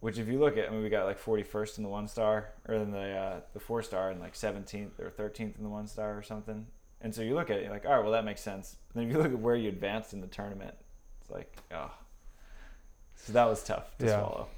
Which, 0.00 0.16
if 0.18 0.28
you 0.28 0.38
look 0.38 0.56
at, 0.56 0.68
I 0.68 0.70
mean, 0.70 0.82
we 0.84 0.90
got 0.90 1.06
like 1.06 1.20
41st 1.20 1.78
in 1.78 1.82
the 1.82 1.90
one 1.90 2.06
star, 2.06 2.50
or 2.68 2.74
in 2.76 2.92
the 2.92 3.10
uh, 3.16 3.40
the 3.52 3.58
four 3.58 3.82
star, 3.82 4.10
and 4.10 4.20
like 4.20 4.34
17th 4.34 5.00
or 5.00 5.10
13th 5.10 5.56
in 5.56 5.62
the 5.64 5.68
one 5.68 5.86
star 5.88 6.16
or 6.16 6.22
something. 6.22 6.66
And 7.00 7.14
so 7.14 7.22
you 7.22 7.34
look 7.34 7.50
at 7.50 7.56
it, 7.58 7.62
you're 7.64 7.72
like, 7.72 7.84
all 7.86 7.92
right, 7.94 8.02
well 8.02 8.12
that 8.12 8.24
makes 8.24 8.40
sense. 8.40 8.76
But 8.88 8.96
then 9.00 9.08
if 9.08 9.12
you 9.16 9.22
look 9.22 9.32
at 9.32 9.38
where 9.38 9.56
you 9.56 9.68
advanced 9.68 10.12
in 10.12 10.20
the 10.20 10.26
tournament, 10.26 10.74
it's 11.20 11.30
like, 11.30 11.56
oh. 11.74 11.90
So 13.16 13.32
that 13.32 13.46
was 13.48 13.62
tough 13.64 13.96
to 13.98 14.06
Yeah. 14.06 14.18
swallow. 14.18 14.48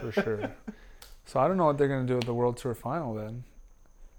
for 0.00 0.12
sure. 0.12 0.52
So 1.26 1.40
I 1.40 1.48
don't 1.48 1.56
know 1.58 1.66
what 1.66 1.76
they're 1.76 1.88
gonna 1.88 2.06
do 2.06 2.14
with 2.16 2.24
the 2.24 2.34
World 2.34 2.56
Tour 2.56 2.74
final 2.74 3.14
then. 3.14 3.44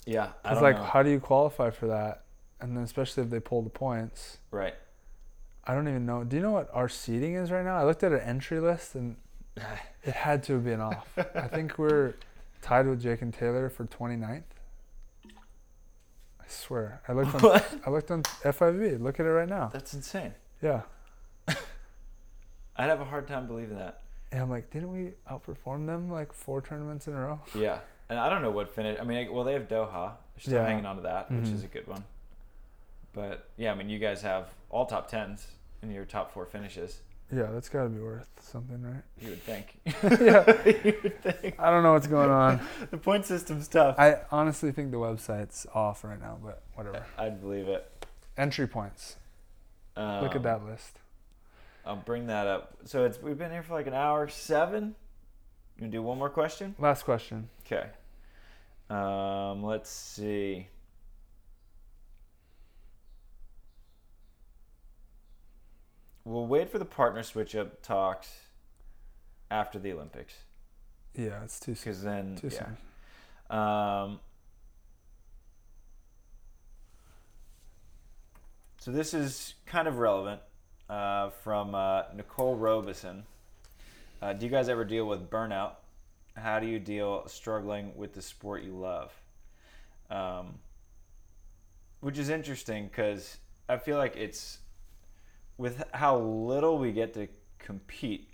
Yeah, 0.06 0.30
I 0.44 0.52
It's 0.52 0.56
don't 0.60 0.64
like, 0.64 0.76
know. 0.78 0.84
how 0.84 1.02
do 1.04 1.10
you 1.10 1.20
qualify 1.20 1.70
for 1.72 1.88
that? 1.88 2.24
And 2.62 2.76
then 2.76 2.84
especially 2.84 3.24
if 3.24 3.30
they 3.30 3.40
pull 3.40 3.62
the 3.62 3.70
points, 3.70 4.38
right. 4.52 4.76
I 5.66 5.74
don't 5.74 5.88
even 5.88 6.06
know. 6.06 6.24
Do 6.24 6.36
you 6.36 6.42
know 6.42 6.52
what 6.52 6.70
our 6.74 6.90
seating 6.90 7.36
is 7.36 7.52
right 7.52 7.64
now? 7.64 7.78
I 7.78 7.84
looked 7.86 8.04
at 8.04 8.12
an 8.12 8.20
entry 8.22 8.60
list 8.60 8.96
and 8.96 9.16
it 10.04 10.14
had 10.14 10.44
to 10.44 10.54
have 10.54 10.66
been 10.66 10.82
off. 10.82 11.08
I 11.36 11.48
think 11.48 11.78
we're 11.78 12.16
tied 12.62 12.88
with 12.88 13.02
Jake 13.02 13.22
and 13.22 13.34
Taylor 13.34 13.70
for 13.70 13.86
29th. 13.86 14.44
I 15.26 16.46
swear. 16.48 17.02
I 17.08 17.14
looked 17.14 17.36
on 17.36 17.42
What? 17.42 17.80
I 17.86 17.90
looked 17.90 18.12
on 18.12 18.24
FIV. 18.24 19.00
Look 19.02 19.20
at 19.20 19.26
it 19.26 19.30
right 19.30 19.48
now. 19.50 19.70
That's 19.72 19.94
insane. 19.94 20.34
Yeah. 20.62 20.82
I'd 21.48 22.90
have 22.90 23.02
a 23.02 23.06
hard 23.06 23.28
time 23.28 23.48
believing 23.48 23.78
that. 23.78 24.02
And 24.32 24.42
I'm 24.42 24.50
like, 24.50 24.70
didn't 24.70 24.92
we 24.92 25.14
outperform 25.30 25.86
them 25.86 26.10
like 26.12 26.34
four 26.34 26.62
tournaments 26.62 27.08
in 27.08 27.14
a 27.14 27.20
row? 27.20 27.40
Yeah, 27.56 27.80
and 28.10 28.20
I 28.20 28.30
don't 28.30 28.42
know 28.42 28.52
what 28.52 28.70
finish. 28.74 29.00
I 29.00 29.04
mean, 29.04 29.32
well, 29.34 29.44
they 29.44 29.54
have 29.54 29.68
Doha. 29.68 30.14
They're 30.36 30.42
still 30.42 30.54
Yeah. 30.54 30.68
hanging 30.68 30.86
on 30.86 30.98
to 30.98 31.02
that, 31.04 31.32
which 31.32 31.46
mm-hmm. 31.46 31.56
is 31.56 31.64
a 31.64 31.68
good 31.68 31.88
one. 31.88 32.04
But 33.14 33.50
yeah, 33.58 33.72
I 33.72 33.76
mean, 33.76 33.90
you 33.90 34.00
guys 34.00 34.22
have 34.22 34.50
all 34.70 34.86
top 34.86 35.10
tens 35.10 35.48
in 35.82 35.92
your 35.92 36.06
top 36.06 36.32
four 36.32 36.46
finishes. 36.46 37.02
Yeah, 37.32 37.48
that's 37.52 37.70
got 37.70 37.84
to 37.84 37.90
be 37.90 38.00
worth 38.00 38.28
something, 38.42 38.82
right? 38.82 39.04
You 39.22 39.30
would 39.30 39.44
think. 39.44 39.80
yeah. 39.86 40.44
you 40.84 40.98
would 41.04 41.22
think. 41.22 41.56
I 41.60 41.70
don't 41.70 41.84
know 41.84 41.94
what's 41.94 42.08
going 42.08 42.32
on. 42.32 42.60
The 42.92 42.98
point 42.98 43.26
system's 43.26 43.68
tough. 43.68 44.00
I 44.00 44.18
honestly 44.32 44.72
think 44.72 44.90
the 44.90 44.98
website's 44.98 45.68
off 45.74 46.04
right 46.04 46.20
now, 46.20 46.40
but 46.44 46.64
whatever. 46.74 47.06
I'd 47.18 47.40
believe 47.40 47.68
it. 47.68 48.08
Entry 48.36 48.68
points. 48.68 49.18
Um, 49.96 50.24
Look 50.24 50.36
at 50.36 50.44
that 50.44 50.66
list. 50.66 51.00
I'll 51.86 51.98
bring 51.98 52.28
that 52.28 52.48
up. 52.48 52.78
So 52.86 53.06
it's 53.06 53.22
we've 53.22 53.38
been 53.38 53.52
here 53.52 53.64
for 53.64 53.74
like 53.74 53.88
an 53.88 53.94
hour 53.94 54.28
seven. 54.28 54.96
You 55.76 55.82
gonna 55.82 55.92
do 55.92 56.02
one 56.02 56.18
more 56.18 56.30
question? 56.30 56.76
Last 56.80 57.04
question. 57.04 57.50
Okay. 57.66 57.88
Um, 58.90 59.64
let's 59.64 59.90
see. 59.90 60.68
We'll 66.30 66.46
wait 66.46 66.70
for 66.70 66.78
the 66.78 66.86
partner 66.86 67.24
switch 67.24 67.56
up 67.56 67.82
talks 67.82 68.30
after 69.50 69.80
the 69.80 69.92
Olympics 69.94 70.36
Yeah, 71.16 71.44
it's 71.44 71.60
too 71.60 71.74
soon. 71.74 71.92
because 71.92 72.04
then 72.04 72.36
Too 72.36 72.50
yeah. 72.54 72.68
soon. 73.50 73.58
Um, 73.58 74.20
so 78.78 78.92
this 78.92 79.16
is 79.16 79.56
kind 79.66 79.88
of 79.88 79.98
relevant 79.98 80.40
uh, 80.88 81.32
from 81.32 81.74
uh, 81.74 82.04
Nicole 82.16 82.56
Robeson. 82.56 83.24
Uh, 84.22 84.34
do 84.34 84.46
you 84.46 84.52
guys 84.52 84.70
ever 84.70 84.86
deal 84.86 85.06
with 85.08 85.32
burnout? 85.32 85.78
How 86.38 86.60
do 86.60 86.68
you 86.68 86.78
deal 86.78 87.24
struggling 87.28 87.92
with 87.96 88.14
the 88.14 88.22
sport 88.22 88.62
you 88.62 88.74
love? 88.78 89.12
Um, 90.12 90.60
which 92.02 92.20
is 92.20 92.30
interesting 92.30 92.86
because 92.88 93.38
I 93.68 93.78
feel 93.78 93.98
like 93.98 94.16
it's 94.16 94.59
with 95.60 95.84
how 95.94 96.18
little 96.18 96.78
we 96.80 96.92
get 96.92 97.14
to 97.16 97.28
compete. 97.60 98.30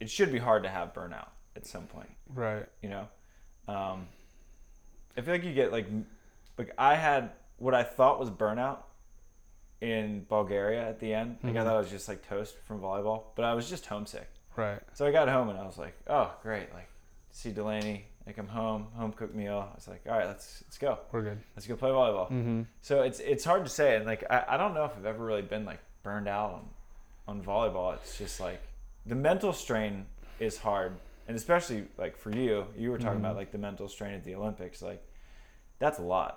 It 0.00 0.08
should 0.10 0.32
be 0.32 0.38
hard 0.38 0.62
to 0.64 0.68
have 0.68 0.94
burnout 0.94 1.28
at 1.54 1.66
some 1.66 1.86
point 1.86 2.10
Right. 2.34 2.64
you 2.82 2.88
know 2.88 3.08
um, 3.66 4.06
i 5.16 5.20
feel 5.20 5.34
like 5.34 5.42
you 5.44 5.52
get 5.52 5.72
like 5.72 5.86
like 6.56 6.72
i 6.78 6.94
had 6.94 7.30
what 7.56 7.74
i 7.74 7.82
thought 7.82 8.20
was 8.20 8.30
burnout 8.30 8.78
in 9.80 10.24
bulgaria 10.28 10.88
at 10.88 11.00
the 11.00 11.12
end 11.12 11.38
like 11.42 11.54
i 11.56 11.58
Mhm. 11.58 11.64
thought 11.64 11.74
i 11.74 11.78
was 11.78 11.90
just 11.90 12.08
like 12.08 12.26
toast 12.28 12.56
from 12.66 12.80
volleyball 12.80 13.24
but 13.36 13.44
i 13.44 13.54
was 13.54 13.68
just 13.68 13.86
homesick 13.86 14.28
Right. 14.56 14.80
so 14.94 15.04
i 15.06 15.10
got 15.10 15.28
home 15.28 15.48
and 15.48 15.58
i 15.58 15.64
was 15.66 15.78
like 15.78 15.94
oh 16.06 16.32
great 16.42 16.72
like 16.72 16.88
see 17.32 17.50
delaney 17.50 18.06
like 18.26 18.38
i'm 18.38 18.46
home 18.48 18.86
home 18.94 19.12
cooked 19.12 19.34
meal 19.34 19.68
i 19.72 19.74
was 19.74 19.88
like 19.88 20.02
all 20.08 20.16
right 20.16 20.26
let's 20.28 20.62
let's 20.66 20.78
go 20.78 20.98
We're 21.12 21.22
good. 21.22 21.38
let's 21.56 21.66
go 21.66 21.74
play 21.76 21.90
volleyball 21.90 22.30
Mm-hmm. 22.30 22.62
so 22.82 23.02
it's 23.02 23.18
it's 23.20 23.44
hard 23.44 23.64
to 23.64 23.70
say 23.70 23.96
and 23.96 24.06
like 24.06 24.22
I, 24.30 24.44
I 24.50 24.56
don't 24.56 24.74
know 24.74 24.84
if 24.84 24.92
i've 24.96 25.06
ever 25.06 25.24
really 25.24 25.42
been 25.42 25.64
like 25.64 25.80
burned 26.08 26.28
out 26.28 26.50
on 26.58 26.64
on 27.28 27.42
volleyball 27.42 27.94
it's 27.94 28.16
just 28.16 28.40
like 28.40 28.60
the 29.04 29.14
mental 29.14 29.52
strain 29.52 30.06
is 30.40 30.56
hard 30.56 30.92
and 31.26 31.36
especially 31.36 31.84
like 31.98 32.16
for 32.16 32.30
you 32.30 32.64
you 32.76 32.90
were 32.90 32.96
talking 32.98 33.18
Mhm. 33.18 33.24
about 33.26 33.36
like 33.36 33.52
the 33.52 33.58
mental 33.58 33.88
strain 33.88 34.14
at 34.14 34.24
the 34.24 34.34
olympics 34.34 34.80
like 34.80 35.02
that's 35.78 35.98
a 35.98 36.02
lot 36.16 36.32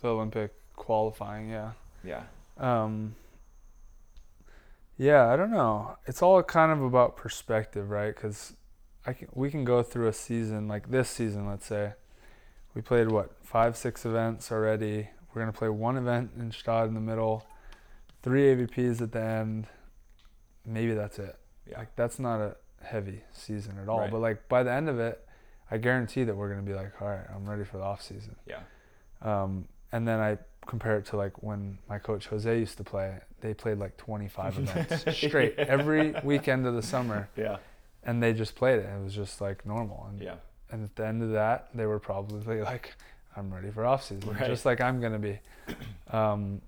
The 0.00 0.08
Olympic 0.08 0.50
qualifying, 0.76 1.50
yeah. 1.50 1.72
yeah 2.02 2.22
Um, 2.56 3.14
yeah, 4.96 5.26
I 5.32 5.36
don't 5.36 5.50
know. 5.50 5.96
It's 6.06 6.22
all 6.22 6.42
kind 6.42 6.72
of 6.72 6.82
about 6.82 7.16
perspective, 7.16 7.90
right? 7.90 8.14
Because 8.14 8.54
I 9.06 9.12
can, 9.12 9.28
we 9.34 9.50
can 9.50 9.64
go 9.64 9.82
through 9.82 10.08
a 10.08 10.12
season 10.12 10.68
like 10.68 10.90
this 10.90 11.08
season. 11.08 11.46
Let's 11.46 11.66
say 11.66 11.92
we 12.74 12.80
played 12.82 13.08
what 13.10 13.28
five, 13.44 13.76
six 13.76 14.04
events 14.04 14.50
already. 14.52 15.08
We're 15.32 15.42
gonna 15.42 15.52
play 15.62 15.68
one 15.68 15.96
event 15.96 16.32
in 16.38 16.50
Gstaad 16.50 16.88
in 16.88 16.94
the 16.94 17.00
middle, 17.12 17.46
three 18.22 18.42
AVPs 18.54 19.00
at 19.00 19.12
the 19.12 19.20
end. 19.22 19.66
Maybe 20.66 20.94
that's 20.94 21.18
it. 21.18 21.36
yeah 21.68 21.78
Like 21.78 21.94
that's 21.96 22.18
not 22.18 22.40
a 22.40 22.56
heavy 22.82 23.22
season 23.32 23.78
at 23.82 23.88
all. 23.88 24.00
Right. 24.00 24.10
But 24.10 24.20
like 24.20 24.48
by 24.48 24.62
the 24.62 24.72
end 24.72 24.88
of 24.88 24.98
it, 24.98 25.26
I 25.70 25.78
guarantee 25.78 26.24
that 26.24 26.34
we're 26.36 26.48
gonna 26.50 26.62
be 26.62 26.74
like, 26.74 27.00
all 27.00 27.08
right, 27.08 27.26
I'm 27.34 27.48
ready 27.48 27.64
for 27.64 27.78
the 27.78 27.84
off 27.84 28.02
season. 28.02 28.36
yeah 28.46 28.60
Um, 29.22 29.66
and 29.92 30.06
then 30.06 30.20
I 30.20 30.38
compare 30.66 30.98
it 30.98 31.06
to 31.06 31.16
like 31.16 31.42
when 31.42 31.78
my 31.88 31.98
coach 31.98 32.26
Jose 32.26 32.58
used 32.58 32.76
to 32.78 32.84
play. 32.84 33.18
They 33.40 33.54
played 33.54 33.78
like 33.78 33.96
25 33.96 34.58
events 34.68 35.16
straight 35.16 35.58
every 35.58 36.14
weekend 36.22 36.66
of 36.66 36.74
the 36.74 36.82
summer, 36.82 37.28
yeah 37.36 37.56
and 38.04 38.22
they 38.22 38.32
just 38.32 38.54
played 38.54 38.78
it. 38.80 38.86
It 38.86 39.02
was 39.02 39.14
just 39.14 39.40
like 39.40 39.64
normal. 39.66 40.06
And, 40.10 40.20
yeah 40.22 40.34
and 40.70 40.84
at 40.84 40.94
the 40.96 41.06
end 41.06 41.22
of 41.22 41.30
that, 41.32 41.68
they 41.74 41.84
were 41.86 41.98
probably 41.98 42.60
like, 42.62 42.94
"I'm 43.36 43.52
ready 43.52 43.70
for 43.70 43.84
off 43.84 44.04
season," 44.04 44.30
Right. 44.34 44.46
just 44.46 44.64
like 44.64 44.80
I'm 44.80 45.00
gonna 45.00 45.18
be. 45.18 45.38
Um, 46.10 46.60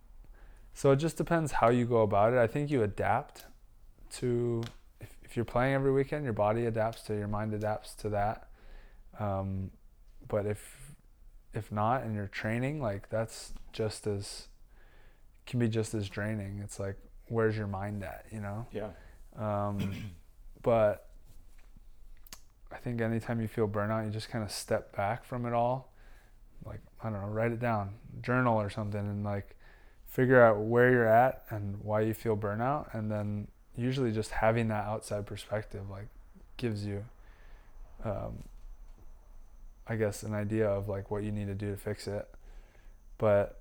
so 0.74 0.90
it 0.93 0.97
just 0.97 1.16
depends 1.16 1.53
how 1.53 1.70
you 1.70 1.85
go 1.85 2.03
about 2.03 2.32
it. 2.32 2.39
I 2.39 2.47
think 2.47 2.70
you 2.70 2.82
adapt 2.82 3.47
to 4.15 4.62
if, 5.01 5.16
if 5.23 5.36
you're 5.36 5.44
playing 5.44 5.74
every 5.74 5.93
weekend, 5.93 6.24
your 6.24 6.32
body 6.32 6.66
adapts 6.66 7.03
to 7.03 7.15
your 7.15 7.28
mind 7.28 7.55
adapts 7.55 7.94
to 7.97 8.09
that. 8.11 8.49
Um, 9.19 9.70
but 10.28 10.47
if 10.47 10.94
if 11.55 11.70
not 11.70 12.03
and 12.03 12.15
you're 12.15 12.28
training, 12.28 12.81
like 12.81 13.09
that's 13.11 13.53
just 13.73 14.07
as 14.07 14.49
can 15.47 15.59
be 15.59 15.69
just 15.69 15.94
as 15.94 16.09
draining. 16.09 16.61
It's 16.62 16.78
like 16.78 16.97
where's 17.28 17.57
your 17.57 17.66
mind 17.66 18.05
at, 18.05 18.27
you 18.31 18.40
know? 18.40 18.66
yeah 18.73 18.90
Um, 19.36 19.93
but 20.62 21.09
I 22.70 22.77
think 22.77 23.01
anytime 23.01 23.40
you 23.40 23.49
feel 23.49 23.69
burnout, 23.69 24.05
you 24.05 24.11
just 24.11 24.28
kind 24.31 24.44
of 24.44 24.51
step 24.51 24.94
back 24.97 25.24
from 25.24 25.47
it 25.47 25.53
all. 25.53 25.93
Like, 26.65 26.81
I 27.03 27.11
don't 27.11 27.20
know, 27.20 27.28
write 27.28 27.53
it 27.53 27.61
down, 27.61 27.94
journal 28.20 28.61
or 28.61 28.70
something, 28.70 29.01
and 29.01 29.24
like 29.24 29.57
figure 30.13 30.43
out 30.43 30.59
where 30.59 30.91
you're 30.91 31.09
at 31.09 31.43
and 31.49 31.83
why 31.83 32.03
you 32.03 32.13
feel 32.13 32.37
burnout, 32.37 32.95
and 32.95 33.11
then 33.11 33.49
usually 33.75 34.13
just 34.13 34.31
having 34.31 34.69
that 34.69 34.85
outside 34.85 35.25
perspective 35.25 35.89
like 35.89 36.09
gives 36.59 36.85
you, 36.85 37.03
um, 38.05 38.45
I 39.89 39.97
guess, 39.97 40.23
an 40.23 40.35
idea 40.35 40.69
of 40.69 40.87
like 40.87 41.11
what 41.11 41.23
you 41.23 41.33
need 41.33 41.47
to 41.47 41.55
do 41.55 41.71
to 41.71 41.79
fix 41.79 42.07
it. 42.07 42.29
But 43.17 43.59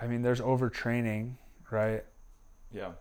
I 0.00 0.08
mean, 0.08 0.22
there's 0.22 0.40
overtraining, 0.40 1.34
right? 1.70 2.04
Yeah. 2.72 2.92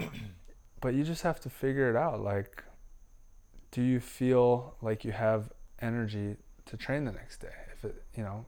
but 0.80 0.94
you 0.94 1.04
just 1.04 1.22
have 1.22 1.38
to 1.40 1.50
figure 1.50 1.88
it 1.88 1.94
out. 1.94 2.20
Like, 2.20 2.64
do 3.70 3.80
you 3.80 4.00
feel 4.00 4.74
like 4.82 5.04
you 5.04 5.12
have 5.12 5.52
energy 5.80 6.36
to 6.66 6.76
train 6.76 7.04
the 7.04 7.12
next 7.12 7.38
day? 7.38 7.54
If 7.72 7.84
it, 7.84 8.02
you 8.16 8.24
know, 8.24 8.44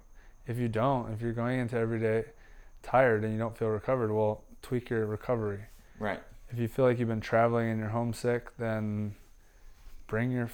if 0.47 0.59
you 0.59 0.69
don't, 0.69 1.13
if 1.13 1.21
you're 1.21 1.33
going 1.33 1.61
into 1.61 1.77
every 1.77 2.01
day 2.01 2.25
tired 2.83 3.25
and 3.25 3.33
you 3.33 3.39
don't 3.39 3.57
feel 3.57 3.69
recovered, 3.69 4.13
well, 4.13 4.45
tweak 4.63 4.91
your 4.91 5.07
recovery. 5.07 5.61
Right. 5.99 6.23
If 6.51 6.59
you 6.59 6.69
feel 6.69 6.85
like 6.85 6.99
you've 6.99 7.09
been 7.09 7.21
traveling 7.21 7.71
and 7.71 7.81
you're 7.81 7.89
homesick, 7.89 8.57
then 8.57 9.15
bring 10.07 10.31
your, 10.31 10.51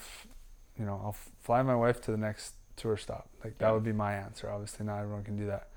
you 0.78 0.86
know, 0.86 1.01
I'll 1.05 1.16
fly 1.40 1.62
my 1.62 1.74
wife 1.74 2.01
to 2.02 2.10
the 2.10 2.16
next 2.16 2.55
tour 2.77 2.97
stop. 2.97 3.28
Like 3.44 3.59
that 3.59 3.73
would 3.73 3.85
be 3.85 3.93
my 3.93 4.14
answer. 4.14 4.51
Obviously, 4.51 4.86
not 4.86 5.01
everyone 5.01 5.24
can 5.24 5.36
do 5.36 5.47
that. 5.47 5.69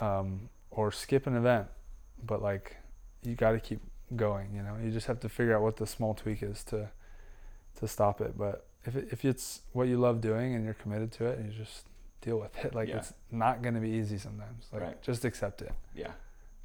Um, 0.00 0.48
or 0.70 0.90
skip 0.90 1.26
an 1.26 1.36
event, 1.36 1.68
but 2.24 2.42
like 2.42 2.76
you 3.22 3.34
got 3.34 3.52
to 3.52 3.60
keep 3.60 3.80
going. 4.16 4.54
You 4.54 4.62
know, 4.62 4.76
you 4.82 4.90
just 4.90 5.06
have 5.06 5.20
to 5.20 5.28
figure 5.28 5.54
out 5.56 5.62
what 5.62 5.76
the 5.76 5.86
small 5.86 6.14
tweak 6.14 6.42
is 6.42 6.64
to 6.64 6.90
to 7.78 7.88
stop 7.88 8.20
it. 8.20 8.36
But 8.36 8.66
if 8.84 8.96
it, 8.96 9.08
if 9.10 9.24
it's 9.24 9.60
what 9.72 9.88
you 9.88 9.98
love 9.98 10.20
doing 10.20 10.54
and 10.54 10.64
you're 10.64 10.74
committed 10.74 11.12
to 11.12 11.26
it, 11.26 11.38
you 11.44 11.50
just 11.50 11.86
deal 12.24 12.38
with 12.38 12.56
it. 12.64 12.74
Like 12.74 12.88
Yeah. 12.88 12.96
it's 12.98 13.12
not 13.30 13.62
going 13.62 13.74
to 13.74 13.80
be 13.80 13.90
easy 13.90 14.16
sometimes. 14.18 14.68
Like 14.72 14.82
Right. 14.82 15.02
just 15.02 15.24
accept 15.24 15.60
it. 15.62 15.72
Yeah. 15.94 16.12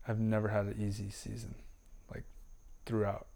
I've 0.07 0.19
never 0.19 0.47
had 0.47 0.65
an 0.67 0.75
easy 0.79 1.09
season, 1.09 1.53
like 2.13 2.23
throughout. 2.85 3.27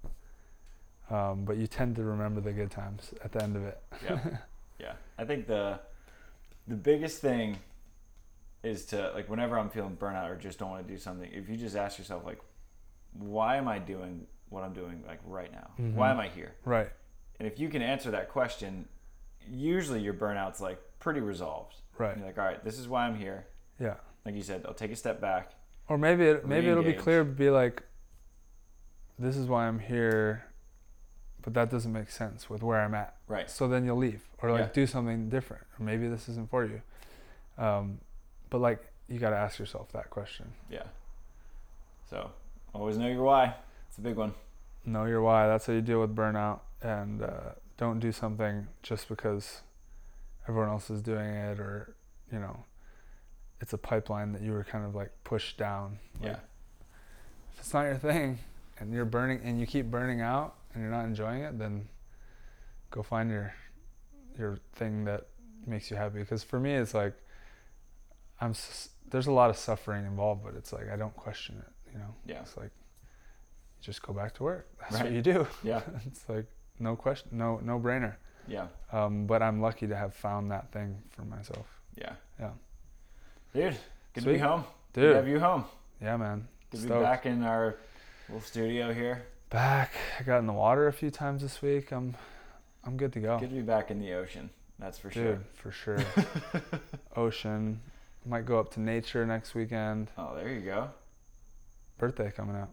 Um, 1.10 1.44
but 1.46 1.58
you 1.58 1.68
tend 1.68 1.98
to 1.98 2.04
remember 2.04 2.40
the 2.42 2.54
good 2.54 2.72
times 2.72 3.14
at 3.24 3.32
the 3.34 3.44
end 3.44 3.56
of 3.58 3.64
it. 3.66 3.82
Yeah. 4.04 4.38
yeah. 4.80 4.94
I 5.18 5.26
think 5.26 5.48
the 5.48 5.80
the 6.66 6.76
biggest 6.76 7.20
thing 7.22 7.58
is 8.64 8.86
to 8.86 9.12
like 9.14 9.30
whenever 9.30 9.60
I'm 9.60 9.70
feeling 9.70 9.98
burnout 9.98 10.30
or 10.30 10.38
just 10.38 10.58
don't 10.60 10.70
want 10.70 10.88
to 10.88 10.94
do 10.94 10.98
something, 10.98 11.30
if 11.32 11.50
you 11.50 11.58
just 11.58 11.76
ask 11.76 11.98
yourself 12.00 12.24
like, 12.26 12.40
why 13.12 13.58
am 13.58 13.68
I 13.68 13.80
doing 13.80 14.26
what 14.50 14.64
I'm 14.64 14.74
doing 14.74 15.04
like 15.06 15.20
right 15.26 15.52
now? 15.52 15.72
Why 15.78 16.08
Mhm. 16.08 16.12
am 16.12 16.20
I 16.22 16.28
here? 16.30 16.56
Right. 16.64 16.90
And 17.40 17.48
if 17.48 17.60
you 17.60 17.68
can 17.68 17.82
answer 17.82 18.10
that 18.12 18.30
question, 18.30 18.88
usually 19.50 20.00
your 20.00 20.14
burnout's 20.14 20.62
like 20.62 20.80
pretty 21.00 21.20
resolved. 21.20 21.82
Right. 21.98 22.18
You're 22.18 22.26
like, 22.26 22.38
all 22.38 22.46
right, 22.46 22.64
this 22.64 22.80
is 22.80 22.88
why 22.88 23.06
I'm 23.06 23.16
here. 23.16 23.46
Yeah. 23.80 23.96
Like 24.26 24.36
you 24.36 24.42
said, 24.42 24.64
I'll 24.68 24.74
take 24.74 24.92
a 24.92 24.96
step 24.96 25.20
back. 25.22 25.52
Or 25.90 25.98
maybe 25.98 26.26
it, 26.26 26.48
maybe 26.48 26.70
it'll 26.70 26.84
be 26.84 26.94
clear. 26.94 27.24
Be 27.24 27.50
like, 27.50 27.84
this 29.20 29.36
is 29.36 29.48
why 29.48 29.68
I'm 29.68 29.80
here, 29.80 30.46
but 31.42 31.54
that 31.54 31.70
doesn't 31.70 31.92
make 31.92 32.10
sense 32.10 32.50
with 32.50 32.64
where 32.64 32.80
I'm 32.82 32.94
at. 32.96 33.16
Right. 33.28 33.50
So 33.50 33.68
then 33.68 33.86
you'll 33.86 33.98
leave 33.98 34.22
or 34.42 34.52
like 34.52 34.60
Yeah. 34.62 34.70
do 34.74 34.88
something 34.88 35.30
different. 35.30 35.64
Or 35.80 35.84
maybe 35.86 36.08
this 36.08 36.30
isn't 36.30 36.50
for 36.50 36.66
you. 36.66 36.82
Um, 37.58 38.00
but 38.50 38.60
like 38.62 38.84
you 39.08 39.20
got 39.20 39.32
to 39.32 39.36
ask 39.36 39.60
yourself 39.60 39.92
that 39.92 40.10
question. 40.10 40.54
Yeah. 40.70 40.84
So 42.10 42.32
always 42.74 42.98
know 42.98 43.08
your 43.08 43.24
why. 43.24 43.56
It's 43.90 43.98
a 43.98 44.02
big 44.02 44.16
one. 44.16 44.34
Know 44.86 45.06
your 45.06 45.22
why. 45.22 45.48
That's 45.48 45.66
how 45.68 45.74
you 45.74 45.82
deal 45.82 46.02
with 46.02 46.16
burnout. 46.16 46.62
And 46.82 47.22
uh, 47.24 47.52
don't 47.78 48.00
do 48.00 48.12
something 48.12 48.68
just 48.82 49.08
because 49.10 49.62
everyone 50.48 50.70
else 50.70 50.90
is 50.90 51.02
doing 51.02 51.26
it 51.34 51.60
or, 51.60 51.96
you 52.32 52.40
know, 52.40 52.64
it's 53.62 53.74
a 53.74 53.78
pipeline 53.78 54.32
that 54.34 54.42
you 54.42 54.52
were 54.52 54.64
kind 54.64 54.86
of 54.86 54.94
like 54.96 55.12
pushed 55.24 55.58
down. 55.58 56.00
Like, 56.20 56.32
Yeah. 56.32 56.40
if 57.54 57.60
it's 57.60 57.74
not 57.74 57.84
your 57.84 57.98
thing 57.98 58.40
and 58.80 58.94
you're 58.94 59.06
burning 59.06 59.40
and 59.44 59.60
you 59.60 59.66
keep 59.66 59.86
burning 59.88 60.22
out 60.22 60.56
and 60.74 60.82
you're 60.84 60.92
not 60.92 61.06
enjoying 61.06 61.42
it, 61.44 61.58
then 61.60 61.88
go 62.92 63.02
find 63.04 63.30
your 63.30 63.54
your 64.38 64.58
thing 64.74 65.06
that 65.06 65.28
makes 65.68 65.92
you 65.92 65.96
happy. 65.98 66.20
Because 66.20 66.44
for 66.44 66.60
me, 66.60 66.74
it's 66.74 66.94
like 66.94 67.14
I'm 68.42 68.54
there's 69.10 69.28
a 69.28 69.32
lot 69.32 69.50
of 69.50 69.58
suffering 69.58 70.06
involved, 70.06 70.44
but 70.44 70.56
it's 70.56 70.74
like 70.74 70.90
I 70.90 70.96
don't 70.98 71.16
question 71.16 71.58
it. 71.60 71.92
You 71.94 72.00
know, 72.00 72.16
Yeah. 72.26 72.42
it's 72.42 72.58
like 72.58 72.72
just 73.80 74.02
go 74.02 74.12
back 74.14 74.34
to 74.36 74.44
work. 74.44 74.68
That's 74.80 74.96
Right. 74.96 75.04
what 75.06 75.12
you 75.14 75.22
do. 75.22 75.48
Yeah. 75.64 75.82
it's 76.06 76.28
like 76.28 76.48
no 76.80 76.96
question, 76.96 77.30
no 77.32 77.60
no 77.60 77.80
brainer. 77.80 78.16
Yeah. 78.48 78.68
Um, 78.92 79.26
but 79.26 79.42
I'm 79.42 79.62
lucky 79.62 79.88
to 79.88 79.96
have 79.96 80.14
found 80.14 80.52
that 80.52 80.72
thing 80.72 81.02
for 81.10 81.24
myself. 81.24 81.66
Yeah. 81.96 82.14
Yeah. 82.40 82.50
Dude, 83.54 83.78
good 84.14 84.24
to 84.24 84.30
be 84.34 84.38
home. 84.38 84.64
Good 84.94 85.02
Dude, 85.02 85.10
to 85.12 85.16
have 85.16 85.28
you 85.28 85.40
home. 85.40 85.66
yeah, 86.02 86.18
man. 86.18 86.48
Good 86.72 86.82
to 86.82 86.88
be 86.88 86.94
back 87.02 87.26
in 87.26 87.44
our 87.44 87.76
little 88.28 88.42
studio 88.42 88.94
here. 88.94 89.24
Back. 89.50 89.94
I 90.20 90.24
got 90.24 90.40
in 90.40 90.48
the 90.48 90.54
water 90.54 90.88
a 90.88 90.94
few 90.94 91.12
times 91.12 91.42
this 91.44 91.62
week. 91.62 91.92
I'm 91.92 92.16
I'm 92.84 92.98
good 92.98 93.14
to 93.14 93.20
go. 93.20 93.40
Good 93.40 93.50
to 93.50 93.56
be 93.56 93.62
back 93.62 93.92
in 93.92 94.00
the 94.00 94.14
ocean. 94.14 94.50
That's 94.80 94.98
for 94.98 95.10
Dude, 95.10 95.40
sure. 95.62 95.64
for 95.72 95.72
sure. 95.72 96.00
Ocean. 97.16 97.80
Might 98.26 98.46
go 98.46 98.60
up 98.60 98.72
to 98.74 98.80
nature 98.82 99.26
next 99.26 99.54
weekend. 99.54 100.10
Oh, 100.18 100.36
there 100.36 100.50
you 100.50 100.62
go. 100.62 100.90
Birthday 101.98 102.32
coming 102.32 102.56
up. 102.56 102.70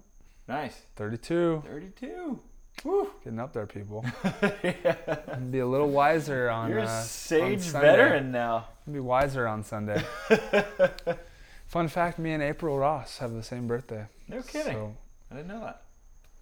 Nice. 0.48 0.80
32. 0.96 1.62
32. 1.66 2.40
Woo. 2.84 3.08
Getting 3.24 3.38
up 3.38 3.52
there, 3.52 3.66
people. 3.66 4.04
yeah. 4.62 5.36
Be 5.50 5.58
a 5.58 5.66
little 5.66 5.90
wiser 5.90 6.48
on. 6.48 6.70
You're 6.70 6.78
a 6.80 6.84
uh, 6.84 7.02
sage 7.02 7.60
veteran 7.62 8.30
now. 8.32 8.68
Be 8.90 9.00
wiser 9.00 9.46
on 9.46 9.62
Sunday. 9.64 10.02
Fun 11.66 11.88
fact: 11.88 12.18
Me 12.18 12.32
and 12.32 12.42
April 12.42 12.78
Ross 12.78 13.18
have 13.18 13.32
the 13.32 13.42
same 13.42 13.66
birthday. 13.66 14.06
No 14.28 14.42
kidding. 14.42 14.72
So 14.72 14.96
I 15.30 15.34
didn't 15.36 15.48
know 15.48 15.60
that. 15.60 15.82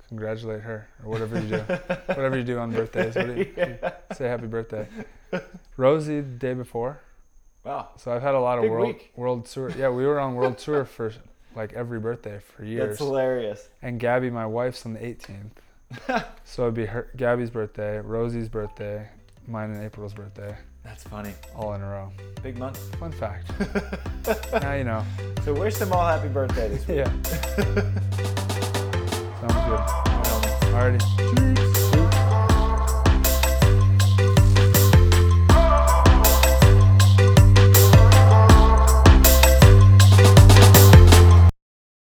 congratulate 0.09 0.63
her 0.63 0.89
or 1.05 1.11
whatever 1.11 1.41
you 1.41 1.49
do. 1.49 1.59
whatever 2.07 2.39
you 2.39 2.45
do 2.45 2.59
on 2.59 2.73
birthdays. 2.73 3.15
You, 3.17 3.53
Yeah. 3.57 3.93
Say 4.13 4.29
happy 4.29 4.47
birthday. 4.47 4.87
Rosie 5.77 6.21
the 6.21 6.23
day 6.23 6.55
before. 6.55 7.01
Wow. 7.65 7.91
So 7.97 8.13
I've 8.13 8.23
had 8.23 8.35
a 8.35 8.41
lot 8.41 8.59
of 8.59 8.63
Big 8.63 8.71
world 8.71 8.87
week. 8.87 9.13
world 9.17 9.47
tour. 9.47 9.71
Yeah, 9.77 9.91
we 9.91 10.07
were 10.07 10.19
on 10.21 10.35
world 10.37 10.57
tour 10.57 10.85
for 10.87 11.13
like 11.55 11.73
every 11.75 12.01
birthday 12.01 12.39
for 12.57 12.65
years. 12.65 12.89
That's 12.91 12.99
hilarious. 13.01 13.69
and 13.83 13.99
Gabby, 14.01 14.31
my 14.31 14.47
wife's 14.47 14.87
on 14.87 14.95
the 14.95 15.01
18th. 15.01 15.51
so 16.45 16.63
it'd 16.63 16.75
be 16.75 16.87
her, 16.87 17.09
Gabby's 17.17 17.51
birthday, 17.51 17.99
Rosie's 17.99 18.49
birthday, 18.49 19.09
mine 19.47 19.71
and 19.71 19.83
April's 19.83 20.13
birthday, 20.15 20.55
That's 20.85 21.03
funny. 21.05 21.33
all 21.57 21.75
in 21.75 21.83
a 21.83 21.89
row. 21.89 22.13
Big 22.43 22.59
month. 22.59 22.79
Fun 22.97 23.13
fact. 23.13 23.51
now 24.63 24.75
you 24.75 24.85
know. 24.85 25.05
So 25.45 25.55
wish 25.55 25.77
them 25.77 25.93
all 25.93 26.07
happy 26.07 26.29
birthday 26.29 26.69
this 26.69 26.87
week. 26.87 26.99
Yeah. 26.99 27.11
Sounds 29.41 29.55
good. 29.67 29.81
Alrighty. 30.75 31.68